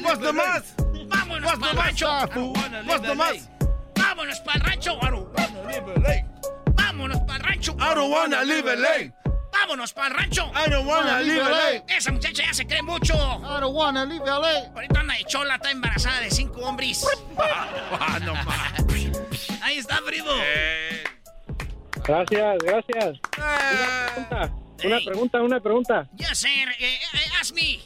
¡Pues 0.02 0.20
no 0.20 0.30
in 0.30 0.36
más! 0.36 0.64
LA. 0.78 1.06
Vámonos 1.06 1.52
¡Pues 1.52 1.60
para 1.60 1.72
el 1.72 1.76
no 1.76 1.82
rancho. 1.84 2.30
¡Pues 2.86 3.02
no 3.02 3.11
in 3.11 3.18
más! 3.18 3.36
LA. 3.36 3.62
Vámonos 4.14 4.40
para 4.41 4.57
el 4.57 4.64
rancho. 4.64 4.99
I 5.02 5.10
don't 5.10 5.27
wanna 5.35 5.64
live 5.65 5.88
in 5.95 6.03
LA. 6.03 6.23
Vámonos 6.76 7.22
para 7.26 7.38
el 7.38 7.44
rancho. 7.44 7.76
I 7.80 7.95
don't 7.95 8.11
wanna 8.11 8.44
live 8.44 8.76
LA. 8.76 9.11
Vámonos 9.52 9.94
para 9.94 10.07
el 10.10 10.14
rancho. 10.14 10.52
I 10.53 10.69
don't 10.69 10.88
wanna 10.88 11.19
live 11.22 11.41
LA. 11.41 11.84
Esa 11.98 12.11
muchacha 12.11 12.44
ya 12.44 12.53
se 12.53 12.68
cree 12.68 12.84
mucho. 12.84 13.15
I 13.15 13.60
don't 13.60 13.73
wanna 13.76 14.06
leave 14.06 14.23
LA. 14.23 14.69
Ahorita 14.76 14.99
anda 14.99 15.15
de 15.15 15.23
chola, 15.26 15.56
está 15.56 15.72
embarazada 15.72 16.19
de 16.22 16.30
cinco 16.30 16.61
hombres. 16.61 17.03
Ah. 17.40 18.72
Ahí 19.64 19.77
está, 19.80 19.99
primo. 20.06 20.30
Gracias, 22.03 22.57
gracias. 22.64 23.19
Una 24.84 24.98
Ey. 24.98 25.06
pregunta, 25.06 25.41
una 25.41 25.60
pregunta. 25.60 26.07
Ya 26.14 26.35
sé, 26.35 26.49
eh, 26.49 26.69
eh, 26.80 26.99
ask 27.41 27.56
me. 27.56 27.80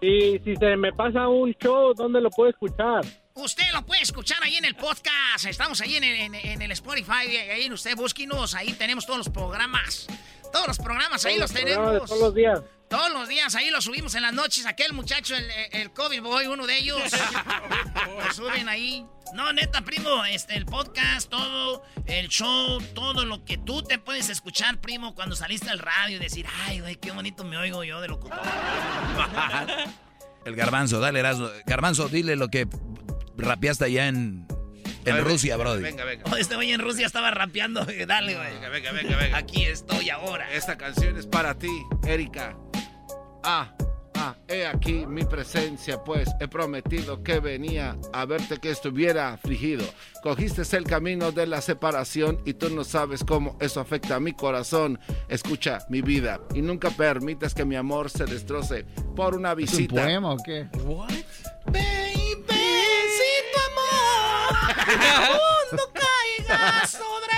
Y 0.00 0.38
si 0.38 0.56
se 0.56 0.76
me 0.76 0.90
pasa 0.92 1.28
un 1.28 1.52
show, 1.54 1.92
¿dónde 1.94 2.20
lo 2.22 2.30
puedo 2.30 2.48
escuchar? 2.50 3.04
Usted 3.36 3.70
lo 3.72 3.84
puede 3.84 4.02
escuchar 4.02 4.42
ahí 4.42 4.56
en 4.56 4.64
el 4.64 4.74
podcast. 4.76 5.44
Estamos 5.46 5.80
ahí 5.82 5.96
en 5.96 6.04
el, 6.04 6.16
en- 6.16 6.34
en 6.34 6.62
el 6.62 6.70
Spotify. 6.72 7.36
Ahí 7.36 7.64
en 7.64 7.72
usted 7.72 7.94
búsquinos. 7.94 8.54
Ahí 8.54 8.72
tenemos 8.72 9.04
todos 9.04 9.18
los 9.18 9.28
programas. 9.28 10.06
Todos 10.52 10.66
los 10.68 10.78
programas 10.78 11.24
ahí 11.26 11.36
los 11.38 11.50
Todos 11.52 11.62
programas 11.62 11.92
de 11.92 11.98
tenemos. 12.00 12.08
Todos 12.08 12.20
los 12.22 12.34
días. 12.34 12.60
Todos 12.88 13.12
los 13.12 13.28
días 13.28 13.54
ahí 13.56 13.68
los 13.68 13.84
subimos 13.84 14.14
en 14.14 14.22
las 14.22 14.32
noches. 14.32 14.64
Aquel 14.64 14.94
muchacho, 14.94 15.36
el, 15.36 15.50
el 15.72 15.92
COVID 15.92 16.22
Boy, 16.22 16.46
uno 16.46 16.66
de 16.66 16.78
ellos. 16.78 17.02
lo 18.26 18.32
suben 18.32 18.68
ahí. 18.70 19.04
No, 19.34 19.52
neta, 19.52 19.82
primo, 19.82 20.24
este, 20.24 20.54
el 20.56 20.64
podcast, 20.66 21.28
todo, 21.28 21.82
el 22.06 22.28
show, 22.28 22.80
todo 22.94 23.24
lo 23.24 23.44
que 23.44 23.58
tú 23.58 23.82
te 23.82 23.98
puedes 23.98 24.28
escuchar, 24.30 24.80
primo, 24.80 25.14
cuando 25.16 25.34
saliste 25.34 25.68
al 25.68 25.80
radio 25.80 26.16
y 26.16 26.20
decir, 26.20 26.46
ay, 26.64 26.78
güey, 26.80 26.94
qué 26.96 27.10
bonito 27.10 27.42
me 27.44 27.56
oigo 27.58 27.82
yo 27.84 28.00
de 28.00 28.06
locutor. 28.08 28.40
El 30.46 30.54
garbanzo, 30.54 31.00
dale, 31.00 31.18
Erasmo. 31.18 31.48
Garbanzo, 31.66 32.08
dile 32.08 32.36
lo 32.36 32.46
que 32.48 32.68
rapeaste 33.36 33.84
allá 33.84 34.08
en, 34.08 34.46
en 35.04 35.14
ver, 35.14 35.24
Rusia, 35.24 35.56
brody. 35.56 35.82
Venga, 35.82 36.04
venga. 36.04 36.24
Oh, 36.30 36.36
este 36.36 36.54
güey 36.56 36.72
en 36.72 36.80
Rusia 36.80 37.06
estaba 37.06 37.30
rapeando. 37.30 37.84
Dale, 38.06 38.34
güey. 38.34 38.52
Venga, 38.54 38.68
venga, 38.68 38.92
venga, 38.92 39.16
venga. 39.16 39.36
Aquí 39.38 39.64
estoy 39.64 40.10
ahora. 40.10 40.52
Esta 40.52 40.76
canción 40.76 41.16
es 41.16 41.26
para 41.26 41.56
ti, 41.56 41.70
Erika. 42.06 42.56
Ah, 43.44 43.72
ah, 44.16 44.34
he 44.48 44.66
aquí 44.66 45.06
mi 45.06 45.24
presencia, 45.24 46.02
pues 46.02 46.28
he 46.40 46.48
prometido 46.48 47.22
que 47.22 47.38
venía 47.38 47.96
a 48.12 48.24
verte 48.24 48.58
que 48.58 48.70
estuviera 48.70 49.34
afligido. 49.34 49.84
Cogiste 50.22 50.62
el 50.76 50.82
camino 50.82 51.30
de 51.30 51.46
la 51.46 51.60
separación 51.60 52.42
y 52.44 52.54
tú 52.54 52.70
no 52.70 52.82
sabes 52.82 53.22
cómo 53.22 53.56
eso 53.60 53.78
afecta 53.78 54.16
a 54.16 54.20
mi 54.20 54.32
corazón. 54.32 54.98
Escucha 55.28 55.78
mi 55.88 56.02
vida 56.02 56.40
y 56.54 56.62
nunca 56.62 56.90
permitas 56.90 57.54
que 57.54 57.64
mi 57.64 57.76
amor 57.76 58.10
se 58.10 58.24
destroce 58.24 58.84
por 59.14 59.36
una 59.36 59.50
¿Es 59.50 59.54
un 59.54 59.58
visita. 59.58 59.94
poema 60.02 60.32
o 60.32 60.38
qué? 60.44 60.66
Baby, 60.72 60.82
amor 60.82 62.25
mundo 64.66 65.92
caiga 65.92 66.86
sobre 66.86 67.36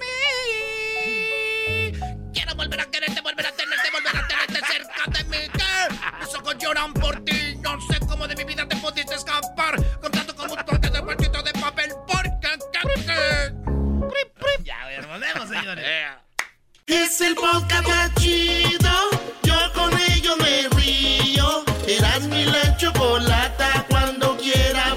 mí. 0.00 1.92
Quiero 2.32 2.54
volver 2.54 2.80
a 2.80 2.86
quererte, 2.86 3.20
volver 3.20 3.46
a 3.46 3.52
tenerte, 3.52 3.90
volver 3.92 4.16
a 4.16 4.26
tenerte 4.26 4.60
cerca 4.72 5.04
de 5.10 5.24
mí. 5.24 5.38
Que 5.52 5.88
mis 6.20 6.34
ojos 6.34 6.56
lloran 6.58 6.92
por 6.94 7.24
ti. 7.24 7.56
No 7.62 7.80
sé 7.80 7.98
cómo 8.06 8.26
de 8.28 8.36
mi 8.36 8.44
vida 8.44 8.66
te 8.68 8.76
pudiste 8.76 9.14
escapar. 9.14 9.76
Con 10.00 10.12
tanto 10.12 10.34
como 10.34 10.54
un 10.54 10.64
toque 10.64 10.90
de 10.90 11.00
cuartito 11.02 11.42
de 11.42 11.52
papel. 11.52 11.92
Porque, 12.06 12.58
que, 12.72 12.80
que. 13.04 13.54
Ya, 14.64 14.82
a 14.82 14.86
ver, 14.86 15.06
volvemos, 15.06 15.48
señores. 15.48 15.84
Es 16.86 17.20
el 17.20 17.34
podcast 17.34 17.86
más 17.88 18.14
chido. 18.14 18.90
Yo 19.42 19.72
con 19.74 19.92
ello 20.10 20.36
me 20.36 20.68
río. 20.76 21.64
Eras 21.86 22.22
mi 22.22 22.44
la 22.44 22.76
chocolata. 22.76 23.84
Cuando 23.88 24.36
quiera 24.36 24.96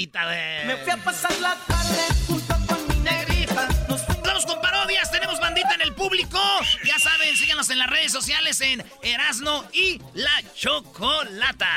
Quebraditas, 0.00 0.24
güey. 0.24 0.66
Me 0.66 0.76
fui 0.76 0.92
a 0.92 0.96
pasar 0.96 1.32
la 1.40 1.56
tarde 1.66 2.02
junto 2.26 2.54
con 2.66 2.88
mi 2.88 2.96
negrita. 3.02 3.68
Vamos 4.24 4.46
con 4.46 4.60
parodias, 4.60 5.10
tenemos 5.10 5.40
bandita 5.40 5.74
en 5.74 5.82
el 5.82 5.94
público. 5.94 6.38
Ya 6.84 6.98
saben, 6.98 7.36
síganos 7.36 7.70
en 7.70 7.78
las 7.78 7.90
redes 7.90 8.12
sociales 8.12 8.60
en 8.60 8.84
Erasno 9.02 9.64
y 9.72 10.00
La 10.14 10.42
Chocolata. 10.54 11.68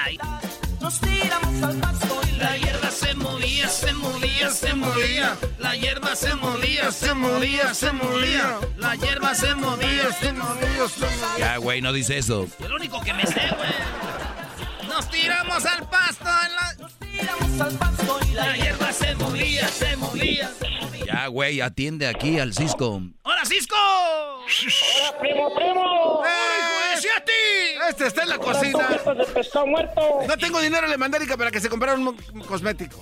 Nos 0.79 0.99
tiramos 0.99 1.63
al 1.63 1.77
pasto 1.77 2.21
y 2.27 2.31
La 2.37 2.57
hierba 2.57 2.91
se 2.91 3.13
movía, 3.15 3.69
se 3.69 3.93
movía, 3.93 4.49
se 4.49 4.73
movía. 4.73 5.37
La 5.57 5.75
hierba 5.75 6.15
se 6.15 6.35
movía, 6.35 6.91
se 6.91 7.13
movía, 7.13 7.73
se 7.73 7.91
movía. 7.91 8.59
La 8.77 8.95
hierba 8.95 9.33
se 9.33 9.55
movía, 9.55 10.11
se 10.19 10.33
movía, 10.33 10.89
se 10.89 11.05
movía. 11.05 11.37
Ya, 11.37 11.57
güey, 11.57 11.81
no 11.81 11.93
dice 11.93 12.17
eso. 12.17 12.47
Es 12.59 12.69
lo 12.69 12.75
único 12.75 13.01
que 13.01 13.13
me 13.13 13.25
sé, 13.25 13.49
güey. 13.55 14.89
Nos 14.89 15.09
tiramos 15.09 15.65
al 15.65 15.87
pasto 15.89 16.29
en 16.45 16.55
la... 16.55 17.02
tiramos 17.23 17.61
al 17.61 17.77
pasto 17.77 18.19
y 18.29 18.33
La 18.33 18.55
hierba 18.55 18.91
se 18.91 19.15
movía, 19.15 19.67
se 19.67 19.95
movía, 19.97 20.49
se 20.49 20.69
movía. 20.69 21.05
Ya, 21.05 21.27
güey, 21.27 21.61
atiende 21.61 22.07
aquí 22.07 22.39
al 22.39 22.53
Cisco. 22.53 23.01
¡Hola, 23.23 23.45
Cisco! 23.45 23.75
¡Hola, 23.75 25.19
primo, 25.19 25.53
primo! 25.55 26.23
¡Eh, 26.25 26.99
hijo 26.99 27.13
de 27.15 27.21
ti! 27.21 27.79
Este 27.89 28.07
está 28.07 28.23
en 28.23 28.29
la 28.29 28.37
cocina. 28.37 28.87
de 28.87 29.25
pescado 29.25 29.67
muerto! 29.67 30.01
No 30.27 30.37
tengo 30.37 30.59
dinero 30.59 30.85
en 30.85 30.91
la 30.91 30.97
mandarica 30.97 31.37
para 31.37 31.51
que 31.51 31.59
se 31.59 31.69
comprara 31.69 31.95
un 31.95 32.17
cosmético. 32.47 32.99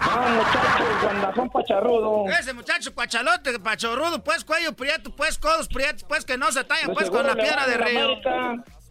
Ah, 0.00 0.26
muchachos, 0.36 1.02
guandazón 1.02 1.50
pacharrudo. 1.50 2.24
Ese 2.28 2.52
muchacho 2.52 2.94
pachalote, 2.94 3.58
pachorrudo, 3.58 4.22
pues 4.22 4.44
cuello 4.44 4.72
prieto, 4.74 5.14
pues 5.14 5.38
codos 5.38 5.68
prietos, 5.68 6.04
pues 6.04 6.24
que 6.24 6.36
no 6.36 6.52
se 6.52 6.62
tallan, 6.64 6.88
De 6.88 6.94
pues 6.94 7.10
con 7.10 7.26
la 7.26 7.34
le 7.34 7.42
piedra 7.42 7.66
de 7.66 7.74
a 7.74 7.78
río. 7.78 8.08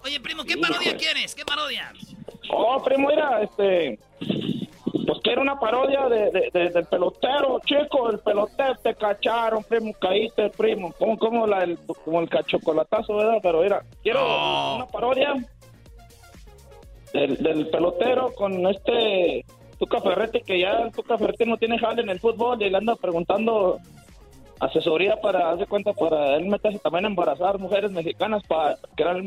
Oye, 0.03 0.19
primo, 0.19 0.43
¿qué 0.43 0.57
parodia 0.57 0.95
quieres? 0.97 1.33
¿Qué 1.33 1.43
parodia? 1.45 1.91
Oh, 2.49 2.81
primo, 2.83 3.09
mira, 3.09 3.41
este... 3.41 3.99
Pues 5.05 5.19
quiero 5.23 5.41
una 5.41 5.59
parodia 5.59 6.07
de, 6.09 6.31
de- 6.31 6.49
de- 6.53 6.69
del 6.69 6.85
pelotero, 6.85 7.59
chico, 7.65 8.09
el 8.09 8.19
pelotero 8.19 8.75
te 8.81 8.95
cacharon, 8.95 9.63
primo, 9.63 9.91
caíste, 9.99 10.49
primo, 10.51 10.93
como, 10.97 11.17
como, 11.17 11.45
la, 11.47 11.63
el, 11.63 11.77
como 12.03 12.21
el 12.21 12.29
cachocolatazo, 12.29 13.15
¿verdad? 13.15 13.37
Pero 13.43 13.61
mira, 13.61 13.83
quiero 14.01 14.75
una 14.75 14.87
parodia 14.87 15.33
del, 17.13 17.37
del 17.37 17.67
pelotero 17.69 18.33
con 18.33 18.65
este 18.67 19.45
Tuca 19.79 20.01
Ferretti, 20.01 20.41
que 20.41 20.59
ya 20.59 20.71
el 20.83 20.91
Tuca 20.91 21.17
Ferretti 21.17 21.45
no 21.45 21.57
tiene 21.57 21.77
jale 21.77 22.01
en 22.01 22.09
el 22.09 22.19
fútbol 22.19 22.61
y 22.61 22.69
le 22.69 22.77
anda 22.77 22.95
preguntando 22.95 23.79
asesoría 24.59 25.19
para, 25.21 25.51
haz 25.51 25.59
de 25.59 25.65
cuenta, 25.65 25.93
para 25.93 26.35
él 26.37 26.45
meterse 26.45 26.79
también 26.79 27.05
a 27.05 27.07
embarazar 27.09 27.59
mujeres 27.59 27.91
mexicanas 27.91 28.43
para 28.47 28.77
crear 28.95 29.17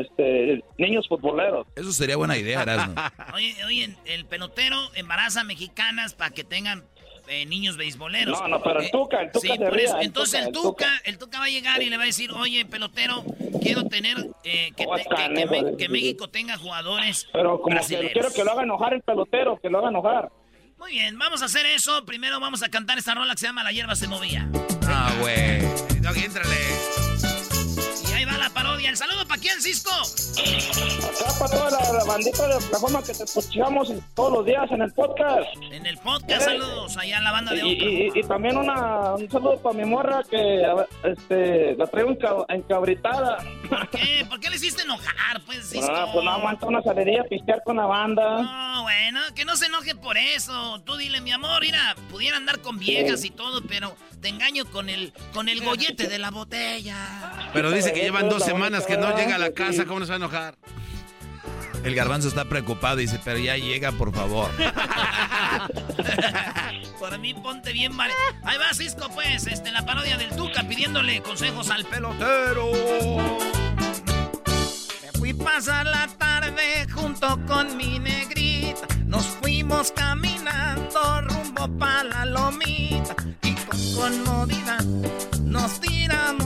este, 0.00 0.62
niños 0.78 1.06
futboleros. 1.08 1.66
Eso 1.76 1.92
sería 1.92 2.16
buena 2.16 2.36
idea, 2.36 2.62
Erasmo. 2.62 2.94
Oye, 3.34 3.54
oye, 3.66 3.96
el 4.06 4.24
pelotero 4.26 4.76
embaraza 4.94 5.44
mexicanas 5.44 6.14
para 6.14 6.30
que 6.30 6.44
tengan 6.44 6.84
eh, 7.28 7.44
niños 7.44 7.76
beisboleros. 7.76 8.40
No, 8.40 8.48
no, 8.48 8.62
pero 8.62 8.80
el 8.80 8.86
Eh, 8.86 8.90
Tuca, 8.90 9.20
el 9.20 9.30
Tuca 9.32 9.46
Sí, 9.46 9.58
por 9.58 9.78
el 9.78 9.86
Entonces 10.00 10.46
Tuca, 10.46 10.46
el 10.46 10.52
Tuca, 10.52 10.86
el 11.04 11.18
Tuca 11.18 11.38
va 11.40 11.44
a 11.44 11.48
llegar 11.50 11.82
y 11.82 11.90
le 11.90 11.96
va 11.98 12.04
a 12.04 12.06
decir, 12.06 12.30
oye, 12.32 12.64
pelotero, 12.64 13.22
quiero 13.60 13.84
tener 13.84 14.16
eh, 14.44 14.70
que, 14.74 14.86
Oh, 14.88 14.96
te- 14.96 15.02
que- 15.04 15.34
que 15.34 15.46
Me- 15.46 15.76
que. 15.76 15.88
México 15.90 16.28
tenga 16.28 16.56
jugadores 16.56 17.28
Pero 17.32 17.56
como 17.60 17.64
que 17.68 17.74
brasileños. 17.74 18.12
quiero 18.12 18.28
que 18.32 18.44
lo 18.44 18.52
haga 18.52 18.62
enojar 18.62 18.94
el 18.94 19.02
pelotero, 19.02 19.58
que 19.60 19.68
lo 19.68 19.78
haga 19.78 19.90
enojar. 19.90 20.30
Muy 20.78 20.92
bien, 20.92 21.18
vamos 21.18 21.42
a 21.42 21.46
hacer 21.46 21.66
eso. 21.66 22.04
Primero 22.04 22.38
vamos 22.38 22.62
a 22.62 22.68
cantar 22.68 22.98
esta 22.98 23.14
rola 23.14 23.34
que 23.34 23.40
se 23.40 23.46
llama 23.46 23.64
La 23.64 23.72
hierba 23.72 23.96
se 23.96 24.06
movía. 24.06 24.48
Ah, 24.86 25.12
güey. 25.20 25.60
No, 26.00 26.14
éntrale. 26.14 26.56
Y 28.08 28.12
ahí 28.12 28.24
va 28.24 28.38
la 28.38 28.50
parodia. 28.50 28.88
¿El 28.88 28.96
saludo 28.96 29.26
para 29.38 29.40
quién, 29.40 29.62
Cisco? 29.62 29.90
Acá 29.90 31.38
para 31.38 31.50
toda 31.50 31.70
la, 31.70 31.92
la 31.98 32.04
bandita 32.04 32.46
de 32.48 32.54
Oklahoma 32.54 33.02
que 33.02 33.12
te 33.14 33.24
escuchamos 33.24 33.92
todos 34.14 34.32
los 34.32 34.46
días 34.46 34.70
en 34.70 34.82
el 34.82 34.92
podcast. 34.92 35.46
En 35.70 35.86
el 35.86 35.98
podcast, 35.98 36.42
saludos 36.44 36.96
allá 36.96 37.18
a 37.18 37.22
la 37.22 37.32
banda 37.32 37.52
de 37.52 37.58
Y, 37.66 37.74
Oklahoma. 37.74 37.98
y- 38.14 38.18
y 38.18 38.22
también 38.24 38.56
una, 38.56 39.14
un 39.14 39.30
saludo 39.30 39.58
para 39.62 39.76
mi 39.76 39.84
morra 39.84 40.22
que 40.28 40.62
este, 41.04 41.76
la 41.76 41.86
traigo 41.86 42.10
enca- 42.10 42.44
encabritada. 42.48 43.38
¿Por 43.68 43.88
qué? 43.90 44.26
¿Por 44.28 44.40
qué 44.40 44.50
le 44.50 44.56
hiciste 44.56 44.82
enojar, 44.82 45.42
pues, 45.46 45.68
Cisco? 45.70 45.90
Ah, 45.94 46.08
pues 46.12 46.24
no 46.24 46.30
aguanta 46.30 46.66
una 46.66 46.82
salería 46.82 47.22
a 47.22 47.24
pistear 47.24 47.62
con 47.64 47.76
la 47.76 47.86
banda. 47.86 48.42
No, 48.42 48.82
bueno, 48.82 49.20
que 49.34 49.44
no 49.44 49.56
se 49.56 49.66
enoje 49.66 49.94
por 49.94 50.16
eso. 50.16 50.80
Tú 50.84 50.96
dile, 50.96 51.20
mi 51.20 51.32
amor, 51.32 51.60
mira, 51.62 51.94
pudiera 52.10 52.36
andar 52.36 52.60
con 52.60 52.78
viejas 52.78 53.24
y 53.24 53.30
todo, 53.30 53.62
pero 53.62 53.94
te 54.20 54.28
engaño 54.28 54.64
con 54.66 54.88
el, 54.88 55.12
con 55.32 55.48
el 55.48 55.62
gollete 55.64 56.08
de 56.08 56.18
la 56.18 56.30
botella. 56.30 56.96
Pero 57.52 57.70
dice 57.70 57.92
que 57.92 58.00
llevan 58.00 58.28
dos 58.28 58.42
semanas 58.42 58.84
que 58.86 58.96
no 58.96 59.14
llega 59.16 59.27
a 59.32 59.38
la 59.38 59.52
casa. 59.52 59.84
¿Cómo 59.84 60.00
nos 60.00 60.10
va 60.10 60.14
a 60.14 60.16
enojar? 60.16 60.56
El 61.84 61.94
garbanzo 61.94 62.28
está 62.28 62.44
preocupado 62.44 62.98
y 62.98 63.02
dice, 63.02 63.20
pero 63.24 63.38
ya 63.38 63.56
llega, 63.56 63.92
por 63.92 64.12
favor. 64.14 64.50
Por 66.98 67.18
mí 67.20 67.32
ponte 67.32 67.72
bien 67.72 67.94
mal. 67.94 68.10
Ahí 68.42 68.58
va 68.58 68.74
Cisco, 68.74 69.08
pues, 69.14 69.46
este, 69.46 69.70
la 69.70 69.86
parodia 69.86 70.16
del 70.16 70.30
Tuca 70.30 70.64
pidiéndole 70.64 71.22
consejos 71.22 71.70
al 71.70 71.84
pelotero. 71.84 72.72
Me 75.02 75.12
fui 75.18 75.32
pasar 75.32 75.86
la 75.86 76.08
tarde 76.18 76.86
junto 76.92 77.38
con 77.46 77.76
mi 77.76 78.00
negrita. 78.00 78.86
Nos 79.06 79.24
fuimos 79.24 79.92
caminando 79.92 81.20
rumbo 81.22 81.68
pa' 81.78 82.02
la 82.04 82.24
lomita. 82.24 83.14
Y 83.42 83.54
con 83.54 84.24
conmovida 84.24 84.78
nos 85.44 85.80
tiramos 85.80 86.37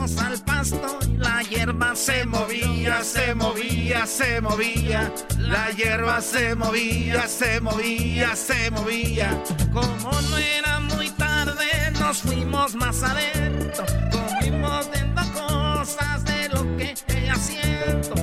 pasto 0.70 0.98
y 1.08 1.16
la 1.16 1.42
hierba 1.42 1.94
se 1.96 2.24
movía, 2.24 3.02
se 3.02 3.34
movía, 3.34 4.06
se 4.06 4.40
movía. 4.40 5.12
La 5.38 5.70
hierba 5.70 6.20
se 6.20 6.54
movía, 6.54 7.26
se 7.26 7.60
movía, 7.60 8.36
se 8.36 8.70
movía. 8.70 9.42
Como 9.72 10.20
no 10.30 10.38
era 10.38 10.78
muy 10.80 11.10
tarde, 11.10 11.66
nos 11.98 12.18
fuimos 12.18 12.74
más 12.76 13.02
adentro. 13.02 13.84
Comimos 14.12 14.88
viendo 14.92 15.22
cosas 15.32 16.24
de 16.24 16.48
lo 16.50 16.76
que 16.76 16.94
ella 17.08 17.34
siento. 17.36 18.14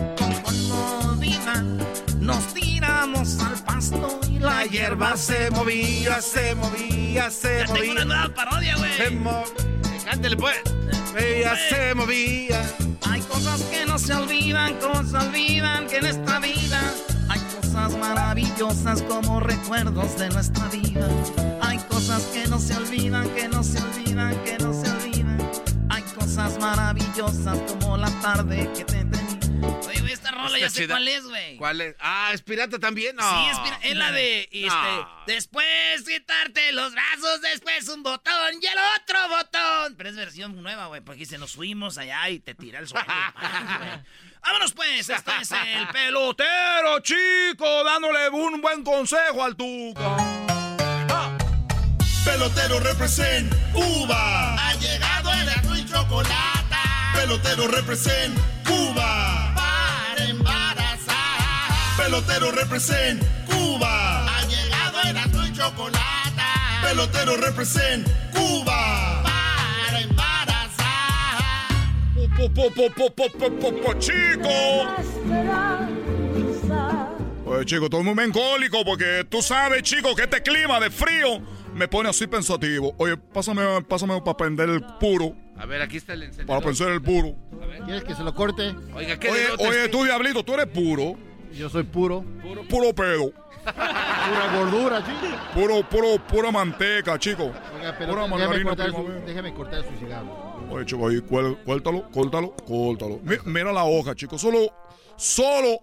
Nos 2.20 2.54
tiramos 2.54 3.40
al 3.40 3.64
pasto 3.64 4.20
y 4.30 4.38
la 4.40 4.64
hierba 4.66 5.18
se 5.18 5.50
movía, 5.52 6.22
se 6.22 6.54
movía, 6.56 7.32
se 7.32 7.60
Ya 7.60 7.66
tengo 7.66 7.78
movía. 7.80 7.92
una 7.92 8.06
nueva 8.06 8.34
parodia, 8.36 8.76
güey. 8.78 8.94
Se 8.98 9.10
mo- 9.10 9.44
Cántale 10.06 10.38
pues. 10.38 10.56
Ella 11.20 11.56
se 11.70 11.94
movía. 11.96 12.62
Hay 13.10 13.22
cosas 13.22 13.62
que 13.64 13.86
no 13.86 14.00
se 14.00 14.14
olvidan, 14.14 14.76
como 14.76 15.04
se 15.04 15.18
olvidan 15.18 15.88
que 15.88 15.98
en 15.98 16.06
esta 16.06 16.40
vida 16.40 16.82
hay 17.28 17.40
cosas 17.56 17.98
maravillosas 17.98 19.02
como 19.04 19.40
recuerdos 19.40 20.18
de 20.18 20.30
nuestra 20.30 20.68
vida. 20.70 21.08
Hay 21.62 21.78
cosas 21.80 22.24
que 22.34 22.48
no 22.48 22.60
se 22.60 22.76
olvidan, 22.78 23.30
que 23.32 23.48
no 23.50 23.64
se 23.64 23.80
olvidan, 23.82 24.36
que 24.44 24.58
no 24.60 24.74
se 24.74 24.90
olvidan. 24.90 25.38
Hay 25.90 26.04
cosas 26.18 26.58
maravillosas 26.60 27.58
como 27.68 27.98
la 27.98 28.10
tarde 28.22 28.70
que 28.76 28.86
te 28.86 29.04
tenía. 29.04 29.29
Oye, 29.88 30.00
güey, 30.02 30.14
esta 30.14 30.32
rola 30.32 30.58
ya 30.58 30.70
sé 30.70 30.88
cuál 30.88 31.08
es, 31.08 31.24
güey. 31.26 31.58
¿Cuál 31.58 31.82
es? 31.82 31.96
Ah, 32.00 32.32
¿es 32.34 32.42
pirata 32.42 32.80
también? 32.80 33.16
No. 33.16 33.24
Sí, 33.30 33.50
es, 33.52 33.60
pira- 33.60 33.80
es 33.84 33.96
la 33.96 34.12
de, 34.12 34.42
este, 34.52 34.68
No. 34.68 35.10
después 35.28 35.68
quitarte 36.08 36.72
los 36.72 36.92
brazos, 36.94 37.42
después 37.42 37.88
un 37.90 38.04
botón 38.04 38.34
y 38.62 38.66
el 38.66 38.78
otro 39.02 39.20
botón. 39.30 39.96
Pero 39.98 40.10
es 40.10 40.16
versión 40.16 40.62
nueva, 40.62 40.88
güey, 40.88 41.02
porque 41.02 41.26
se 41.26 41.38
nos 41.38 41.54
fuimos 41.54 41.98
allá 41.98 42.30
y 42.30 42.40
te 42.40 42.56
tira 42.56 42.80
el 42.80 42.88
suelo. 42.88 43.06
Vámonos 44.42 44.72
pues, 44.74 45.10
esto 45.10 45.32
es 45.42 45.52
el 45.52 45.88
pelotero, 45.92 47.00
chico, 47.02 47.84
dándole 47.84 48.30
un 48.30 48.62
buen 48.62 48.84
consejo 48.84 49.44
al 49.44 49.56
Tuca. 49.56 50.16
Pelotero 52.24 52.80
represent 52.80 53.52
Cuba. 53.74 54.56
Ha 54.70 54.74
llegado 54.76 55.34
el 55.34 55.50
azul 55.50 55.78
y 55.80 55.86
chocolate. 55.86 56.76
Pelotero 57.16 57.68
represent 57.68 58.38
Pelotero 62.10 62.52
represent 62.52 63.22
Cuba. 63.46 64.26
Ha 64.26 64.42
llegado 64.48 64.98
el 65.08 65.16
azul 65.16 65.46
y 65.48 65.54
chocolate. 65.54 66.42
Pelotero 66.82 67.38
represent 67.38 68.08
Cuba. 68.34 69.22
Para 69.22 70.02
embarazar. 70.02 71.38
Po, 72.36 72.50
po, 72.52 72.72
po, 72.72 72.90
po, 72.90 73.12
po, 73.12 73.30
po, 73.30 73.52
po, 73.52 73.72
po, 73.72 73.94
chico. 74.00 74.50
Oye, 77.46 77.66
chico, 77.66 77.86
estoy 77.86 78.04
muy 78.04 78.16
melancólico 78.16 78.84
porque 78.84 79.24
tú 79.30 79.44
sabes, 79.44 79.84
chico, 79.84 80.16
que 80.16 80.24
este 80.24 80.42
clima 80.42 80.80
de 80.80 80.90
frío 80.90 81.40
me 81.76 81.88
pone 81.88 82.10
así 82.10 82.26
pensativo. 82.26 82.96
Oye, 82.98 83.18
pásame, 83.18 83.84
pásame 83.84 84.20
para 84.22 84.36
prender 84.36 84.68
el 84.70 84.82
puro. 85.00 85.36
A 85.60 85.68
ver, 85.68 85.84
aquí 85.84 85.98
está 85.98 86.14
el 86.14 86.24
encendedor. 86.24 86.58
Para 86.58 86.66
pensar 86.66 86.90
el 86.90 87.04
puro. 87.04 87.36
¿Quieres 87.86 88.04
que 88.04 88.16
se 88.16 88.24
lo 88.24 88.34
corte? 88.34 88.74
Oiga, 88.96 89.20
¿qué 89.20 89.30
Oye, 89.30 89.46
oye, 89.60 89.90
tú, 89.90 90.06
diablito, 90.06 90.44
tú 90.44 90.56
eres 90.56 90.66
puro. 90.66 91.29
Yo 91.54 91.70
soy 91.70 91.84
puro. 91.84 92.24
Puro 92.70 92.94
pedo. 92.94 93.32
Pura 93.64 94.56
gordura, 94.58 95.04
chico. 95.06 95.28
Puro, 95.54 95.84
puro, 95.90 96.18
pura 96.28 96.52
manteca, 96.52 97.18
chico. 97.20 97.52
Oiga, 97.76 97.96
pero 97.98 98.12
Pura 98.14 98.24
déjeme 98.24 98.38
margarina 98.46 98.70
cortar, 98.70 98.92
su, 98.92 99.26
déjeme 99.26 99.54
cortar 99.54 99.84
su 99.84 99.98
cigarro. 100.00 100.56
Oye, 100.72 100.86
chico, 100.86 101.08
ahí, 101.08 101.18
cuél- 101.18 101.58
cuéltalo, 101.66 102.10
córtalo, 102.12 102.52
córtalo. 102.66 103.20
Mi- 103.24 103.38
mira 103.46 103.72
la 103.72 103.84
hoja, 103.84 104.16
chico. 104.16 104.38
Solo, 104.38 104.72
solo 105.16 105.80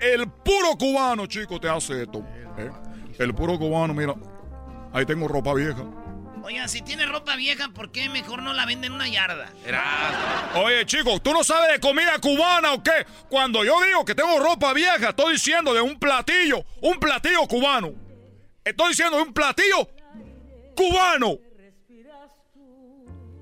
el 0.00 0.28
puro 0.28 0.76
cubano, 0.78 1.26
chico, 1.26 1.60
te 1.60 1.68
hace 1.68 2.02
esto. 2.02 2.24
¿eh? 2.58 2.70
El 3.18 3.34
puro 3.34 3.58
cubano, 3.58 3.92
mira. 3.92 4.14
Ahí 4.92 5.04
tengo 5.04 5.28
ropa 5.28 5.52
vieja. 5.54 5.84
Oiga, 6.42 6.68
si 6.68 6.82
tiene 6.82 7.06
ropa 7.06 7.36
vieja, 7.36 7.68
¿por 7.68 7.92
qué 7.92 8.08
mejor 8.08 8.42
no 8.42 8.52
la 8.52 8.64
venden 8.66 8.92
en 8.92 8.96
una 8.96 9.08
yarda? 9.08 9.52
Oye, 10.54 10.86
chico, 10.86 11.20
¿tú 11.20 11.32
no 11.32 11.44
sabes 11.44 11.72
de 11.72 11.80
comida 11.80 12.18
cubana 12.18 12.72
o 12.72 12.82
qué? 12.82 13.06
Cuando 13.28 13.64
yo 13.64 13.80
digo 13.82 14.04
que 14.04 14.14
tengo 14.14 14.38
ropa 14.38 14.72
vieja, 14.72 15.10
estoy 15.10 15.34
diciendo 15.34 15.74
de 15.74 15.80
un 15.80 15.98
platillo, 15.98 16.64
un 16.80 16.98
platillo 16.98 17.46
cubano. 17.46 17.92
Estoy 18.64 18.88
diciendo 18.88 19.16
de 19.18 19.22
un 19.24 19.32
platillo 19.34 19.88
cubano. 20.74 21.36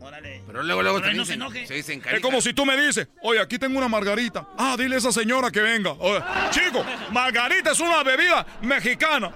Órale. 0.00 0.42
Pero 0.46 0.62
luego, 0.62 0.82
luego 0.82 0.98
Pero 0.98 1.06
también 1.08 1.16
no 1.18 1.24
se 1.24 1.34
enoje. 1.34 1.66
se 1.66 1.74
dicen 1.74 2.02
Es 2.10 2.20
como 2.20 2.40
si 2.40 2.54
tú 2.54 2.64
me 2.64 2.76
dices, 2.76 3.08
oye, 3.22 3.40
aquí 3.40 3.58
tengo 3.58 3.78
una 3.78 3.88
margarita. 3.88 4.48
Ah, 4.56 4.74
dile 4.78 4.94
a 4.94 4.98
esa 4.98 5.12
señora 5.12 5.50
que 5.50 5.60
venga. 5.60 5.92
Oye, 5.92 6.22
chico, 6.50 6.84
margarita 7.10 7.72
es 7.72 7.80
una 7.80 8.02
bebida 8.02 8.46
mexicana. 8.62 9.34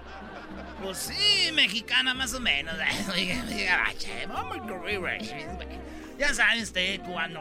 Pues 0.82 0.98
sí, 0.98 1.52
mexicana 1.52 2.14
más 2.14 2.34
o 2.34 2.40
menos. 2.40 2.74
ya 6.18 6.34
sabe 6.34 6.62
usted, 6.62 7.00
cubano. 7.02 7.40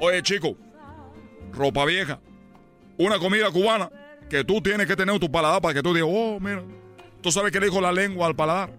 Oye, 0.00 0.22
chico, 0.22 0.56
ropa 1.52 1.84
vieja, 1.84 2.20
una 2.96 3.18
comida 3.18 3.50
cubana 3.50 3.90
que 4.28 4.44
tú 4.44 4.60
tienes 4.60 4.86
que 4.86 4.96
tener 4.96 5.14
en 5.14 5.20
tu 5.20 5.30
paladar 5.30 5.60
para 5.60 5.74
que 5.74 5.82
tú 5.82 5.92
digas, 5.92 6.08
oh, 6.10 6.38
mira, 6.40 6.62
tú 7.20 7.32
sabes 7.32 7.52
qué 7.52 7.60
le 7.60 7.66
dijo 7.66 7.80
la 7.80 7.92
lengua 7.92 8.26
al 8.26 8.36
paladar. 8.36 8.72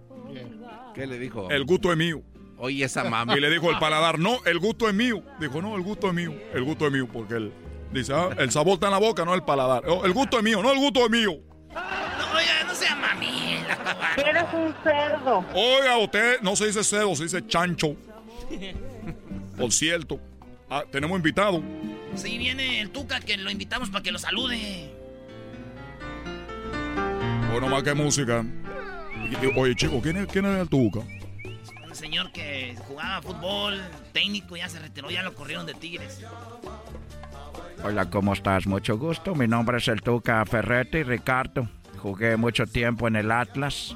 ¿Qué 0.94 1.06
le 1.06 1.20
dijo? 1.20 1.50
El 1.50 1.66
gusto 1.66 1.92
es 1.92 1.98
mío. 1.98 2.22
Oye, 2.58 2.84
esa 2.84 3.06
mamá. 3.06 3.38
Y 3.38 3.40
le 3.40 3.50
dijo 3.50 3.70
el 3.70 3.80
paladar, 3.80 4.20
no, 4.20 4.40
el 4.46 4.60
gusto 4.60 4.90
es 4.90 4.94
mío. 4.94 5.24
Dijo, 5.40 5.62
no, 5.62 5.76
el 5.76 5.82
gusto 5.82 6.08
es 6.08 6.14
mío, 6.14 6.34
el 6.54 6.64
gusto 6.64 6.88
es 6.88 6.92
mío, 6.92 7.08
porque 7.12 7.36
él 7.36 7.54
dice, 7.94 8.14
ah, 8.14 8.30
el 8.38 8.52
sabor 8.52 8.74
está 8.74 8.88
en 8.88 8.94
la 8.94 9.00
boca, 9.00 9.24
no 9.24 9.34
el 9.34 9.44
paladar. 9.44 9.84
Oh, 9.88 10.06
el 10.06 10.14
gusto 10.14 10.38
es 10.38 10.44
mío, 10.44 10.62
no 10.62 10.72
el 10.72 10.78
gusto 10.78 11.06
es 11.06 11.10
mío. 11.10 11.40
No, 12.50 12.56
oiga, 12.56 12.64
no 12.66 12.76
sea 12.76 12.96
mami. 12.96 13.58
Eres 14.18 14.44
un 14.54 14.74
cerdo. 14.84 15.46
Oiga, 15.54 15.98
usted 15.98 16.42
no 16.42 16.56
se 16.56 16.68
dice 16.68 16.84
cedo, 16.84 17.16
se 17.16 17.24
dice 17.24 17.46
chancho. 17.48 17.96
Por 19.58 19.72
cierto, 19.72 20.20
ah, 20.70 20.84
tenemos 20.92 21.18
invitado. 21.18 21.62
Sí, 22.16 22.38
viene 22.38 22.82
el 22.82 22.90
Tuca 22.90 23.20
que 23.20 23.38
lo 23.38 23.52
invitamos 23.52 23.90
para 23.90 24.04
que 24.04 24.12
lo 24.12 24.20
salude. 24.20 24.92
Bueno, 27.52 27.68
más 27.68 27.84
que 27.84 27.94
música. 27.94 28.44
Oye, 29.56 29.76
chico, 29.76 30.00
¿quién 30.02 30.18
es, 30.18 30.28
quién 30.28 30.46
es 30.46 30.60
el 30.60 30.70
Tuca? 30.70 31.02
Un 31.88 31.96
señor 31.96 32.32
que 32.32 32.76
jugaba 32.88 33.22
fútbol, 33.22 33.82
técnico, 34.14 34.56
ya 34.56 34.70
se 34.70 34.80
retiró, 34.80 35.10
ya 35.10 35.24
lo 35.24 35.36
corrieron 35.36 35.66
de 35.66 35.74
Tigres. 35.74 36.22
Hola, 37.84 38.10
¿cómo 38.10 38.34
estás? 38.34 38.68
Mucho 38.68 38.98
gusto. 38.98 39.36
Mi 39.36 39.48
nombre 39.48 39.78
es 39.78 39.88
el 39.88 40.02
Tuca 40.02 40.46
Ferretti, 40.46 41.04
Ricardo. 41.04 41.68
Jugué 42.00 42.38
mucho 42.38 42.66
tiempo 42.66 43.08
en 43.08 43.16
el 43.16 43.32
Atlas. 43.32 43.96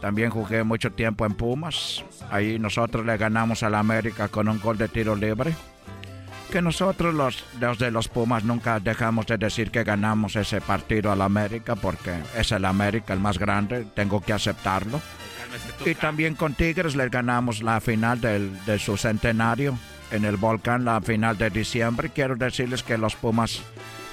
También 0.00 0.30
jugué 0.30 0.62
mucho 0.64 0.92
tiempo 0.92 1.26
en 1.26 1.34
Pumas. 1.34 2.04
Ahí 2.30 2.58
nosotros 2.58 3.04
le 3.04 3.16
ganamos 3.16 3.62
a 3.62 3.70
la 3.70 3.78
América 3.78 4.28
con 4.28 4.48
un 4.48 4.60
gol 4.60 4.78
de 4.78 4.88
tiro 4.88 5.16
libre. 5.16 5.54
Que 6.50 6.62
nosotros 6.62 7.14
los, 7.14 7.44
los 7.60 7.78
de 7.78 7.90
los 7.90 8.08
Pumas 8.08 8.44
nunca 8.44 8.78
dejamos 8.78 9.26
de 9.26 9.38
decir 9.38 9.70
que 9.70 9.82
ganamos 9.82 10.36
ese 10.36 10.60
partido 10.60 11.10
a 11.10 11.16
la 11.16 11.24
América 11.24 11.74
porque 11.74 12.14
es 12.36 12.52
el 12.52 12.64
América 12.64 13.12
el 13.12 13.20
más 13.20 13.38
grande, 13.38 13.86
tengo 13.94 14.20
que 14.20 14.32
aceptarlo. 14.32 15.00
Y 15.84 15.94
también 15.94 16.34
con 16.34 16.54
Tigres 16.54 16.94
les 16.94 17.10
ganamos 17.10 17.62
la 17.62 17.80
final 17.80 18.20
del, 18.20 18.64
de 18.66 18.78
su 18.78 18.96
centenario 18.96 19.76
en 20.10 20.24
el 20.24 20.36
Volcán, 20.36 20.84
la 20.84 21.00
final 21.00 21.36
de 21.38 21.50
diciembre. 21.50 22.10
Quiero 22.14 22.36
decirles 22.36 22.82
que 22.82 22.98
los 22.98 23.16
Pumas 23.16 23.62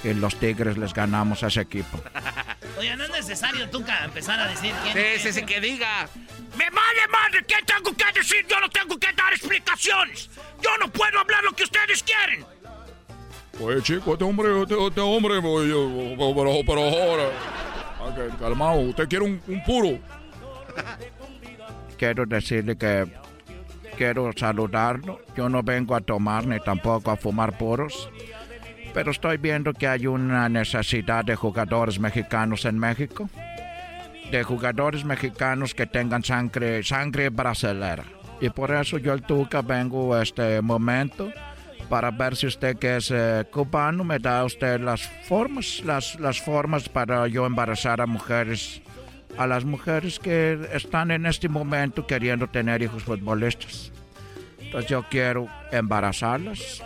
y 0.04 0.14
los 0.14 0.36
Tigres 0.36 0.76
les 0.76 0.92
ganamos 0.92 1.42
a 1.42 1.46
ese 1.48 1.60
equipo. 1.62 2.00
Oye, 2.78 2.96
no 2.96 3.04
es 3.04 3.10
necesario, 3.10 3.68
Tuca, 3.70 4.04
empezar 4.04 4.40
a 4.40 4.48
decir 4.48 4.74
quién 4.82 4.94
Sí, 4.94 5.22
sí, 5.22 5.32
sí, 5.32 5.46
que 5.46 5.60
diga. 5.60 6.08
¡Me 6.56 6.68
vale 6.70 7.08
madre! 7.10 7.44
¿Qué 7.46 7.56
tengo 7.64 7.96
que 7.96 8.18
decir? 8.18 8.46
Yo 8.48 8.60
no 8.60 8.68
tengo 8.68 8.98
que 8.98 9.12
dar 9.12 9.32
explicaciones. 9.32 10.28
Yo 10.60 10.70
no 10.78 10.90
puedo 10.90 11.18
hablar 11.18 11.44
lo 11.44 11.52
que 11.52 11.64
ustedes 11.64 12.02
quieren. 12.02 12.44
Oye, 13.60 13.82
chico, 13.82 14.12
este 14.12 14.24
hombre, 14.24 14.62
este, 14.62 14.86
este 14.86 15.00
hombre, 15.00 15.38
oye, 15.38 16.16
pero, 16.16 16.60
pero 16.66 16.82
ahora. 16.82 17.28
Ok, 18.00 18.38
calmado, 18.38 18.80
usted 18.80 19.08
quiere 19.08 19.24
un, 19.24 19.40
un 19.46 19.62
puro. 19.64 19.98
Quiero 21.98 22.26
decirle 22.26 22.76
que 22.76 23.06
quiero 23.96 24.32
saludarlo. 24.36 25.20
Yo 25.36 25.48
no 25.48 25.62
vengo 25.62 25.94
a 25.94 26.00
tomar 26.00 26.44
ni 26.46 26.58
tampoco 26.58 27.12
a 27.12 27.16
fumar 27.16 27.56
puros. 27.56 28.10
Pero 28.94 29.10
estoy 29.10 29.38
viendo 29.38 29.72
que 29.72 29.88
hay 29.88 30.06
una 30.06 30.48
necesidad 30.48 31.24
de 31.24 31.34
jugadores 31.34 31.98
mexicanos 31.98 32.64
en 32.66 32.78
México. 32.78 33.28
De 34.30 34.42
jugadores 34.42 35.04
mexicanos 35.04 35.74
que 35.74 35.86
tengan 35.86 36.22
sangre, 36.22 36.82
sangre 36.82 37.30
brasilera. 37.30 38.04
Y 38.40 38.50
por 38.50 38.70
eso 38.74 38.98
yo 38.98 39.12
el 39.12 39.22
Tuca 39.22 39.62
vengo 39.62 40.14
a 40.14 40.22
este 40.22 40.60
momento 40.60 41.30
para 41.88 42.10
ver 42.10 42.36
si 42.36 42.46
usted 42.46 42.78
que 42.78 42.96
es 42.96 43.10
eh, 43.10 43.44
cubano 43.50 44.02
me 44.04 44.18
da 44.18 44.44
usted 44.44 44.80
las 44.80 45.02
formas, 45.28 45.82
las, 45.84 46.18
las 46.18 46.40
formas 46.40 46.88
para 46.88 47.26
yo 47.28 47.44
embarazar 47.44 48.00
a 48.00 48.06
mujeres, 48.06 48.80
a 49.36 49.46
las 49.46 49.64
mujeres 49.64 50.18
que 50.18 50.58
están 50.72 51.10
en 51.10 51.26
este 51.26 51.48
momento 51.48 52.06
queriendo 52.06 52.46
tener 52.46 52.82
hijos 52.82 53.02
futbolistas. 53.02 53.92
Entonces 54.58 54.90
yo 54.90 55.04
quiero 55.10 55.48
embarazarlas 55.70 56.82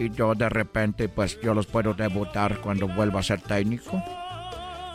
y 0.00 0.10
yo 0.10 0.34
de 0.34 0.48
repente 0.48 1.08
pues 1.08 1.40
yo 1.40 1.54
los 1.54 1.66
puedo 1.66 1.94
debutar 1.94 2.58
cuando 2.60 2.88
vuelva 2.88 3.20
a 3.20 3.22
ser 3.22 3.40
técnico. 3.40 4.02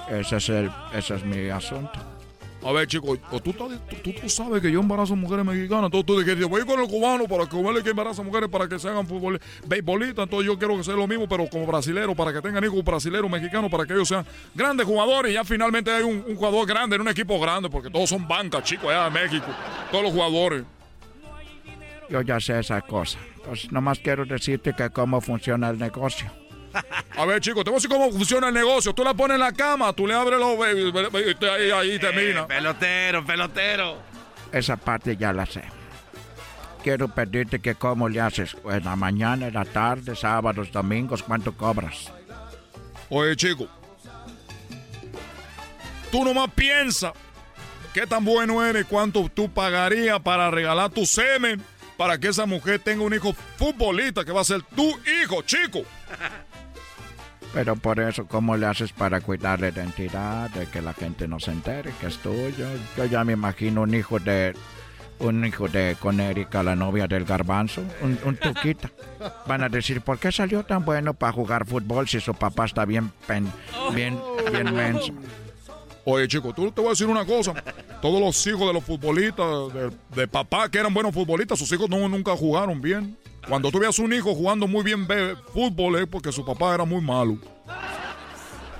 Ese 0.10 0.38
es, 0.38 0.49
el, 0.49 0.69
ese 0.94 1.15
es 1.15 1.23
mi 1.26 1.49
asunto. 1.49 1.91
A 2.64 2.72
ver, 2.72 2.88
chico, 2.88 3.15
tú, 3.32 3.40
tú, 3.53 3.53
tú- 3.53 4.27
sabes 4.30 4.60
que 4.60 4.72
yo 4.72 4.80
embarazo 4.80 5.15
mujeres 5.15 5.45
mexicanas. 5.45 5.86
Entonces 5.86 6.06
tú 6.07 6.19
dijiste, 6.19 6.45
voy 6.45 6.65
con 6.65 6.80
el 6.80 6.88
cubano 6.88 7.26
para 7.26 7.48
que 7.48 7.56
huele 7.56 7.84
que 7.84 7.91
embaraza 7.91 8.23
mujeres 8.23 8.49
para 8.49 8.68
que 8.68 8.80
se 8.80 8.90
hagan 8.90 9.06
beisbolistas. 9.68 10.23
Entonces 10.23 10.48
yo 10.48 10.57
quiero 10.57 10.76
que 10.76 10.84
sea 10.84 10.95
lo 10.95 11.07
mismo, 11.07 11.27
pero 11.27 11.48
como 11.48 11.68
brasilero, 11.68 12.15
para 12.15 12.34
que 12.34 12.41
tengan 12.41 12.64
hijos 12.64 12.84
brasileros, 12.84 13.30
mexicanos, 13.30 13.69
para 13.69 13.86
que 13.86 13.94
ellos 13.94 14.07
sean 14.07 14.26
grandes 14.56 14.88
jugadores. 14.88 15.32
Y 15.32 15.36
ya 15.36 15.44
finalmente 15.44 15.91
hay 15.91 16.02
un, 16.03 16.23
un 16.27 16.36
jugador 16.36 16.65
grande 16.68 16.95
en 16.95 17.03
un 17.03 17.07
equipo 17.07 17.40
grande, 17.40 17.69
porque 17.69 17.91
todos 17.91 18.10
son 18.10 18.27
bancas, 18.27 18.64
chicos, 18.64 18.90
allá 18.90 19.06
de 19.06 19.11
México. 19.11 19.45
Todos 19.91 20.03
los 20.06 20.14
jugadores. 20.14 20.64
Yo 22.10 22.22
ya 22.22 22.40
sé 22.40 22.60
esa 22.60 22.82
cosa. 22.82 23.19
Pues 23.45 23.72
nomás 23.72 23.99
quiero 23.99 24.26
decirte 24.26 24.73
que 24.73 24.90
cómo 24.90 25.22
funciona 25.22 25.69
el 25.69 25.80
negocio. 25.80 26.32
A 27.18 27.26
ver, 27.26 27.40
chicos, 27.41 27.64
te 27.64 27.69
voy 27.69 27.76
a 27.76 27.80
decir 27.80 27.90
cómo 27.90 28.11
funciona 28.11 28.49
el 28.49 28.53
negocio. 28.53 28.94
Tú 28.94 29.03
la 29.03 29.14
pones 29.14 29.36
en 29.36 29.41
la 29.41 29.52
cama, 29.52 29.94
tú 29.94 30.06
le 30.07 30.14
abres 30.14 30.40
los... 30.40 30.57
y 30.57 31.45
ahí, 31.45 31.72
ahí 31.72 31.99
termina. 31.99 32.48
pelotero, 32.48 33.26
pelotero. 33.26 33.98
Esa 34.52 34.77
parte 34.77 35.15
ya 35.15 35.34
la 35.34 35.45
sé. 35.45 35.64
Quiero 36.84 37.07
pedirte 37.07 37.60
que 37.60 37.76
cómo 37.76 38.07
le 38.10 38.22
haces. 38.22 38.56
En 38.69 38.84
la 38.84 38.95
mañana, 38.95 39.48
en 39.48 39.53
la 39.53 39.65
tarde, 39.65 40.15
sábados, 40.15 40.72
domingos, 40.72 41.23
¿cuánto 41.23 41.56
cobras? 41.56 42.11
Oye, 43.10 43.36
chico. 43.36 43.68
Tú 46.11 46.23
nomás 46.23 46.52
piensa 46.52 47.11
qué 47.94 48.06
tan 48.06 48.23
bueno 48.23 48.64
eres, 48.64 48.86
cuánto 48.86 49.27
tú 49.34 49.49
pagarías 49.49 50.19
para 50.19 50.52
regalar 50.52 50.91
tu 50.91 51.06
semen 51.06 51.64
para 51.98 52.18
que 52.18 52.28
esa 52.30 52.46
mujer 52.46 52.80
tenga 52.80 53.04
un 53.04 53.14
hijo 53.14 53.34
futbolista 53.58 54.24
que 54.26 54.32
va 54.32 54.42
a 54.42 54.46
ser 54.46 54.62
tu 54.76 54.90
hijo, 55.24 55.42
chico. 55.44 55.82
Pero 57.54 57.76
por 57.78 58.00
eso, 58.00 58.28
¿cómo 58.28 58.58
le 58.58 58.66
haces 58.66 58.92
para 58.92 59.22
cuidar 59.22 59.62
la 59.62 59.70
identidad, 59.70 60.50
de 60.50 60.68
que 60.68 60.82
la 60.82 60.94
gente 60.94 61.28
no 61.28 61.40
se 61.40 61.52
entere 61.52 61.94
que 62.02 62.08
es 62.08 62.18
tuyo? 62.18 62.68
Yo 62.98 63.06
ya 63.06 63.24
me 63.24 63.34
imagino 63.34 63.82
un 63.84 63.94
hijo 63.94 64.20
de... 64.20 64.54
Un 65.18 65.46
hijo 65.46 65.70
de 65.70 65.96
con 65.98 66.18
la 66.18 66.76
novia 66.76 67.08
del 67.08 67.24
garbanzo, 67.24 67.82
un, 68.02 68.20
un 68.26 68.36
tuquita. 68.36 68.92
Van 69.48 69.64
a 69.64 69.70
decir, 69.70 70.02
¿por 70.02 70.20
qué 70.20 70.30
salió 70.30 70.66
tan 70.66 70.84
bueno 70.84 71.14
para 71.14 71.32
jugar 71.32 71.66
fútbol 71.66 72.06
si 72.10 72.20
su 72.20 72.34
papá 72.34 72.66
está 72.66 72.84
bien, 72.84 73.14
pen- 73.26 73.50
bien, 73.94 74.20
bien 74.52 74.76
menso? 74.76 75.14
Oye, 76.06 76.27
chico, 76.27 76.53
tú 76.53 76.72
te 76.72 76.82
voy 76.82 76.90
a 76.90 76.91
decir 76.91 77.07
una 77.07 77.26
cosa. 77.26 77.53
Todos 78.02 78.22
los 78.22 78.45
hijos 78.48 78.68
de 78.68 78.73
los 78.73 78.84
futbolistas, 78.84 79.73
de, 79.73 79.91
de 80.15 80.27
papá 80.27 80.69
que 80.69 80.77
eran 80.77 80.94
buenos 80.94 81.14
futbolistas, 81.14 81.57
sus 81.57 81.72
hijos 81.72 81.90
no, 81.90 82.07
nunca 82.07 82.36
jugaron 82.38 82.80
bien. 82.80 83.18
Cuando 83.48 83.72
tú 83.72 83.80
veas 83.80 83.98
un 83.99 84.14
hijo 84.14 84.34
jugando 84.34 84.68
muy 84.68 84.84
bien 84.84 85.07
fútbol 85.53 85.98
es 85.98 86.07
porque 86.07 86.32
su 86.32 86.45
papá 86.45 86.76
era 86.76 86.86
muy 86.86 87.02
malo. 87.02 87.38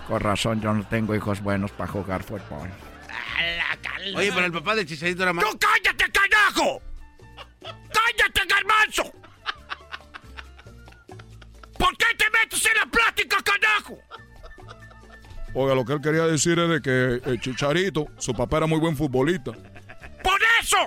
Con 0.08 0.20
razón, 0.20 0.62
yo 0.62 0.72
no 0.74 0.88
tengo 0.88 1.16
hijos 1.16 1.42
buenos 1.42 1.72
para 1.72 1.92
jugar 1.92 2.24
fútbol. 2.24 2.70
Oye, 4.16 4.32
pero 4.32 4.46
el 4.46 4.52
papá 4.52 4.76
de 4.76 4.86
Chicharito 4.86 5.24
era 5.24 5.34
más... 5.34 5.44
¡Tú 5.46 5.58
cállate, 5.58 6.12
carajo! 6.12 6.82
¡Cállate, 7.62 8.42
garbanzo! 8.48 9.12
¿Por 11.78 11.98
qué 11.98 12.06
te 12.18 12.26
metes 12.30 12.66
en 12.66 12.76
la 12.76 12.86
plática, 12.86 13.38
carajo? 13.44 13.98
Oiga, 15.56 15.74
lo 15.74 15.86
que 15.86 15.94
él 15.94 16.02
quería 16.02 16.24
decir 16.24 16.60
es 16.60 16.70
de 16.70 16.82
que 16.82 17.30
el 17.30 17.40
Chicharito, 17.40 18.08
su 18.18 18.34
papá 18.34 18.58
era 18.58 18.68
muy 18.68 18.78
buen 18.80 18.96
futbolista. 18.98 19.52
¡Por 19.52 20.40
eso! 20.62 20.78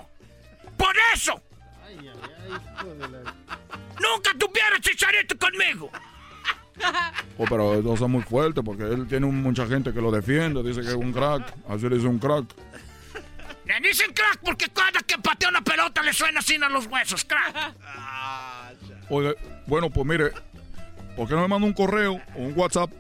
¡Por 0.77 0.95
eso! 1.15 1.41
¡Nunca 4.01 4.31
tuvieras 4.39 4.81
chicharito 4.81 5.37
conmigo! 5.39 5.91
Oh, 7.37 7.45
pero 7.49 7.75
eso 7.81 7.95
es 7.95 8.01
muy 8.11 8.23
fuerte 8.23 8.63
porque 8.63 8.85
él 8.85 9.07
tiene 9.09 9.27
un- 9.27 9.43
mucha 9.43 9.67
gente 9.67 9.93
que 9.93 10.01
lo 10.01 10.11
defiende, 10.13 10.63
dice 10.63 10.81
que 10.83 10.89
es 10.89 10.95
un 10.95 11.13
crack, 11.13 11.53
así 11.69 11.89
le 11.89 11.97
dice 11.97 12.07
un 12.07 12.19
crack. 12.19 12.45
Le 13.65 13.81
dicen 13.81 14.13
crack 14.13 14.39
porque 14.45 14.69
cada 14.69 15.01
que 15.01 15.19
patea 15.19 15.49
una 15.49 15.61
pelota 15.63 16.03
le 16.03 16.13
suena 16.13 16.39
así 16.41 16.55
a 16.63 16.69
los 16.69 16.87
huesos, 16.87 17.25
crack. 17.25 17.75
Oiga, 19.11 19.33
bueno, 19.67 19.91
pues 19.91 20.07
mire, 20.07 20.31
¿por 21.17 21.27
qué 21.29 21.35
no 21.35 21.43
me 21.43 21.49
manda 21.49 21.67
un 21.67 21.73
correo 21.75 22.21
o 22.37 22.39
un 22.43 22.53
WhatsApp? 22.57 22.91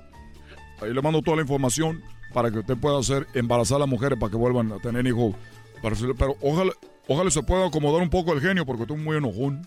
Ahí 0.80 0.92
le 0.92 1.02
mando 1.02 1.22
toda 1.22 1.36
la 1.36 1.42
información 1.42 2.02
para 2.32 2.50
que 2.50 2.58
usted 2.58 2.76
pueda 2.76 2.98
hacer 2.98 3.26
embarazar 3.34 3.76
a 3.76 3.80
las 3.80 3.88
mujeres 3.88 4.18
para 4.18 4.30
que 4.30 4.36
vuelvan 4.36 4.72
a 4.72 4.78
tener 4.78 5.06
hijos. 5.06 5.34
Pero, 5.82 6.36
ojalá, 6.40 6.72
ojalá 7.06 7.30
se 7.30 7.42
pueda 7.42 7.66
acomodar 7.66 8.02
un 8.02 8.10
poco 8.10 8.32
el 8.32 8.40
genio 8.40 8.66
porque 8.66 8.86
tú 8.86 8.94
es 8.94 9.00
muy 9.00 9.16
enojón. 9.16 9.66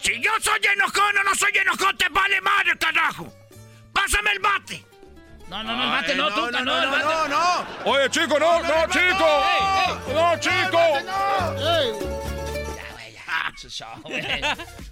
Si 0.00 0.12
yo 0.20 0.30
soy 0.40 0.60
enojón 0.74 1.16
o 1.18 1.24
no 1.24 1.34
soy 1.34 1.52
enojón, 1.56 1.96
te 1.96 2.08
vale 2.10 2.40
madre, 2.42 2.76
carajo. 2.78 3.32
Pásame 3.92 4.32
el 4.32 4.38
bate. 4.40 4.84
No, 5.48 5.62
no, 5.62 5.76
no, 5.76 5.84
el 5.84 5.90
bate 5.90 6.14
no, 6.14 6.28
tú, 6.30 6.50
no, 6.50 6.64
no, 6.64 6.82
el 6.82 6.90
bate. 6.90 7.04
no, 7.04 7.28
no. 7.28 7.90
Oye, 7.90 8.10
chico, 8.10 8.38
no, 8.38 8.60
no, 8.62 8.86
chico. 8.88 9.26
No, 10.12 10.38
chico. 10.40 10.78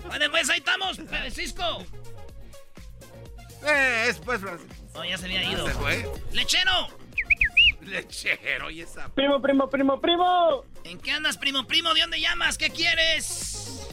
Vale, 0.08 0.30
pues 0.30 0.48
ahí 0.50 0.58
estamos, 0.58 0.98
Cisco. 1.30 1.84
Eh, 3.66 4.06
es 4.08 4.18
pues, 4.18 4.40
Francisco. 4.40 4.74
No, 4.94 5.04
ya 5.04 5.16
se 5.18 5.26
había 5.26 5.42
ido. 5.50 5.66
Se 5.66 5.74
fue. 5.74 6.06
¡Lechero! 6.32 6.88
Lechero, 7.82 8.70
y 8.70 8.80
esa. 8.80 9.08
Primo, 9.14 9.40
primo, 9.42 9.68
primo, 9.68 10.00
primo. 10.00 10.64
¿En 10.84 10.98
qué 11.00 11.10
andas, 11.10 11.36
primo, 11.36 11.66
primo? 11.66 11.92
¿De 11.94 12.00
dónde 12.00 12.20
llamas? 12.20 12.56
¿Qué 12.58 12.70
quieres? 12.70 13.88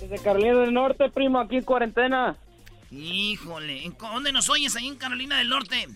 Desde 0.00 0.18
Carolina 0.18 0.58
del 0.60 0.72
Norte, 0.72 1.10
primo, 1.10 1.38
aquí 1.40 1.56
en 1.56 1.64
cuarentena. 1.64 2.36
Híjole, 2.90 3.84
¿en 3.84 3.92
co- 3.92 4.08
¿dónde 4.08 4.32
nos 4.32 4.48
oyes 4.48 4.74
ahí 4.76 4.86
en 4.86 4.96
Carolina 4.96 5.38
del 5.38 5.48
Norte? 5.48 5.86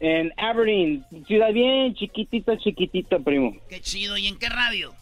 En 0.00 0.32
Aberdeen, 0.36 1.04
ciudad 1.26 1.52
bien 1.52 1.94
chiquitito, 1.94 2.56
chiquitito, 2.56 3.22
primo. 3.22 3.56
Qué 3.68 3.80
chido, 3.80 4.16
¿y 4.16 4.28
en 4.28 4.38
qué 4.38 4.48
radio? 4.48 4.94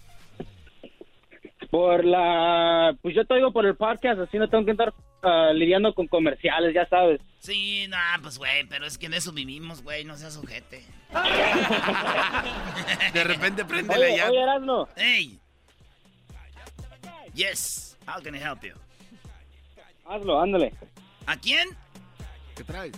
Por 1.71 2.05
la... 2.05 2.97
Pues 3.03 3.15
yo 3.15 3.25
te 3.25 3.35
oigo 3.35 3.53
por 3.53 3.67
el 3.67 3.77
podcast, 3.77 4.21
así 4.21 4.39
no 4.39 4.49
tengo 4.49 4.65
que 4.65 4.73
estar 4.73 4.93
ah, 5.23 5.51
lidiando 5.55 5.95
con 5.95 6.07
comerciales, 6.07 6.75
ya 6.75 6.87
sabes. 6.89 7.21
Sí, 7.39 7.87
nah, 7.89 8.19
pues 8.23 8.39
güey, 8.39 8.65
pero 8.69 8.87
es 8.87 8.99
que 8.99 9.09
de 9.09 9.19
eso 9.19 9.33
vivimos, 9.33 9.83
güey, 9.83 10.05
no 10.05 10.17
seas 10.17 10.37
ojete. 10.37 10.85
De 13.13 13.25
repente 13.25 13.65
prende 13.65 13.97
la 13.97 14.07
oye, 14.07 14.43
Erasmo. 14.43 14.89
Hey. 14.97 15.39
Yes, 17.35 17.97
how 18.07 18.23
can 18.23 18.35
I 18.35 18.39
help 18.39 18.63
you? 18.63 18.73
Hazlo, 20.07 20.41
ándale. 20.41 20.73
¿A 21.27 21.37
quién? 21.37 21.69
¿Qué 22.57 22.65
traes? 22.65 22.93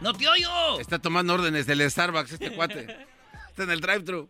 ¡No 0.00 0.12
te 0.14 0.28
oigo! 0.28 0.80
Está 0.80 0.98
tomando 0.98 1.34
órdenes 1.34 1.66
del 1.66 1.88
Starbucks 1.90 2.32
este 2.32 2.52
cuate. 2.52 2.86
Está 3.48 3.64
en 3.64 3.70
el 3.70 3.80
drive-thru. 3.80 4.28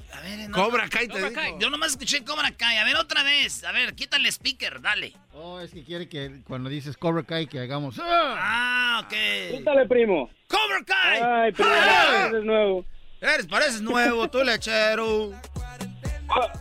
Cobra 0.00 0.08
Kai. 0.08 0.18
A 0.18 0.20
ver, 0.22 0.48
no, 0.48 0.56
Cobra 0.56 0.84
no, 0.84 0.90
Kai, 0.90 1.06
te 1.08 1.12
Cobra 1.14 1.28
digo. 1.28 1.40
Kai. 1.40 1.54
Yo 1.58 1.70
nomás 1.70 1.90
escuché 1.92 2.24
Cobra 2.24 2.50
Kai. 2.52 2.76
A 2.78 2.84
ver, 2.84 2.96
otra 2.96 3.22
vez. 3.22 3.64
A 3.64 3.72
ver, 3.72 3.94
quítale 3.94 4.28
el 4.28 4.32
speaker, 4.32 4.80
dale. 4.80 5.12
Oh, 5.32 5.60
es 5.60 5.70
que 5.72 5.84
quiere 5.84 6.08
que 6.08 6.40
cuando 6.46 6.68
dices 6.70 6.96
Cobra 6.96 7.22
Kai 7.22 7.46
que 7.46 7.58
hagamos. 7.60 7.96
¡Ah! 8.00 8.36
Ah, 8.38 9.02
ok. 9.04 9.58
Quítale, 9.58 9.86
primo. 9.86 10.30
¡Cobra 10.48 10.84
Kai! 10.86 11.20
Ay, 11.22 11.52
primo, 11.52 11.70
¡Ah! 11.72 12.26
eres 12.30 12.44
nuevo. 12.44 12.84
Eres, 13.20 13.46
pareces 13.46 13.82
nuevo, 13.82 14.28
tú 14.30 14.42
lechero. 14.42 15.32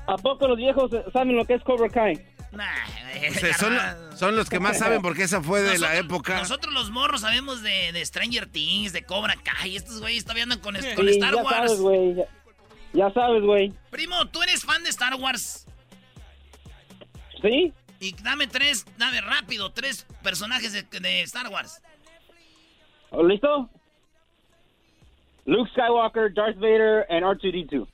¿A 0.07 0.17
poco 0.17 0.47
los 0.47 0.57
viejos 0.57 0.89
saben 1.13 1.35
lo 1.35 1.45
que 1.45 1.53
es 1.55 1.63
Cobra 1.63 1.89
Kai? 1.89 2.19
Nah, 2.51 2.65
O 3.29 3.33
sea, 3.35 3.53
son, 3.53 3.77
son 4.17 4.35
los 4.35 4.49
que 4.49 4.59
más 4.59 4.79
saben 4.79 5.03
porque 5.03 5.21
esa 5.21 5.39
fue 5.43 5.61
de 5.61 5.77
la 5.77 5.95
época. 5.97 6.39
Nosotros 6.39 6.73
los 6.73 6.89
morros 6.89 7.21
sabemos 7.21 7.61
de, 7.61 7.91
de 7.91 8.03
Stranger 8.03 8.47
Things, 8.47 8.91
de 8.91 9.03
Cobra 9.03 9.35
Kai. 9.35 9.75
Estos 9.75 9.99
güeyes 9.99 10.23
todavía 10.23 10.43
andan 10.43 10.59
con, 10.59 10.75
con 10.95 11.07
Star 11.09 11.35
ya 11.35 11.43
Wars. 11.43 11.77
sabes. 11.77 12.27
Ya, 12.93 13.11
sabes, 13.11 13.43
güey. 13.43 13.71
Primo, 13.91 14.27
¿tú 14.29 14.41
eres 14.41 14.63
fan 14.63 14.83
de 14.83 14.89
Star 14.89 15.15
Wars? 15.15 15.65
¿Sí? 17.41 17.73
Y 17.99 18.13
dame 18.23 18.47
tres, 18.47 18.85
dame 18.97 19.21
rápido, 19.21 19.71
tres 19.71 20.05
personajes 20.23 20.73
de, 20.73 20.83
de 20.99 21.21
Star 21.21 21.47
Wars. 21.49 21.81
¿Listo? 23.23 23.69
Luke 25.45 25.69
Skywalker, 25.71 26.33
Darth 26.33 26.57
Vader, 26.57 27.05
and 27.09 27.23
R2D2. 27.23 27.87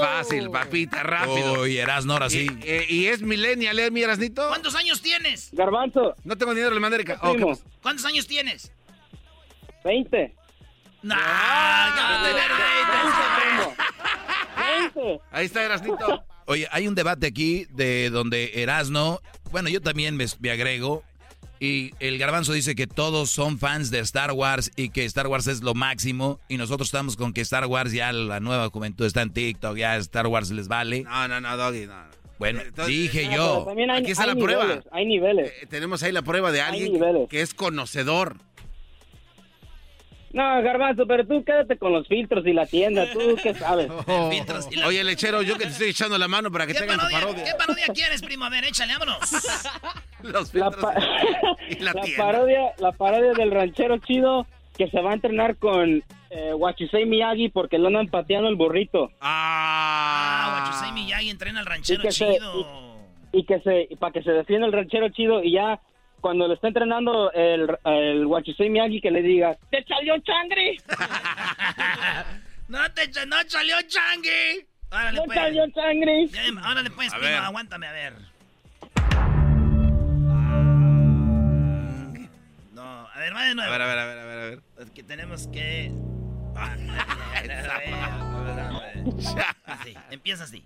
Fácil, 0.00 0.50
papita, 0.50 1.02
rápido. 1.02 1.62
Uy, 1.62 1.78
Erasno, 1.78 2.12
ahora 2.14 2.28
sí. 2.30 2.46
Y, 2.60 2.68
eh, 2.68 2.86
y 2.88 3.06
es 3.06 3.22
millennial, 3.22 3.78
¿eh, 3.78 3.90
mi 3.90 4.02
Erasnito? 4.02 4.48
¿Cuántos 4.48 4.74
años 4.74 5.00
tienes? 5.00 5.50
Garbanzo. 5.52 6.14
No 6.24 6.36
tengo 6.36 6.54
dinero, 6.54 6.74
le 6.74 6.80
mandé 6.80 6.96
Erika. 6.96 7.18
Oh, 7.22 7.28
¿qué 7.32 7.34
Primo. 7.34 7.50
pasa? 7.50 7.64
¿Cuántos 7.82 8.04
años 8.04 8.26
tienes? 8.26 8.72
20. 9.84 10.34
Nah, 11.02 11.16
tener 15.18 15.20
veinte, 15.20 15.20
hombre. 15.20 15.20
20. 15.20 15.24
Ahí 15.30 15.46
está 15.46 15.64
Erasnito. 15.64 16.24
Oye, 16.46 16.68
hay 16.70 16.88
un 16.88 16.94
debate 16.94 17.26
aquí 17.26 17.66
de 17.70 18.10
donde 18.10 18.62
Erasno, 18.62 19.20
bueno, 19.50 19.68
yo 19.68 19.80
también 19.80 20.16
me, 20.16 20.26
me 20.40 20.50
agrego, 20.50 21.04
y 21.60 21.92
el 22.00 22.18
garbanzo 22.18 22.52
dice 22.52 22.74
que 22.74 22.88
todos 22.88 23.30
son 23.30 23.56
fans 23.58 23.92
de 23.92 24.00
Star 24.00 24.32
Wars 24.32 24.72
y 24.74 24.88
que 24.88 25.04
Star 25.04 25.28
Wars 25.28 25.46
es 25.46 25.62
lo 25.62 25.74
máximo, 25.74 26.40
y 26.48 26.56
nosotros 26.56 26.88
estamos 26.88 27.16
con 27.16 27.32
que 27.32 27.40
Star 27.42 27.66
Wars 27.66 27.92
ya 27.92 28.12
la 28.12 28.40
nueva 28.40 28.68
juventud 28.70 29.06
está 29.06 29.22
en 29.22 29.32
TikTok, 29.32 29.76
ya 29.76 29.96
Star 29.98 30.26
Wars 30.26 30.50
les 30.50 30.66
vale. 30.66 31.04
No, 31.04 31.28
no, 31.28 31.40
no, 31.40 31.56
Doggy, 31.56 31.86
no. 31.86 31.94
Bueno, 32.40 32.60
Entonces, 32.60 32.88
dije 32.88 33.28
pero 33.30 33.36
yo. 33.36 33.70
hay, 33.70 34.02
Aquí 34.02 34.10
está 34.10 34.26
la 34.26 34.34
prueba. 34.34 34.82
Hay 34.90 35.06
niveles. 35.06 35.52
Eh, 35.62 35.66
tenemos 35.68 36.02
ahí 36.02 36.10
la 36.10 36.22
prueba 36.22 36.50
de 36.50 36.60
alguien 36.60 37.00
que 37.28 37.40
es 37.40 37.54
conocedor. 37.54 38.38
No, 40.32 40.62
Garbanzo, 40.62 41.06
pero 41.06 41.26
tú 41.26 41.44
quédate 41.44 41.76
con 41.76 41.92
los 41.92 42.08
filtros 42.08 42.46
y 42.46 42.52
la 42.54 42.64
tienda. 42.66 43.06
¿Tú 43.12 43.36
qué 43.42 43.52
sabes? 43.58 43.88
La- 43.88 44.86
Oye, 44.86 45.04
lechero, 45.04 45.42
yo 45.42 45.56
que 45.58 45.64
te 45.64 45.70
estoy 45.70 45.90
echando 45.90 46.16
la 46.18 46.26
mano 46.28 46.50
para 46.50 46.66
que 46.66 46.72
¿Qué 46.72 46.78
te 46.78 46.84
hagan 46.84 46.96
tu 46.98 47.02
parodia, 47.02 47.20
parodia. 47.20 47.44
¿Qué 47.44 47.50
parodia 47.58 47.86
quieres, 47.94 48.22
primo? 48.22 48.44
A 48.46 48.48
ver, 48.50 48.64
échale, 48.64 48.92
vámonos. 48.94 49.18
Los 50.22 50.54
La, 50.54 50.70
filtros 50.70 50.76
pa- 50.76 50.94
y 51.68 51.74
la, 51.80 51.92
la 51.92 52.00
tienda. 52.02 52.24
parodia, 52.24 52.60
la 52.78 52.92
parodia 52.92 53.32
del 53.32 53.50
ranchero 53.50 53.98
chido 53.98 54.46
que 54.78 54.88
se 54.88 55.00
va 55.02 55.10
a 55.10 55.14
entrenar 55.14 55.56
con 55.56 56.02
eh, 56.30 56.54
Wachisei 56.54 57.04
Miyagi 57.04 57.50
porque 57.50 57.76
lo 57.78 57.88
andan 57.88 58.06
pateando 58.08 58.48
el 58.48 58.56
burrito. 58.56 59.10
Ah, 59.20 60.44
Ah, 60.44 60.64
Wachusei 60.64 60.92
Miyagi 60.92 61.28
entrena 61.30 61.60
al 61.60 61.66
ranchero 61.66 62.00
Y 62.00 62.06
que 62.06 62.12
se- 62.12 62.32
chido. 62.34 62.96
y 63.32 63.44
que 63.44 63.60
se 63.60 63.88
para 63.98 64.12
que 64.12 64.22
se 64.22 64.30
defienda 64.30 64.66
el 64.66 64.72
ranchero 64.72 65.08
chido 65.10 65.42
y 65.42 65.52
ya 65.52 65.78
cuando 66.22 66.48
le 66.48 66.54
está 66.54 66.68
entrenando 66.68 67.30
el, 67.32 67.68
el 67.84 68.24
Wachisei 68.26 68.70
Miyagi 68.70 69.00
que 69.02 69.10
le 69.10 69.20
diga 69.22 69.54
¡Te 69.70 69.84
salió 69.84 70.14
changre! 70.20 70.76
No 72.68 72.78
te 72.94 73.06
no 73.26 73.36
salió 73.48 73.76
changui. 73.86 74.66
Órale, 74.90 75.18
¡No 75.18 75.24
pues. 75.24 75.38
salió 75.38 75.70
changre! 75.72 76.26
Órale, 76.66 76.90
pues, 76.90 77.12
A 77.12 77.16
primo, 77.18 77.30
ver. 77.30 77.38
aguántame, 77.42 77.86
a 77.86 77.92
ver. 77.92 78.14
No, 82.72 82.82
a 82.82 83.18
ver, 83.18 83.34
va 83.36 83.42
de 83.42 83.50
A 83.50 83.54
nuevo. 83.54 83.70
ver, 83.72 83.82
a 83.82 83.86
ver, 83.86 83.98
a 83.98 84.06
ver, 84.06 84.18
a 84.18 84.24
ver, 84.24 84.38
a 84.38 84.44
ver. 84.50 84.60
Es 84.78 84.90
que 84.90 85.02
tenemos 85.02 85.48
que... 85.48 85.92
Así, 89.66 89.94
empieza 90.10 90.44
así. 90.44 90.64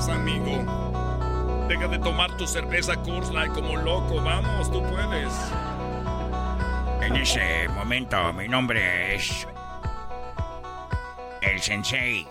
¿Qué 0.00 0.06
te 0.06 0.12
pasa, 0.12 0.14
amigo? 0.14 1.66
Deja 1.68 1.86
de 1.88 1.98
tomar 1.98 2.34
tu 2.38 2.46
cerveza 2.46 2.96
Coors 2.96 3.30
Light 3.30 3.52
como 3.52 3.76
loco. 3.76 4.22
Vamos, 4.22 4.72
tú 4.72 4.82
puedes. 4.82 5.32
En 7.02 7.16
ese 7.16 7.68
momento, 7.68 8.32
mi 8.32 8.48
nombre 8.48 9.14
es. 9.14 9.46
El 11.42 11.60
Sensei. 11.60 12.26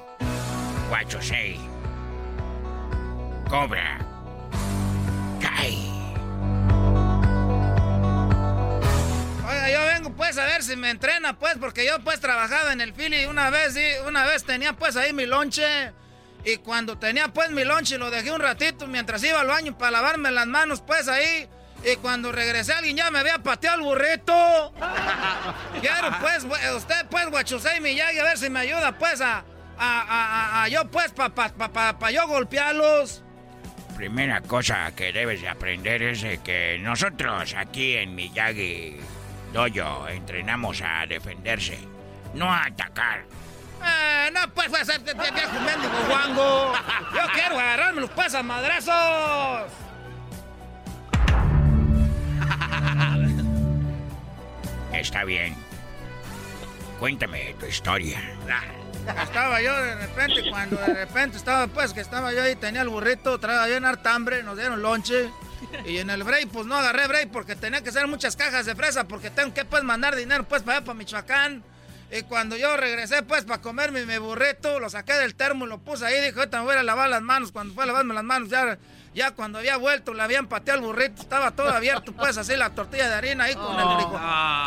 Wachosei. 0.90 1.60
Cobra. 3.48 4.00
Kai. 5.40 5.92
Oiga, 9.48 9.70
yo 9.70 9.86
vengo 9.94 10.10
pues 10.16 10.40
a 10.40 10.46
ver 10.46 10.64
si 10.64 10.76
me 10.76 10.90
entrena 10.90 11.38
pues, 11.38 11.58
porque 11.60 11.86
yo 11.86 12.00
pues 12.00 12.20
trabajaba 12.20 12.74
en 12.74 12.82
el 12.82 12.94
Philly 12.94 13.26
una 13.26 13.52
vez, 13.52 13.76
sí, 13.76 13.86
una 14.08 14.26
vez 14.26 14.44
tenía 14.44 14.74
pues 14.74 14.96
ahí 14.96 15.14
mi 15.14 15.28
lonche. 15.28 15.94
Y 16.46 16.58
cuando 16.58 16.98
tenía 16.98 17.28
pues 17.28 17.52
mi 17.52 17.64
lonche 17.64 17.98
lo 17.98 18.10
dejé 18.10 18.32
un 18.32 18.40
ratito 18.40 18.88
mientras 18.88 19.24
iba 19.24 19.42
al 19.42 19.48
baño 19.48 19.78
para 19.78 19.92
lavarme 19.92 20.32
las 20.32 20.48
manos 20.48 20.82
pues 20.82 21.08
ahí. 21.08 21.48
Y 21.84 21.96
cuando 21.98 22.32
regresé 22.32 22.74
alguien 22.74 22.98
ya 22.98 23.10
me 23.12 23.20
había 23.20 23.38
pateado 23.40 23.78
el 23.78 23.84
burrito. 23.84 24.74
Quiero 25.82 26.10
pues, 26.20 26.46
usted 26.76 27.06
pues, 27.10 27.30
Guachusei 27.30 27.80
Miyagi, 27.80 28.20
a 28.20 28.24
ver 28.24 28.38
si 28.38 28.50
me 28.50 28.60
ayuda 28.60 28.98
pues 28.98 29.22
a, 29.22 29.38
a, 29.38 29.44
a, 29.78 30.02
a- 30.02 30.64
a 30.64 30.68
yo 30.68 30.90
pues, 30.92 31.12
para 31.12 31.34
pa, 31.34 31.50
pa, 31.50 31.70
pa- 31.72 31.98
pa 31.98 32.12
yo 32.12 32.28
golpearlos. 32.28 33.24
Primera 33.96 34.42
cosa 34.42 34.92
que 34.96 35.12
debes 35.12 35.42
de 35.42 35.50
aprender 35.50 36.02
es 36.04 36.24
que 36.40 36.78
nosotros 36.82 37.54
aquí 37.58 37.96
en 37.96 38.16
Miyagi 38.16 38.98
Dojo 39.54 40.08
entrenamos 40.08 40.82
a 40.82 41.06
defenderse, 41.06 41.80
no 42.34 42.52
a 42.52 42.66
atacar. 42.66 43.24
Eh, 43.86 44.30
no 44.34 44.42
pues, 44.54 44.70
puede 44.70 44.86
ser 44.86 45.02
viejo 45.02 45.60
mendigo 45.66 45.94
guango. 46.08 46.74
Yo 47.14 47.22
quiero 47.34 47.60
agarrarme 47.60 48.02
los 48.02 48.10
pues 48.12 48.34
a 48.34 48.44
madrazos. 48.44 49.72
Está 54.94 55.24
bien. 55.24 55.56
Cuéntame 57.00 57.56
tu 57.60 57.66
historia. 57.66 58.22
Estaba 59.24 59.62
yo 59.62 59.74
de 59.82 59.96
repente, 59.96 60.50
cuando 60.50 60.76
de 60.76 60.94
repente 60.94 61.38
estaba, 61.38 61.68
pues, 61.68 61.94
que 61.94 62.02
estaba 62.02 62.34
yo 62.34 62.44
ahí, 62.44 62.56
tenía 62.56 62.82
el 62.82 62.90
burrito, 62.90 63.40
traía 63.40 63.70
yo 63.70 63.78
en 63.78 63.86
harta 63.86 64.14
hambre, 64.14 64.44
nos 64.44 64.58
dieron 64.58 64.82
lonche. 64.82 65.30
Y 65.86 65.98
en 65.98 66.10
el 66.10 66.24
break, 66.24 66.50
pues, 66.50 66.66
no 66.66 66.76
agarré 66.76 67.08
break 67.08 67.32
porque 67.32 67.56
tenía 67.56 67.82
que 67.82 67.90
hacer 67.90 68.08
muchas 68.08 68.36
cajas 68.36 68.66
de 68.66 68.76
fresa 68.76 69.08
porque 69.08 69.30
tengo 69.30 69.54
que, 69.54 69.66
pues, 69.66 69.84
mandar 69.84 70.16
dinero, 70.16 70.44
pues, 70.44 70.62
para 70.62 70.78
allá, 70.78 70.86
para 70.86 70.98
Michoacán. 70.98 71.64
Y 72.12 72.24
cuando 72.24 72.58
yo 72.58 72.76
regresé, 72.76 73.22
pues, 73.24 73.44
para 73.46 73.62
comerme 73.62 74.06
mi 74.06 74.18
burrito, 74.18 74.80
lo 74.80 74.90
saqué 74.90 75.14
del 75.14 75.36
termo 75.36 75.66
y 75.66 75.70
lo 75.70 75.78
puse 75.78 76.06
ahí. 76.06 76.16
Dije, 76.22 76.34
ahorita 76.40 76.58
me 76.60 76.64
voy 76.66 76.76
a 76.76 76.84
lavar 76.84 77.08
las 77.10 77.22
manos. 77.22 77.52
Cuando 77.52 77.74
fue 77.76 77.84
a 77.84 77.88
lavarme 77.88 78.16
las 78.16 78.24
manos, 78.24 78.50
ya, 78.50 78.80
ya 79.14 79.30
cuando 79.32 79.60
había 79.60 79.78
vuelto, 79.78 80.16
le 80.16 80.24
habían 80.24 80.48
pateado 80.48 80.80
el 80.80 80.86
burrito. 80.88 81.22
Estaba 81.22 81.52
todo 81.52 81.70
abierto, 81.70 82.12
pues, 82.14 82.36
así 82.40 82.56
la 82.56 82.72
tortilla 82.72 83.08
de 83.10 83.14
harina 83.16 83.44
ahí 83.44 83.54
con, 83.54 83.80
el, 83.80 83.86
Oh. 83.86 83.96
frijol, 83.96 84.20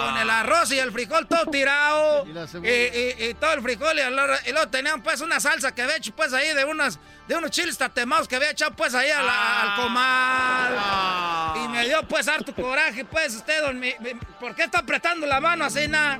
con 0.06 0.19
el 0.19 0.31
arroz 0.31 0.70
y 0.70 0.78
el 0.78 0.93
frijol 0.93 1.27
todo 1.27 1.47
tirado. 1.51 2.24
Y 2.27 2.32
la 2.32 2.44
y, 2.44 2.47
cebolla. 2.48 2.70
y- 2.70 3.24
y 3.31 3.35
todo 3.35 3.52
el 3.55 3.62
frijol. 3.62 3.98
Y, 3.98 4.10
luego, 4.14 4.35
y 4.47 4.52
luego 4.52 4.69
tenían, 4.69 5.02
pues, 5.02 5.20
una 5.20 5.40
salsa 5.40 5.74
que 5.74 5.82
había 5.82 5.97
hecho, 5.97 6.14
pues, 6.14 6.32
ahí 6.32 6.55
de 6.55 6.64
unas... 6.64 7.01
De 7.27 7.36
unos 7.36 7.52
chiles 7.52 7.78
tatemados 7.78 8.27
que 8.27 8.35
había 8.35 8.51
echado 8.51 8.73
pues 8.74 8.94
ahí 8.97 9.09
a 9.09 9.23
la- 9.23 9.62
al 9.62 9.81
comal. 9.81 11.64
Y 11.64 11.69
me 11.69 11.86
dio 11.86 12.02
pues 12.09 12.27
harto 12.27 12.52
coraje, 12.55 13.05
pues 13.05 13.35
usted, 13.36 13.62
don, 13.62 13.78
mi- 13.78 13.94
mi- 14.01 14.14
¿por 14.40 14.55
qué 14.56 14.64
está 14.64 14.78
apretando 14.81 15.24
la 15.27 15.40
mano 15.40 15.64
así, 15.64 15.86
na? 15.86 16.19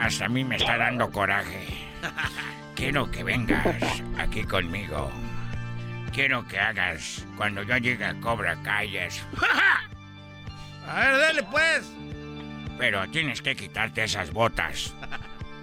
Hasta 0.00 0.24
a 0.24 0.28
mí 0.28 0.42
me 0.44 0.56
está 0.56 0.78
dando 0.78 1.10
coraje. 1.10 1.68
Quiero 2.74 3.10
que 3.10 3.22
vengas 3.22 4.02
aquí 4.18 4.44
conmigo. 4.44 5.10
Quiero 6.12 6.46
que 6.48 6.58
hagas 6.58 7.26
cuando 7.36 7.62
yo 7.62 7.76
llegue 7.76 8.06
a 8.06 8.18
Cobra 8.18 8.56
Calles. 8.62 9.22
A 10.88 11.00
ver, 11.00 11.16
dele 11.18 11.42
pues. 11.44 11.92
Pero 12.78 13.08
tienes 13.10 13.42
que 13.42 13.54
quitarte 13.54 14.02
esas 14.04 14.32
botas. 14.32 14.94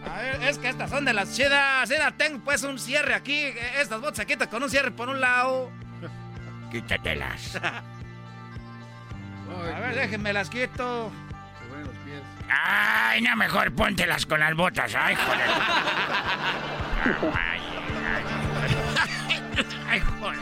A 0.07 0.22
ver, 0.22 0.43
es 0.43 0.59
que 0.59 0.69
estas 0.69 0.91
son 0.91 1.03
de 1.03 1.14
las 1.14 1.35
chidas. 1.35 1.89
Mira, 1.89 2.11
tengo 2.11 2.39
pues 2.43 2.61
un 2.64 2.77
cierre 2.77 3.15
aquí. 3.15 3.51
Estas 3.80 3.99
botas 3.99 4.18
se 4.18 4.27
quitan 4.27 4.47
con 4.47 4.61
un 4.61 4.69
cierre 4.69 4.91
por 4.91 5.09
un 5.09 5.19
lado. 5.19 5.72
Quítatelas. 6.72 7.55
A 9.76 9.80
ver, 9.80 9.95
déjenme 9.95 10.31
las 10.31 10.49
quito. 10.49 11.11
Ay, 12.49 13.21
no, 13.21 13.35
mejor 13.35 13.73
póntelas 13.73 14.25
con 14.25 14.39
las 14.39 14.55
botas. 14.55 14.95
Ay, 14.95 15.15
joder. 15.15 15.49
Ay, 17.35 17.61
ay. 18.05 18.23
Ay, 19.89 20.01
joder. 20.01 20.39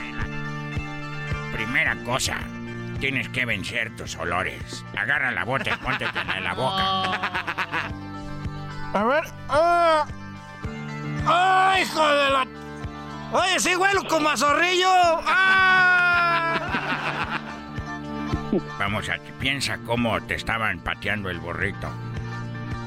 Primera 1.54 1.96
cosa, 2.04 2.38
tienes 3.00 3.30
que 3.30 3.46
vencer 3.46 3.96
tus 3.96 4.16
olores. 4.18 4.84
Agarra 4.98 5.32
la 5.32 5.46
bota 5.46 5.70
y 5.70 5.78
póntete 5.78 6.20
en 6.20 6.44
la 6.44 6.54
boca. 6.54 6.84
A 8.94 9.04
ver. 9.04 9.24
¡Ah! 9.50 10.06
¡Ay, 11.28 11.84
hijo 11.84 12.08
de 12.08 12.30
la! 12.30 12.48
Oye, 13.32 13.60
sí 13.60 13.76
huelo 13.76 14.04
como 14.08 14.30
a 14.30 14.38
zorrillo. 14.38 14.90
¡Ah! 15.28 16.60
Vamos 18.80 19.10
a 19.10 19.18
piensa 19.40 19.78
cómo 19.86 20.22
te 20.24 20.36
estaban 20.36 20.80
pateando 20.80 21.30
el 21.30 21.40
burrito. 21.40 21.90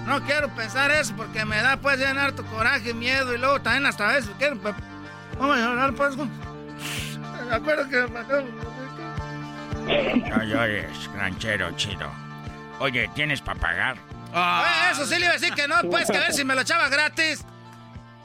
No 0.07 0.23
quiero 0.23 0.49
pensar 0.55 0.91
eso 0.91 1.15
porque 1.17 1.45
me 1.45 1.61
da 1.61 1.77
pues 1.77 1.99
llenar 1.99 2.33
tu 2.33 2.45
coraje, 2.47 2.95
miedo 2.95 3.35
y 3.35 3.39
luego 3.39 3.61
también 3.61 3.87
hasta 3.87 4.09
a 4.09 4.13
veces 4.15 4.31
quiero... 4.39 4.57
pe- 4.59 4.73
Vamos 5.39 5.57
a 5.57 5.61
llorar 5.61 5.93
pues. 5.95 6.17
Me 6.17 7.55
acuerdo 7.55 7.89
que 7.89 7.97
me 7.97 8.07
mataron. 8.09 8.51
No 10.29 10.43
llores, 10.45 11.11
ranchero 11.15 11.71
chido. 11.77 12.11
Oye, 12.79 13.09
¿tienes 13.15 13.41
para 13.41 13.59
pagar? 13.61 13.97
Oye, 14.33 14.91
eso 14.93 15.07
sí 15.07 15.15
le 15.19 15.21
iba 15.27 15.31
a 15.31 15.39
decir 15.39 15.53
que 15.55 15.67
no, 15.69 15.77
pues 15.91 16.11
que 16.11 16.17
a 16.17 16.21
ver 16.21 16.33
si 16.35 16.45
me 16.45 16.55
lo 16.55 16.61
echaba 16.63 16.89
gratis. 16.89 17.45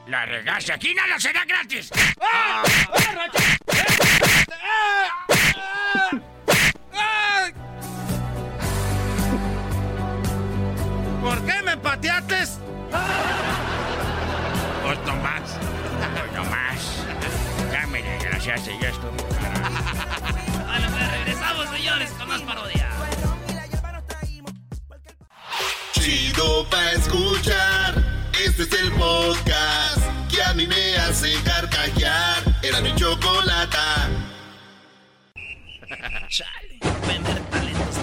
La 0.06 0.26
regaste. 0.26 0.72
Aquí 0.72 0.94
nada 0.94 1.18
será 1.18 1.44
gratis. 1.44 1.90
¡Ah! 2.20 2.62
¡Ah! 2.92 3.28
¡Ah! 4.52 5.23
Pateaste? 11.84 12.36
Pues 14.82 14.98
no 15.06 15.16
más. 15.16 15.42
Pues 16.18 16.32
no 16.32 16.44
más. 16.44 17.06
Ya 17.70 17.86
me 17.86 18.02
desgraciaste 18.02 18.74
y 18.80 18.84
esto. 18.84 19.12
Bueno, 19.12 20.88
pues 20.90 21.10
regresamos, 21.12 21.68
señores, 21.68 22.10
con 22.18 22.28
más 22.28 22.42
parodia. 22.42 22.88
Chido 25.92 26.68
pa' 26.70 26.92
escuchar. 26.92 28.02
Este 28.44 28.62
es 28.64 28.72
el 28.72 28.90
podcast 28.92 29.98
que 30.30 30.42
a 30.42 30.54
mí 30.54 30.66
me 30.66 30.96
hace 30.96 31.34
carcajear. 31.44 32.42
Era 32.62 32.80
mi 32.80 32.94
chocolata. 32.94 34.08
Chale, 36.28 36.78
vender 37.06 37.40
talentos 37.50 37.96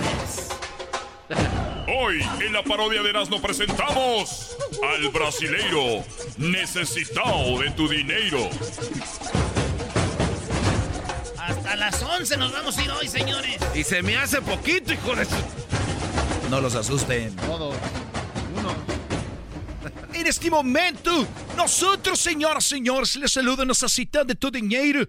Hoy 1.93 2.21
en 2.39 2.53
la 2.53 2.63
parodia 2.63 3.03
de 3.03 3.09
Erasmo 3.09 3.41
presentamos 3.41 4.55
al 4.81 5.09
brasileiro 5.09 6.05
necesitado 6.37 7.59
de 7.59 7.69
tu 7.71 7.85
dinero. 7.89 8.49
Hasta 11.37 11.75
las 11.75 12.01
11 12.01 12.37
nos 12.37 12.53
vamos 12.53 12.77
a 12.77 12.83
ir 12.83 12.91
hoy, 12.91 13.09
señores. 13.09 13.57
Y 13.75 13.83
se 13.83 14.01
me 14.01 14.15
hace 14.15 14.41
poquito, 14.41 14.93
hijo 14.93 15.15
de. 15.15 15.27
No 16.49 16.61
los 16.61 16.75
asusten. 16.75 17.35
Todo. 17.35 17.73
Uno. 18.57 18.73
En 20.13 20.27
este 20.27 20.49
momento, 20.49 21.27
nosotros, 21.57 22.19
señoras 22.19 22.67
y 22.67 22.69
señores, 22.69 23.17
les 23.17 23.33
saluda 23.33 23.65
cita 23.89 24.23
de 24.23 24.35
tu 24.35 24.49
dinero 24.49 25.05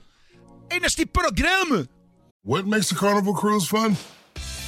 en 0.69 0.85
este 0.85 1.07
programa. 1.07 1.87
What 2.43 2.65
makes 2.65 2.91
a 2.91 2.97
carnival 2.97 3.35
cruise 3.35 3.69
fun? 3.69 3.97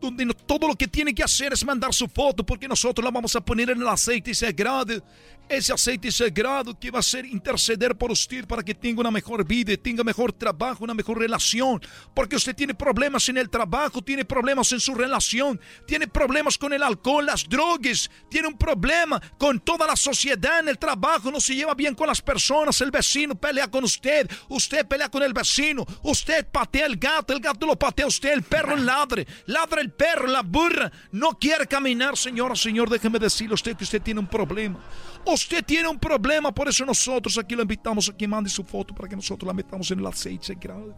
Donde 0.00 0.26
todo 0.46 0.68
lo 0.68 0.74
que 0.74 0.86
tiene 0.86 1.14
que 1.14 1.22
hacer 1.22 1.52
es 1.52 1.64
mandar 1.64 1.92
su 1.92 2.08
foto 2.08 2.44
porque 2.44 2.68
nosotros 2.68 3.04
la 3.04 3.10
vamos 3.10 3.34
a 3.36 3.40
poner 3.40 3.70
en 3.70 3.80
el 3.80 3.88
aceite 3.88 4.34
sagrado. 4.34 5.02
Ese 5.48 5.72
aceite 5.72 6.12
sagrado 6.12 6.78
que 6.78 6.90
va 6.90 6.98
a 6.98 7.02
ser 7.02 7.24
interceder 7.24 7.96
por 7.96 8.10
usted 8.10 8.46
para 8.46 8.62
que 8.62 8.74
tenga 8.74 9.00
una 9.00 9.10
mejor 9.10 9.46
vida, 9.46 9.74
tenga 9.78 10.04
mejor 10.04 10.30
trabajo, 10.30 10.84
una 10.84 10.92
mejor 10.92 11.18
relación. 11.18 11.80
Porque 12.14 12.36
usted 12.36 12.54
tiene 12.54 12.74
problemas 12.74 13.28
en 13.30 13.38
el 13.38 13.48
trabajo, 13.48 14.02
tiene 14.02 14.26
problemas 14.26 14.70
en 14.72 14.80
su 14.80 14.94
relación, 14.94 15.58
tiene 15.86 16.06
problemas 16.06 16.58
con 16.58 16.74
el 16.74 16.82
alcohol, 16.82 17.24
las 17.24 17.48
drogas, 17.48 18.10
tiene 18.28 18.48
un 18.48 18.58
problema 18.58 19.20
con 19.38 19.58
toda 19.60 19.86
la 19.86 19.96
sociedad 19.96 20.60
en 20.60 20.68
el 20.68 20.78
trabajo, 20.78 21.30
no 21.30 21.40
se 21.40 21.54
lleva 21.54 21.74
bien 21.74 21.94
con 21.94 22.08
las 22.08 22.20
personas, 22.20 22.78
el 22.82 22.90
vecino 22.90 23.34
pelea 23.34 23.70
con 23.70 23.84
usted, 23.84 24.30
usted 24.50 24.86
pelea 24.86 25.08
con 25.08 25.22
el 25.22 25.32
vecino, 25.32 25.86
usted 26.02 26.46
patea 26.46 26.84
el 26.84 26.96
gato, 26.98 27.32
el 27.32 27.40
gato 27.40 27.66
lo 27.66 27.78
patea 27.78 28.06
usted, 28.06 28.32
el 28.32 28.42
perro 28.42 28.76
ladre, 28.76 29.26
ladra 29.46 29.80
el 29.80 29.92
perro, 29.92 30.26
la 30.26 30.42
burra, 30.42 30.92
no 31.12 31.38
quiere 31.38 31.66
caminar, 31.66 32.18
señora, 32.18 32.54
señor, 32.54 32.90
déjeme 32.90 33.18
decirle 33.18 33.52
a 33.52 33.54
usted 33.54 33.76
que 33.76 33.84
usted 33.84 34.02
tiene 34.02 34.20
un 34.20 34.26
problema. 34.26 34.78
Usted 35.26 35.64
tiene 35.64 35.88
un 35.88 35.98
problema, 35.98 36.52
por 36.52 36.68
eso 36.68 36.84
nosotros 36.84 37.36
aquí 37.38 37.54
lo 37.54 37.62
invitamos 37.62 38.08
a 38.08 38.16
que 38.16 38.26
mande 38.26 38.48
su 38.48 38.64
foto 38.64 38.94
para 38.94 39.08
que 39.08 39.16
nosotros 39.16 39.46
la 39.46 39.52
metamos 39.52 39.90
en 39.90 39.98
el 39.98 40.06
aceite 40.06 40.46
sagrado. 40.46 40.96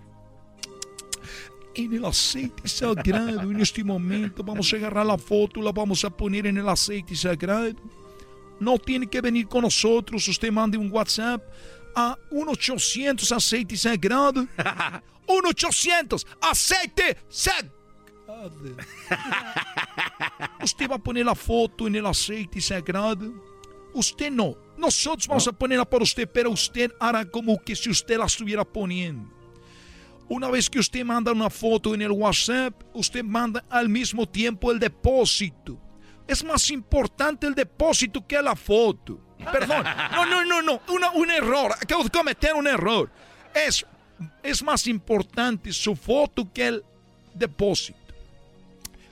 En 1.75 1.93
el 1.93 2.05
aceite 2.05 2.69
sagrado, 2.69 3.43
en 3.43 3.61
este 3.61 3.85
momento, 3.85 4.43
vamos 4.43 4.73
a 4.73 4.77
agarrar 4.77 5.07
la 5.07 5.19
foto, 5.19 5.61
la 5.61 5.73
vamos 5.73 6.05
a 6.05 6.11
poner 6.11 6.47
en 6.47 6.59
el 6.59 6.69
aceite 6.69 7.15
sagrado. 7.17 7.73
No 8.59 8.79
tiene 8.79 9.07
que 9.07 9.21
venir 9.21 9.49
con 9.49 9.63
nosotros, 9.63 10.27
usted 10.29 10.53
mande 10.53 10.77
un 10.77 10.93
WhatsApp 10.93 11.43
a 11.95 12.17
1-800 12.31 13.37
aceite 13.37 13.77
sagrado. 13.77 14.47
1-800 15.27 16.27
aceite 16.41 17.17
sagrado. 17.29 17.81
Usted 20.63 20.89
va 20.89 20.97
a 20.97 20.99
poner 20.99 21.27
la 21.27 21.35
foto 21.35 21.87
en 21.87 21.97
el 21.97 22.07
aceite 22.07 22.61
sagrado. 22.61 23.33
Usted 23.93 24.31
no, 24.31 24.57
Nosotros 24.77 25.27
vamos 25.27 25.47
a 25.49 25.53
ponerla 25.53 25.85
para 25.85 26.05
usted, 26.05 26.29
pero 26.29 26.51
usted 26.51 26.91
hará 26.99 27.25
como 27.25 27.59
que 27.63 27.77
si 27.77 27.91
usted 27.91 28.17
la 28.17 28.25
estuviera 28.25 28.65
poniendo. 28.65 29.31
Una 30.29 30.49
vez 30.49 30.71
que 30.71 30.79
usted 30.79 31.05
manda 31.05 31.33
una 31.33 31.51
foto 31.51 31.93
en 31.93 32.03
el 32.03 32.13
WhatsApp, 32.13 32.73
usted 32.95 33.25
manda 33.25 33.65
al 33.69 33.89
mismo 33.89 34.29
tiempo 34.29 34.71
el 34.71 34.79
depósito. 34.79 35.77
Es 36.27 36.45
más 36.45 36.71
importante 36.71 37.49
el 37.49 37.55
depósito 37.55 38.25
que 38.25 38.41
la 38.41 38.55
foto. 38.55 39.19
Perdón, 39.53 39.85
no, 40.13 40.25
no, 40.25 40.45
no, 40.45 40.63
no, 40.63 41.13
un 41.15 41.31
error. 41.31 41.73
Acabo 41.73 42.05
de 42.05 42.11
cometer 42.11 42.55
un 42.55 42.69
error. 42.69 43.11
Es, 43.53 43.85
es 44.43 44.63
más 44.63 44.87
importante 44.87 45.73
su 45.73 45.97
foto 45.97 46.49
que 46.53 46.69
el 46.69 46.85
depósito. 47.35 47.99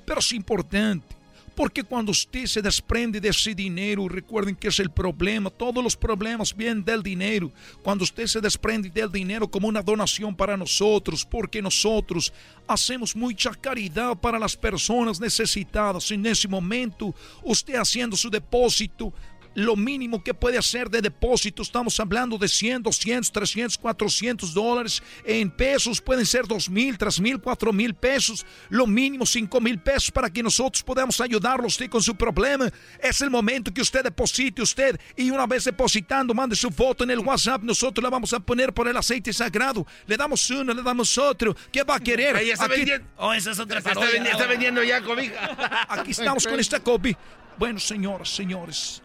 Pero 0.06 0.20
es 0.20 0.32
importante. 0.32 1.17
Porque 1.58 1.82
cuando 1.82 2.12
usted 2.12 2.46
se 2.46 2.62
desprende 2.62 3.20
de 3.20 3.30
ese 3.30 3.52
dinero, 3.52 4.08
recuerden 4.08 4.54
que 4.54 4.68
es 4.68 4.78
el 4.78 4.90
problema, 4.92 5.50
todos 5.50 5.82
los 5.82 5.96
problemas 5.96 6.56
vienen 6.56 6.84
del 6.84 7.02
dinero. 7.02 7.50
Cuando 7.82 8.04
usted 8.04 8.28
se 8.28 8.40
desprende 8.40 8.88
del 8.90 9.10
dinero 9.10 9.50
como 9.50 9.66
una 9.66 9.82
donación 9.82 10.36
para 10.36 10.56
nosotros, 10.56 11.24
porque 11.24 11.60
nosotros 11.60 12.32
hacemos 12.68 13.16
mucha 13.16 13.50
caridad 13.50 14.16
para 14.16 14.38
las 14.38 14.56
personas 14.56 15.18
necesitadas. 15.18 16.12
En 16.12 16.24
ese 16.26 16.46
momento, 16.46 17.12
usted 17.42 17.74
haciendo 17.74 18.16
su 18.16 18.30
depósito, 18.30 19.12
lo 19.54 19.76
mínimo 19.76 20.22
que 20.22 20.34
puede 20.34 20.58
hacer 20.58 20.88
de 20.90 21.00
depósito, 21.00 21.62
estamos 21.62 21.98
hablando 22.00 22.38
de 22.38 22.48
100, 22.48 22.82
200, 22.82 23.32
300, 23.32 23.78
400 23.78 24.54
dólares. 24.54 25.02
En 25.24 25.50
pesos 25.50 26.00
pueden 26.00 26.26
ser 26.26 26.46
2 26.46 26.68
mil, 26.70 26.96
3 26.96 27.20
mil, 27.20 27.40
4 27.40 27.72
mil 27.72 27.94
pesos. 27.94 28.46
Lo 28.68 28.86
mínimo 28.86 29.26
5 29.26 29.60
mil 29.60 29.78
pesos 29.78 30.10
para 30.10 30.30
que 30.30 30.42
nosotros 30.42 30.82
podamos 30.82 31.20
ayudarlo 31.20 31.66
usted 31.66 31.88
con 31.88 32.02
su 32.02 32.14
problema. 32.14 32.70
Es 33.00 33.20
el 33.20 33.30
momento 33.30 33.72
que 33.72 33.80
usted 33.80 34.02
deposite 34.04 34.62
usted 34.62 34.98
y 35.16 35.30
una 35.30 35.46
vez 35.46 35.64
depositando, 35.64 36.34
mande 36.34 36.54
su 36.54 36.70
foto 36.70 37.04
en 37.04 37.10
el 37.10 37.20
WhatsApp. 37.20 37.62
Nosotros 37.62 38.02
la 38.02 38.10
vamos 38.10 38.32
a 38.32 38.40
poner 38.40 38.72
por 38.72 38.88
el 38.88 38.96
aceite 38.96 39.32
sagrado. 39.32 39.86
Le 40.06 40.16
damos 40.16 40.48
uno, 40.50 40.72
le 40.72 40.82
damos 40.82 41.16
otro. 41.18 41.56
¿Qué 41.72 41.82
va 41.82 41.96
a 41.96 42.00
querer? 42.00 42.36
Ahí 42.36 42.50
está 42.50 42.68
vendiendo. 42.68 43.06
Oh, 43.16 43.32
esa 43.32 43.50
es 43.50 43.58
otra 43.58 43.78
está, 43.78 43.92
está 43.92 44.46
vendiendo 44.46 44.82
ya 44.82 45.00
cobija. 45.02 45.86
Aquí 45.88 46.12
estamos 46.12 46.46
con 46.46 46.60
esta 46.60 46.80
copia. 46.80 47.18
Bueno, 47.58 47.80
señoras, 47.80 48.28
señores. 48.28 49.02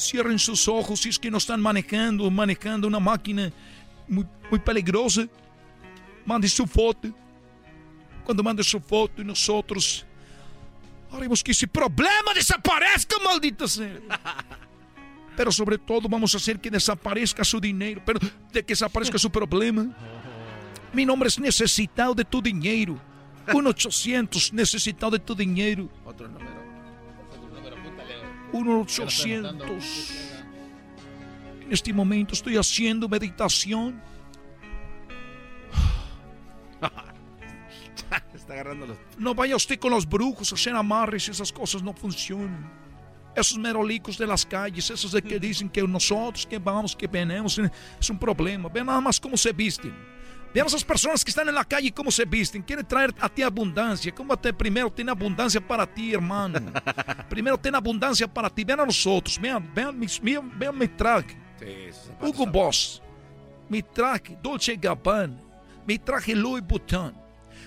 Cierren 0.00 0.38
sus 0.38 0.66
ojos 0.66 1.00
si 1.00 1.10
es 1.10 1.18
que 1.18 1.30
no 1.30 1.36
están 1.36 1.60
manejando, 1.60 2.30
manejando 2.30 2.88
una 2.88 2.98
máquina 2.98 3.52
muy, 4.08 4.26
muy 4.50 4.58
peligrosa. 4.58 5.26
Mande 6.24 6.48
su 6.48 6.66
foto. 6.66 7.08
Cuando 8.24 8.42
mande 8.42 8.62
su 8.62 8.80
foto 8.80 9.20
y 9.20 9.24
nosotros 9.24 10.06
haremos 11.12 11.42
que 11.42 11.52
ese 11.52 11.66
problema 11.66 12.32
desaparezca, 12.34 13.16
maldita 13.22 13.68
sea. 13.68 13.98
Pero 15.36 15.52
sobre 15.52 15.76
todo 15.76 16.08
vamos 16.08 16.32
a 16.34 16.38
hacer 16.38 16.58
que 16.58 16.70
desaparezca 16.70 17.44
su 17.44 17.60
dinero, 17.60 18.02
pero 18.04 18.20
de 18.52 18.62
que 18.62 18.72
desaparezca 18.72 19.16
su 19.18 19.30
problema. 19.30 19.86
Mi 20.92 21.06
nombre 21.06 21.28
es 21.28 21.38
necesitado 21.38 22.14
de 22.14 22.24
tu 22.24 22.42
dinero. 22.42 23.00
1-800 23.46 24.52
necesitado 24.52 25.12
de 25.12 25.18
tu 25.18 25.34
dinero. 25.34 25.88
Otro 26.04 26.28
número. 26.28 26.59
1-800. 28.52 30.30
En 31.64 31.72
este 31.72 31.92
momento 31.92 32.34
estoy 32.34 32.56
haciendo 32.56 33.08
meditación. 33.08 34.00
Está 38.34 38.54
agarrando 38.54 38.86
los... 38.86 38.98
No 39.18 39.34
vaya 39.34 39.54
usted 39.56 39.78
con 39.78 39.92
los 39.92 40.08
brujos 40.08 40.50
a 40.50 40.54
hacer 40.56 40.74
amarres, 40.74 41.28
esas 41.28 41.52
cosas 41.52 41.82
no 41.82 41.92
funcionan. 41.92 42.68
Esos 43.36 43.56
merolicos 43.58 44.18
de 44.18 44.26
las 44.26 44.44
calles, 44.44 44.90
esos 44.90 45.12
de 45.12 45.22
que 45.22 45.38
dicen 45.38 45.68
que 45.68 45.82
nosotros 45.82 46.44
que 46.44 46.58
vamos, 46.58 46.96
que 46.96 47.06
venimos, 47.06 47.60
es 48.00 48.10
un 48.10 48.18
problema. 48.18 48.68
Ve 48.68 48.82
nada 48.82 49.00
más 49.00 49.20
cómo 49.20 49.36
se 49.36 49.52
visten. 49.52 49.94
Vean 50.52 50.66
esas 50.66 50.84
personas 50.84 51.24
que 51.24 51.30
están 51.30 51.48
en 51.48 51.54
la 51.54 51.64
calle 51.64 51.92
cómo 51.92 52.10
se 52.10 52.24
visten. 52.24 52.62
Quieren 52.62 52.86
traer 52.86 53.14
a 53.20 53.28
ti 53.28 53.42
abundancia. 53.42 54.12
¿Cómo 54.12 54.36
te 54.36 54.52
primero 54.52 54.90
tiene 54.90 55.12
abundancia 55.12 55.60
para 55.60 55.86
ti, 55.86 56.12
hermano? 56.12 56.72
primero 57.28 57.56
tiene 57.56 57.76
abundancia 57.76 58.26
para 58.26 58.50
ti. 58.50 58.64
Vean 58.64 58.80
a 58.80 58.86
nosotros. 58.86 59.38
Vean, 59.40 59.72
vean, 59.72 60.00
vean, 60.22 60.58
vean 60.58 60.76
mi 60.76 60.88
traje. 60.88 61.36
Hugo 62.20 62.46
Boss. 62.46 63.00
Mi 63.68 63.82
traje 63.82 64.36
Dolce 64.42 64.74
Gabbana. 64.74 65.40
Mi 65.86 65.98
traje 65.98 66.34
Louis 66.34 66.66
Vuitton. 66.66 67.14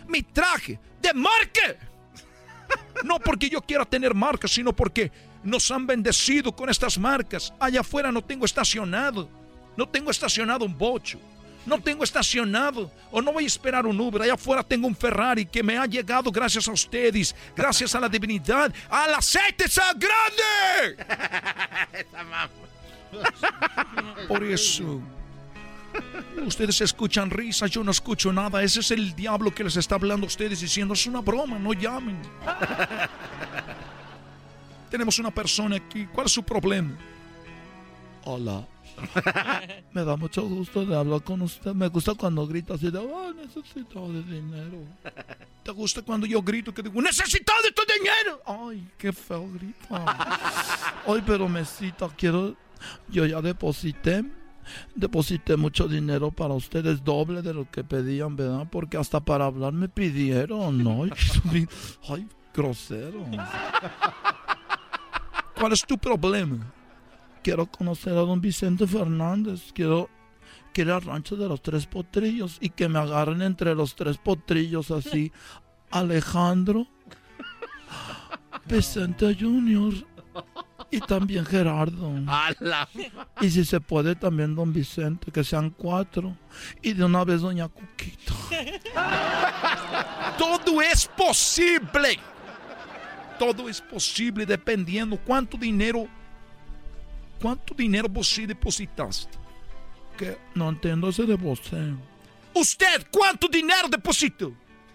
Mi 0.07 0.21
traje 0.21 0.77
de 1.01 1.13
marca. 1.13 1.77
no 3.05 3.17
porque 3.17 3.49
yo 3.49 3.61
quiera 3.61 3.85
tener 3.85 4.13
marcas, 4.13 4.51
sino 4.51 4.73
porque 4.73 5.09
nos 5.41 5.71
han 5.71 5.87
bendecido 5.87 6.53
con 6.53 6.69
estas 6.69 6.97
marcas. 6.97 7.53
Allá 7.57 7.79
afuera 7.79 8.11
no 8.11 8.21
tengo 8.21 8.43
estacionado. 8.43 9.29
No 9.77 9.87
tengo 9.87 10.11
estacionado 10.11 10.65
un 10.65 10.77
bocho 10.77 11.17
no 11.65 11.79
tengo 11.79 12.03
estacionado 12.03 12.91
o 13.11 13.21
no 13.21 13.33
voy 13.33 13.45
a 13.45 13.47
esperar 13.47 13.85
un 13.85 13.99
Uber. 13.99 14.21
Allá 14.21 14.33
afuera 14.33 14.63
tengo 14.63 14.87
un 14.87 14.95
Ferrari 14.95 15.45
que 15.45 15.63
me 15.63 15.77
ha 15.77 15.85
llegado 15.85 16.31
gracias 16.31 16.67
a 16.67 16.71
ustedes, 16.71 17.35
gracias 17.55 17.95
a 17.95 17.99
la 17.99 18.09
divinidad, 18.09 18.73
al 18.89 19.13
aceite 19.13 19.65
grande. 19.97 21.05
Por 24.27 24.43
eso. 24.43 25.01
Ustedes 26.45 26.81
escuchan 26.81 27.29
risas, 27.29 27.69
yo 27.69 27.83
no 27.83 27.91
escucho 27.91 28.33
nada. 28.33 28.63
Ese 28.63 28.79
es 28.79 28.89
el 28.91 29.15
diablo 29.15 29.53
que 29.53 29.63
les 29.63 29.77
está 29.77 29.95
hablando 29.95 30.25
a 30.25 30.27
ustedes 30.27 30.61
diciendo, 30.61 30.95
es 30.95 31.05
una 31.05 31.21
broma, 31.21 31.59
no 31.59 31.73
llamen. 31.73 32.19
Tenemos 34.89 35.19
una 35.19 35.31
persona 35.31 35.77
aquí. 35.77 36.07
¿Cuál 36.07 36.25
es 36.25 36.33
su 36.33 36.43
problema? 36.43 36.97
Hola. 38.25 38.65
Me 39.93 40.03
da 40.03 40.15
mucho 40.15 40.43
gusto 40.43 40.85
de 40.85 40.95
hablar 40.95 41.23
con 41.23 41.41
usted. 41.41 41.73
Me 41.73 41.87
gusta 41.87 42.13
cuando 42.15 42.45
grita 42.47 42.75
así 42.75 42.89
de, 42.89 42.97
oh, 42.97 43.33
necesito 43.33 44.11
de 44.11 44.23
dinero. 44.23 44.79
¿Te 45.63 45.71
gusta 45.71 46.01
cuando 46.01 46.25
yo 46.25 46.41
grito 46.41 46.73
que 46.73 46.81
digo, 46.81 47.01
necesito 47.01 47.53
de 47.63 47.71
tu 47.71 47.83
dinero? 47.85 48.41
Ay, 48.45 48.87
qué 48.97 49.13
feo 49.13 49.49
grito. 49.51 49.87
Ay, 49.89 51.23
pero 51.25 51.47
mesita, 51.47 52.09
quiero, 52.15 52.55
yo 53.09 53.25
ya 53.25 53.41
deposité. 53.41 54.23
Deposité 54.95 55.57
mucho 55.57 55.89
dinero 55.89 56.31
para 56.31 56.53
ustedes, 56.53 57.03
doble 57.03 57.41
de 57.41 57.53
lo 57.53 57.69
que 57.69 57.83
pedían, 57.83 58.37
¿verdad? 58.37 58.65
Porque 58.71 58.95
hasta 58.95 59.19
para 59.19 59.45
hablar 59.45 59.73
me 59.73 59.89
pidieron, 59.89 60.81
¿no? 60.81 61.03
Ay, 62.09 62.27
grosero. 62.53 63.25
¿Cuál 65.55 65.73
es 65.73 65.81
tu 65.85 65.97
problema? 65.97 66.73
Quiero 67.43 67.67
conocer 67.67 68.13
a 68.13 68.21
don 68.21 68.41
Vicente 68.41 68.87
Fernández, 68.87 69.71
quiero, 69.73 70.09
ir 70.75 70.89
al 70.89 71.01
rancho 71.01 71.35
de 71.35 71.47
los 71.47 71.61
tres 71.61 71.85
potrillos 71.85 72.57
y 72.59 72.69
que 72.69 72.89
me 72.89 72.97
agarren 72.99 73.41
entre 73.41 73.75
los 73.75 73.95
tres 73.95 74.17
potrillos 74.17 74.89
así. 74.89 75.31
Alejandro, 75.91 76.87
Vicente 78.65 79.37
Junior 79.39 79.93
y 80.89 80.99
también 81.01 81.45
Gerardo. 81.45 82.11
Y 83.41 83.49
si 83.51 83.63
se 83.63 83.79
puede 83.79 84.15
también 84.15 84.55
don 84.55 84.73
Vicente, 84.73 85.31
que 85.31 85.43
sean 85.43 85.69
cuatro. 85.69 86.35
Y 86.81 86.93
de 86.93 87.03
una 87.03 87.23
vez 87.23 87.41
doña 87.41 87.67
Cuquita. 87.67 88.33
Todo 90.39 90.81
es 90.81 91.07
posible. 91.07 92.17
Todo 93.37 93.69
es 93.69 93.81
posible 93.81 94.47
dependiendo 94.47 95.19
cuánto 95.23 95.57
dinero 95.57 96.07
¿Cuánto 97.43 97.73
dinero 97.73 98.07
vos 98.07 98.39
depositaste? 98.47 99.37
Que 100.17 100.37
no 100.55 100.69
entiendo 100.69 101.09
ese 101.09 101.25
de 101.25 101.35
você. 101.35 101.93
¿Usted 102.53 103.07
cuánto 103.11 103.49
dinero 103.49 103.89
depositó? 103.89 104.53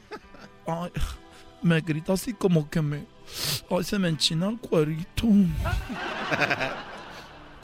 Ay, 0.66 0.90
me 1.60 1.78
grita 1.82 2.14
así 2.14 2.32
como 2.32 2.66
que 2.70 2.80
me... 2.80 3.04
Ay, 3.70 3.84
se 3.84 3.98
me 3.98 4.08
enchina 4.08 4.48
el 4.48 4.58
cuerito. 4.58 5.26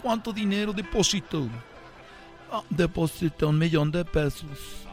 ¿Cuánto 0.02 0.34
dinero 0.34 0.74
depositó? 0.74 1.48
Ah, 2.52 2.62
deposité 2.68 3.46
un 3.46 3.56
millón 3.56 3.90
de 3.90 4.04
pesos. 4.04 4.84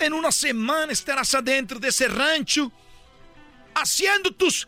En 0.00 0.12
una 0.12 0.32
semana 0.32 0.90
estarás 0.90 1.32
adentro 1.36 1.78
de 1.78 1.86
ese 1.86 2.08
rancho 2.08 2.72
haciendo 3.76 4.32
tus, 4.32 4.66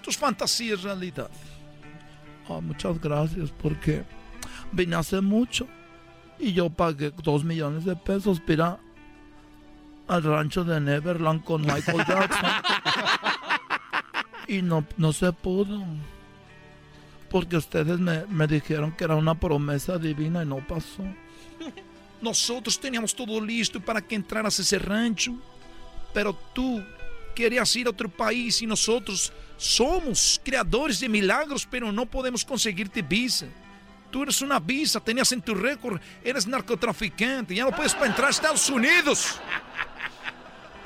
tus 0.00 0.16
fantasías 0.16 0.82
realidad. 0.82 1.30
Oh, 2.48 2.60
muchas 2.60 3.00
gracias 3.00 3.50
porque 3.50 4.04
vine 4.72 4.96
hace 4.96 5.20
mucho 5.20 5.66
y 6.38 6.52
yo 6.52 6.68
pagué 6.70 7.12
dos 7.22 7.44
millones 7.44 7.84
de 7.84 7.96
pesos 7.96 8.40
para 8.40 8.78
al 10.06 10.22
rancho 10.22 10.64
de 10.64 10.80
Neverland 10.80 11.42
con 11.44 11.62
Michael 11.62 12.04
Jackson. 12.06 12.50
y 14.48 14.62
no, 14.62 14.84
no 14.96 15.12
se 15.12 15.32
pudo. 15.32 15.82
Porque 17.30 17.56
ustedes 17.56 17.98
me, 17.98 18.26
me 18.26 18.46
dijeron 18.46 18.92
que 18.92 19.04
era 19.04 19.16
una 19.16 19.34
promesa 19.34 19.98
divina 19.98 20.42
y 20.42 20.46
no 20.46 20.58
pasó. 20.58 21.02
Nosotros 22.20 22.78
teníamos 22.78 23.14
todo 23.14 23.40
listo 23.40 23.80
para 23.80 24.00
que 24.00 24.14
entraras 24.14 24.58
a 24.58 24.62
ese 24.62 24.78
rancho. 24.78 25.34
Pero 26.12 26.34
tú 26.52 26.82
querías 27.34 27.74
ir 27.76 27.86
a 27.86 27.90
otro 27.90 28.08
país 28.08 28.62
y 28.62 28.66
nosotros 28.66 29.32
somos 29.56 30.40
creadores 30.44 31.00
de 31.00 31.08
milagros, 31.08 31.66
pero 31.70 31.92
no 31.92 32.06
podemos 32.06 32.44
conseguirte 32.44 33.02
visa. 33.02 33.46
tú 34.10 34.22
eres 34.22 34.40
una 34.42 34.60
visa, 34.60 35.00
tenías 35.00 35.32
en 35.32 35.42
tu 35.42 35.54
récord, 35.54 36.00
eres 36.22 36.46
narcotraficante, 36.46 37.54
ya 37.54 37.64
no 37.64 37.74
puedes 37.74 37.94
entrar 37.94 38.28
a 38.28 38.30
Estados 38.30 38.70
Unidos. 38.70 39.40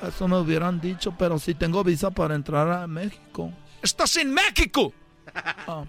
Eso 0.03 0.29
me 0.29 0.39
hubieran 0.39 0.81
dicho, 0.81 1.15
pero 1.19 1.39
sí 1.39 1.55
tengo 1.55 1.85
visa 1.85 2.11
para 2.11 2.35
entrar 2.35 2.71
a 2.71 2.87
México. 2.87 3.53
¡Estás 3.83 4.17
en 4.17 4.33
México! 4.33 4.93
Ah, 5.35 5.85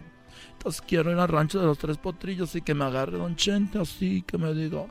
entonces 0.52 0.82
quiero 0.86 1.12
ir 1.12 1.18
al 1.18 1.28
rancho 1.30 1.60
de 1.60 1.66
los 1.66 1.78
tres 1.78 1.98
potrillos 1.98 2.54
y 2.56 2.62
que 2.62 2.74
me 2.74 2.84
agarre 2.84 3.18
Don 3.18 3.36
Chente 3.36 3.80
así, 3.80 4.24
que 4.24 4.38
me 4.38 4.54
diga, 4.54 4.88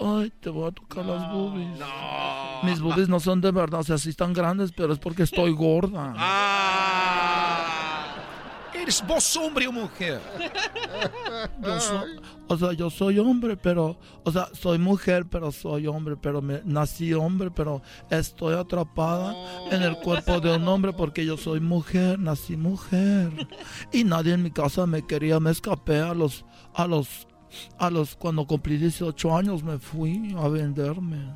ay, 0.00 0.30
te 0.40 0.50
voy 0.50 0.68
a 0.68 0.72
tocar 0.72 1.04
las 1.04 1.32
boobies. 1.32 1.78
Mis 2.62 2.80
boobies 2.80 3.08
no 3.08 3.20
son 3.20 3.40
de 3.40 3.50
verdad, 3.50 3.80
o 3.80 3.84
sea, 3.84 3.98
sí 3.98 4.10
están 4.10 4.32
grandes, 4.32 4.72
pero 4.72 4.92
es 4.92 4.98
porque 4.98 5.22
estoy 5.24 5.52
gorda. 5.52 6.14
¿Eres 8.74 9.04
vos 9.06 9.36
hombre 9.36 9.66
o 9.68 9.72
mujer? 9.72 10.20
Yo 11.62 11.78
o 12.48 12.58
sea, 12.58 12.72
yo 12.72 12.90
soy 12.90 13.18
hombre, 13.18 13.56
pero, 13.56 13.96
o 14.24 14.30
sea, 14.30 14.48
soy 14.52 14.78
mujer, 14.78 15.24
pero 15.26 15.52
soy 15.52 15.86
hombre, 15.86 16.16
pero 16.20 16.42
me, 16.42 16.60
nací 16.64 17.14
hombre, 17.14 17.50
pero 17.50 17.80
estoy 18.10 18.54
atrapada 18.54 19.34
en 19.70 19.82
el 19.82 19.96
cuerpo 19.96 20.40
de 20.40 20.56
un 20.56 20.68
hombre 20.68 20.92
porque 20.92 21.24
yo 21.24 21.36
soy 21.36 21.60
mujer, 21.60 22.18
nací 22.18 22.56
mujer. 22.56 23.48
Y 23.92 24.04
nadie 24.04 24.34
en 24.34 24.42
mi 24.42 24.50
casa 24.50 24.86
me 24.86 25.06
quería, 25.06 25.40
me 25.40 25.50
escapé 25.50 26.00
a 26.00 26.12
los, 26.12 26.44
a 26.74 26.86
los, 26.86 27.26
a 27.78 27.90
los, 27.90 28.14
cuando 28.14 28.46
cumplí 28.46 28.76
18 28.76 29.36
años 29.36 29.62
me 29.62 29.78
fui 29.78 30.34
a 30.38 30.48
venderme. 30.48 31.34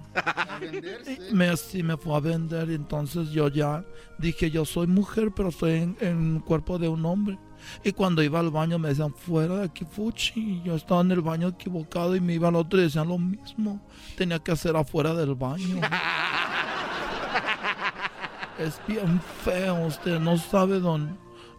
Y 1.30 1.34
Me, 1.34 1.56
sí, 1.56 1.82
me 1.82 1.96
fue 1.96 2.16
a 2.16 2.20
vender 2.20 2.70
entonces 2.70 3.30
yo 3.30 3.48
ya 3.48 3.84
dije, 4.18 4.50
yo 4.50 4.64
soy 4.64 4.86
mujer, 4.86 5.32
pero 5.34 5.50
estoy 5.50 5.72
en, 5.72 5.96
en 6.00 6.36
el 6.36 6.42
cuerpo 6.42 6.78
de 6.78 6.88
un 6.88 7.04
hombre. 7.04 7.38
Y 7.84 7.92
cuando 7.92 8.22
iba 8.22 8.40
al 8.40 8.50
baño 8.50 8.78
me 8.78 8.88
decían, 8.88 9.14
fuera 9.14 9.56
de 9.56 9.64
aquí, 9.64 9.84
Fuchi. 9.84 10.40
Y 10.40 10.62
yo 10.62 10.76
estaba 10.76 11.00
en 11.00 11.12
el 11.12 11.20
baño 11.20 11.48
equivocado 11.48 12.16
y 12.16 12.20
me 12.20 12.34
iba 12.34 12.48
al 12.48 12.56
otro 12.56 12.78
y 12.78 12.84
decían 12.84 13.08
lo 13.08 13.18
mismo. 13.18 13.80
Tenía 14.16 14.38
que 14.38 14.52
hacer 14.52 14.76
afuera 14.76 15.14
del 15.14 15.34
baño. 15.34 15.80
es 18.58 18.80
bien 18.86 19.20
feo, 19.44 19.86
usted 19.86 20.18
no 20.18 20.38
sabe 20.38 20.80
don, 20.80 21.18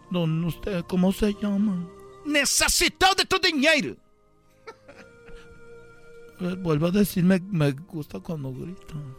don 0.09 0.43
usted, 0.45 0.83
¿cómo 0.87 1.11
se 1.11 1.33
llama? 1.33 1.87
Necesito 2.25 3.13
de 3.15 3.25
tu 3.25 3.37
dinero. 3.39 3.95
Eh, 6.39 6.55
Vuelvo 6.59 6.87
a 6.87 6.91
decirme, 6.91 7.41
me 7.49 7.71
gusta 7.71 8.19
cuando 8.19 8.51
gritan. 8.51 9.15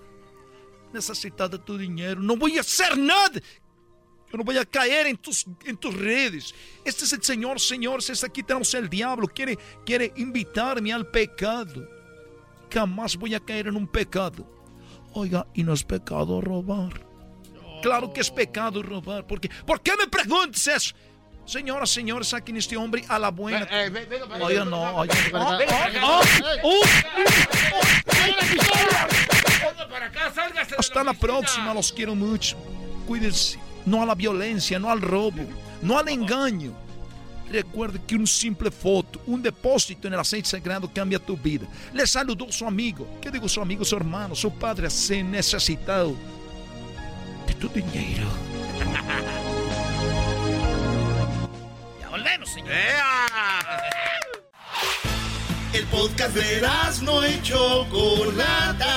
Necesito 0.92 1.48
de 1.48 1.58
tu 1.58 1.76
dinero. 1.76 2.20
No 2.20 2.36
voy 2.36 2.56
a 2.58 2.60
hacer 2.60 2.96
nada. 2.96 3.40
Yo 4.30 4.36
no 4.36 4.44
voy 4.44 4.58
a 4.58 4.64
caer 4.64 5.06
en 5.06 5.16
tus, 5.16 5.46
en 5.64 5.76
tus 5.76 5.94
redes. 5.94 6.54
Este 6.84 7.04
es 7.04 7.12
el 7.12 7.22
Señor, 7.22 7.60
señores. 7.60 8.10
Es 8.10 8.24
aquí 8.24 8.42
tenemos 8.42 8.72
el 8.74 8.88
diablo. 8.88 9.26
Quiere, 9.26 9.58
quiere 9.84 10.12
invitarme 10.16 10.92
al 10.92 11.06
pecado. 11.06 11.88
Jamás 12.70 13.16
voy 13.16 13.34
a 13.34 13.40
caer 13.40 13.68
en 13.68 13.76
un 13.76 13.86
pecado. 13.86 14.46
Oiga, 15.14 15.46
y 15.54 15.62
no 15.62 15.72
es 15.72 15.82
pecado 15.82 16.40
robar. 16.40 17.06
Claro 17.82 18.12
que 18.12 18.20
es 18.20 18.30
pecado 18.30 18.82
robar. 18.82 19.26
Porque, 19.26 19.50
¿Por 19.66 19.80
qué 19.80 19.92
me 19.96 20.06
preguntas 20.08 20.66
eso? 20.66 20.94
Señoras, 21.48 21.88
señores, 21.88 22.28
saquen 22.28 22.58
este 22.58 22.76
hombre 22.76 23.02
a 23.08 23.18
la 23.18 23.30
buena. 23.30 23.66
Oiga, 24.38 24.66
no, 24.66 24.96
oiga. 24.96 25.14
Oh, 25.32 25.58
Oh, 26.02 26.20
oh, 26.62 26.82
Hasta 30.76 31.02
la 31.02 31.14
próxima, 31.14 31.72
los 31.72 31.90
quiero 31.90 32.14
mucho. 32.14 32.54
Cuídense. 33.06 33.58
No 33.86 34.02
a 34.02 34.06
la 34.06 34.14
violencia, 34.14 34.78
no 34.78 34.90
al 34.90 35.00
robo, 35.00 35.42
no 35.80 35.98
al 35.98 36.10
engaño. 36.10 36.74
Recuerde 37.50 37.98
que 38.06 38.14
un 38.14 38.26
simple 38.26 38.70
foto, 38.70 39.22
un 39.26 39.40
depósito 39.40 40.06
en 40.06 40.12
el 40.12 40.20
aceite 40.20 40.50
sagrado 40.50 40.90
cambia 40.92 41.18
tu 41.18 41.34
vida. 41.34 41.66
Le 41.94 42.06
saludó 42.06 42.52
su 42.52 42.66
amigo. 42.66 43.08
¿Qué 43.22 43.30
digo 43.30 43.48
su 43.48 43.62
amigo, 43.62 43.86
su 43.86 43.96
hermano, 43.96 44.34
su 44.34 44.52
padre 44.52 44.90
se 44.90 45.22
necesitado 45.22 46.14
de 47.46 47.54
tu 47.54 47.70
dinero. 47.70 48.28
Volvemos. 52.18 52.56
El 55.72 55.84
podcast 55.86 56.34
de 56.34 56.68
no 57.02 57.28
y 57.28 57.40
Chocolata. 57.42 58.96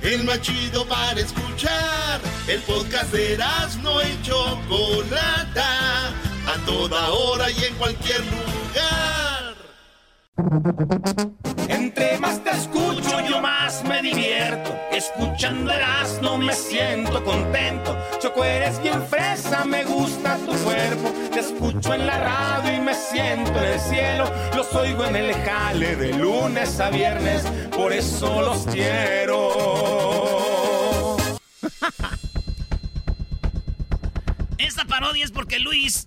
El 0.00 0.24
más 0.24 0.40
chido 0.40 0.86
para 0.86 1.20
escuchar. 1.20 2.20
El 2.48 2.60
podcast 2.62 3.12
de 3.12 3.36
no 3.82 4.02
y 4.02 4.22
Chocolata. 4.22 6.08
A 6.46 6.56
toda 6.64 7.10
hora 7.10 7.50
y 7.50 7.64
en 7.64 7.74
cualquier 7.74 8.20
lugar. 8.20 9.33
Entre 11.68 12.18
más 12.18 12.42
te 12.42 12.50
escucho, 12.50 13.20
yo 13.28 13.40
más 13.40 13.84
me 13.84 14.02
divierto. 14.02 14.74
Escuchando 14.92 15.72
no 16.22 16.38
me 16.38 16.52
siento 16.54 17.22
contento. 17.24 17.96
Choco, 18.20 18.44
eres 18.44 18.82
bien 18.82 19.02
fresa, 19.06 19.64
me 19.64 19.84
gusta 19.84 20.36
tu 20.38 20.52
cuerpo. 20.64 21.12
Te 21.30 21.40
escucho 21.40 21.94
en 21.94 22.06
la 22.06 22.18
radio 22.18 22.74
y 22.74 22.80
me 22.80 22.94
siento 22.94 23.56
en 23.58 23.64
el 23.64 23.80
cielo. 23.80 24.24
Los 24.56 24.74
oigo 24.74 25.04
en 25.04 25.16
el 25.16 25.34
jale 25.34 25.96
de 25.96 26.14
lunes 26.14 26.80
a 26.80 26.90
viernes, 26.90 27.42
por 27.76 27.92
eso 27.92 28.42
los 28.42 28.66
quiero. 28.66 29.50
Esta 34.58 34.84
parodia 34.86 35.24
es 35.24 35.30
porque 35.30 35.58
Luis 35.58 36.06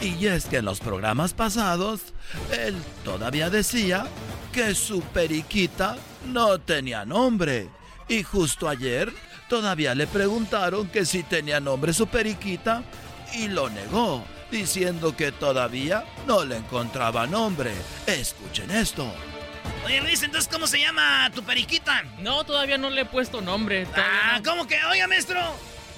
Y 0.00 0.26
es 0.26 0.46
que 0.46 0.58
en 0.58 0.64
los 0.64 0.78
programas 0.78 1.32
pasados, 1.32 2.00
él 2.52 2.76
todavía 3.04 3.50
decía 3.50 4.06
que 4.52 4.74
su 4.74 5.00
periquita 5.00 5.96
no 6.26 6.58
tenía 6.60 7.04
nombre. 7.04 7.68
Y 8.08 8.22
justo 8.22 8.68
ayer 8.68 9.12
todavía 9.48 9.94
le 9.94 10.06
preguntaron 10.06 10.88
que 10.88 11.04
si 11.04 11.24
tenía 11.24 11.58
nombre 11.58 11.92
su 11.92 12.06
periquita 12.06 12.84
y 13.34 13.48
lo 13.48 13.68
negó, 13.70 14.24
diciendo 14.50 15.16
que 15.16 15.32
todavía 15.32 16.04
no 16.26 16.44
le 16.44 16.56
encontraba 16.56 17.26
nombre. 17.26 17.72
Escuchen 18.06 18.70
esto. 18.70 19.12
Oye, 19.84 20.00
Luis, 20.00 20.22
entonces, 20.22 20.48
¿cómo 20.50 20.66
se 20.66 20.80
llama 20.80 21.30
tu 21.34 21.42
periquita? 21.42 22.04
No, 22.20 22.44
todavía 22.44 22.78
no 22.78 22.88
le 22.88 23.02
he 23.02 23.04
puesto 23.04 23.40
nombre. 23.40 23.86
Ah, 23.96 24.40
¿cómo 24.44 24.66
que? 24.66 24.76
Oiga, 24.84 25.08
maestro. 25.08 25.40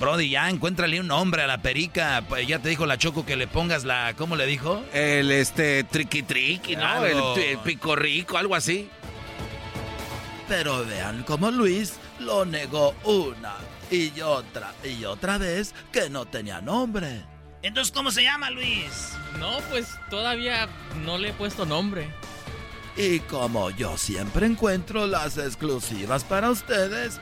Brody, 0.00 0.30
ya 0.30 0.48
encuéntrale 0.48 0.98
un 0.98 1.08
nombre 1.08 1.42
a 1.42 1.46
la 1.46 1.60
perica. 1.60 2.24
Pues 2.26 2.48
ya 2.48 2.58
te 2.58 2.70
dijo 2.70 2.86
la 2.86 2.96
Choco 2.96 3.26
que 3.26 3.36
le 3.36 3.46
pongas 3.46 3.84
la. 3.84 4.14
¿Cómo 4.16 4.34
le 4.34 4.46
dijo? 4.46 4.82
El 4.94 5.30
este 5.30 5.84
triqui 5.84 6.22
triqui, 6.22 6.74
¿no? 6.74 7.04
El, 7.04 7.18
el 7.38 7.58
pico 7.58 7.94
rico, 7.94 8.38
algo 8.38 8.54
así. 8.54 8.88
Pero 10.48 10.86
vean 10.86 11.22
cómo 11.24 11.50
Luis 11.50 11.98
lo 12.18 12.46
negó 12.46 12.94
una 13.04 13.56
y 13.90 14.18
otra 14.22 14.72
y 14.82 15.04
otra 15.04 15.36
vez 15.36 15.74
que 15.92 16.08
no 16.08 16.24
tenía 16.24 16.62
nombre. 16.62 17.22
Entonces, 17.62 17.92
¿cómo 17.92 18.10
se 18.10 18.22
llama, 18.22 18.50
Luis? 18.50 19.12
No, 19.38 19.58
pues 19.68 19.98
todavía 20.08 20.66
no 21.04 21.18
le 21.18 21.28
he 21.28 21.32
puesto 21.34 21.66
nombre. 21.66 22.08
Y 22.96 23.20
como 23.20 23.70
yo 23.70 23.98
siempre 23.98 24.46
encuentro 24.46 25.06
las 25.06 25.36
exclusivas 25.36 26.24
para 26.24 26.50
ustedes, 26.50 27.20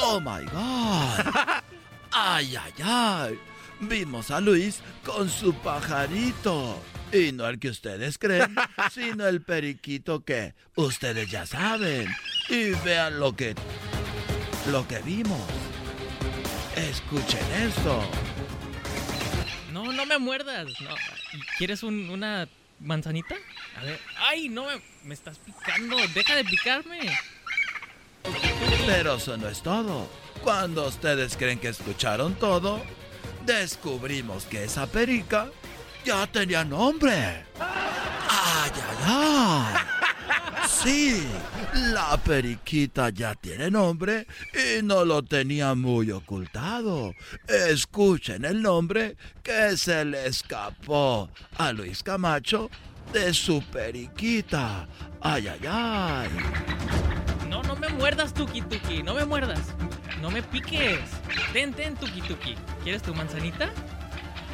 oh 0.00 0.20
my 0.20 0.44
god. 0.50 1.60
Ay, 2.14 2.56
ay, 2.56 2.72
ay. 2.82 3.38
Vimos 3.80 4.30
a 4.30 4.40
Luis 4.40 4.80
con 5.04 5.28
su 5.28 5.52
pajarito. 5.54 6.80
Y 7.12 7.32
no 7.32 7.46
el 7.48 7.58
que 7.58 7.68
ustedes 7.68 8.18
creen, 8.18 8.54
sino 8.92 9.26
el 9.26 9.42
periquito 9.42 10.24
que 10.24 10.54
ustedes 10.74 11.30
ya 11.30 11.46
saben. 11.46 12.08
Y 12.48 12.70
vean 12.84 13.18
lo 13.20 13.34
que 13.36 13.54
lo 14.70 14.86
que 14.88 14.98
vimos. 15.00 15.40
Escuchen 16.76 17.44
esto. 17.62 18.02
No, 19.72 19.92
no 19.92 20.06
me 20.06 20.18
muerdas. 20.18 20.66
No. 20.80 20.90
¿Quieres 21.58 21.82
un- 21.82 22.10
una 22.10 22.48
manzanita? 22.80 23.36
A 23.80 23.84
ver. 23.84 24.00
¡Ay, 24.28 24.48
no 24.48 24.64
me, 24.66 24.80
me 25.04 25.14
estás 25.14 25.38
picando! 25.38 25.96
¡Deja 26.14 26.34
de 26.36 26.44
picarme! 26.44 27.00
Pero 28.86 29.16
eso 29.16 29.36
no 29.36 29.48
es 29.48 29.62
todo. 29.62 30.08
Cuando 30.44 30.86
ustedes 30.86 31.38
creen 31.38 31.58
que 31.58 31.68
escucharon 31.68 32.34
todo, 32.34 32.82
descubrimos 33.46 34.44
que 34.44 34.64
esa 34.64 34.86
perica 34.86 35.48
ya 36.04 36.26
tenía 36.26 36.62
nombre. 36.62 37.46
¡Ay, 37.58 38.70
ay, 38.74 38.96
ay! 39.06 39.74
Sí, 40.68 41.26
la 41.92 42.18
periquita 42.18 43.08
ya 43.08 43.34
tiene 43.34 43.70
nombre 43.70 44.26
y 44.52 44.82
no 44.82 45.06
lo 45.06 45.22
tenía 45.22 45.74
muy 45.74 46.10
ocultado. 46.10 47.14
Escuchen 47.48 48.44
el 48.44 48.60
nombre 48.60 49.16
que 49.42 49.78
se 49.78 50.04
le 50.04 50.26
escapó 50.26 51.30
a 51.56 51.72
Luis 51.72 52.02
Camacho 52.02 52.70
de 53.14 53.32
su 53.32 53.62
periquita. 53.62 54.86
¡Ay, 55.22 55.48
ay, 55.48 55.66
ay! 55.66 56.28
No, 57.48 57.62
no 57.62 57.76
me 57.76 57.88
muerdas, 57.88 58.34
Tuki 58.34 58.60
Tuki. 58.60 59.02
No 59.02 59.14
me 59.14 59.24
muerdas. 59.24 59.74
No 60.24 60.30
me 60.30 60.42
piques. 60.42 61.00
Ten, 61.52 61.74
ten, 61.74 61.94
Tuki 61.96 62.22
Tuki. 62.22 62.56
¿Quieres 62.82 63.02
tu 63.02 63.14
manzanita? 63.14 63.68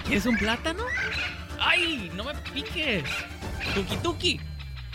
¿Quieres 0.04 0.26
un 0.26 0.36
plátano? 0.36 0.82
¡Ay! 1.60 2.10
No 2.16 2.24
me 2.24 2.34
piques. 2.52 3.04
Tuki 3.72 3.96
Tuki. 3.98 4.40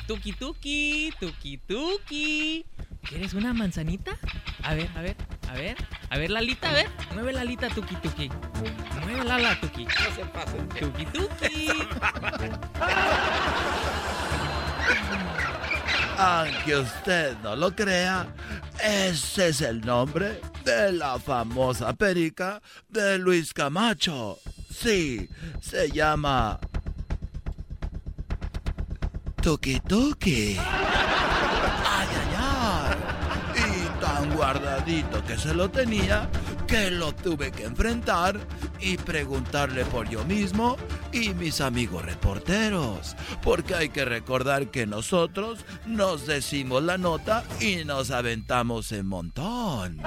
Tuki 0.05 0.33
Tuki. 0.33 1.13
Tuki 1.17 1.57
Tuki. 1.59 2.65
¿Quieres 3.07 3.33
una 3.35 3.53
manzanita? 3.53 4.17
A 4.63 4.73
ver, 4.73 4.89
a 4.97 5.01
ver, 5.01 5.15
a 5.49 5.53
ver. 5.53 5.77
A 6.09 6.17
ver, 6.17 6.29
la 6.29 6.39
alita, 6.39 6.69
a 6.69 6.73
ver. 6.73 6.89
Mueve 7.13 7.31
la 7.31 7.39
alita, 7.39 7.69
Tuki 7.69 7.95
Tuki. 7.95 8.29
Mueve 9.01 9.23
la 9.23 9.35
ala, 9.35 9.57
Tuki. 9.61 9.85
No 9.85 9.91
se 10.13 10.25
pasen. 10.25 10.67
Tuki 10.67 11.05
Tuki. 11.05 11.69
Aunque 16.17 16.77
usted 16.77 17.37
no 17.43 17.55
lo 17.55 17.75
crea, 17.75 18.27
ese 18.83 19.49
es 19.49 19.61
el 19.61 19.81
nombre 19.81 20.39
de 20.63 20.93
la 20.93 21.19
famosa 21.19 21.93
perica 21.93 22.61
de 22.89 23.17
Luis 23.17 23.53
Camacho. 23.53 24.39
Sí, 24.69 25.29
se 25.61 25.91
llama 25.91 26.59
Tuki 29.41 29.79
Tuki. 29.79 30.57
Ay, 30.57 32.07
ay, 32.19 32.35
ay. 32.37 33.61
Y 33.61 34.01
tan 34.01 34.35
guardadito 34.35 35.23
que 35.25 35.37
se 35.37 35.53
lo 35.53 35.69
tenía 35.69 36.29
que 36.67 36.91
lo 36.91 37.13
tuve 37.13 37.51
que 37.51 37.63
enfrentar 37.63 38.39
y 38.79 38.97
preguntarle 38.97 39.85
por 39.85 40.09
yo 40.09 40.23
mismo 40.25 40.77
y 41.11 41.29
mis 41.33 41.61
amigos 41.61 42.03
reporteros. 42.05 43.15
Porque 43.43 43.75
hay 43.75 43.89
que 43.89 44.05
recordar 44.05 44.67
que 44.67 44.85
nosotros 44.85 45.65
nos 45.85 46.25
decimos 46.27 46.83
la 46.83 46.97
nota 46.97 47.43
y 47.59 47.85
nos 47.85 48.11
aventamos 48.11 48.91
en 48.91 49.07
montón. 49.07 50.01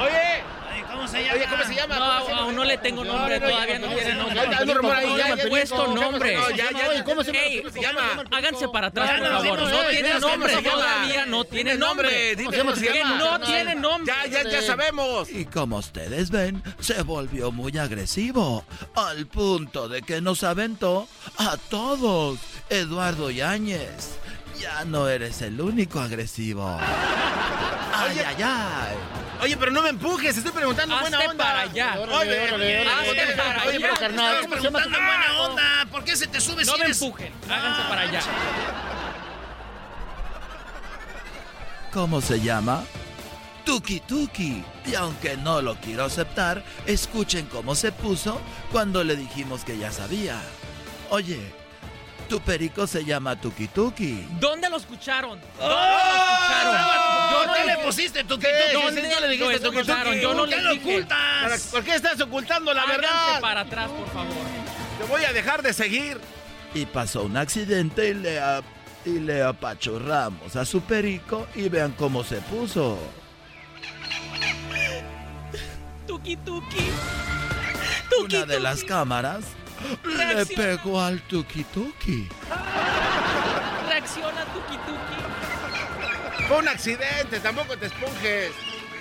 Oye, 0.00 0.42
¿cómo 0.90 1.08
se 1.08 1.22
llama? 1.22 1.34
Oye, 1.34 1.46
¿cómo 1.50 1.64
se 1.64 1.74
llama? 1.74 1.94
No, 1.96 2.00
¿Cómo 2.00 2.20
se 2.24 2.30
llama? 2.30 2.42
aún 2.42 2.56
no 2.56 2.64
le 2.64 2.78
tengo 2.78 3.04
nombre, 3.04 3.40
No, 3.40 3.46
no, 3.46 3.52
no, 3.52 3.52
todavía 3.52 3.78
no 3.78 3.86
no, 3.88 3.94
tiene 3.94 4.14
no, 4.14 4.22
nombre. 4.22 4.36
ya, 4.50 4.64
no, 4.64 4.74
rumor 4.74 4.96
ahí, 4.96 5.16
ya, 5.16 5.48
puesto 5.48 5.76
¿cómo 5.76 5.86
se 5.86 5.94
llama? 5.94 6.10
nombre. 6.10 6.38
Ya, 6.56 6.70
ya, 6.70 7.04
¿cómo 7.04 7.24
se 7.24 7.32
llama? 7.80 8.24
Háganse 8.30 8.68
para 8.68 8.86
atrás, 8.88 9.10
por 9.20 9.30
no, 9.30 9.40
favor. 9.40 9.60
no, 9.60 9.82
eh, 9.82 9.86
tiene 9.90 10.20
nombre, 10.20 10.56
todavía 10.62 11.26
no 11.26 11.44
tiene 11.44 11.74
nombre, 11.76 12.36
no 12.36 13.40
tiene 13.40 13.74
nombre. 13.74 14.14
Ya, 14.30 14.42
ya, 14.42 14.50
ya 14.50 14.62
sabemos. 14.62 15.30
Y 15.30 15.44
como 15.46 15.78
ustedes 15.78 16.30
ven, 16.30 16.62
se 16.80 17.02
volvió 17.02 17.50
muy 17.52 17.76
agresivo, 17.78 18.64
al 18.94 19.26
punto 19.26 19.88
de 19.88 20.02
que 20.02 20.20
nos 20.20 20.42
aventó 20.44 21.08
a 21.38 21.56
todos. 21.56 22.38
Eduardo 22.68 23.30
Yáñez, 23.30 24.10
ya 24.60 24.84
no 24.84 25.08
eres 25.08 25.40
el 25.42 25.60
único 25.60 26.00
agresivo. 26.00 26.78
Ay, 27.92 28.12
Oye, 28.12 28.24
ay, 28.24 28.36
ay. 28.42 28.96
Oye, 29.42 29.56
pero 29.56 29.70
no 29.72 29.82
me 29.82 29.90
empujes, 29.90 30.36
estoy 30.36 30.52
preguntando 30.52 30.94
Hazte 30.94 31.10
buena 31.10 31.30
onda. 31.30 31.44
para 31.44 31.60
allá. 31.62 31.96
Oye, 32.00 32.52
oye, 32.52 32.88
hazte 32.88 33.36
para 33.36 33.62
allá. 33.62 33.78
pero 33.80 33.94
carnal, 33.96 34.34
Estamos 34.36 34.42
¿cómo 34.42 34.56
se 34.56 34.62
llama 34.62 34.82
tu- 34.82 34.90
preguntando 34.90 34.98
buena 34.98 35.40
onda. 35.42 35.86
¿Por 35.90 36.04
qué 36.04 36.16
se 36.16 36.26
te 36.26 36.40
sube 36.40 36.64
No 36.64 36.72
si 36.72 36.78
me 36.78 36.84
eres- 36.86 37.02
empujen, 37.02 37.32
háganse 37.50 37.82
para 37.88 38.00
allá. 38.02 38.20
¿Cómo 41.92 42.20
se 42.20 42.40
llama? 42.40 42.84
Tuki 43.64 44.00
Tuki. 44.00 44.64
Y 44.86 44.94
aunque 44.94 45.36
no 45.36 45.60
lo 45.60 45.74
quiero 45.76 46.04
aceptar, 46.04 46.62
escuchen 46.86 47.46
cómo 47.46 47.74
se 47.74 47.92
puso 47.92 48.40
cuando 48.72 49.04
le 49.04 49.16
dijimos 49.16 49.64
que 49.64 49.76
ya 49.76 49.90
sabía. 49.92 50.40
Oye, 51.10 51.52
tu 52.30 52.40
perico 52.40 52.86
se 52.86 53.04
llama 53.04 53.38
Tuki 53.38 53.66
Tuki. 53.66 54.24
¿Dónde 54.38 54.70
lo 54.70 54.76
escucharon? 54.76 55.40
¿Dónde 55.40 55.48
¡Oh! 55.60 55.68
lo 55.68 55.74
escucharon? 56.22 57.30
Yo 57.32 57.46
no 57.46 57.52
¿Qué 57.54 57.64
le 57.66 57.78
pusiste 57.78 58.24
tú? 58.24 58.38
¿Qué? 58.38 58.48
¿Dónde 58.72 59.02
¿Dónde 59.02 59.20
le 59.20 59.28
dijiste? 59.28 60.20
Yo 60.22 60.32
no 60.32 60.40
¿Por 60.42 60.48
qué 60.48 60.56
le 60.56 60.62
lo 60.62 60.72
dije. 60.74 60.90
ocultas? 60.94 61.62
¿Por 61.72 61.82
qué 61.82 61.94
estás 61.96 62.20
ocultando 62.20 62.72
la 62.72 62.82
Háganse 62.82 63.00
verdad? 63.00 63.40
para 63.40 63.60
atrás, 63.62 63.90
por 63.90 64.06
favor. 64.12 64.36
Te 64.98 65.04
voy 65.06 65.24
a 65.24 65.32
dejar 65.32 65.62
de 65.62 65.72
seguir. 65.72 66.20
Y 66.72 66.86
pasó 66.86 67.24
un 67.24 67.36
accidente 67.36 68.10
y 68.10 68.14
le, 68.14 68.40
y 69.04 69.18
le 69.18 69.42
apachurramos 69.42 70.54
a 70.54 70.64
su 70.64 70.82
perico 70.82 71.48
y 71.56 71.68
vean 71.68 71.90
cómo 71.98 72.22
se 72.22 72.36
puso. 72.36 72.96
Tuki 76.06 76.36
Tuki. 76.36 76.86
Una 78.24 78.46
de 78.46 78.60
las 78.60 78.84
cámaras 78.84 79.44
le 80.04 80.46
pegó 80.46 81.00
al 81.00 81.20
Tuki 81.22 81.64
Tuki. 81.64 82.28
Reacciona, 83.88 84.44
Tuki 84.46 84.76
Tuki. 84.86 86.44
Fue 86.48 86.58
un 86.58 86.68
accidente, 86.68 87.40
tampoco 87.40 87.76
te 87.76 87.86
esponjes. 87.86 88.52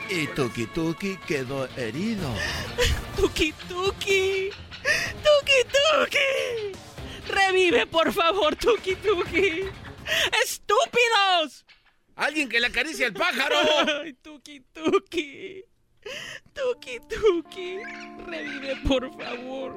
Y 0.10 0.28
Tuki 0.28 0.66
Tuki 0.68 1.18
quedó 1.18 1.68
herido. 1.78 2.34
Tuki 3.16 3.54
Tuki. 3.68 4.50
Tuki 5.24 5.60
Tuki. 5.72 6.78
Revive, 7.28 7.86
por 7.88 8.12
favor, 8.12 8.56
Tuki 8.56 8.96
Tuki. 8.96 9.66
¡Estúpidos! 10.44 11.66
Alguien 12.16 12.50
que 12.50 12.60
le 12.60 12.68
acaricie 12.68 13.06
al 13.06 13.14
pájaro. 13.14 13.56
Ay, 14.04 14.14
Tuki 14.14 14.62
Tuki. 14.74 15.64
Tuki 16.54 17.00
Tuki. 17.10 17.84
Revive, 18.28 18.76
por 18.88 19.10
favor. 19.18 19.72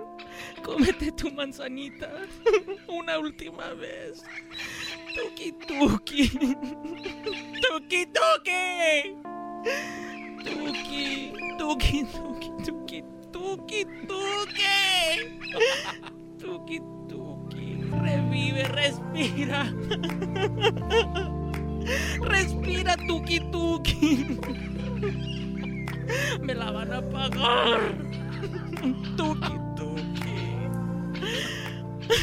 Cómete 0.63 1.13
tu 1.17 1.31
manzanita. 1.31 2.09
Una 2.89 3.19
última 3.19 3.75
vez. 3.75 4.23
Tuki 5.15 5.53
Tuki. 5.67 6.29
Tuki 7.63 8.07
Tuki. 8.07 9.17
Tuki. 10.45 11.33
Tuki 11.59 12.05
Tuki 12.19 12.53
Tuki. 12.65 13.05
Tuki 13.33 13.85
Tuki. 14.09 14.63
Tuki 16.39 16.79
Tuki. 17.09 17.67
Revive, 18.03 18.65
respira. 18.69 19.63
Respira, 22.23 22.97
Tuki 23.07 23.39
Tuki. 23.53 25.42
Me 26.41 26.55
la 26.55 26.71
van 26.71 26.93
a 26.93 27.03
pagar. 27.03 27.81
Tuki 29.17 29.53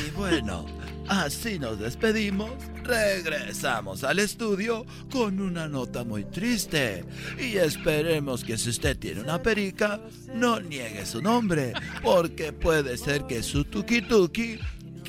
Y 0.07 0.11
bueno, 0.11 0.65
así 1.07 1.59
nos 1.59 1.79
despedimos. 1.79 2.51
Regresamos 2.83 4.03
al 4.03 4.17
estudio 4.17 4.85
con 5.11 5.39
una 5.39 5.67
nota 5.67 6.03
muy 6.03 6.23
triste. 6.25 7.05
Y 7.39 7.57
esperemos 7.57 8.43
que 8.43 8.57
si 8.57 8.71
usted 8.71 8.97
tiene 8.97 9.21
una 9.21 9.41
perica, 9.41 9.99
no 10.33 10.59
niegue 10.59 11.05
su 11.05 11.21
nombre. 11.21 11.73
Porque 12.01 12.51
puede 12.51 12.97
ser 12.97 13.25
que 13.27 13.43
su 13.43 13.63
tuki 13.63 14.01
tuki 14.01 14.59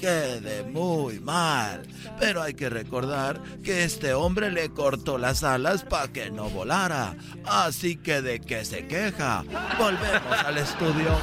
quede 0.01 0.63
muy 0.65 1.21
mal. 1.21 1.83
Pero 2.19 2.43
hay 2.43 2.55
que 2.55 2.69
recordar 2.71 3.41
que 3.65 3.85
este 3.85 4.15
hombre 4.15 4.51
le 4.51 4.71
cortó 4.71 5.19
las 5.19 5.45
alas 5.45 5.83
para 5.85 6.09
que 6.09 6.31
no 6.31 6.49
volara. 6.51 7.15
Así 7.47 7.97
que 7.97 8.23
de 8.23 8.41
qué 8.41 8.65
se 8.65 8.87
queja. 8.87 9.45
Volvemos 9.79 10.39
al 10.45 10.59
estudio. 10.59 11.17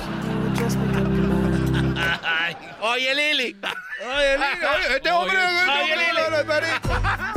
Oye, 2.82 3.16
Lili. 3.16 3.56
Oye, 4.00 4.38
Lili, 4.38 4.66
oye, 4.66 4.96
este 4.96 5.12
hombre- 5.12 5.38
este 5.44 5.72
Oye, 5.72 5.82
hombre 5.82 5.98
Lili. 5.98 7.37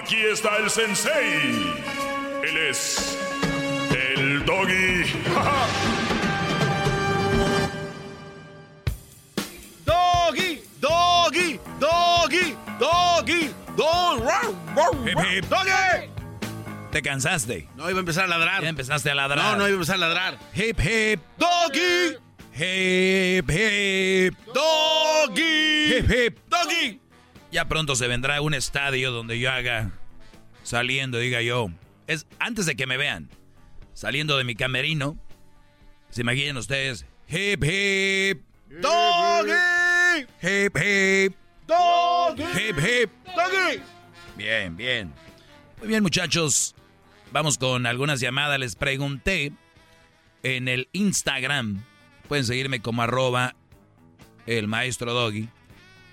Aquí 0.00 0.16
está 0.16 0.58
el 0.58 0.70
sensei. 0.70 1.74
Él 2.44 2.56
es 2.70 3.18
el 3.90 4.44
doggy. 4.44 5.02
Doggy, 9.84 10.62
doggy, 10.80 11.58
doggy, 11.80 12.56
doggy, 12.78 13.50
doggy, 13.76 15.40
doggy. 15.48 16.10
¿Te 16.92 17.02
cansaste? 17.02 17.68
No, 17.74 17.90
iba 17.90 17.98
a 17.98 18.00
empezar 18.00 18.24
a 18.24 18.28
ladrar. 18.28 18.62
Ya 18.62 18.68
empezaste 18.68 19.10
a 19.10 19.14
ladrar. 19.14 19.44
No, 19.44 19.56
no 19.56 19.68
iba 19.68 19.72
a 19.72 19.74
empezar 19.74 19.96
a 19.96 19.98
ladrar. 19.98 20.38
Hip, 20.54 20.78
hip. 20.80 21.20
Doggy. 21.38 22.16
Hip, 22.54 23.50
hip. 23.50 24.34
Doggy. 24.54 25.96
Hip, 25.96 26.10
hip. 26.10 26.38
Doggy. 26.48 27.00
Ya 27.50 27.66
pronto 27.66 27.96
se 27.96 28.08
vendrá 28.08 28.40
un 28.40 28.54
estadio 28.54 29.10
donde 29.10 29.38
yo 29.38 29.50
haga 29.50 29.90
saliendo, 30.62 31.18
diga 31.18 31.40
yo. 31.40 31.68
Es 32.06 32.26
antes 32.38 32.66
de 32.66 32.76
que 32.76 32.86
me 32.86 32.96
vean. 32.96 33.30
Saliendo 33.94 34.36
de 34.36 34.44
mi 34.44 34.54
camerino. 34.54 35.18
Se 36.10 36.20
imaginen 36.20 36.56
ustedes. 36.56 37.06
Hip, 37.28 37.64
hip. 37.64 38.42
Doggy. 38.68 40.26
Hip, 40.42 40.76
hip. 40.76 41.34
Doggy. 41.66 42.42
Hip, 42.42 42.78
hip. 42.78 43.10
Doggy. 43.34 43.82
Bien, 44.36 44.76
bien. 44.76 45.12
Muy 45.78 45.88
bien, 45.88 46.02
muchachos. 46.02 46.74
Vamos 47.32 47.58
con 47.58 47.86
algunas 47.86 48.20
llamadas. 48.20 48.58
Les 48.58 48.76
pregunté 48.76 49.52
en 50.42 50.68
el 50.68 50.88
Instagram. 50.92 51.82
Pueden 52.28 52.44
seguirme 52.44 52.80
como 52.80 53.02
arroba 53.02 53.56
el 54.46 54.68
maestro 54.68 55.12
Doggy. 55.12 55.48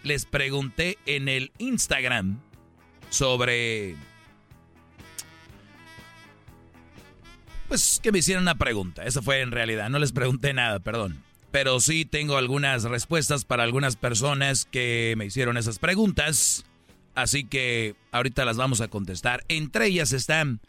Les 0.05 0.27
pregunté 0.27 0.99
en 1.07 1.27
el 1.27 1.51
Instagram 1.57 2.39
sobre... 3.09 3.95
Pues 7.67 7.99
que 8.03 8.11
me 8.11 8.19
hicieran 8.19 8.43
una 8.43 8.53
pregunta. 8.53 9.03
Eso 9.03 9.23
fue 9.23 9.41
en 9.41 9.49
realidad. 9.49 9.89
No 9.89 9.97
les 9.97 10.11
pregunté 10.11 10.53
nada, 10.53 10.79
perdón. 10.79 11.23
Pero 11.49 11.79
sí 11.79 12.05
tengo 12.05 12.37
algunas 12.37 12.83
respuestas 12.83 13.45
para 13.45 13.63
algunas 13.63 13.95
personas 13.95 14.65
que 14.65 15.15
me 15.17 15.25
hicieron 15.25 15.57
esas 15.57 15.79
preguntas. 15.79 16.65
Así 17.15 17.43
que 17.43 17.95
ahorita 18.11 18.45
las 18.45 18.57
vamos 18.57 18.81
a 18.81 18.89
contestar. 18.89 19.43
Entre 19.47 19.87
ellas 19.87 20.13
están, 20.13 20.61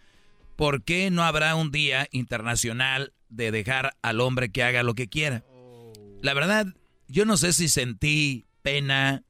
¿por 0.56 0.82
qué 0.82 1.10
no 1.10 1.24
habrá 1.24 1.56
un 1.56 1.70
día 1.70 2.08
internacional 2.10 3.12
de 3.28 3.50
dejar 3.50 3.98
al 4.00 4.22
hombre 4.22 4.48
que 4.48 4.62
haga 4.62 4.82
lo 4.82 4.94
que 4.94 5.08
quiera? 5.08 5.44
La 6.22 6.32
verdad, 6.32 6.68
yo 7.06 7.26
no 7.26 7.36
sé 7.36 7.52
si 7.52 7.68
sentí 7.68 8.46
pena, 8.66 9.22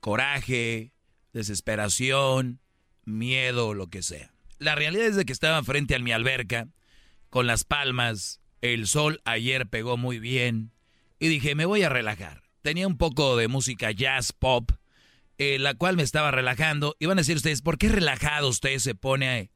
coraje, 0.00 0.94
desesperación, 1.34 2.60
miedo 3.04 3.74
lo 3.74 3.88
que 3.88 4.02
sea. 4.02 4.32
La 4.58 4.74
realidad 4.74 5.04
es 5.04 5.16
de 5.16 5.26
que 5.26 5.34
estaba 5.34 5.62
frente 5.64 5.94
a 5.94 5.98
mi 5.98 6.12
alberca, 6.12 6.66
con 7.28 7.46
las 7.46 7.64
palmas, 7.64 8.40
el 8.62 8.86
sol 8.86 9.20
ayer 9.26 9.68
pegó 9.68 9.98
muy 9.98 10.18
bien, 10.18 10.72
y 11.18 11.28
dije, 11.28 11.54
me 11.54 11.66
voy 11.66 11.82
a 11.82 11.90
relajar. 11.90 12.42
Tenía 12.62 12.86
un 12.86 12.96
poco 12.96 13.36
de 13.36 13.48
música 13.48 13.90
jazz, 13.90 14.32
pop, 14.32 14.70
eh, 15.36 15.58
la 15.58 15.74
cual 15.74 15.96
me 15.96 16.02
estaba 16.02 16.30
relajando. 16.30 16.96
Y 16.98 17.04
van 17.04 17.18
a 17.18 17.20
decir 17.20 17.36
ustedes, 17.36 17.60
¿por 17.60 17.76
qué 17.76 17.90
relajado 17.90 18.48
usted 18.48 18.78
se 18.78 18.94
pone 18.94 19.52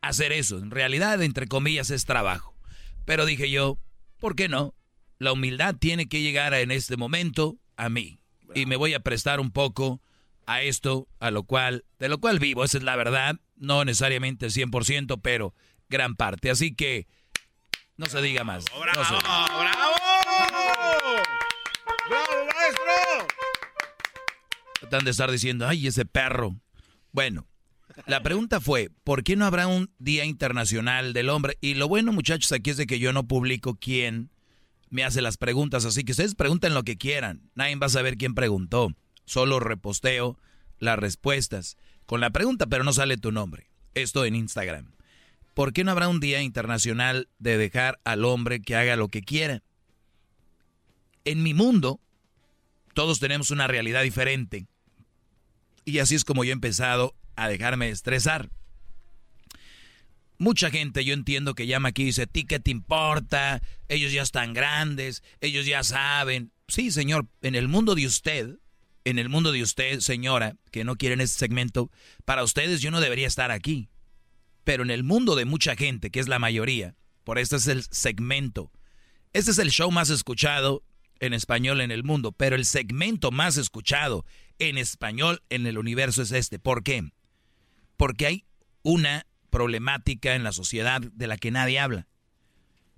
a 0.00 0.08
hacer 0.08 0.30
eso? 0.30 0.58
En 0.58 0.70
realidad, 0.70 1.20
entre 1.24 1.48
comillas, 1.48 1.90
es 1.90 2.04
trabajo. 2.04 2.54
Pero 3.04 3.26
dije 3.26 3.50
yo, 3.50 3.80
¿por 4.20 4.36
qué 4.36 4.48
no? 4.48 4.76
La 5.18 5.32
humildad 5.32 5.74
tiene 5.74 6.08
que 6.08 6.22
llegar 6.22 6.54
en 6.54 6.70
este 6.70 6.96
momento 6.96 7.58
a 7.84 7.88
mí. 7.88 8.18
Y 8.54 8.66
me 8.66 8.76
voy 8.76 8.94
a 8.94 9.00
prestar 9.00 9.40
un 9.40 9.50
poco 9.50 10.00
a 10.46 10.62
esto, 10.62 11.08
a 11.20 11.30
lo 11.30 11.44
cual, 11.44 11.84
de 11.98 12.08
lo 12.08 12.18
cual 12.20 12.38
vivo, 12.38 12.64
esa 12.64 12.78
es 12.78 12.84
la 12.84 12.96
verdad. 12.96 13.36
No 13.56 13.84
necesariamente 13.84 14.46
100%, 14.48 15.20
pero 15.22 15.54
gran 15.88 16.16
parte. 16.16 16.50
Así 16.50 16.74
que, 16.74 17.06
no 17.96 18.06
se 18.06 18.20
diga 18.20 18.44
más. 18.44 18.64
¡Bravo! 18.66 18.98
No 19.00 19.04
se- 19.04 19.14
¡Bravo! 19.24 19.92
¡Bravo, 22.08 22.46
maestro! 22.46 23.26
Tratan 24.80 25.04
de 25.04 25.10
estar 25.10 25.30
diciendo, 25.30 25.66
ay, 25.68 25.86
ese 25.86 26.04
perro. 26.04 26.56
Bueno, 27.12 27.46
la 28.06 28.22
pregunta 28.22 28.60
fue, 28.60 28.90
¿por 29.04 29.22
qué 29.22 29.36
no 29.36 29.44
habrá 29.46 29.66
un 29.66 29.90
Día 29.98 30.24
Internacional 30.24 31.12
del 31.12 31.28
Hombre? 31.30 31.56
Y 31.60 31.74
lo 31.74 31.88
bueno, 31.88 32.12
muchachos, 32.12 32.50
aquí 32.52 32.70
es 32.70 32.76
de 32.76 32.86
que 32.86 32.98
yo 32.98 33.12
no 33.12 33.28
publico 33.28 33.76
quién 33.80 34.30
me 34.92 35.04
hace 35.04 35.22
las 35.22 35.38
preguntas, 35.38 35.86
así 35.86 36.04
que 36.04 36.12
ustedes 36.12 36.34
pregunten 36.34 36.74
lo 36.74 36.82
que 36.82 36.98
quieran. 36.98 37.50
Nadie 37.54 37.76
va 37.76 37.86
a 37.86 37.88
saber 37.88 38.18
quién 38.18 38.34
preguntó. 38.34 38.94
Solo 39.24 39.58
reposteo 39.58 40.38
las 40.78 40.98
respuestas 40.98 41.78
con 42.04 42.20
la 42.20 42.28
pregunta, 42.28 42.66
pero 42.66 42.84
no 42.84 42.92
sale 42.92 43.16
tu 43.16 43.32
nombre. 43.32 43.70
Esto 43.94 44.26
en 44.26 44.34
Instagram. 44.34 44.92
¿Por 45.54 45.72
qué 45.72 45.82
no 45.82 45.92
habrá 45.92 46.08
un 46.08 46.20
Día 46.20 46.42
Internacional 46.42 47.30
de 47.38 47.56
dejar 47.56 48.00
al 48.04 48.26
hombre 48.26 48.60
que 48.60 48.76
haga 48.76 48.96
lo 48.96 49.08
que 49.08 49.22
quiera? 49.22 49.62
En 51.24 51.42
mi 51.42 51.54
mundo, 51.54 51.98
todos 52.92 53.18
tenemos 53.18 53.50
una 53.50 53.66
realidad 53.68 54.02
diferente. 54.02 54.66
Y 55.86 56.00
así 56.00 56.16
es 56.16 56.24
como 56.26 56.44
yo 56.44 56.50
he 56.50 56.52
empezado 56.52 57.14
a 57.34 57.48
dejarme 57.48 57.88
estresar. 57.88 58.50
Mucha 60.42 60.72
gente, 60.72 61.04
yo 61.04 61.14
entiendo 61.14 61.54
que 61.54 61.68
llama 61.68 61.90
aquí 61.90 62.02
y 62.02 62.06
dice, 62.06 62.26
¿ti 62.26 62.42
qué 62.42 62.58
te 62.58 62.72
importa? 62.72 63.62
Ellos 63.86 64.10
ya 64.10 64.22
están 64.22 64.54
grandes, 64.54 65.22
ellos 65.40 65.66
ya 65.66 65.84
saben. 65.84 66.50
Sí, 66.66 66.90
señor, 66.90 67.28
en 67.42 67.54
el 67.54 67.68
mundo 67.68 67.94
de 67.94 68.06
usted, 68.06 68.58
en 69.04 69.20
el 69.20 69.28
mundo 69.28 69.52
de 69.52 69.62
usted, 69.62 70.00
señora, 70.00 70.56
que 70.72 70.82
no 70.82 70.96
quieren 70.96 71.20
este 71.20 71.38
segmento, 71.38 71.92
para 72.24 72.42
ustedes 72.42 72.80
yo 72.80 72.90
no 72.90 73.00
debería 73.00 73.28
estar 73.28 73.52
aquí. 73.52 73.88
Pero 74.64 74.82
en 74.82 74.90
el 74.90 75.04
mundo 75.04 75.36
de 75.36 75.44
mucha 75.44 75.76
gente, 75.76 76.10
que 76.10 76.18
es 76.18 76.26
la 76.26 76.40
mayoría, 76.40 76.96
por 77.22 77.38
este 77.38 77.54
es 77.54 77.68
el 77.68 77.84
segmento. 77.84 78.72
Este 79.32 79.52
es 79.52 79.58
el 79.58 79.70
show 79.70 79.92
más 79.92 80.10
escuchado 80.10 80.82
en 81.20 81.34
español 81.34 81.80
en 81.80 81.92
el 81.92 82.02
mundo, 82.02 82.32
pero 82.32 82.56
el 82.56 82.64
segmento 82.64 83.30
más 83.30 83.58
escuchado 83.58 84.24
en 84.58 84.76
español 84.76 85.40
en 85.50 85.68
el 85.68 85.78
universo 85.78 86.20
es 86.20 86.32
este. 86.32 86.58
¿Por 86.58 86.82
qué? 86.82 87.12
Porque 87.96 88.26
hay 88.26 88.44
una 88.82 89.24
problemática 89.52 90.34
en 90.34 90.42
la 90.42 90.50
sociedad 90.50 91.00
de 91.00 91.26
la 91.28 91.36
que 91.36 91.52
nadie 91.52 91.78
habla. 91.78 92.08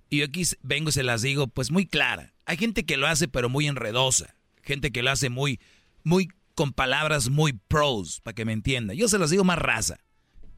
Y 0.09 0.19
yo 0.19 0.25
aquí 0.25 0.43
vengo 0.63 0.89
y 0.89 0.93
se 0.93 1.03
las 1.03 1.21
digo 1.21 1.45
pues 1.47 1.69
muy 1.69 1.85
clara. 1.85 2.33
Hay 2.45 2.57
gente 2.57 2.85
que 2.85 2.97
lo 2.97 3.05
hace 3.05 3.27
pero 3.27 3.49
muy 3.49 3.67
enredosa. 3.67 4.35
Gente 4.63 4.91
que 4.91 5.03
lo 5.03 5.11
hace 5.11 5.29
muy, 5.29 5.59
muy 6.03 6.29
con 6.55 6.71
palabras 6.73 7.29
muy 7.29 7.53
pros, 7.53 8.21
para 8.21 8.33
que 8.33 8.45
me 8.45 8.53
entienda. 8.53 8.93
Yo 8.93 9.07
se 9.09 9.19
las 9.19 9.29
digo 9.29 9.43
más 9.43 9.59
raza, 9.59 9.99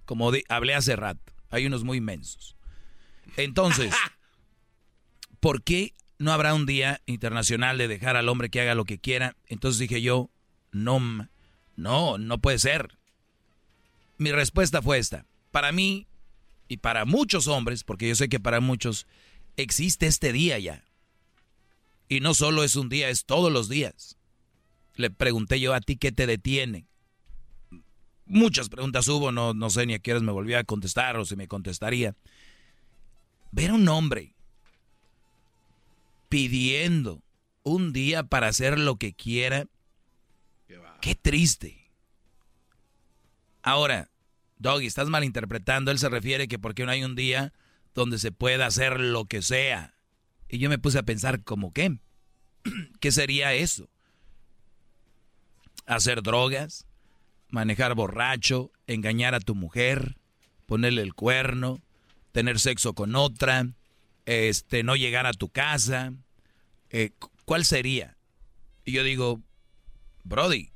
como 0.05 0.31
de- 0.31 0.43
hablé 0.47 0.75
hace 0.75 0.95
rato. 0.95 1.33
Hay 1.49 1.65
unos 1.65 1.83
muy 1.83 1.97
inmensos. 1.97 2.55
Entonces, 3.35 3.93
¿por 5.39 5.63
qué 5.63 5.93
no 6.19 6.31
habrá 6.31 6.53
un 6.53 6.65
día 6.65 7.01
internacional 7.05 7.77
de 7.77 7.87
dejar 7.87 8.15
al 8.15 8.29
hombre 8.29 8.49
que 8.49 8.61
haga 8.61 8.75
lo 8.75 8.85
que 8.85 8.99
quiera? 8.99 9.35
Entonces 9.47 9.79
dije 9.79 10.01
yo, 10.01 10.29
no, 10.71 11.27
no, 11.75 12.17
no 12.17 12.37
puede 12.37 12.59
ser. 12.59 12.97
Mi 14.17 14.31
respuesta 14.31 14.81
fue 14.81 14.97
esta. 14.99 15.25
Para 15.57 15.71
mí 15.71 16.05
y 16.67 16.77
para 16.77 17.05
muchos 17.05 17.47
hombres, 17.47 17.83
porque 17.83 18.07
yo 18.07 18.13
sé 18.13 18.29
que 18.29 18.39
para 18.39 18.59
muchos 18.59 19.07
existe 19.55 20.05
este 20.05 20.31
día 20.31 20.59
ya. 20.59 20.83
Y 22.07 22.19
no 22.19 22.35
solo 22.35 22.63
es 22.63 22.75
un 22.75 22.89
día, 22.89 23.09
es 23.09 23.25
todos 23.25 23.51
los 23.51 23.67
días. 23.67 24.19
Le 24.93 25.09
pregunté 25.09 25.59
yo 25.59 25.73
a 25.73 25.81
ti 25.81 25.97
qué 25.97 26.11
te 26.11 26.27
detiene. 26.27 26.85
Muchas 28.27 28.69
preguntas 28.69 29.07
hubo, 29.07 29.31
no, 29.31 29.55
no 29.55 29.71
sé 29.71 29.87
ni 29.87 29.95
a 29.95 29.99
qué 29.99 30.11
horas 30.11 30.21
me 30.21 30.31
volvía 30.31 30.59
a 30.59 30.63
contestar 30.63 31.17
o 31.17 31.25
si 31.25 31.35
me 31.35 31.47
contestaría. 31.47 32.13
Ver 33.51 33.71
a 33.71 33.73
un 33.73 33.89
hombre 33.89 34.35
pidiendo 36.29 37.23
un 37.63 37.93
día 37.93 38.21
para 38.21 38.45
hacer 38.45 38.77
lo 38.77 38.97
que 38.97 39.15
quiera, 39.15 39.65
qué 41.01 41.15
triste. 41.15 41.89
Ahora, 43.63 44.11
Doggy, 44.59 44.85
estás 44.87 45.09
malinterpretando. 45.09 45.91
Él 45.91 45.99
se 45.99 46.09
refiere 46.09 46.47
que 46.47 46.59
porque 46.59 46.85
no 46.85 46.91
hay 46.91 47.03
un 47.03 47.15
día 47.15 47.53
donde 47.93 48.19
se 48.19 48.31
pueda 48.31 48.65
hacer 48.65 48.99
lo 48.99 49.25
que 49.25 49.41
sea. 49.41 49.93
Y 50.49 50.59
yo 50.59 50.69
me 50.69 50.77
puse 50.79 50.99
a 50.99 51.03
pensar, 51.03 51.43
¿cómo 51.43 51.73
qué? 51.73 51.99
¿Qué 52.99 53.11
sería 53.11 53.53
eso? 53.53 53.89
¿Hacer 55.85 56.21
drogas? 56.21 56.85
¿Manejar 57.49 57.95
borracho? 57.95 58.71
¿Engañar 58.87 59.33
a 59.35 59.39
tu 59.39 59.55
mujer? 59.55 60.17
¿Ponerle 60.65 61.01
el 61.01 61.13
cuerno? 61.13 61.79
¿Tener 62.31 62.59
sexo 62.59 62.93
con 62.93 63.15
otra? 63.15 63.67
Este, 64.25 64.83
¿No 64.83 64.95
llegar 64.95 65.25
a 65.25 65.33
tu 65.33 65.49
casa? 65.49 66.13
Eh, 66.89 67.11
cu- 67.17 67.31
¿Cuál 67.45 67.63
sería? 67.65 68.17
Y 68.83 68.91
yo 68.91 69.03
digo, 69.03 69.41
Brody, 70.23 70.71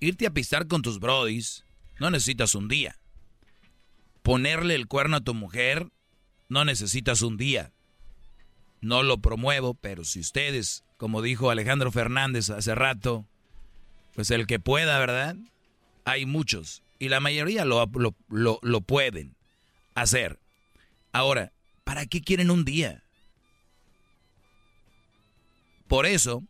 irte 0.00 0.26
a 0.26 0.30
pistar 0.32 0.66
con 0.66 0.82
tus 0.82 0.98
brodis 0.98 1.63
no 1.98 2.10
necesitas 2.10 2.54
un 2.54 2.68
día. 2.68 2.98
Ponerle 4.22 4.74
el 4.74 4.86
cuerno 4.86 5.18
a 5.18 5.20
tu 5.20 5.34
mujer 5.34 5.88
no 6.48 6.64
necesitas 6.64 7.22
un 7.22 7.36
día. 7.36 7.72
No 8.80 9.02
lo 9.02 9.18
promuevo, 9.18 9.74
pero 9.74 10.04
si 10.04 10.20
ustedes, 10.20 10.84
como 10.96 11.22
dijo 11.22 11.50
Alejandro 11.50 11.90
Fernández 11.90 12.50
hace 12.50 12.74
rato, 12.74 13.26
pues 14.14 14.30
el 14.30 14.46
que 14.46 14.60
pueda, 14.60 14.98
¿verdad? 14.98 15.36
Hay 16.04 16.26
muchos. 16.26 16.82
Y 16.98 17.08
la 17.08 17.20
mayoría 17.20 17.64
lo, 17.64 17.90
lo, 18.28 18.58
lo, 18.62 18.80
pueden 18.82 19.34
hacer. 19.94 20.38
Ahora, 21.12 21.52
¿para 21.82 22.06
qué 22.06 22.20
quieren 22.20 22.50
un 22.50 22.64
día? 22.64 23.02
Por 25.88 26.06
eso, 26.06 26.44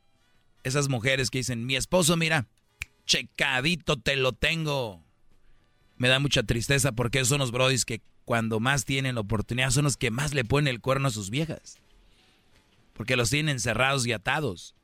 esas 0.62 0.88
mujeres 0.88 1.30
que 1.30 1.38
dicen, 1.38 1.66
mi 1.66 1.76
esposo, 1.76 2.16
mira, 2.16 2.46
checadito 3.06 3.98
te 3.98 4.16
lo 4.16 4.32
tengo. 4.32 5.03
Me 5.96 6.08
da 6.08 6.18
mucha 6.18 6.42
tristeza 6.42 6.92
porque 6.92 7.24
son 7.24 7.38
los 7.38 7.52
brodis 7.52 7.84
que 7.84 8.02
cuando 8.24 8.60
más 8.60 8.84
tienen 8.84 9.14
la 9.14 9.20
oportunidad 9.20 9.70
son 9.70 9.84
los 9.84 9.96
que 9.96 10.10
más 10.10 10.34
le 10.34 10.44
ponen 10.44 10.68
el 10.68 10.80
cuerno 10.80 11.08
a 11.08 11.12
sus 11.12 11.30
viejas. 11.30 11.78
Porque 12.94 13.16
los 13.16 13.30
tienen 13.30 13.54
encerrados 13.54 14.06
y 14.06 14.12
atados. 14.12 14.74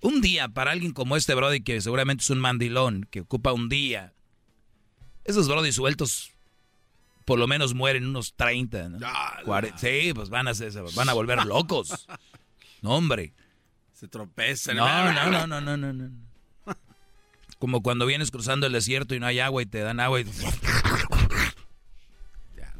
Un 0.00 0.20
día 0.20 0.48
para 0.48 0.72
alguien 0.72 0.92
como 0.92 1.16
este 1.16 1.34
brody 1.34 1.60
que 1.60 1.80
seguramente 1.80 2.22
es 2.22 2.30
un 2.30 2.40
mandilón, 2.40 3.06
que 3.10 3.20
ocupa 3.20 3.52
un 3.52 3.68
día. 3.68 4.12
Esos 5.24 5.48
brodis 5.48 5.76
sueltos 5.76 6.32
por 7.24 7.38
lo 7.38 7.46
menos 7.46 7.74
mueren 7.74 8.06
unos 8.06 8.34
30, 8.34 8.88
¿no? 8.88 8.98
sí, 9.76 10.12
pues 10.14 10.28
van 10.28 10.48
a, 10.48 10.54
ser, 10.54 10.72
van 10.94 11.08
a 11.08 11.12
volver 11.12 11.44
locos. 11.46 12.06
No, 12.82 12.96
hombre. 12.96 13.32
Se 13.92 14.08
tropezan. 14.08 14.76
No, 14.76 15.12
no, 15.12 15.30
no, 15.30 15.46
no, 15.46 15.60
no, 15.60 15.76
no, 15.76 15.92
no. 15.92 16.10
Como 17.62 17.80
cuando 17.80 18.06
vienes 18.06 18.32
cruzando 18.32 18.66
el 18.66 18.72
desierto 18.72 19.14
y 19.14 19.20
no 19.20 19.26
hay 19.26 19.38
agua 19.38 19.62
y 19.62 19.66
te 19.66 19.78
dan 19.78 20.00
agua 20.00 20.20
y... 20.20 20.24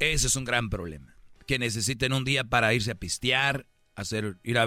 Ese 0.00 0.26
es 0.26 0.34
un 0.34 0.44
gran 0.44 0.70
problema. 0.70 1.16
Que 1.46 1.60
necesiten 1.60 2.12
un 2.12 2.24
día 2.24 2.42
para 2.42 2.74
irse 2.74 2.90
a 2.90 2.96
pistear, 2.96 3.64
hacer, 3.94 4.38
ir 4.42 4.58
a, 4.58 4.66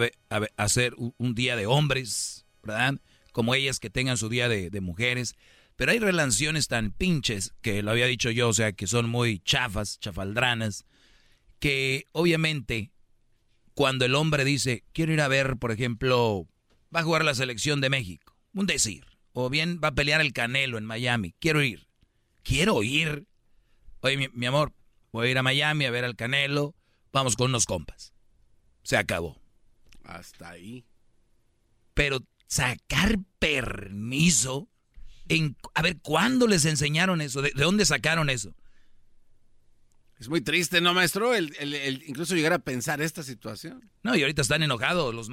hacer 0.55 0.93
un 0.95 1.35
día 1.35 1.57
de 1.57 1.65
hombres, 1.65 2.45
¿verdad? 2.63 3.01
Como 3.33 3.55
ellas 3.55 3.81
que 3.81 3.89
tengan 3.89 4.15
su 4.15 4.29
día 4.29 4.47
de, 4.47 4.69
de 4.69 4.79
mujeres. 4.79 5.35
Pero 5.75 5.91
hay 5.91 5.99
relaciones 5.99 6.69
tan 6.69 6.91
pinches, 6.91 7.53
que 7.61 7.83
lo 7.83 7.91
había 7.91 8.05
dicho 8.05 8.31
yo, 8.31 8.47
o 8.47 8.53
sea, 8.53 8.71
que 8.71 8.87
son 8.87 9.09
muy 9.09 9.39
chafas, 9.39 9.99
chafaldranas, 9.99 10.85
que 11.59 12.07
obviamente 12.13 12.93
cuando 13.73 14.05
el 14.05 14.15
hombre 14.15 14.45
dice, 14.45 14.85
quiero 14.93 15.11
ir 15.11 15.19
a 15.19 15.27
ver, 15.27 15.57
por 15.57 15.73
ejemplo, 15.73 16.47
va 16.95 17.01
a 17.01 17.03
jugar 17.03 17.25
la 17.25 17.35
selección 17.35 17.81
de 17.81 17.89
México, 17.89 18.37
un 18.53 18.65
decir, 18.65 19.05
o 19.37 19.49
bien 19.49 19.81
va 19.83 19.89
a 19.89 19.95
pelear 19.95 20.21
el 20.21 20.31
Canelo 20.31 20.77
en 20.77 20.85
Miami, 20.85 21.35
quiero 21.39 21.61
ir, 21.61 21.87
quiero 22.41 22.81
ir. 22.83 23.27
Oye, 23.99 24.29
mi, 24.33 24.45
amor, 24.45 24.71
voy 25.11 25.27
a 25.27 25.31
ir 25.31 25.37
a 25.37 25.43
Miami 25.43 25.85
a 25.85 25.91
ver 25.91 26.05
al 26.05 26.15
Canelo, 26.15 26.73
vamos 27.11 27.35
con 27.35 27.49
unos 27.49 27.65
compas. 27.65 28.13
Se 28.83 28.95
acabó. 28.95 29.41
Hasta 30.05 30.51
ahí. 30.51 30.85
Pero 31.93 32.19
sacar 32.47 33.19
permiso, 33.37 34.69
en, 35.27 35.57
a 35.73 35.81
ver, 35.81 35.97
¿cuándo 36.01 36.47
les 36.47 36.63
enseñaron 36.63 37.19
eso? 37.19 37.41
¿De, 37.41 37.51
dónde 37.55 37.85
sacaron 37.85 38.29
eso? 38.29 38.55
Es 40.17 40.29
muy 40.29 40.39
triste, 40.39 40.79
¿no, 40.79 40.93
maestro? 40.93 41.35
El, 41.35 42.03
incluso 42.07 42.35
llegar 42.35 42.53
a 42.53 42.59
pensar 42.59 43.01
esta 43.01 43.21
situación. 43.21 43.91
No, 44.01 44.15
y 44.15 44.21
ahorita 44.21 44.43
están 44.43 44.63
enojados. 44.63 45.13
Los, 45.13 45.27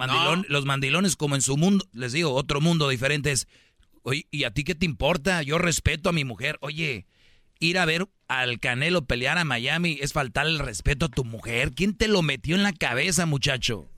los 0.48 0.64
mandilones, 0.64 1.14
como 1.14 1.36
en 1.36 1.42
su 1.42 1.56
mundo, 1.56 1.88
les 1.92 2.10
digo, 2.10 2.34
otro 2.34 2.60
mundo 2.60 2.88
diferente 2.88 3.30
es. 3.30 3.46
Oye, 4.02 4.26
¿y 4.30 4.44
a 4.44 4.50
ti 4.50 4.64
qué 4.64 4.74
te 4.74 4.86
importa? 4.86 5.42
Yo 5.42 5.58
respeto 5.58 6.08
a 6.08 6.12
mi 6.12 6.24
mujer. 6.24 6.58
Oye, 6.60 7.06
ir 7.60 7.78
a 7.78 7.84
ver 7.84 8.08
al 8.28 8.58
Canelo 8.58 9.04
pelear 9.04 9.38
a 9.38 9.44
Miami 9.44 9.98
es 10.00 10.12
faltar 10.12 10.46
el 10.46 10.58
respeto 10.58 11.06
a 11.06 11.08
tu 11.08 11.24
mujer. 11.24 11.72
¿Quién 11.72 11.96
te 11.96 12.08
lo 12.08 12.22
metió 12.22 12.56
en 12.56 12.62
la 12.62 12.72
cabeza, 12.72 13.26
muchacho? 13.26 13.88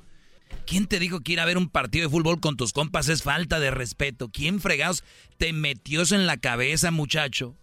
¿Quién 0.66 0.86
te 0.86 0.98
dijo 0.98 1.20
que 1.20 1.32
ir 1.32 1.40
a 1.40 1.44
ver 1.44 1.58
un 1.58 1.68
partido 1.68 2.06
de 2.06 2.10
fútbol 2.10 2.40
con 2.40 2.56
tus 2.56 2.72
compas 2.72 3.08
es 3.08 3.22
falta 3.22 3.60
de 3.60 3.70
respeto? 3.70 4.28
¿Quién 4.30 4.60
fregados 4.60 5.04
te 5.38 5.52
metió 5.52 6.02
eso 6.02 6.14
en 6.14 6.26
la 6.26 6.36
cabeza, 6.36 6.90
muchacho? 6.90 7.56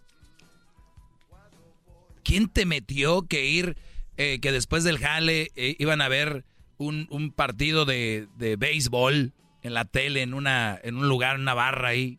¿Quién 2.24 2.48
te 2.48 2.66
metió 2.66 3.22
que 3.26 3.46
ir, 3.46 3.76
eh, 4.16 4.38
que 4.40 4.52
después 4.52 4.84
del 4.84 4.98
jale 4.98 5.50
eh, 5.56 5.76
iban 5.78 6.00
a 6.00 6.08
ver 6.08 6.44
un, 6.78 7.32
partido 7.34 7.84
de, 7.84 8.28
de, 8.36 8.56
béisbol 8.56 9.32
en 9.62 9.74
la 9.74 9.84
tele, 9.84 10.22
en, 10.22 10.34
una, 10.34 10.78
en 10.82 10.96
un 10.96 11.08
lugar, 11.08 11.36
en 11.36 11.42
una 11.42 11.54
barra 11.54 11.88
ahí? 11.88 12.18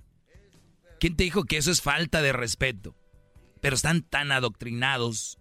¿Quién 1.04 1.18
te 1.18 1.26
dijo 1.26 1.44
que 1.44 1.58
eso 1.58 1.70
es 1.70 1.82
falta 1.82 2.22
de 2.22 2.32
respeto? 2.32 2.96
Pero 3.60 3.76
están 3.76 4.04
tan 4.04 4.32
adoctrinados 4.32 5.38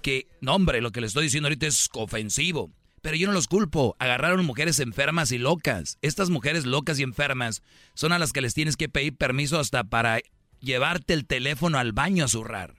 que, 0.00 0.28
no 0.40 0.54
hombre, 0.54 0.80
lo 0.80 0.92
que 0.92 1.00
les 1.00 1.08
estoy 1.08 1.24
diciendo 1.24 1.48
ahorita 1.48 1.66
es 1.66 1.90
ofensivo. 1.92 2.70
Pero 3.02 3.16
yo 3.16 3.26
no 3.26 3.32
los 3.32 3.48
culpo. 3.48 3.96
Agarraron 3.98 4.46
mujeres 4.46 4.78
enfermas 4.78 5.32
y 5.32 5.38
locas. 5.38 5.98
Estas 6.02 6.30
mujeres 6.30 6.66
locas 6.66 7.00
y 7.00 7.02
enfermas 7.02 7.64
son 7.94 8.12
a 8.12 8.20
las 8.20 8.32
que 8.32 8.40
les 8.40 8.54
tienes 8.54 8.76
que 8.76 8.88
pedir 8.88 9.16
permiso 9.16 9.58
hasta 9.58 9.82
para 9.82 10.20
llevarte 10.60 11.14
el 11.14 11.26
teléfono 11.26 11.78
al 11.78 11.90
baño 11.90 12.24
a 12.24 12.28
zurrar. 12.28 12.76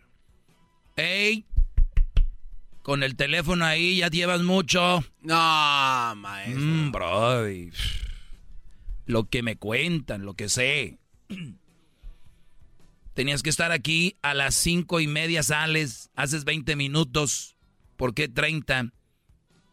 ¡Ey! 0.95 1.45
Con 2.83 3.03
el 3.03 3.17
teléfono 3.17 3.65
ahí 3.65 3.97
ya 3.97 4.07
llevas 4.07 4.43
mucho. 4.43 5.03
No, 5.19 6.15
maestro. 6.15 6.61
Mm, 6.61 6.89
bro. 6.93 7.43
Lo 9.07 9.25
que 9.25 9.43
me 9.43 9.57
cuentan, 9.57 10.23
lo 10.23 10.35
que 10.35 10.47
sé. 10.47 10.99
Tenías 13.17 13.41
que 13.41 13.49
estar 13.49 13.71
aquí 13.71 14.15
a 14.21 14.35
las 14.35 14.53
cinco 14.53 14.99
y 14.99 15.07
media 15.07 15.41
sales, 15.41 16.11
haces 16.15 16.45
20 16.45 16.75
minutos. 16.75 17.57
¿Por 17.95 18.13
qué 18.13 18.27
30? 18.27 18.93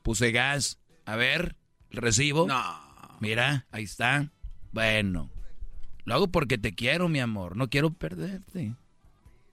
Puse 0.02 0.32
gas. 0.32 0.78
A 1.04 1.14
ver, 1.16 1.54
recibo. 1.90 2.46
No. 2.48 3.18
Mira, 3.20 3.66
ahí 3.70 3.84
está. 3.84 4.32
Bueno. 4.72 5.30
Lo 6.06 6.14
hago 6.14 6.28
porque 6.28 6.56
te 6.56 6.74
quiero, 6.74 7.10
mi 7.10 7.20
amor. 7.20 7.54
No 7.54 7.68
quiero 7.68 7.92
perderte. 7.92 8.76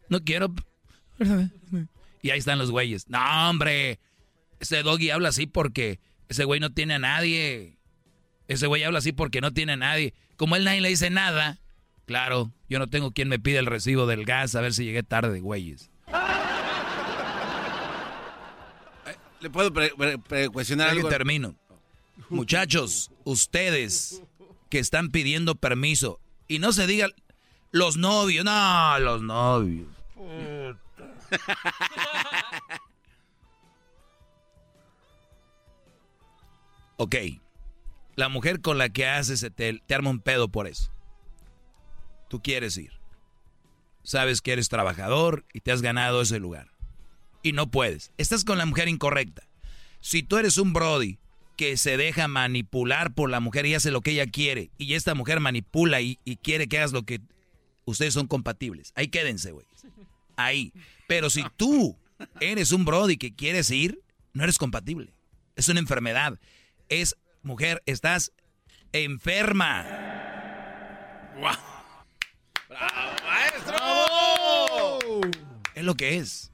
No 0.08 0.24
quiero 0.24 0.56
y 2.22 2.30
ahí 2.30 2.40
están 2.40 2.60
los 2.60 2.72
güeyes. 2.72 3.10
No, 3.10 3.50
hombre. 3.50 4.00
Ese 4.62 4.84
doggy 4.84 5.10
habla 5.10 5.28
así 5.28 5.48
porque 5.48 6.00
ese 6.30 6.46
güey 6.46 6.62
no 6.62 6.72
tiene 6.72 6.94
a 6.94 7.00
nadie. 7.00 7.78
Ese 8.48 8.68
güey 8.68 8.86
habla 8.86 9.00
así 9.00 9.12
porque 9.12 9.42
no 9.42 9.52
tiene 9.52 9.74
a 9.74 9.78
nadie. 9.78 10.14
Como 10.38 10.56
él 10.56 10.64
nadie 10.64 10.80
le 10.80 10.88
dice 10.88 11.10
nada, 11.10 11.60
claro, 12.12 12.52
yo 12.68 12.78
no 12.78 12.88
tengo 12.88 13.12
quien 13.12 13.30
me 13.30 13.40
pida 13.40 13.60
el 13.60 13.66
recibo 13.66 14.06
del 14.06 14.26
gas 14.26 14.54
a 14.56 14.62
ver 14.62 14.74
si 14.74 14.84
llegué 14.84 15.02
tarde, 15.02 15.40
güeyes. 15.40 15.90
¿Le 19.40 19.50
puedo 19.50 19.72
cuestionar 20.52 20.90
algo? 20.90 21.08
termino. 21.08 21.56
Muchachos, 22.28 23.12
ustedes 23.24 24.22
que 24.70 24.80
están 24.80 25.12
pidiendo 25.12 25.56
permiso 25.56 26.20
y 26.50 26.60
no 26.60 26.74
se 26.74 26.86
digan 26.86 27.12
los 27.72 27.96
novios, 27.96 28.44
no, 28.44 29.00
los 29.00 29.22
novios. 29.22 29.88
ok. 36.98 37.16
La 38.18 38.28
mujer 38.28 38.60
con 38.60 38.78
la 38.78 38.90
que 38.90 39.08
haces 39.08 39.50
te, 39.56 39.80
te 39.80 39.96
arma 39.96 40.10
un 40.10 40.20
pedo 40.20 40.50
por 40.50 40.68
eso. 40.68 40.92
Tú 42.32 42.42
quieres 42.42 42.76
ir. 42.78 42.94
Sabes 44.02 44.42
que 44.42 44.54
eres 44.54 44.70
trabajador 44.70 45.46
y 45.54 45.60
te 45.60 45.72
has 45.72 45.84
ganado 45.84 46.22
ese 46.22 46.40
lugar. 46.40 46.72
Y 47.44 47.52
no 47.52 47.70
puedes. 47.70 48.12
Estás 48.18 48.44
con 48.44 48.58
la 48.58 48.66
mujer 48.66 48.88
incorrecta. 48.88 49.44
Si 50.00 50.24
tú 50.24 50.38
eres 50.38 50.58
un 50.58 50.74
Brody 50.74 51.20
que 51.58 51.78
se 51.78 51.98
deja 51.98 52.28
manipular 52.28 53.14
por 53.14 53.30
la 53.30 53.40
mujer 53.40 53.68
y 53.68 53.76
hace 53.76 53.92
lo 53.92 54.02
que 54.02 54.12
ella 54.12 54.26
quiere, 54.26 54.72
y 54.80 54.96
esta 54.96 55.14
mujer 55.14 55.40
manipula 55.42 56.02
y, 56.02 56.18
y 56.26 56.38
quiere 56.38 56.68
que 56.68 56.80
hagas 56.80 56.94
lo 56.94 57.04
que 57.04 57.20
ustedes 57.86 58.16
son 58.16 58.26
compatibles, 58.26 58.94
ahí 58.96 59.10
quédense, 59.10 59.52
güey 59.52 59.68
ahí. 60.46 60.74
Pero 61.08 61.30
si 61.30 61.44
tú 61.58 61.98
eres 62.40 62.72
un 62.72 62.86
Brody 62.86 63.18
que 63.18 63.36
quieres 63.36 63.70
ir, 63.72 64.02
no 64.34 64.44
eres 64.44 64.58
compatible. 64.58 65.14
Es 65.56 65.68
una 65.70 65.80
enfermedad. 65.80 66.40
Es, 66.90 67.16
mujer, 67.44 67.82
estás 67.86 68.32
enferma. 68.94 69.86
¡Bravo, 72.72 73.12
maestro! 73.24 73.80
Es 75.76 75.84
lo 75.84 75.96
que 75.96 76.18
es. 76.18 76.52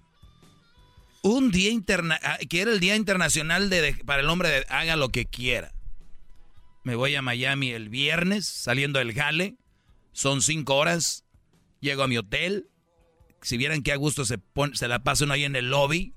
Un 1.22 1.52
día 1.52 1.72
interna 1.72 2.20
ah, 2.22 2.38
que 2.50 2.62
el 2.62 2.80
Día 2.80 2.96
Internacional 2.96 3.70
de, 3.70 3.96
para 4.06 4.22
el 4.22 4.30
hombre 4.30 4.50
de 4.50 4.66
haga 4.70 4.96
lo 4.96 5.10
que 5.10 5.26
quiera. 5.26 5.72
Me 6.84 6.96
voy 6.96 7.16
a 7.16 7.22
Miami 7.22 7.72
el 7.72 7.90
viernes, 7.90 8.46
saliendo 8.46 9.00
del 9.00 9.14
jale. 9.14 9.56
Son 10.12 10.42
cinco 10.42 10.76
horas. 10.76 11.24
Llego 11.80 12.04
a 12.04 12.08
mi 12.08 12.18
hotel 12.18 12.70
si 13.42 13.58
vieran 13.58 13.82
qué 13.82 13.94
a 13.94 13.96
gusto 13.96 14.26
se, 14.26 14.40
se 14.74 14.88
la 14.88 15.04
pasa 15.04 15.26
uno 15.26 15.34
ahí 15.34 15.44
en 15.44 15.56
el 15.56 15.70
lobby, 15.70 16.14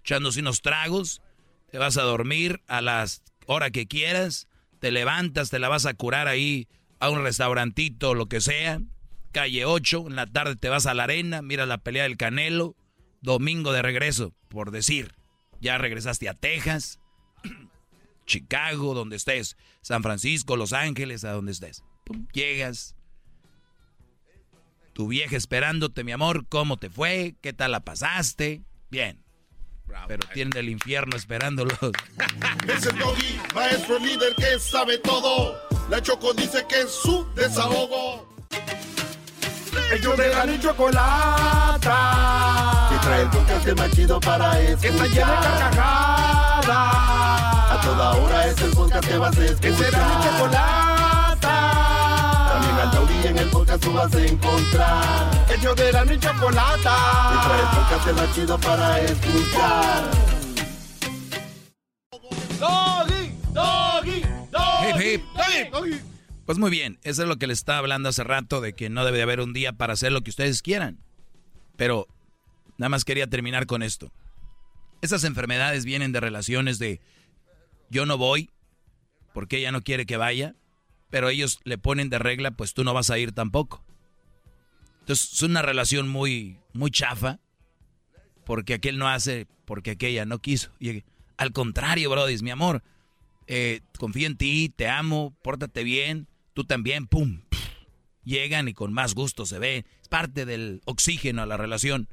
echándose 0.00 0.40
unos 0.40 0.62
tragos, 0.62 1.20
te 1.70 1.78
vas 1.78 1.96
a 1.96 2.02
dormir 2.02 2.62
a 2.66 2.80
las 2.80 3.22
hora 3.46 3.70
que 3.70 3.86
quieras, 3.86 4.48
te 4.80 4.90
levantas, 4.90 5.50
te 5.50 5.58
la 5.58 5.68
vas 5.68 5.86
a 5.86 5.94
curar 5.94 6.28
ahí 6.28 6.68
a 6.98 7.10
un 7.10 7.22
restaurantito, 7.22 8.14
lo 8.14 8.26
que 8.26 8.40
sea, 8.40 8.80
calle 9.32 9.64
8, 9.64 10.04
en 10.06 10.16
la 10.16 10.26
tarde 10.26 10.56
te 10.56 10.68
vas 10.68 10.86
a 10.86 10.94
la 10.94 11.04
arena, 11.04 11.42
miras 11.42 11.66
la 11.66 11.78
pelea 11.78 12.04
del 12.04 12.16
Canelo, 12.16 12.76
domingo 13.20 13.72
de 13.72 13.82
regreso, 13.82 14.32
por 14.48 14.70
decir. 14.70 15.14
Ya 15.60 15.78
regresaste 15.78 16.28
a 16.28 16.34
Texas, 16.34 17.00
Chicago, 18.26 18.94
donde 18.94 19.16
estés, 19.16 19.56
San 19.80 20.02
Francisco, 20.02 20.56
Los 20.56 20.72
Ángeles, 20.72 21.24
a 21.24 21.32
donde 21.32 21.52
estés. 21.52 21.82
Pum, 22.04 22.26
llegas. 22.32 22.94
Tu 24.92 25.08
vieja 25.08 25.36
esperándote, 25.36 26.04
mi 26.04 26.12
amor, 26.12 26.46
¿cómo 26.48 26.76
te 26.76 26.90
fue? 26.90 27.34
¿Qué 27.40 27.52
tal 27.52 27.72
la 27.72 27.80
pasaste? 27.80 28.62
Bien. 28.90 29.22
Pero 30.08 30.26
tienen 30.32 30.56
el 30.56 30.68
infierno 30.68 31.16
esperándolos. 31.16 31.78
Es 32.68 32.86
el 32.86 32.98
doggy, 32.98 33.40
maestro 33.54 33.98
líder 33.98 34.34
que 34.36 34.58
sabe 34.58 34.98
todo. 34.98 35.58
La 35.90 36.00
Choco 36.00 36.32
dice 36.32 36.64
que 36.68 36.82
es 36.82 36.90
su 36.90 37.26
desahogo. 37.34 38.32
Ellos 39.92 40.16
de 40.16 40.28
la 40.28 40.46
ni 40.46 40.58
chocolata. 40.58 41.98
Que 42.90 42.96
trae 43.06 43.22
el 43.22 43.30
podcast 43.30 43.78
más 43.78 43.90
chido 43.90 44.20
para 44.20 44.58
escuchar. 44.60 44.80
Que 44.80 44.88
está 44.88 45.06
llena 45.06 45.32
de 45.32 45.36
carcajadas. 45.58 46.68
A 47.70 47.80
toda 47.82 48.10
hora 48.12 48.46
es 48.46 48.60
el 48.60 48.70
podcast 48.70 49.08
que 49.08 49.18
vas 49.18 49.36
a 49.36 49.44
escuchar. 49.44 49.60
Que 49.60 49.76
será 49.76 49.98
mi 50.08 50.14
chocolata. 50.24 51.56
También 52.52 52.76
al 52.80 52.90
taurí 52.90 53.26
en 53.26 53.38
el 53.38 53.48
podcast 53.50 53.82
tú 53.82 53.92
vas 53.92 54.14
a 54.14 54.20
encontrar. 54.24 55.30
Ellos 55.48 55.76
de 55.76 55.92
la 55.92 56.04
ni 56.04 56.18
chocolata. 56.18 56.96
Que 57.30 57.38
trae 57.46 57.60
el 57.60 57.68
podcast 57.76 58.06
más 58.18 58.34
chido 58.34 58.58
para 58.58 59.00
escuchar. 59.00 60.02
Doggy, 62.60 63.34
doggy, 63.52 64.22
Hip, 64.84 65.22
hip. 65.34 66.11
Pues 66.46 66.58
muy 66.58 66.70
bien, 66.70 66.98
eso 67.04 67.22
es 67.22 67.28
lo 67.28 67.36
que 67.36 67.46
les 67.46 67.58
estaba 67.58 67.78
hablando 67.78 68.08
hace 68.08 68.24
rato, 68.24 68.60
de 68.60 68.72
que 68.72 68.90
no 68.90 69.04
debe 69.04 69.18
de 69.18 69.22
haber 69.22 69.40
un 69.40 69.52
día 69.52 69.72
para 69.72 69.92
hacer 69.92 70.12
lo 70.12 70.22
que 70.22 70.30
ustedes 70.30 70.62
quieran. 70.62 70.98
Pero 71.76 72.08
nada 72.78 72.88
más 72.88 73.04
quería 73.04 73.28
terminar 73.28 73.66
con 73.66 73.82
esto. 73.82 74.12
Esas 75.02 75.24
enfermedades 75.24 75.84
vienen 75.84 76.12
de 76.12 76.20
relaciones 76.20 76.78
de 76.78 77.00
yo 77.90 78.06
no 78.06 78.18
voy 78.18 78.50
porque 79.32 79.58
ella 79.58 79.72
no 79.72 79.82
quiere 79.82 80.04
que 80.04 80.16
vaya, 80.16 80.54
pero 81.10 81.28
ellos 81.28 81.60
le 81.64 81.78
ponen 81.78 82.10
de 82.10 82.18
regla, 82.18 82.50
pues 82.52 82.74
tú 82.74 82.84
no 82.84 82.94
vas 82.94 83.10
a 83.10 83.18
ir 83.18 83.32
tampoco. 83.32 83.84
Entonces 85.00 85.32
es 85.32 85.42
una 85.42 85.62
relación 85.62 86.08
muy, 86.08 86.58
muy 86.72 86.90
chafa, 86.90 87.40
porque 88.44 88.74
aquel 88.74 88.98
no 88.98 89.08
hace, 89.08 89.46
porque 89.64 89.92
aquella 89.92 90.24
no 90.24 90.38
quiso. 90.40 90.72
Y 90.80 91.04
al 91.36 91.52
contrario, 91.52 92.10
Brody, 92.10 92.38
mi 92.38 92.50
amor, 92.50 92.82
eh, 93.46 93.80
confío 93.98 94.26
en 94.26 94.36
ti, 94.36 94.72
te 94.74 94.88
amo, 94.88 95.36
pórtate 95.42 95.84
bien, 95.84 96.28
tú 96.54 96.64
también, 96.64 97.06
pum. 97.06 97.42
llegan 98.24 98.68
y 98.68 98.74
con 98.74 98.92
más 98.92 99.14
gusto 99.14 99.46
se 99.46 99.58
ve. 99.58 99.84
Es 100.00 100.08
parte 100.08 100.44
del 100.46 100.80
oxígeno 100.84 101.42
a 101.42 101.46
la 101.46 101.56
relación. 101.56 102.08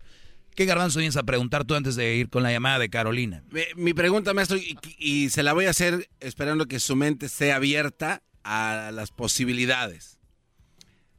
¿Qué 0.55 0.65
garbanzo 0.65 0.99
vienes 0.99 1.17
a 1.17 1.23
preguntar 1.23 1.63
tú 1.65 1.75
antes 1.75 1.95
de 1.95 2.15
ir 2.15 2.29
con 2.29 2.43
la 2.43 2.51
llamada 2.51 2.79
de 2.79 2.89
Carolina? 2.89 3.43
Mi, 3.75 3.93
pregunta, 3.93 4.33
maestro, 4.33 4.57
y, 4.57 4.77
y 4.97 5.29
se 5.29 5.43
la 5.43 5.53
voy 5.53 5.65
a 5.65 5.69
hacer 5.69 6.09
esperando 6.19 6.65
que 6.65 6.79
su 6.79 6.95
mente 6.95 7.27
esté 7.27 7.53
abierta 7.53 8.23
a 8.43 8.91
las 8.93 9.11
posibilidades. 9.11 10.19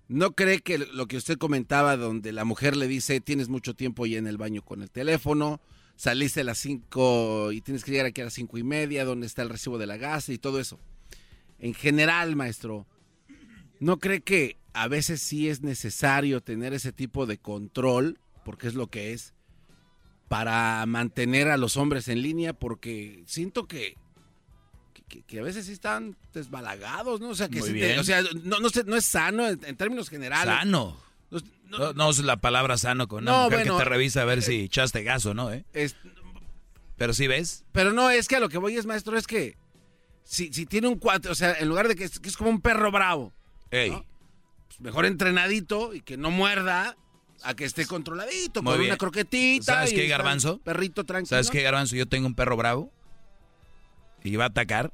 ¿No 0.09 0.33
cree 0.33 0.59
que 0.59 0.77
lo 0.77 1.07
que 1.07 1.17
usted 1.17 1.39
comentaba, 1.39 1.97
donde 1.97 2.33
la 2.33 2.45
mujer 2.45 2.77
le 2.77 2.89
dice, 2.89 3.21
tienes 3.21 3.49
mucho 3.49 3.75
tiempo 3.75 4.07
ya 4.07 4.19
en 4.19 4.27
el 4.27 4.39
baño 4.39 4.61
con 4.61 4.83
el 4.83 4.91
teléfono, 4.91 5.61
saliste 5.95 6.41
a 6.41 6.45
las 6.45 6.59
5 6.59 7.53
y 7.53 7.61
tienes 7.61 7.85
que 7.85 7.93
llegar 7.93 8.07
aquí 8.07 8.21
a 8.21 8.25
las 8.25 8.35
cinco 8.35 8.59
y 8.59 8.65
media, 8.65 9.05
donde 9.05 9.29
está 9.29 9.43
el 9.43 9.51
recibo 9.51 9.79
de 9.79 9.87
la 9.87 9.99
gas 9.99 10.29
y 10.29 10.37
todo 10.37 10.59
eso? 10.59 10.81
En 11.61 11.75
general, 11.75 12.35
maestro, 12.35 12.89
¿no 13.81 13.99
cree 13.99 14.21
que 14.21 14.57
a 14.73 14.87
veces 14.87 15.21
sí 15.21 15.49
es 15.49 15.63
necesario 15.63 16.41
tener 16.41 16.73
ese 16.73 16.93
tipo 16.93 17.27
de 17.27 17.39
control, 17.39 18.19
porque 18.45 18.69
es 18.69 18.75
lo 18.75 18.87
que 18.87 19.13
es, 19.13 19.35
para 20.29 20.85
mantener 20.87 21.49
a 21.49 21.57
los 21.57 21.77
hombres 21.77 22.07
en 22.09 22.23
línea? 22.23 22.53
Porque 22.53 23.23
siento 23.27 23.67
que 23.67 23.97
que, 25.09 25.23
que 25.23 25.41
a 25.41 25.43
veces 25.43 25.67
sí 25.67 25.73
están 25.73 26.17
desbalagados, 26.33 27.21
¿no? 27.21 27.31
O 27.31 27.35
sea, 27.35 27.49
que 27.49 27.61
sí 27.63 27.73
te- 27.73 27.99
o 27.99 28.05
sea, 28.05 28.23
no, 28.45 28.61
no, 28.61 28.69
sé, 28.71 28.85
no 28.85 28.95
es 28.95 29.05
sano 29.05 29.49
en, 29.49 29.59
en 29.65 29.77
términos 29.77 30.09
generales. 30.09 30.45
Sano. 30.55 30.97
No, 31.69 31.93
no 31.93 32.11
es 32.11 32.19
la 32.21 32.37
palabra 32.37 32.77
sano 32.79 33.07
con 33.09 33.23
una 33.25 33.33
No, 33.33 33.45
mujer 33.45 33.59
bueno, 33.61 33.77
que 33.79 33.85
te 33.85 33.89
revisa 33.89 34.23
a 34.23 34.25
ver 34.25 34.43
si 34.43 34.61
echaste 34.63 35.03
gaso, 35.05 35.35
¿no? 35.35 35.53
¿Eh? 35.53 35.65
Es- 35.73 35.97
Pero 36.97 37.13
sí 37.13 37.27
ves. 37.29 37.65
Pero 37.73 37.93
no, 37.93 38.09
es 38.11 38.29
que 38.29 38.37
a 38.37 38.41
lo 38.41 38.49
que 38.49 38.59
voy 38.59 38.77
es, 38.77 38.87
maestro, 38.87 39.17
es 39.17 39.27
que 39.27 39.57
si, 40.25 40.53
si 40.53 40.65
tiene 40.67 40.87
un 40.89 40.99
cuatro, 40.99 41.33
o 41.33 41.35
sea, 41.35 41.55
en 41.55 41.69
lugar 41.69 41.89
de 41.89 41.95
que 41.97 42.05
es, 42.05 42.19
que 42.21 42.29
es 42.29 42.37
como 42.37 42.51
un 42.51 42.61
perro 42.61 42.91
bravo, 42.93 43.33
Ey. 43.71 43.91
¿no? 43.91 44.05
Pues 44.69 44.81
mejor 44.81 45.07
entrenadito 45.07 45.95
y 45.95 46.01
que 46.01 46.17
no 46.17 46.31
muerda 46.31 46.97
a 47.43 47.55
que 47.55 47.65
esté 47.65 47.87
controladito, 47.87 48.63
Muy 48.63 48.73
con 48.73 48.81
bien. 48.81 48.91
una 48.91 48.99
croquetita. 48.99 49.75
¿Sabes 49.75 49.93
y 49.93 49.97
qué, 49.97 50.07
Garbanzo? 50.07 50.59
Perrito 50.59 51.05
tranquilo. 51.05 51.29
¿Sabes 51.29 51.51
qué, 51.51 51.63
Garbanzo? 51.63 51.97
Yo 51.97 52.07
tengo 52.07 52.27
un 52.27 52.35
perro 52.35 52.57
bravo 52.57 52.93
y 54.23 54.37
va 54.37 54.45
a 54.45 54.49
atacar. 54.49 54.93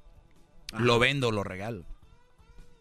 Lo 0.79 0.99
vendo, 0.99 1.31
lo 1.31 1.43
regalo. 1.45 1.85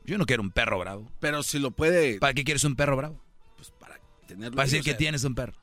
Yo 0.06 0.18
no 0.18 0.26
quiero 0.26 0.44
un 0.44 0.52
perro 0.52 0.78
bravo. 0.80 1.12
Pero 1.20 1.42
si 1.44 1.60
lo 1.60 1.72
puede 1.72 2.20
¿Para 2.20 2.34
qué 2.34 2.44
quieres 2.44 2.64
un 2.64 2.76
perro 2.76 2.96
bravo? 2.98 3.22
tenerlo. 4.28 4.56
Para 4.56 4.64
ahí, 4.66 4.70
decir 4.70 4.82
o 4.82 4.84
que 4.84 4.92
sea, 4.92 4.98
tienes 4.98 5.24
un 5.24 5.36
perro. 5.36 5.54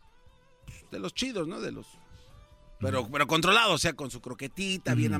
De 0.91 0.99
los 0.99 1.15
chidos, 1.15 1.49
¿no? 1.49 1.61
De 1.61 1.73
los. 1.73 1.87
Pero, 2.81 3.09
pero 3.11 3.27
controlado, 3.27 3.75
o 3.75 3.79
sea, 3.79 3.93
con 3.93 4.11
su 4.11 4.21
croquetita, 4.21 4.95
bien 4.95 5.13
Ujú. 5.13 5.17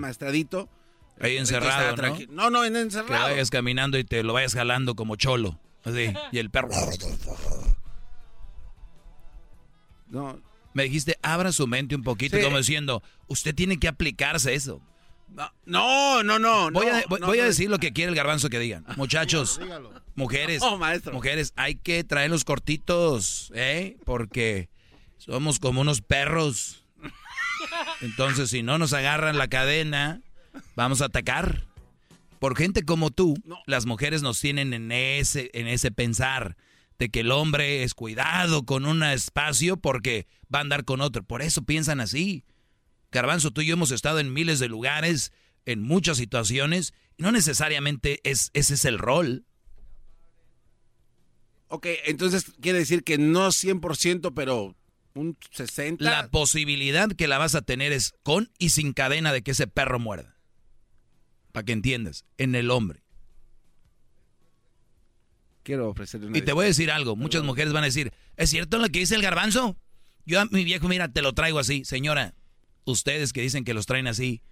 Ahí 1.23 1.37
encerrado, 1.39 1.97
¿no? 1.97 2.19
No, 2.31 2.51
no, 2.51 2.65
en 2.65 2.75
Que 2.75 2.81
encerrado. 2.81 3.31
vayas 3.31 3.49
caminando 3.51 3.97
y 3.97 4.05
te 4.05 4.23
lo 4.23 4.33
vayas 4.35 4.55
jalando 4.55 4.95
como 4.95 5.17
cholo. 5.17 5.59
Así. 5.85 6.13
Y 6.33 6.39
el 6.39 6.51
perro. 6.51 6.69
No. 10.09 10.41
Me 10.75 10.85
dijiste, 10.85 11.19
abra 11.23 11.53
su 11.53 11.67
mente 11.67 11.95
un 11.95 12.03
poquito, 12.03 12.37
Sí. 12.37 12.43
como 12.43 12.57
diciendo, 12.59 13.03
usted 13.29 13.55
tiene 13.55 13.79
que 13.79 13.89
aplicarse 13.89 14.55
eso. 14.55 14.81
No, 15.65 16.23
no, 16.23 16.39
no. 16.39 16.71
Voy, 16.71 16.87
no, 16.87 16.93
a, 16.95 17.03
voy- 17.09 17.21
no, 17.21 17.27
voy 17.27 17.41
a 17.41 17.45
decir 17.45 17.71
lo 17.71 17.79
que 17.79 17.93
quiere 17.93 18.11
el 18.11 18.17
garbanzo 18.17 18.51
que 18.51 18.59
digan. 18.59 18.85
Muchachos, 18.97 19.61
mujeres, 20.15 20.63
maestro. 20.79 21.13
mujeres, 21.15 21.53
hay 21.57 21.75
que 21.77 22.05
traerlos 22.05 22.45
cortitos, 22.45 23.51
¿eh? 23.55 23.97
Porque 24.05 24.69
somos 25.19 25.59
como 25.59 25.81
unos 25.81 26.03
perros. 26.03 26.85
Entonces, 28.03 28.51
si 28.51 28.63
no 28.63 28.77
nos 28.79 28.93
agarran 28.93 29.39
la 29.39 29.49
cadena, 29.49 30.21
vamos 30.77 31.03
a 31.03 31.07
atacar. 31.07 31.67
Por 32.39 32.57
gente 32.57 32.85
como 32.85 33.11
tú, 33.11 33.35
las 33.67 33.87
mujeres 33.87 34.23
nos 34.23 34.41
tienen 34.41 34.75
en 34.75 34.91
ese, 34.91 35.51
en 35.55 35.69
ese 35.69 35.93
pensar 35.93 36.57
de 36.99 37.09
que 37.09 37.21
el 37.21 37.31
hombre 37.31 37.85
es 37.85 37.95
cuidado 37.95 38.65
con 38.65 38.85
un 38.85 39.03
espacio 39.03 39.77
porque 39.77 40.27
va 40.53 40.59
a 40.59 40.63
andar 40.63 40.85
con 40.85 41.01
otro. 41.01 41.23
Por 41.23 41.43
eso 41.43 41.63
piensan 41.63 42.01
así. 42.01 42.45
Garbanzo, 43.13 43.51
tú 43.51 43.61
y 43.61 43.67
yo 43.67 43.75
hemos 43.75 43.91
estado 43.91 44.19
en 44.19 44.33
miles 44.33 44.59
de 44.59 44.69
lugares, 44.69 45.33
en 45.67 45.83
muchas 45.83 46.17
situaciones, 46.17 46.95
y 47.17 47.23
no 47.23 47.31
necesariamente 47.31 48.21
es, 48.25 48.51
ese 48.55 48.75
es 48.75 48.85
el 48.85 48.99
rol. 48.99 49.45
Ok, 51.69 51.87
entonces 52.07 52.47
quiere 52.61 52.79
decir 52.81 53.05
que 53.05 53.19
no 53.19 53.49
100%, 53.49 54.33
pero 54.35 54.75
un 55.15 55.37
60%. 55.37 55.97
La 56.01 56.29
posibilidad 56.29 57.11
que 57.11 57.29
la 57.29 57.39
vas 57.39 57.55
a 57.55 57.63
tener 57.63 57.93
es 57.93 58.15
con 58.23 58.51
y 58.59 58.71
sin 58.71 58.93
cadena 58.93 59.33
de 59.33 59.43
que 59.43 59.53
ese 59.53 59.67
perro 59.67 59.99
muerda. 59.99 60.37
Para 61.53 61.65
que 61.65 61.73
entiendas, 61.73 62.25
en 62.39 62.55
el 62.55 62.71
hombre. 62.71 63.03
Quiero 65.63 65.89
ofrecerle 65.89 66.27
una 66.27 66.39
Y 66.39 66.43
te 66.43 66.53
voy 66.53 66.65
a 66.65 66.69
decir 66.69 66.91
algo, 66.91 67.15
muchas 67.15 67.45
mujeres 67.45 67.73
van 67.73 67.85
a 67.85 67.87
decir, 67.87 68.13
¿es 68.37 68.51
cierto 68.51 68.79
lo 68.79 68.89
que 68.89 68.99
dice 68.99 69.15
el 69.15 69.23
garbanzo? 69.23 69.77
Yo 70.25 70.41
a 70.41 70.47
mi 70.47 70.65
viejo, 70.65 70.89
mira, 70.89 71.09
te 71.09 71.23
lo 71.23 71.35
traigo 71.35 71.59
así. 71.59 71.85
Señora, 71.85 72.35
ustedes 72.85 73.33
que 73.33 73.43
dicen 73.43 73.65
que 73.65 73.75
los 73.75 73.87
traen 73.87 74.07
así, 74.07 74.43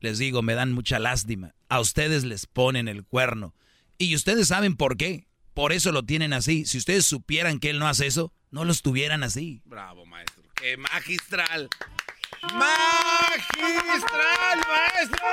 les 0.00 0.18
digo, 0.18 0.42
me 0.42 0.54
dan 0.54 0.72
mucha 0.72 0.98
lástima. 0.98 1.54
A 1.68 1.80
ustedes 1.80 2.24
les 2.24 2.46
ponen 2.46 2.88
el 2.88 3.04
cuerno. 3.04 3.54
Y 3.98 4.14
ustedes 4.14 4.48
saben 4.48 4.76
por 4.76 4.96
qué. 4.96 5.26
Por 5.54 5.72
eso 5.72 5.92
lo 5.92 6.04
tienen 6.04 6.32
así. 6.32 6.64
Si 6.64 6.78
ustedes 6.78 7.04
supieran 7.04 7.58
que 7.58 7.70
él 7.70 7.78
no 7.78 7.88
hace 7.88 8.06
eso, 8.06 8.32
no 8.50 8.64
los 8.64 8.82
tuvieran 8.82 9.22
así. 9.22 9.62
Bravo, 9.64 10.06
maestro. 10.06 10.44
¡Qué 10.54 10.76
magistral! 10.76 11.68
¡Magistral, 12.42 14.00
maestro! 14.68 15.26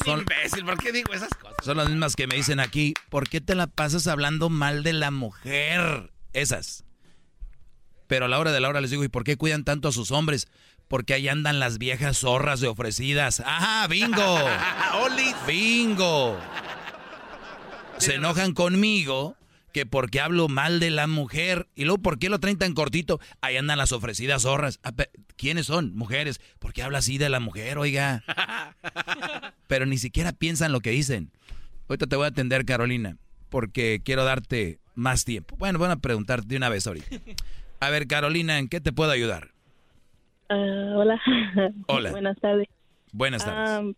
Soy 0.04 0.14
un 0.14 0.20
imbécil, 0.20 0.64
¿por 0.64 0.78
qué 0.78 0.92
digo 0.92 1.12
esas 1.12 1.30
cosas? 1.30 1.56
Son 1.64 1.76
las 1.76 1.88
mismas 1.88 2.14
que 2.14 2.26
me 2.26 2.36
dicen 2.36 2.60
aquí, 2.60 2.94
¿por 3.08 3.28
qué 3.28 3.40
te 3.40 3.54
la 3.54 3.66
pasas 3.66 4.06
hablando 4.06 4.48
mal 4.48 4.82
de 4.82 4.92
la 4.92 5.10
mujer? 5.10 6.12
Esas. 6.32 6.84
Pero 8.06 8.26
a 8.26 8.28
la 8.28 8.38
hora 8.38 8.52
de 8.52 8.60
la 8.60 8.68
hora 8.68 8.80
les 8.80 8.90
digo, 8.90 9.04
¿y 9.04 9.08
por 9.08 9.24
qué 9.24 9.36
cuidan 9.36 9.64
tanto 9.64 9.88
a 9.88 9.92
sus 9.92 10.10
hombres? 10.12 10.48
Porque 10.88 11.14
ahí 11.14 11.28
andan 11.28 11.60
las 11.60 11.78
viejas 11.78 12.18
zorras 12.18 12.60
de 12.60 12.68
ofrecidas. 12.68 13.40
¡Ajá, 13.40 13.86
bingo! 13.88 14.38
¡Bingo! 15.46 16.38
Se 17.98 18.14
enojan 18.14 18.54
conmigo 18.54 19.36
que 19.72 19.86
porque 19.86 20.20
hablo 20.20 20.48
mal 20.48 20.80
de 20.80 20.90
la 20.90 21.06
mujer. 21.06 21.68
Y 21.74 21.84
luego, 21.84 22.02
¿por 22.02 22.18
qué 22.18 22.28
lo 22.28 22.40
traen 22.40 22.58
tan 22.58 22.74
cortito? 22.74 23.20
Ahí 23.40 23.56
andan 23.56 23.78
las 23.78 23.92
ofrecidas 23.92 24.42
zorras. 24.42 24.80
Ah, 24.82 24.92
¿Quiénes 25.36 25.66
son? 25.66 25.94
Mujeres. 25.94 26.40
¿Por 26.58 26.72
qué 26.72 26.82
habla 26.82 26.98
así 26.98 27.18
de 27.18 27.28
la 27.28 27.40
mujer, 27.40 27.78
oiga? 27.78 28.22
Pero 29.66 29.86
ni 29.86 29.98
siquiera 29.98 30.32
piensan 30.32 30.72
lo 30.72 30.80
que 30.80 30.90
dicen. 30.90 31.30
Ahorita 31.88 32.06
te 32.06 32.16
voy 32.16 32.26
a 32.26 32.28
atender, 32.28 32.64
Carolina, 32.64 33.16
porque 33.48 34.00
quiero 34.04 34.24
darte 34.24 34.78
más 34.94 35.24
tiempo. 35.24 35.56
Bueno, 35.56 35.78
voy 35.78 35.88
a 35.90 35.96
preguntarte 35.96 36.46
de 36.46 36.56
una 36.56 36.68
vez 36.68 36.86
ahorita. 36.86 37.16
A 37.80 37.90
ver, 37.90 38.06
Carolina, 38.06 38.58
¿en 38.58 38.68
qué 38.68 38.80
te 38.80 38.92
puedo 38.92 39.10
ayudar? 39.10 39.48
Ah, 40.48 40.92
hola. 40.96 41.20
Hola. 41.86 42.10
Buenas 42.12 42.38
tardes. 42.38 42.68
Buenas 43.12 43.44
tardes. 43.44 43.70
Am, 43.70 43.94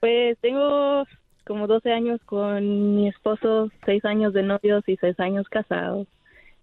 pues 0.00 0.36
tengo 0.40 1.04
como 1.50 1.66
12 1.66 1.90
años 1.90 2.20
con 2.26 2.94
mi 2.94 3.08
esposo, 3.08 3.72
6 3.84 4.04
años 4.04 4.32
de 4.32 4.44
novios 4.44 4.84
y 4.86 4.96
6 4.96 5.18
años 5.18 5.48
casados. 5.48 6.06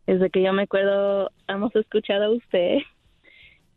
Desde 0.05 0.29
que 0.29 0.41
yo 0.41 0.53
me 0.53 0.61
acuerdo, 0.61 1.29
hemos 1.49 1.75
escuchado 1.75 2.23
a 2.23 2.29
usted 2.29 2.77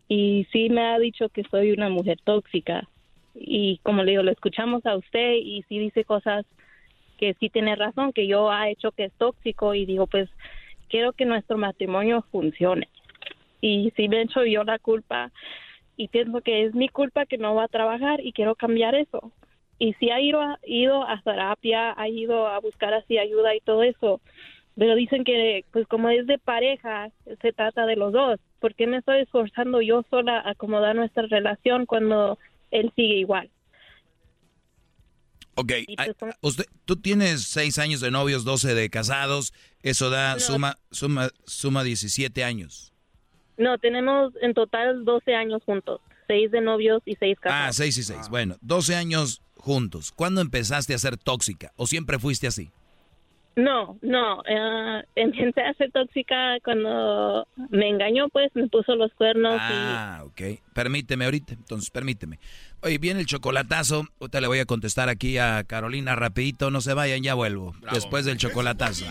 y 0.06 0.46
sí 0.52 0.70
me 0.70 0.82
ha 0.82 1.00
dicho 1.00 1.28
que 1.28 1.42
soy 1.50 1.72
una 1.72 1.88
mujer 1.88 2.18
tóxica. 2.22 2.88
Y 3.34 3.78
como 3.82 4.04
le 4.04 4.12
digo, 4.12 4.22
lo 4.22 4.30
escuchamos 4.30 4.86
a 4.86 4.94
usted 4.94 5.32
y 5.42 5.64
sí 5.68 5.80
dice 5.80 6.04
cosas 6.04 6.46
que 7.18 7.34
sí 7.40 7.50
tiene 7.50 7.74
razón, 7.74 8.12
que 8.12 8.28
yo 8.28 8.48
ha 8.48 8.70
hecho 8.70 8.92
que 8.92 9.06
es 9.06 9.12
tóxico 9.14 9.74
y 9.74 9.86
digo, 9.86 10.06
pues 10.06 10.30
quiero 10.88 11.12
que 11.12 11.24
nuestro 11.24 11.58
matrimonio 11.58 12.24
funcione. 12.30 12.88
Y 13.60 13.92
sí 13.96 14.08
me 14.08 14.18
he 14.18 14.22
hecho 14.22 14.44
yo 14.44 14.62
la 14.62 14.78
culpa 14.78 15.32
y 15.96 16.06
pienso 16.06 16.40
que 16.40 16.66
es 16.66 16.74
mi 16.76 16.88
culpa 16.88 17.26
que 17.26 17.36
no 17.36 17.56
va 17.56 17.64
a 17.64 17.68
trabajar 17.68 18.24
y 18.24 18.30
quiero 18.30 18.54
cambiar 18.54 18.94
eso. 18.94 19.32
Y 19.80 19.94
sí 19.94 20.10
ha 20.10 20.20
ido 20.20 20.40
a, 20.40 20.60
ido 20.64 21.02
a 21.02 21.20
terapia, 21.22 21.94
ha 21.96 22.08
ido 22.08 22.46
a 22.46 22.60
buscar 22.60 22.94
así 22.94 23.18
ayuda 23.18 23.56
y 23.56 23.60
todo 23.60 23.82
eso. 23.82 24.20
Pero 24.76 24.94
dicen 24.94 25.24
que, 25.24 25.64
pues 25.72 25.86
como 25.88 26.08
es 26.10 26.26
de 26.26 26.38
pareja, 26.38 27.10
se 27.42 27.52
trata 27.52 27.86
de 27.86 27.96
los 27.96 28.12
dos. 28.12 28.38
¿Por 28.60 28.74
qué 28.74 28.86
me 28.86 28.98
estoy 28.98 29.20
esforzando 29.22 29.80
yo 29.80 30.04
sola 30.10 30.38
a 30.38 30.50
acomodar 30.50 30.94
nuestra 30.94 31.22
relación 31.26 31.86
cuando 31.86 32.38
él 32.70 32.92
sigue 32.94 33.16
igual? 33.16 33.50
Ok, 35.56 35.72
ay, 35.96 36.12
usted, 36.40 36.64
tú 36.84 36.96
tienes 36.96 37.42
6 37.48 37.78
años 37.78 38.00
de 38.00 38.10
novios, 38.10 38.44
12 38.44 38.74
de 38.74 38.88
casados, 38.88 39.52
eso 39.82 40.08
da 40.08 40.34
No. 40.34 40.40
suma, 40.40 40.76
suma, 40.90 41.28
suma 41.44 41.82
17 41.84 42.44
años. 42.44 42.92
No, 43.58 43.76
tenemos 43.78 44.32
en 44.40 44.54
total 44.54 45.04
12 45.04 45.34
años 45.34 45.62
juntos. 45.64 46.00
6 46.28 46.50
de 46.52 46.60
novios 46.60 47.02
y 47.04 47.16
6 47.16 47.36
Ah, 47.40 47.42
casados. 47.42 47.76
6 47.76 47.98
y 47.98 48.02
6. 48.04 48.28
Bueno, 48.30 48.56
12 48.62 48.94
años 48.94 49.42
juntos. 49.60 50.12
¿Cuándo 50.12 50.40
empezaste 50.40 50.94
a 50.94 50.98
ser 50.98 51.16
tóxica? 51.16 51.72
¿O 51.76 51.86
siempre 51.86 52.18
fuiste 52.18 52.46
así? 52.46 52.70
No, 53.56 53.98
no. 54.00 54.42
eh, 54.46 55.04
empecé 55.16 55.60
a 55.62 55.74
ser 55.74 55.90
tóxica 55.90 56.58
cuando 56.64 57.46
me 57.68 57.88
engañó, 57.88 58.28
pues 58.28 58.50
me 58.54 58.68
puso 58.68 58.94
los 58.94 59.12
cuernos 59.14 59.56
Ah, 59.58 60.22
ok. 60.24 60.60
Permíteme 60.72 61.24
ahorita, 61.24 61.54
entonces 61.54 61.90
permíteme. 61.90 62.38
Oye, 62.82 62.98
viene 62.98 63.20
el 63.20 63.26
chocolatazo. 63.26 64.06
Ahorita 64.20 64.40
le 64.40 64.46
voy 64.46 64.60
a 64.60 64.64
contestar 64.66 65.08
aquí 65.08 65.36
a 65.38 65.64
Carolina 65.64 66.14
rapidito. 66.14 66.70
No 66.70 66.80
se 66.80 66.94
vayan, 66.94 67.22
ya 67.22 67.34
vuelvo. 67.34 67.74
Después 67.92 68.24
del 68.24 68.38
chocolatazo. 68.38 69.04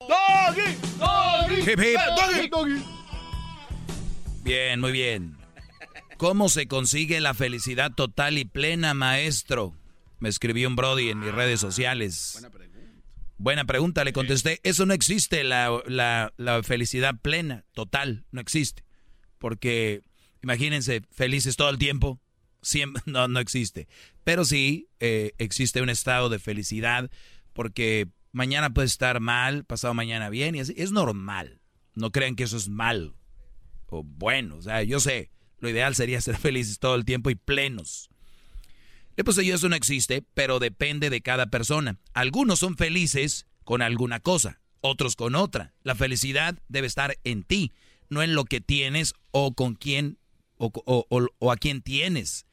Doggy, 0.00 0.76
doggy, 0.98 1.60
Hip, 1.70 1.80
hip. 1.80 1.98
doggy, 2.16 2.48
doggy. 2.48 2.82
Bien, 4.44 4.80
muy 4.80 4.92
bien. 4.92 5.36
¿Cómo 6.16 6.48
se 6.48 6.68
consigue 6.68 7.20
la 7.20 7.34
felicidad 7.34 7.92
total 7.92 8.38
y 8.38 8.44
plena, 8.44 8.94
maestro? 8.94 9.74
Me 10.20 10.28
escribió 10.28 10.68
un 10.68 10.76
Brody 10.76 11.10
en 11.10 11.18
mis 11.18 11.32
redes 11.32 11.58
sociales. 11.60 12.30
Buena 12.34 12.50
pregunta. 12.50 12.78
Buena 13.38 13.64
pregunta, 13.64 14.04
le 14.04 14.12
contesté. 14.12 14.60
Eso 14.62 14.86
no 14.86 14.94
existe, 14.94 15.42
la, 15.42 15.82
la- 15.86 16.32
la 16.36 16.62
felicidad 16.62 17.14
plena, 17.20 17.64
total, 17.72 18.24
no 18.30 18.40
existe. 18.40 18.84
Porque, 19.38 20.02
imagínense, 20.44 21.02
felices 21.10 21.56
todo 21.56 21.70
el 21.70 21.78
tiempo. 21.78 22.20
Siempre, 22.62 23.02
no, 23.06 23.26
no 23.26 23.40
existe. 23.40 23.88
Pero 24.22 24.44
sí 24.44 24.88
eh, 25.00 25.32
existe 25.38 25.82
un 25.82 25.90
estado 25.90 26.28
de 26.28 26.38
felicidad 26.38 27.10
porque 27.52 28.06
mañana 28.38 28.70
puede 28.72 28.86
estar 28.86 29.18
mal, 29.20 29.64
pasado 29.64 29.92
mañana 29.94 30.30
bien, 30.30 30.54
y 30.54 30.60
así. 30.60 30.72
Es 30.76 30.92
normal. 30.92 31.60
No 31.94 32.12
crean 32.12 32.36
que 32.36 32.44
eso 32.44 32.56
es 32.56 32.68
mal 32.68 33.14
o 33.88 34.04
bueno. 34.04 34.56
O 34.56 34.62
sea, 34.62 34.82
yo 34.84 35.00
sé, 35.00 35.30
lo 35.58 35.68
ideal 35.68 35.94
sería 35.96 36.20
ser 36.20 36.36
felices 36.38 36.78
todo 36.78 36.94
el 36.94 37.04
tiempo 37.04 37.30
y 37.30 37.34
plenos. 37.34 38.08
Y 39.16 39.24
pues 39.24 39.36
yo 39.36 39.54
eso 39.54 39.68
no 39.68 39.74
existe, 39.74 40.24
pero 40.34 40.60
depende 40.60 41.10
de 41.10 41.20
cada 41.20 41.46
persona. 41.46 41.98
Algunos 42.14 42.60
son 42.60 42.76
felices 42.76 43.46
con 43.64 43.82
alguna 43.82 44.20
cosa, 44.20 44.60
otros 44.80 45.16
con 45.16 45.34
otra. 45.34 45.74
La 45.82 45.96
felicidad 45.96 46.56
debe 46.68 46.86
estar 46.86 47.18
en 47.24 47.42
ti, 47.42 47.72
no 48.08 48.22
en 48.22 48.34
lo 48.36 48.44
que 48.44 48.60
tienes 48.60 49.14
o 49.32 49.52
con 49.54 49.74
quién 49.74 50.18
o- 50.56 50.72
o 51.38 51.52
a 51.52 51.56
quién 51.56 51.82
tienes. 51.82 52.46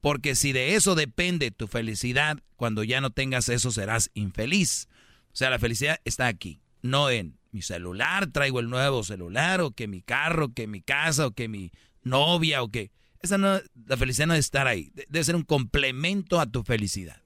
Porque 0.00 0.34
si 0.34 0.52
de 0.52 0.74
eso 0.74 0.94
depende 0.94 1.50
tu 1.50 1.66
felicidad, 1.68 2.38
cuando 2.56 2.82
ya 2.84 3.00
no 3.02 3.10
tengas 3.10 3.48
eso 3.50 3.70
serás 3.70 4.10
infeliz. 4.14 4.88
O 5.36 5.38
sea, 5.38 5.50
la 5.50 5.58
felicidad 5.58 6.00
está 6.06 6.28
aquí, 6.28 6.62
no 6.80 7.10
en 7.10 7.36
mi 7.52 7.60
celular, 7.60 8.28
traigo 8.28 8.58
el 8.58 8.70
nuevo 8.70 9.04
celular, 9.04 9.60
o 9.60 9.72
que 9.72 9.86
mi 9.86 10.00
carro, 10.00 10.54
que 10.54 10.66
mi 10.66 10.80
casa, 10.80 11.26
o 11.26 11.32
que 11.32 11.46
mi 11.46 11.72
novia, 12.02 12.62
o 12.62 12.70
que... 12.70 12.90
Esa 13.20 13.36
no, 13.36 13.60
la 13.86 13.96
felicidad 13.98 14.28
no 14.28 14.32
debe 14.32 14.40
estar 14.40 14.66
ahí, 14.66 14.90
de- 14.94 15.04
debe 15.10 15.24
ser 15.24 15.36
un 15.36 15.42
complemento 15.42 16.40
a 16.40 16.46
tu 16.46 16.62
felicidad. 16.62 17.22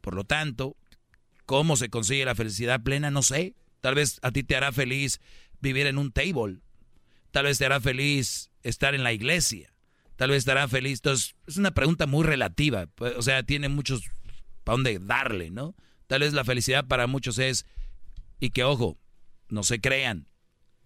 Por 0.00 0.14
lo 0.14 0.24
tanto, 0.24 0.74
¿cómo 1.44 1.76
se 1.76 1.90
consigue 1.90 2.24
la 2.24 2.34
felicidad 2.34 2.82
plena? 2.82 3.10
No 3.10 3.22
sé. 3.22 3.54
Tal 3.82 3.94
vez 3.94 4.20
a 4.22 4.30
ti 4.30 4.42
te 4.42 4.56
hará 4.56 4.72
feliz 4.72 5.20
vivir 5.60 5.86
en 5.86 5.98
un 5.98 6.12
table. 6.12 6.60
Tal 7.30 7.44
vez 7.44 7.58
te 7.58 7.66
hará 7.66 7.78
feliz 7.78 8.50
estar 8.62 8.94
en 8.94 9.02
la 9.04 9.12
iglesia. 9.12 9.70
Tal 10.16 10.30
vez 10.30 10.46
te 10.46 10.52
hará 10.52 10.66
feliz. 10.66 11.00
Entonces, 11.00 11.34
es 11.46 11.58
una 11.58 11.72
pregunta 11.72 12.06
muy 12.06 12.24
relativa. 12.24 12.86
Pues, 12.86 13.14
O 13.18 13.22
sea, 13.22 13.42
tiene 13.42 13.68
muchos 13.68 14.02
para 14.64 14.76
dónde 14.76 14.98
darle, 14.98 15.50
¿no? 15.50 15.74
Tal 16.10 16.22
vez 16.22 16.32
la 16.32 16.42
felicidad 16.42 16.88
para 16.88 17.06
muchos 17.06 17.38
es, 17.38 17.66
y 18.40 18.50
que 18.50 18.64
ojo, 18.64 18.98
no 19.48 19.62
se 19.62 19.80
crean, 19.80 20.26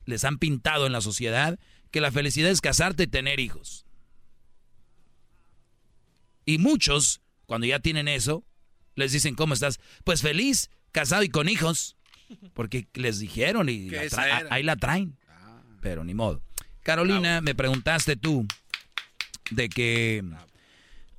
les 0.05 0.23
han 0.25 0.37
pintado 0.37 0.85
en 0.85 0.93
la 0.93 1.01
sociedad 1.01 1.59
que 1.91 2.03
la 2.03 2.13
felicidad 2.13 2.51
es 2.51 2.61
casarte 2.61 3.05
y 3.05 3.07
tener 3.07 3.41
hijos. 3.41 3.87
Y 6.45 6.59
muchos, 6.59 7.23
cuando 7.47 7.67
ya 7.67 7.79
tienen 7.79 8.07
eso, 8.07 8.45
les 8.97 9.13
dicen, 9.13 9.35
¿cómo 9.35 9.55
estás? 9.55 9.81
Pues 10.05 10.21
feliz, 10.21 10.69
casado 10.93 11.23
y 11.23 11.31
con 11.31 11.49
hijos. 11.49 11.97
Porque 12.53 12.87
les 12.93 13.19
dijeron 13.19 13.71
y 13.71 13.89
la 13.89 14.03
tra-. 14.09 14.41
Ah. 14.43 14.47
ahí 14.51 14.63
la 14.63 14.77
traen. 14.77 15.17
Pero 15.81 16.05
ni 16.05 16.13
modo. 16.13 16.43
Carolina, 16.83 17.41
me 17.41 17.55
preguntaste 17.55 18.17
tú 18.17 18.47
de 19.51 19.71
que, 19.71 20.23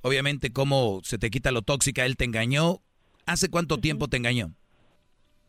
obviamente, 0.02 0.52
cómo 0.52 1.00
se 1.02 1.18
te 1.18 1.28
quita 1.28 1.50
lo 1.50 1.62
tóxica, 1.62 2.06
él 2.06 2.16
te 2.16 2.24
engañó. 2.24 2.84
¿Hace 3.26 3.48
cuánto 3.48 3.78
tiempo 3.78 4.08
te 4.08 4.16
engañó? 4.16 4.54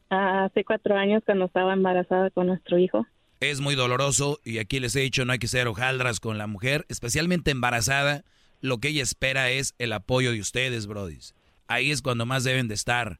Hace 0.09 0.63
cuatro 0.63 0.97
años 0.97 1.21
cuando 1.25 1.45
estaba 1.45 1.73
embarazada 1.73 2.29
con 2.31 2.47
nuestro 2.47 2.79
hijo. 2.79 3.05
Es 3.39 3.61
muy 3.61 3.75
doloroso 3.75 4.39
y 4.43 4.57
aquí 4.57 4.79
les 4.79 4.95
he 4.95 5.01
dicho 5.01 5.23
no 5.23 5.33
hay 5.33 5.39
que 5.39 5.47
ser 5.47 5.67
hojaldras 5.67 6.19
con 6.19 6.39
la 6.39 6.47
mujer, 6.47 6.85
especialmente 6.89 7.51
embarazada. 7.51 8.23
Lo 8.61 8.79
que 8.79 8.87
ella 8.87 9.03
espera 9.03 9.51
es 9.51 9.75
el 9.77 9.93
apoyo 9.93 10.31
de 10.31 10.39
ustedes, 10.39 10.87
brodis. 10.87 11.35
Ahí 11.67 11.91
es 11.91 12.01
cuando 12.01 12.25
más 12.25 12.43
deben 12.43 12.67
de 12.67 12.73
estar, 12.73 13.19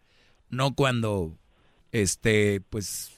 no 0.50 0.74
cuando, 0.74 1.38
este, 1.92 2.62
pues, 2.62 3.12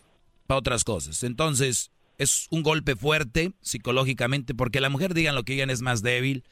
para 0.46 0.60
otras 0.60 0.84
cosas. 0.84 1.24
Entonces, 1.24 1.92
es 2.18 2.48
un 2.52 2.64
golpe 2.64 2.98
fuerte 2.98 3.54
psicológicamente 3.62 4.54
porque 4.54 4.82
la 4.82 4.90
mujer, 4.90 5.14
digan 5.14 5.36
lo 5.36 5.44
que 5.44 5.54
digan, 5.54 5.70
es 5.70 5.82
más 5.82 6.02
débil 6.02 6.44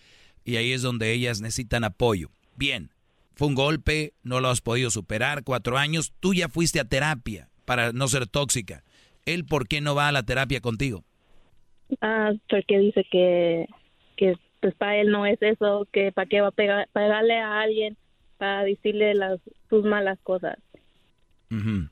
y 0.46 0.56
ahí 0.56 0.72
es 0.72 0.82
donde 0.82 1.12
ellas 1.12 1.42
necesitan 1.42 1.84
apoyo. 1.84 2.30
Bien, 2.56 2.90
fue 3.38 3.48
un 3.48 3.56
golpe, 3.56 4.14
no 4.24 4.42
lo 4.42 4.50
has 4.50 4.62
podido 4.62 4.90
superar, 4.90 5.44
cuatro 5.44 5.78
años, 5.78 6.12
tú 6.20 6.34
ya 6.34 6.50
fuiste 6.50 6.80
a 6.80 6.86
terapia 6.86 7.50
para 7.66 7.94
no 7.94 8.08
ser 8.08 8.26
tóxica. 8.26 8.84
¿Él 9.26 9.46
por 9.46 9.68
qué 9.68 9.80
no 9.80 9.94
va 9.94 10.08
a 10.08 10.12
la 10.12 10.24
terapia 10.24 10.60
contigo? 10.60 11.04
Ah, 12.02 12.32
porque 12.50 12.80
dice 12.80 13.06
que, 13.12 13.68
que 14.16 14.36
pues 14.60 14.74
para 14.74 14.98
él 14.98 15.12
no 15.12 15.28
es 15.28 15.40
eso, 15.42 15.88
que 15.94 16.12
para 16.12 16.28
qué 16.28 16.42
va 16.42 16.48
a 16.48 16.52
pegar, 16.52 16.90
pegarle 16.92 17.38
a 17.38 17.62
alguien 17.62 17.96
para 18.40 18.64
decirle 18.64 19.14
las 19.14 19.40
sus 19.70 19.86
malas 19.86 20.18
cosas. 20.24 20.58
Ujú. 21.52 21.90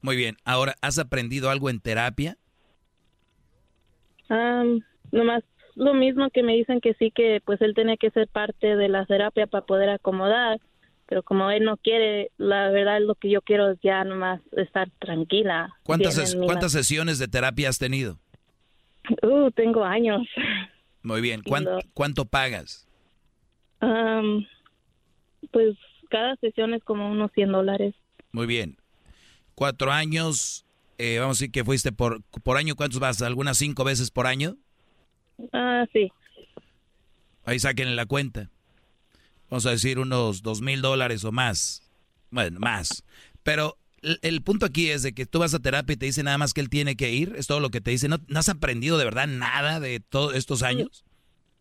Muy 0.00 0.16
bien. 0.16 0.36
Ahora, 0.44 0.76
¿has 0.80 0.98
aprendido 0.98 1.50
algo 1.50 1.68
en 1.68 1.80
terapia? 1.80 2.38
Ah, 4.30 4.64
nomás 5.12 5.44
lo 5.74 5.92
mismo 5.92 6.30
que 6.30 6.42
me 6.42 6.54
dicen 6.54 6.80
que 6.80 6.94
sí, 6.94 7.10
que 7.10 7.42
pues 7.44 7.60
él 7.60 7.74
tiene 7.74 7.98
que 7.98 8.10
ser 8.10 8.28
parte 8.28 8.76
de 8.76 8.88
la 8.88 9.04
terapia 9.04 9.46
para 9.46 9.66
poder 9.66 9.90
acomodar, 9.90 10.58
pero 11.06 11.22
como 11.22 11.50
él 11.50 11.64
no 11.64 11.76
quiere, 11.76 12.30
la 12.36 12.68
verdad 12.70 13.00
lo 13.00 13.14
que 13.14 13.30
yo 13.30 13.40
quiero 13.42 13.70
es 13.70 13.78
ya 13.82 14.04
nomás 14.04 14.40
estar 14.56 14.90
tranquila. 14.98 15.74
¿Cuántas, 15.84 16.34
¿cuántas 16.34 16.72
sesiones 16.72 17.18
de 17.18 17.28
terapia 17.28 17.68
has 17.68 17.78
tenido? 17.78 18.18
Uh, 19.22 19.50
tengo 19.52 19.84
años. 19.84 20.26
Muy 21.02 21.20
bien. 21.20 21.42
¿Cuán- 21.46 21.64
No. 21.64 21.78
¿Cuánto 21.94 22.24
pagas? 22.24 22.88
Am, 23.80 24.46
pues 25.52 25.76
cada 26.10 26.34
sesión 26.36 26.74
es 26.74 26.82
como 26.82 27.10
unos 27.10 27.30
100 27.32 27.52
dólares. 27.52 27.94
Muy 28.32 28.46
bien. 28.46 28.76
Cuatro 29.54 29.92
años, 29.92 30.66
eh, 30.98 31.18
vamos 31.20 31.36
a 31.36 31.38
decir 31.40 31.52
que 31.52 31.64
fuiste 31.64 31.92
por, 31.92 32.22
por 32.42 32.56
año, 32.56 32.74
¿cuántos 32.74 32.98
vas? 33.00 33.22
¿Algunas 33.22 33.56
cinco 33.58 33.84
veces 33.84 34.10
por 34.10 34.26
año? 34.26 34.56
Ah, 35.52 35.84
sí. 35.92 36.10
Ahí 37.44 37.58
saquen 37.58 37.94
la 37.96 38.06
cuenta. 38.06 38.50
Vamos 39.50 39.66
a 39.66 39.70
decir 39.70 39.98
unos 39.98 40.42
dos 40.42 40.60
mil 40.60 40.82
dólares 40.82 41.24
o 41.24 41.32
más. 41.32 41.82
Bueno, 42.30 42.58
más. 42.60 43.04
Pero 43.42 43.76
el, 44.02 44.18
el 44.22 44.42
punto 44.42 44.66
aquí 44.66 44.90
es 44.90 45.02
de 45.02 45.12
que 45.14 45.26
tú 45.26 45.38
vas 45.38 45.54
a 45.54 45.60
terapia 45.60 45.94
y 45.94 45.96
te 45.96 46.06
dice 46.06 46.22
nada 46.22 46.38
más 46.38 46.52
que 46.52 46.60
él 46.60 46.68
tiene 46.68 46.96
que 46.96 47.12
ir. 47.12 47.34
Es 47.36 47.46
todo 47.46 47.60
lo 47.60 47.70
que 47.70 47.80
te 47.80 47.90
dice. 47.92 48.08
¿No, 48.08 48.18
no 48.28 48.38
has 48.40 48.48
aprendido 48.48 48.98
de 48.98 49.04
verdad 49.04 49.26
nada 49.28 49.78
de 49.80 50.00
todos 50.00 50.34
estos 50.34 50.62
años? 50.62 51.04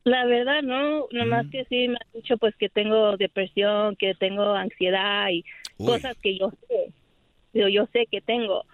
La 0.03 0.25
verdad, 0.25 0.61
no, 0.63 1.07
Mm. 1.11 1.17
nomás 1.17 1.45
que 1.51 1.65
sí 1.65 1.87
me 1.87 1.95
han 1.95 2.11
dicho 2.13 2.37
pues 2.37 2.55
que 2.57 2.69
tengo 2.69 3.17
depresión, 3.17 3.95
que 3.95 4.13
tengo 4.15 4.53
ansiedad 4.53 5.29
y 5.29 5.43
Uy. 5.77 5.87
cosas 5.87 6.15
que 6.21 6.37
yo 6.37 6.51
sé, 6.67 6.91
yo, 7.53 7.67
yo 7.69 7.87
sé 7.91 8.07
que 8.11 8.21
tengo. 8.21 8.65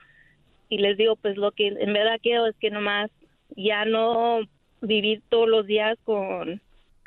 Y 0.69 0.77
les 0.79 0.97
digo, 0.97 1.15
pues 1.17 1.37
lo 1.37 1.51
que 1.51 1.67
en 1.67 1.93
verdad 1.93 2.19
quiero 2.21 2.47
es 2.47 2.55
que 2.57 2.69
nomás 2.69 3.09
ya 3.55 3.85
no 3.85 4.39
vivir 4.81 5.21
todos 5.29 5.47
los 5.47 5.67
días 5.67 5.97
con, 6.03 6.61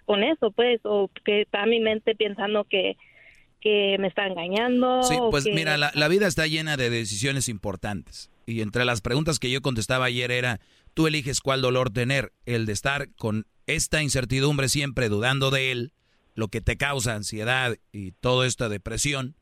con 0.04 0.22
eso, 0.22 0.50
pues, 0.52 0.80
o 0.84 1.10
que 1.24 1.42
está 1.42 1.66
mi 1.66 1.80
mente 1.80 2.14
pensando 2.14 2.64
que, 2.64 2.96
que 3.60 3.96
me 3.98 4.08
está 4.08 4.26
engañando. 4.26 5.02
Sí, 5.02 5.16
pues 5.30 5.44
que- 5.44 5.52
mira, 5.52 5.76
la, 5.76 5.90
la 5.94 6.08
vida 6.08 6.26
está 6.26 6.46
llena 6.46 6.76
de 6.76 6.90
decisiones 6.90 7.48
importantes. 7.48 8.30
Y 8.46 8.60
entre 8.60 8.84
las 8.84 9.00
preguntas 9.00 9.38
que 9.38 9.50
yo 9.50 9.62
contestaba 9.62 10.04
ayer 10.06 10.30
era, 10.30 10.60
tú 10.92 11.06
eliges 11.06 11.40
cuál 11.40 11.62
dolor 11.62 11.90
tener, 11.90 12.32
el 12.44 12.66
de 12.66 12.72
estar 12.74 13.08
con 13.16 13.46
esta 13.66 14.02
incertidumbre 14.02 14.68
siempre 14.68 15.08
dudando 15.08 15.50
de 15.50 15.72
él, 15.72 15.92
lo 16.34 16.48
que 16.48 16.60
te 16.60 16.76
causa 16.76 17.14
ansiedad 17.14 17.76
y 17.92 18.12
toda 18.12 18.46
esta 18.46 18.68
depresión, 18.68 19.36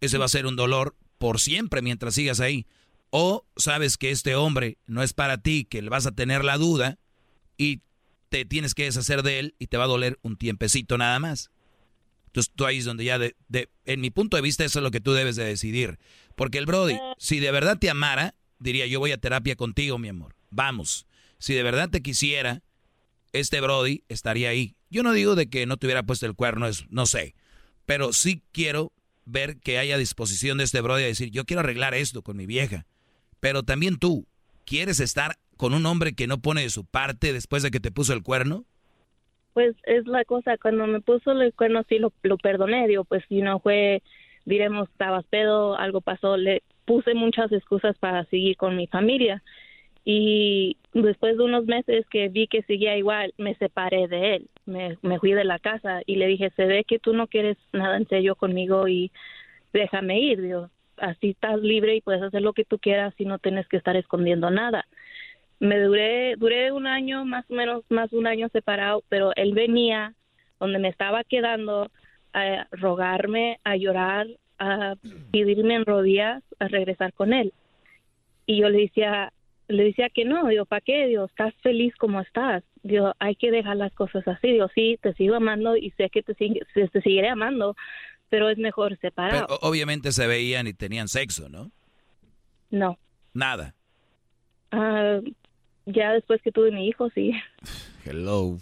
ese 0.00 0.18
va 0.18 0.24
a 0.24 0.28
ser 0.28 0.46
un 0.46 0.56
dolor 0.56 0.96
por 1.18 1.38
siempre 1.38 1.82
mientras 1.82 2.14
sigas 2.14 2.40
ahí. 2.40 2.66
O 3.10 3.44
sabes 3.56 3.96
que 3.98 4.10
este 4.10 4.34
hombre 4.34 4.78
no 4.86 5.02
es 5.04 5.12
para 5.12 5.38
ti, 5.38 5.64
que 5.64 5.82
le 5.82 5.90
vas 5.90 6.06
a 6.06 6.12
tener 6.12 6.44
la 6.44 6.56
duda 6.58 6.98
y 7.56 7.82
te 8.32 8.46
tienes 8.46 8.74
que 8.74 8.84
deshacer 8.84 9.22
de 9.22 9.38
él 9.38 9.54
y 9.58 9.66
te 9.66 9.76
va 9.76 9.84
a 9.84 9.88
doler 9.88 10.18
un 10.22 10.36
tiempecito 10.38 10.96
nada 10.96 11.18
más. 11.18 11.50
Entonces 12.28 12.50
tú 12.56 12.64
ahí 12.64 12.78
es 12.78 12.86
donde 12.86 13.04
ya, 13.04 13.18
de, 13.18 13.36
de- 13.48 13.68
en 13.84 14.00
mi 14.00 14.08
punto 14.08 14.36
de 14.38 14.42
vista, 14.42 14.64
eso 14.64 14.78
es 14.78 14.82
lo 14.82 14.90
que 14.90 15.00
tú 15.02 15.12
debes 15.12 15.36
de 15.36 15.44
decidir. 15.44 15.98
Porque 16.34 16.56
el 16.56 16.64
Brody, 16.64 16.96
si 17.18 17.40
de 17.40 17.50
verdad 17.50 17.76
te 17.78 17.90
amara, 17.90 18.34
diría, 18.58 18.86
yo 18.86 19.00
voy 19.00 19.12
a 19.12 19.18
terapia 19.18 19.54
contigo, 19.54 19.98
mi 19.98 20.08
amor. 20.08 20.34
Vamos. 20.48 21.06
Si 21.38 21.52
de 21.52 21.62
verdad 21.62 21.90
te 21.90 22.00
quisiera, 22.00 22.62
este 23.34 23.60
Brody 23.60 24.02
estaría 24.08 24.48
ahí. 24.48 24.76
Yo 24.88 25.02
no 25.02 25.12
digo 25.12 25.34
de 25.34 25.50
que 25.50 25.66
no 25.66 25.76
te 25.76 25.86
hubiera 25.86 26.02
puesto 26.04 26.24
el 26.24 26.34
cuerno, 26.34 26.66
es, 26.66 26.86
no 26.88 27.04
sé. 27.04 27.34
Pero 27.84 28.14
sí 28.14 28.42
quiero 28.50 28.92
ver 29.26 29.58
que 29.58 29.76
haya 29.76 29.98
disposición 29.98 30.56
de 30.56 30.64
este 30.64 30.80
Brody 30.80 31.02
a 31.02 31.06
decir, 31.06 31.30
yo 31.30 31.44
quiero 31.44 31.60
arreglar 31.60 31.92
esto 31.92 32.22
con 32.22 32.38
mi 32.38 32.46
vieja. 32.46 32.86
Pero 33.40 33.62
también 33.62 33.98
tú, 33.98 34.26
¿quieres 34.64 35.00
estar 35.00 35.38
con 35.62 35.74
un 35.74 35.86
hombre 35.86 36.12
que 36.12 36.26
no 36.26 36.38
pone 36.38 36.62
de 36.62 36.70
su 36.70 36.84
parte 36.84 37.32
después 37.32 37.62
de 37.62 37.70
que 37.70 37.78
te 37.78 37.92
puso 37.92 38.12
el 38.14 38.24
cuerno? 38.24 38.64
Pues 39.52 39.76
es 39.84 40.08
la 40.08 40.24
cosa, 40.24 40.58
cuando 40.58 40.88
me 40.88 41.00
puso 41.00 41.30
el 41.30 41.54
cuerno 41.54 41.84
sí 41.88 42.00
lo, 42.00 42.10
perdoné, 42.38 42.88
digo, 42.88 43.04
pues 43.04 43.22
si 43.28 43.42
no 43.42 43.60
fue, 43.60 44.02
diremos, 44.44 44.88
estabas 44.88 45.24
pedo, 45.26 45.78
algo 45.78 46.00
pasó, 46.00 46.36
le 46.36 46.64
puse 46.84 47.14
muchas 47.14 47.52
excusas 47.52 47.96
para 47.98 48.24
seguir 48.24 48.56
con 48.56 48.76
mi 48.76 48.88
familia. 48.88 49.40
Y 50.04 50.78
después 50.94 51.36
de 51.36 51.44
unos 51.44 51.66
meses 51.66 52.06
que 52.10 52.28
vi 52.28 52.48
que 52.48 52.62
seguía 52.62 52.96
igual, 52.96 53.32
me 53.38 53.54
separé 53.54 54.08
de 54.08 54.34
él, 54.34 54.48
me, 54.66 54.98
me 55.02 55.20
fui 55.20 55.30
de 55.30 55.44
la 55.44 55.60
casa 55.60 56.00
y 56.06 56.16
le 56.16 56.26
dije, 56.26 56.50
se 56.56 56.64
ve 56.64 56.82
que 56.82 56.98
tú 56.98 57.12
no 57.12 57.28
quieres 57.28 57.56
nada 57.72 57.98
en 57.98 58.08
serio 58.08 58.34
conmigo 58.34 58.88
y 58.88 59.12
déjame 59.72 60.18
ir, 60.18 60.42
digo, 60.42 60.70
así 60.96 61.30
estás 61.30 61.60
libre 61.60 61.94
y 61.94 62.00
puedes 62.00 62.22
hacer 62.22 62.42
lo 62.42 62.52
que 62.52 62.64
tú 62.64 62.80
quieras 62.80 63.14
y 63.16 63.26
no 63.26 63.38
tienes 63.38 63.68
que 63.68 63.76
estar 63.76 63.96
escondiendo 63.96 64.50
nada 64.50 64.86
me 65.62 65.78
duré 65.78 66.34
duré 66.34 66.72
un 66.72 66.88
año 66.88 67.24
más 67.24 67.48
o 67.48 67.54
menos 67.54 67.84
más 67.88 68.10
de 68.10 68.18
un 68.18 68.26
año 68.26 68.48
separado 68.48 69.04
pero 69.08 69.30
él 69.36 69.54
venía 69.54 70.12
donde 70.58 70.80
me 70.80 70.88
estaba 70.88 71.22
quedando 71.22 71.88
a 72.32 72.66
rogarme 72.72 73.60
a 73.62 73.76
llorar 73.76 74.26
a 74.58 74.96
pedirme 75.30 75.76
en 75.76 75.86
rodillas 75.86 76.42
a 76.58 76.66
regresar 76.66 77.12
con 77.12 77.32
él. 77.32 77.52
Y 78.44 78.60
yo 78.60 78.68
le 78.70 78.80
decía 78.80 79.32
le 79.68 79.84
decía 79.84 80.10
que 80.10 80.24
no 80.24 80.48
digo 80.48 80.64
para 80.64 80.80
qué 80.80 81.06
digo 81.06 81.26
estás 81.26 81.54
feliz 81.62 81.94
como 81.94 82.20
estás 82.20 82.64
digo 82.82 83.14
hay 83.20 83.36
que 83.36 83.52
dejar 83.52 83.76
las 83.76 83.92
cosas 83.92 84.26
así 84.26 84.48
digo 84.48 84.66
sí 84.74 84.98
te 85.00 85.14
sigo 85.14 85.36
amando 85.36 85.76
y 85.76 85.90
sé 85.92 86.10
que 86.10 86.24
te 86.24 86.34
te, 86.34 86.88
te 86.88 87.02
seguiré 87.02 87.28
amando 87.28 87.76
pero 88.30 88.50
es 88.50 88.58
mejor 88.58 88.98
separado 88.98 89.46
Pero 89.46 89.58
obviamente 89.62 90.10
se 90.10 90.26
veían 90.26 90.66
y 90.66 90.74
tenían 90.74 91.06
sexo, 91.06 91.48
¿no? 91.48 91.70
no. 92.70 92.98
Nada. 93.32 93.74
Ah, 94.72 95.20
ya 95.86 96.12
después 96.12 96.40
que 96.42 96.52
tuve 96.52 96.70
mi 96.70 96.88
hijo 96.88 97.10
sí 97.14 97.32
Hello. 98.04 98.58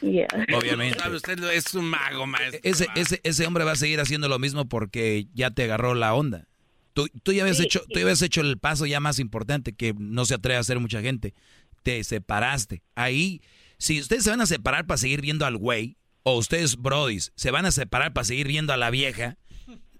Yeah. 0.00 0.26
Obviamente. 0.54 0.98
Sabe, 0.98 1.16
usted 1.16 1.42
es 1.44 1.74
un 1.74 1.86
mago, 1.86 2.26
maestro. 2.26 2.60
Ese, 2.62 2.86
ese, 2.94 3.20
ese 3.22 3.46
hombre 3.46 3.64
va 3.64 3.72
a 3.72 3.76
seguir 3.76 4.00
haciendo 4.00 4.28
lo 4.28 4.38
mismo 4.38 4.68
porque 4.68 5.26
ya 5.32 5.50
te 5.50 5.64
agarró 5.64 5.94
la 5.94 6.14
onda. 6.14 6.46
Tú, 6.92 7.08
tú 7.22 7.32
ya 7.32 7.42
habías 7.42 7.60
hecho, 7.60 7.80
tú 7.88 7.94
ya 7.98 8.02
habías 8.02 8.20
hecho 8.22 8.40
el 8.40 8.58
paso 8.58 8.84
ya 8.86 9.00
más 9.00 9.18
importante 9.18 9.72
que 9.72 9.94
no 9.98 10.24
se 10.26 10.34
atreve 10.34 10.56
a 10.56 10.60
hacer 10.60 10.78
mucha 10.80 11.00
gente. 11.00 11.34
Te 11.82 12.02
separaste. 12.04 12.82
Ahí, 12.94 13.40
si 13.78 14.00
ustedes 14.00 14.24
se 14.24 14.30
van 14.30 14.40
a 14.40 14.46
separar 14.46 14.86
para 14.86 14.98
seguir 14.98 15.20
viendo 15.20 15.46
al 15.46 15.56
güey, 15.56 15.96
o 16.22 16.36
ustedes, 16.36 16.76
brodis, 16.76 17.32
se 17.36 17.50
van 17.50 17.64
a 17.66 17.70
separar 17.70 18.12
para 18.12 18.24
seguir 18.24 18.48
viendo 18.48 18.72
a 18.72 18.76
la 18.76 18.90
vieja, 18.90 19.36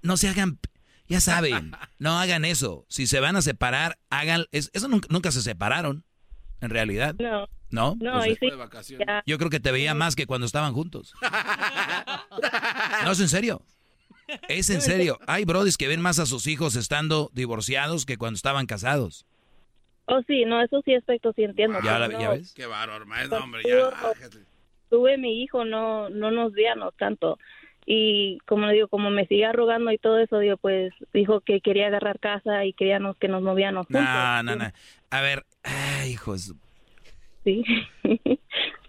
no 0.03 0.17
se 0.17 0.29
hagan, 0.29 0.59
ya 1.09 1.21
saben, 1.21 1.73
no 1.99 2.19
hagan 2.19 2.45
eso. 2.45 2.85
Si 2.89 3.07
se 3.07 3.21
van 3.21 3.37
a 3.37 3.43
separar, 3.43 3.99
hagan, 4.11 4.45
es- 4.53 4.71
eso 4.75 4.89
nunca, 4.89 5.09
nunca 5.11 5.31
se 5.33 5.43
separaron, 5.43 6.05
en 6.65 6.71
realidad. 6.71 7.15
No. 7.19 7.47
¿No? 7.71 7.97
No, 8.01 8.21
Pues, 8.21 8.39
sí. 8.39 8.97
yo 9.27 9.37
creo 9.39 9.51
que 9.51 9.59
te 9.61 9.73
veía 9.73 9.95
más 9.95 10.15
que 10.15 10.27
cuando 10.27 10.47
estaban 10.47 10.73
juntos. 10.75 11.13
No, 13.05 13.11
es 13.13 13.21
en 13.21 13.29
serio. 13.29 13.63
Es 14.49 14.71
en 14.71 14.81
serio. 14.81 15.19
Hay 15.27 15.45
brodis 15.45 15.77
que 15.77 15.89
ven 15.89 16.01
más 16.01 16.19
a 16.19 16.27
sus 16.27 16.47
hijos 16.47 16.77
estando 16.77 17.31
divorciados 17.35 18.07
que 18.07 18.17
cuando 18.17 18.37
estaban 18.37 18.67
casados. 18.67 19.27
Oh, 20.07 20.21
sí, 20.27 20.45
no, 20.45 20.63
eso 20.63 20.83
sí 20.85 20.95
aspecto 20.95 21.33
sí 21.35 21.45
entiendo. 21.45 21.79
¿Ya, 21.83 21.99
la- 21.99 22.09
no, 22.09 22.21
ya 22.21 22.31
ves? 22.31 22.53
Qué 22.55 22.67
bárbaro, 22.67 23.07
maestro, 23.07 23.39
hombre, 23.43 23.63
ya. 23.67 23.91
Tuve 24.91 25.19
mi 25.19 25.43
hijo, 25.43 25.65
no 25.65 26.09
no 26.11 26.31
nos 26.31 26.53
veíamos 26.53 26.95
tanto. 26.97 27.39
Y 27.87 28.39
como 28.47 28.67
le 28.67 28.75
digo, 28.75 28.89
como 28.89 29.11
me 29.11 29.27
sigue 29.27 29.51
rogando 29.53 29.91
y 29.93 29.99
todo 29.99 30.19
eso, 30.19 30.39
digo, 30.39 30.57
pues 30.59 30.93
dijo 31.13 31.41
que 31.41 31.61
quería 31.61 31.89
agarrar 31.89 32.19
casa 32.19 32.65
y 32.65 32.73
queríamos 32.73 33.17
que 33.19 33.29
nos 33.29 33.43
movíamos 33.43 33.87
juntos. 33.87 34.05
No, 34.05 34.43
no, 34.43 34.57
no. 34.57 34.71
A 35.11 35.21
ver, 35.21 35.45
ay, 35.65 36.13
hijos. 36.13 36.53
Sí. 37.45 37.63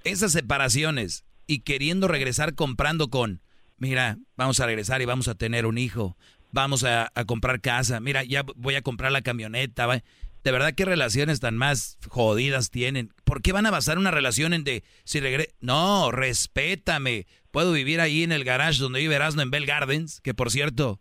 Esas 0.04 0.32
separaciones 0.34 1.26
y 1.48 1.60
queriendo 1.62 2.08
regresar 2.08 2.54
comprando 2.56 3.10
con, 3.10 3.42
mira, 3.78 4.18
vamos 4.38 4.60
a 4.60 4.66
regresar 4.68 5.02
y 5.02 5.06
vamos 5.06 5.28
a 5.28 5.36
tener 5.36 5.66
un 5.66 5.78
hijo, 5.78 6.16
vamos 6.52 6.84
a, 6.84 7.12
a 7.16 7.26
comprar 7.26 7.60
casa, 7.62 8.00
mira, 8.00 8.24
ya 8.24 8.44
voy 8.56 8.76
a 8.76 8.82
comprar 8.82 9.12
la 9.12 9.22
camioneta. 9.24 9.88
va- 9.88 10.04
De 10.44 10.52
verdad, 10.52 10.74
¿qué 10.76 10.86
relaciones 10.86 11.40
tan 11.40 11.58
más 11.58 11.98
jodidas 12.08 12.70
tienen? 12.70 13.12
¿Por 13.24 13.42
qué 13.42 13.52
van 13.52 13.66
a 13.66 13.72
basar 13.72 13.98
una 13.98 14.12
relación 14.12 14.54
en 14.54 14.64
de 14.64 14.84
si 15.04 15.20
regre 15.20 15.50
No, 15.60 16.12
respétame. 16.12 17.26
Puedo 17.52 17.72
vivir 17.72 18.00
ahí 18.02 18.24
en 18.24 18.32
el 18.32 18.44
garage 18.44 18.80
donde 18.80 19.00
vive 19.00 19.16
Erasmo 19.16 19.42
en 19.42 19.50
Bell 19.50 19.66
Gardens, 19.66 20.22
que 20.22 20.34
por 20.34 20.52
cierto, 20.52 21.00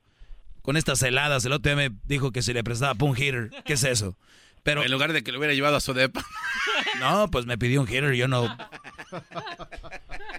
con 0.63 0.77
estas 0.79 1.03
heladas, 1.03 1.45
el 1.45 1.53
otro 1.53 1.75
día 1.75 1.89
me 1.91 1.95
dijo 2.05 2.33
que 2.33 2.41
se 2.43 2.55
le 2.55 2.65
prestaba 2.65 2.95
para 2.95 3.11
un 3.11 3.17
heater. 3.17 3.51
¿Qué 3.67 3.75
es 3.75 3.85
eso? 3.85 4.17
Pero 4.65 4.83
En 4.83 4.91
lugar 4.91 5.13
de 5.13 5.23
que 5.23 5.31
lo 5.31 5.39
hubiera 5.39 5.55
llevado 5.55 5.77
a 5.77 5.81
su 5.81 5.95
depa. 5.95 6.25
no, 6.99 7.31
pues 7.31 7.47
me 7.47 7.57
pidió 7.57 7.81
un 7.81 7.87
heater, 7.87 8.15
yo 8.15 8.27
no. 8.27 8.57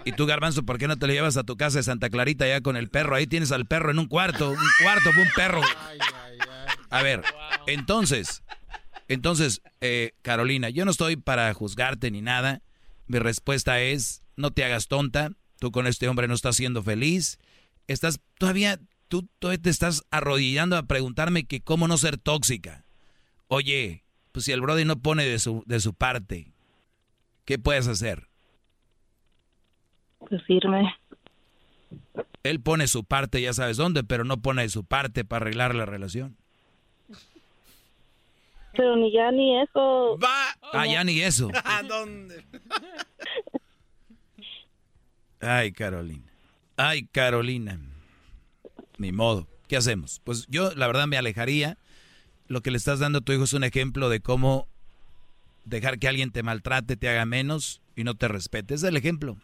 Y 0.04 0.12
tú, 0.12 0.26
Garbanzo, 0.26 0.64
¿por 0.64 0.78
qué 0.78 0.88
no 0.88 0.96
te 0.98 1.06
lo 1.06 1.12
llevas 1.12 1.36
a 1.36 1.44
tu 1.44 1.56
casa 1.56 1.78
de 1.78 1.84
Santa 1.84 2.10
Clarita 2.10 2.46
ya 2.46 2.60
con 2.60 2.76
el 2.76 2.90
perro? 2.90 3.14
Ahí 3.16 3.26
tienes 3.26 3.52
al 3.52 3.66
perro 3.66 3.90
en 3.90 3.98
un 3.98 4.06
cuarto, 4.06 4.50
un 4.50 4.68
cuarto, 4.82 5.10
un 5.10 5.28
perro. 5.34 5.62
A 6.90 7.02
ver, 7.02 7.22
entonces, 7.66 8.42
Entonces, 9.08 9.62
eh, 9.80 10.12
Carolina, 10.22 10.68
yo 10.70 10.84
no 10.84 10.90
estoy 10.90 11.16
para 11.16 11.52
juzgarte 11.54 12.10
ni 12.10 12.22
nada. 12.22 12.62
Mi 13.06 13.20
respuesta 13.20 13.80
es, 13.80 14.22
no 14.36 14.50
te 14.50 14.64
hagas 14.64 14.88
tonta. 14.88 15.30
Tú 15.60 15.70
con 15.70 15.86
este 15.86 16.08
hombre 16.08 16.26
no 16.26 16.34
estás 16.34 16.56
siendo 16.56 16.82
feliz. 16.82 17.38
Estás 17.86 18.20
todavía, 18.38 18.80
tú 19.06 19.28
todavía 19.38 19.62
te 19.62 19.70
estás 19.70 20.02
arrodillando 20.10 20.76
a 20.76 20.82
preguntarme 20.82 21.44
que 21.44 21.60
cómo 21.60 21.86
no 21.86 21.98
ser 21.98 22.18
tóxica. 22.18 22.84
Oye, 23.46 24.04
pues 24.36 24.44
si 24.44 24.52
el 24.52 24.60
Brody 24.60 24.84
no 24.84 25.00
pone 25.00 25.24
de 25.24 25.38
su, 25.38 25.62
de 25.64 25.80
su 25.80 25.94
parte, 25.94 26.52
¿qué 27.46 27.58
puedes 27.58 27.88
hacer? 27.88 28.28
Pues 30.18 30.42
irme. 30.48 30.94
Él 32.42 32.60
pone 32.60 32.86
su 32.86 33.02
parte, 33.02 33.40
ya 33.40 33.54
sabes 33.54 33.78
dónde, 33.78 34.04
pero 34.04 34.24
no 34.24 34.42
pone 34.42 34.60
de 34.60 34.68
su 34.68 34.84
parte 34.84 35.24
para 35.24 35.44
arreglar 35.44 35.74
la 35.74 35.86
relación. 35.86 36.36
Pero 38.74 38.94
ni 38.96 39.10
ya 39.10 39.32
ni 39.32 39.58
eso. 39.58 40.18
Va. 40.22 40.54
Ah, 40.74 40.86
ya 40.86 41.02
ni 41.02 41.18
eso. 41.22 41.48
¿A 41.64 41.82
dónde? 41.82 42.44
Ay, 45.40 45.72
Carolina. 45.72 46.30
Ay, 46.76 47.06
Carolina. 47.06 47.80
Ni 48.98 49.12
modo. 49.12 49.48
¿Qué 49.66 49.78
hacemos? 49.78 50.20
Pues 50.24 50.46
yo, 50.48 50.72
la 50.74 50.88
verdad, 50.88 51.06
me 51.06 51.16
alejaría. 51.16 51.78
Lo 52.48 52.60
que 52.60 52.70
le 52.70 52.76
estás 52.76 53.00
dando 53.00 53.18
a 53.18 53.20
tu 53.22 53.32
hijo 53.32 53.44
es 53.44 53.52
un 53.52 53.64
ejemplo 53.64 54.08
de 54.08 54.20
cómo 54.20 54.68
dejar 55.64 55.98
que 55.98 56.08
alguien 56.08 56.30
te 56.30 56.42
maltrate, 56.42 56.96
te 56.96 57.08
haga 57.08 57.26
menos 57.26 57.82
y 57.96 58.04
no 58.04 58.14
te 58.14 58.28
respete. 58.28 58.74
Es 58.74 58.82
el 58.82 58.96
ejemplo. 58.96 59.36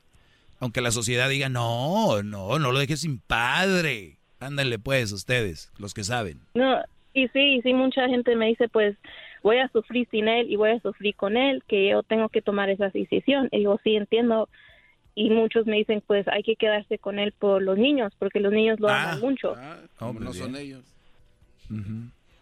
Aunque 0.61 0.81
la 0.81 0.93
sociedad 0.93 1.29
diga, 1.29 1.49
no, 1.49 2.23
no, 2.23 2.59
no 2.59 2.73
lo 2.73 2.79
dejes 2.79 3.01
sin 3.01 3.19
padre. 3.19 4.19
Ándale 4.39 4.79
pues, 4.79 5.11
ustedes, 5.13 5.73
los 5.79 5.95
que 5.95 6.05
saben. 6.05 6.41
No, 6.55 6.81
y 7.15 7.29
sí, 7.29 7.57
y 7.57 7.63
sí, 7.63 7.75
mucha 7.75 8.09
gente 8.09 8.37
me 8.37 8.47
dice, 8.47 8.69
pues 8.69 8.97
voy 9.43 9.59
a 9.59 9.69
sufrir 9.69 10.07
sin 10.11 10.29
él 10.29 10.51
y 10.51 10.57
voy 10.57 10.71
a 10.71 10.81
sufrir 10.81 11.15
con 11.17 11.37
él, 11.37 11.63
que 11.67 11.91
yo 11.91 12.03
tengo 12.03 12.29
que 12.29 12.43
tomar 12.43 12.71
esa 12.71 12.89
decisión. 12.91 13.49
Y 13.51 13.59
digo, 13.59 13.81
sí, 13.83 13.97
entiendo. 13.97 14.49
Y 15.15 15.31
muchos 15.31 15.67
me 15.67 15.77
dicen, 15.77 16.03
pues 16.07 16.27
hay 16.29 16.43
que 16.43 16.57
quedarse 16.57 16.99
con 16.99 17.19
él 17.19 17.35
por 17.39 17.61
los 17.61 17.77
niños, 17.77 18.13
porque 18.19 18.41
los 18.41 18.53
niños 18.53 18.81
lo 18.81 18.89
aman 18.89 19.21
mucho. 19.21 19.55
Como 19.99 20.21
no 20.21 20.33
son 20.33 20.57
ellos. 20.57 20.85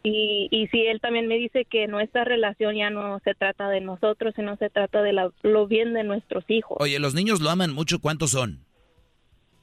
Y, 0.03 0.49
y 0.51 0.67
sí, 0.69 0.87
él 0.87 1.01
también 1.01 1.27
me 1.29 1.37
dice 1.37 1.67
que 1.67 1.87
nuestra 1.87 2.25
relación 2.25 2.75
ya 2.75 2.89
no 2.89 3.21
se 3.23 3.35
trata 3.35 3.69
de 3.69 3.81
nosotros, 3.83 4.33
sino 4.35 4.57
se 4.57 4.71
trata 4.71 5.03
de 5.03 5.13
la- 5.13 5.31
lo 5.43 5.67
bien 5.67 5.93
de 5.93 6.05
nuestros 6.05 6.45
hijos. 6.49 6.79
Oye, 6.81 6.99
los 6.99 7.13
niños 7.15 7.41
lo 7.41 7.51
aman 7.51 7.73
mucho. 7.75 7.99
¿Cuántos 8.01 8.31
son? 8.31 8.65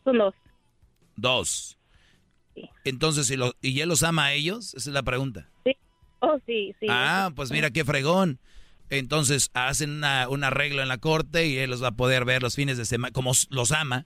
Son 0.03 0.17
dos. 0.19 0.35
Dos. 1.15 1.77
Entonces, 2.83 3.27
si 3.27 3.35
lo, 3.35 3.53
¿y 3.61 3.79
él 3.81 3.89
los 3.89 4.03
ama 4.03 4.25
a 4.25 4.33
ellos? 4.33 4.73
Esa 4.75 4.89
es 4.89 4.93
la 4.93 5.03
pregunta. 5.03 5.49
Oh, 6.19 6.39
sí, 6.47 6.73
sí. 6.79 6.87
Ah, 6.89 7.31
pues 7.35 7.51
mira 7.51 7.69
qué 7.71 7.85
fregón. 7.85 8.39
Entonces 8.89 9.49
hacen 9.53 9.91
una- 9.97 10.29
un 10.29 10.43
arreglo 10.43 10.81
en 10.81 10.87
la 10.87 10.97
corte 10.97 11.45
y 11.47 11.57
él 11.57 11.69
los 11.69 11.83
va 11.83 11.89
a 11.89 11.95
poder 11.95 12.25
ver 12.25 12.41
los 12.41 12.55
fines 12.55 12.77
de 12.77 12.85
semana, 12.85 13.11
como 13.11 13.31
los 13.49 13.71
ama. 13.71 14.05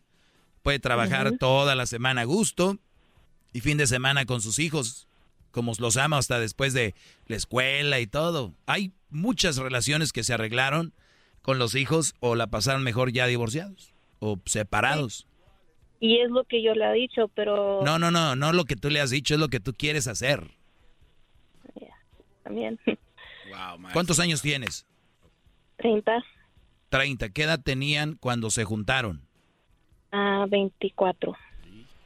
Puede 0.63 0.79
trabajar 0.79 1.31
toda 1.39 1.75
la 1.75 1.85
semana 1.85 2.21
a 2.21 2.25
gusto 2.25 2.77
y 3.53 3.61
fin 3.61 3.77
de 3.77 3.87
semana 3.87 4.25
con 4.25 4.41
sus 4.41 4.59
hijos, 4.59 5.07
como 5.51 5.73
los 5.79 5.97
ama 5.97 6.17
hasta 6.17 6.39
después 6.39 6.73
de 6.73 6.95
la 7.27 7.35
escuela 7.35 7.99
y 7.99 8.07
todo. 8.07 8.53
Hay 8.65 8.93
muchas 9.09 9.57
relaciones 9.57 10.13
que 10.13 10.23
se 10.23 10.33
arreglaron 10.33 10.93
con 11.41 11.59
los 11.59 11.75
hijos 11.75 12.13
o 12.19 12.35
la 12.35 12.47
pasaron 12.47 12.83
mejor 12.83 13.11
ya 13.11 13.27
divorciados 13.27 13.93
o 14.19 14.39
separados. 14.45 15.27
Y 15.99 16.19
es 16.19 16.31
lo 16.31 16.43
que 16.45 16.63
yo 16.63 16.73
le 16.73 16.89
he 16.89 16.93
dicho, 16.93 17.27
pero 17.35 17.81
No, 17.83 17.99
no, 17.99 18.09
no, 18.09 18.35
no 18.35 18.53
lo 18.53 18.65
que 18.65 18.75
tú 18.75 18.89
le 18.89 18.99
has 19.01 19.11
dicho, 19.11 19.35
es 19.35 19.39
lo 19.39 19.49
que 19.49 19.59
tú 19.59 19.73
quieres 19.73 20.07
hacer. 20.07 20.51
también. 22.43 22.79
¿Cuántos 23.93 24.19
años 24.19 24.41
tienes? 24.41 24.85
30 25.77 26.23
30. 26.89 27.29
¿Qué 27.29 27.43
edad 27.43 27.61
tenían 27.63 28.15
cuando 28.15 28.49
se 28.49 28.65
juntaron? 28.65 29.21
a 30.11 30.45
24. 30.49 31.33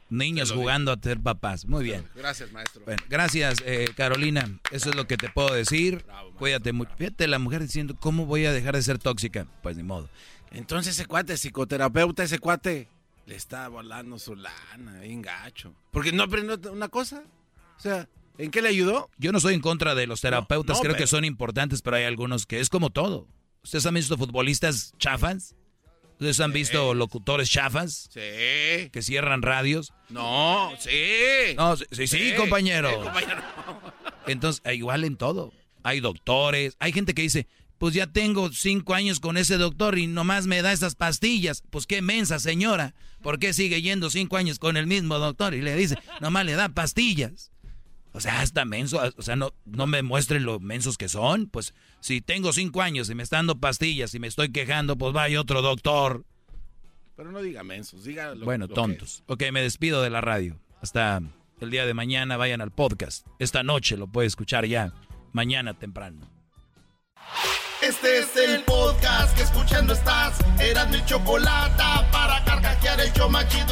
Niños 0.08 0.52
jugando 0.52 0.92
a 0.92 0.98
ser 1.02 1.20
papás. 1.20 1.66
Muy 1.66 1.82
bien. 1.84 2.06
Gracias, 2.14 2.52
maestro. 2.52 2.82
Bueno, 2.84 3.02
gracias, 3.08 3.58
eh, 3.66 3.88
Carolina. 3.96 4.48
Eso 4.70 4.90
es 4.90 4.96
lo 4.96 5.06
que 5.06 5.16
te 5.16 5.28
puedo 5.28 5.52
decir. 5.52 6.04
Cuídate 6.38 6.72
mucho. 6.72 6.92
Fíjate 6.96 7.26
la 7.26 7.38
mujer 7.38 7.62
diciendo, 7.62 7.96
¿cómo 7.98 8.26
voy 8.26 8.46
a 8.46 8.52
dejar 8.52 8.76
de 8.76 8.82
ser 8.82 8.98
tóxica? 8.98 9.46
Pues 9.62 9.76
ni 9.76 9.82
modo. 9.82 10.08
Entonces 10.52 10.94
ese 10.94 11.06
cuate, 11.06 11.36
psicoterapeuta, 11.36 12.22
ese 12.22 12.38
cuate, 12.38 12.88
le 13.26 13.34
está 13.34 13.66
volando 13.68 14.18
su 14.18 14.36
lana, 14.36 15.00
bien 15.00 15.22
gacho. 15.22 15.74
Porque 15.90 16.12
no 16.12 16.22
aprendió 16.22 16.56
una 16.72 16.88
cosa. 16.88 17.24
O 17.76 17.80
sea, 17.80 18.08
¿en 18.38 18.50
qué 18.52 18.62
le 18.62 18.68
ayudó? 18.68 19.10
Yo 19.18 19.32
no 19.32 19.40
soy 19.40 19.54
en 19.54 19.60
contra 19.60 19.96
de 19.96 20.06
los 20.06 20.20
terapeutas, 20.20 20.76
no, 20.76 20.80
creo 20.82 20.92
pero- 20.92 21.02
que 21.02 21.08
son 21.08 21.24
importantes, 21.24 21.82
pero 21.82 21.96
hay 21.96 22.04
algunos 22.04 22.46
que 22.46 22.60
es 22.60 22.68
como 22.70 22.90
todo. 22.90 23.26
¿Ustedes 23.64 23.84
han 23.86 23.94
visto 23.94 24.16
futbolistas 24.16 24.94
chafas? 24.98 25.56
¿Ustedes 26.18 26.40
han 26.40 26.52
visto 26.52 26.94
locutores 26.94 27.50
chafas? 27.50 28.08
Sí. 28.10 28.88
Que 28.90 29.02
cierran 29.02 29.42
radios. 29.42 29.92
No, 30.08 30.72
sí. 30.78 31.54
No, 31.56 31.76
sí, 31.76 31.84
sí, 31.92 32.06
sí, 32.06 32.32
compañero. 32.38 32.88
Sí, 32.88 32.96
compañero. 32.96 33.42
Entonces, 34.26 34.62
eh, 34.64 34.74
igual 34.74 35.04
en 35.04 35.16
todo. 35.16 35.52
Hay 35.82 36.00
doctores, 36.00 36.74
hay 36.80 36.92
gente 36.92 37.12
que 37.12 37.20
dice, 37.20 37.46
pues 37.76 37.92
ya 37.92 38.06
tengo 38.06 38.50
cinco 38.50 38.94
años 38.94 39.20
con 39.20 39.36
ese 39.36 39.58
doctor 39.58 39.98
y 39.98 40.06
nomás 40.06 40.46
me 40.46 40.62
da 40.62 40.72
esas 40.72 40.94
pastillas. 40.94 41.62
Pues 41.68 41.86
qué 41.86 42.00
mensa 42.00 42.38
señora, 42.38 42.94
¿por 43.20 43.38
qué 43.38 43.52
sigue 43.52 43.82
yendo 43.82 44.08
cinco 44.08 44.38
años 44.38 44.58
con 44.58 44.78
el 44.78 44.86
mismo 44.86 45.18
doctor? 45.18 45.52
Y 45.52 45.60
le 45.60 45.76
dice, 45.76 45.98
nomás 46.22 46.46
le 46.46 46.54
da 46.54 46.70
pastillas. 46.70 47.50
O 48.16 48.20
sea, 48.20 48.40
hasta 48.40 48.64
menso, 48.64 48.98
o 49.14 49.20
sea, 49.20 49.36
no, 49.36 49.52
no 49.66 49.86
me 49.86 50.02
muestren 50.02 50.44
lo 50.44 50.58
mensos 50.58 50.96
que 50.96 51.06
son. 51.06 51.48
Pues 51.48 51.74
si 52.00 52.22
tengo 52.22 52.54
cinco 52.54 52.80
años 52.80 53.10
y 53.10 53.14
me 53.14 53.22
están 53.22 53.40
dando 53.40 53.60
pastillas 53.60 54.14
y 54.14 54.18
me 54.18 54.26
estoy 54.26 54.50
quejando, 54.50 54.96
pues 54.96 55.12
vaya 55.12 55.38
otro 55.38 55.60
doctor. 55.60 56.24
Pero 57.14 57.30
no 57.30 57.42
diga 57.42 57.62
mensos, 57.62 58.04
diga 58.04 58.34
lo 58.34 58.46
Bueno, 58.46 58.68
lo 58.68 58.74
tontos. 58.74 59.22
Ok, 59.26 59.42
me 59.52 59.60
despido 59.60 60.00
de 60.00 60.08
la 60.08 60.22
radio. 60.22 60.58
Hasta 60.80 61.20
el 61.60 61.70
día 61.70 61.84
de 61.84 61.92
mañana 61.92 62.38
vayan 62.38 62.62
al 62.62 62.70
podcast. 62.70 63.26
Esta 63.38 63.62
noche 63.62 63.98
lo 63.98 64.06
puede 64.06 64.28
escuchar 64.28 64.64
ya. 64.64 64.94
Mañana 65.34 65.74
temprano. 65.74 66.26
Este 67.82 68.20
es 68.20 68.34
el 68.34 68.62
podcast 68.62 69.36
que 69.36 69.42
escuchando 69.42 69.92
estás. 69.92 70.38
Eran 70.58 70.90
mi 70.90 71.04
chocolate 71.04 71.82
para 72.10 72.42
carcajear 72.46 72.98
el 72.98 73.12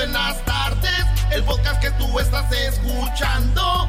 en 0.02 0.12
las 0.12 0.44
tardes. 0.44 1.06
El 1.32 1.42
podcast 1.44 1.80
que 1.80 1.90
tú 1.92 2.20
estás 2.20 2.52
escuchando. 2.52 3.88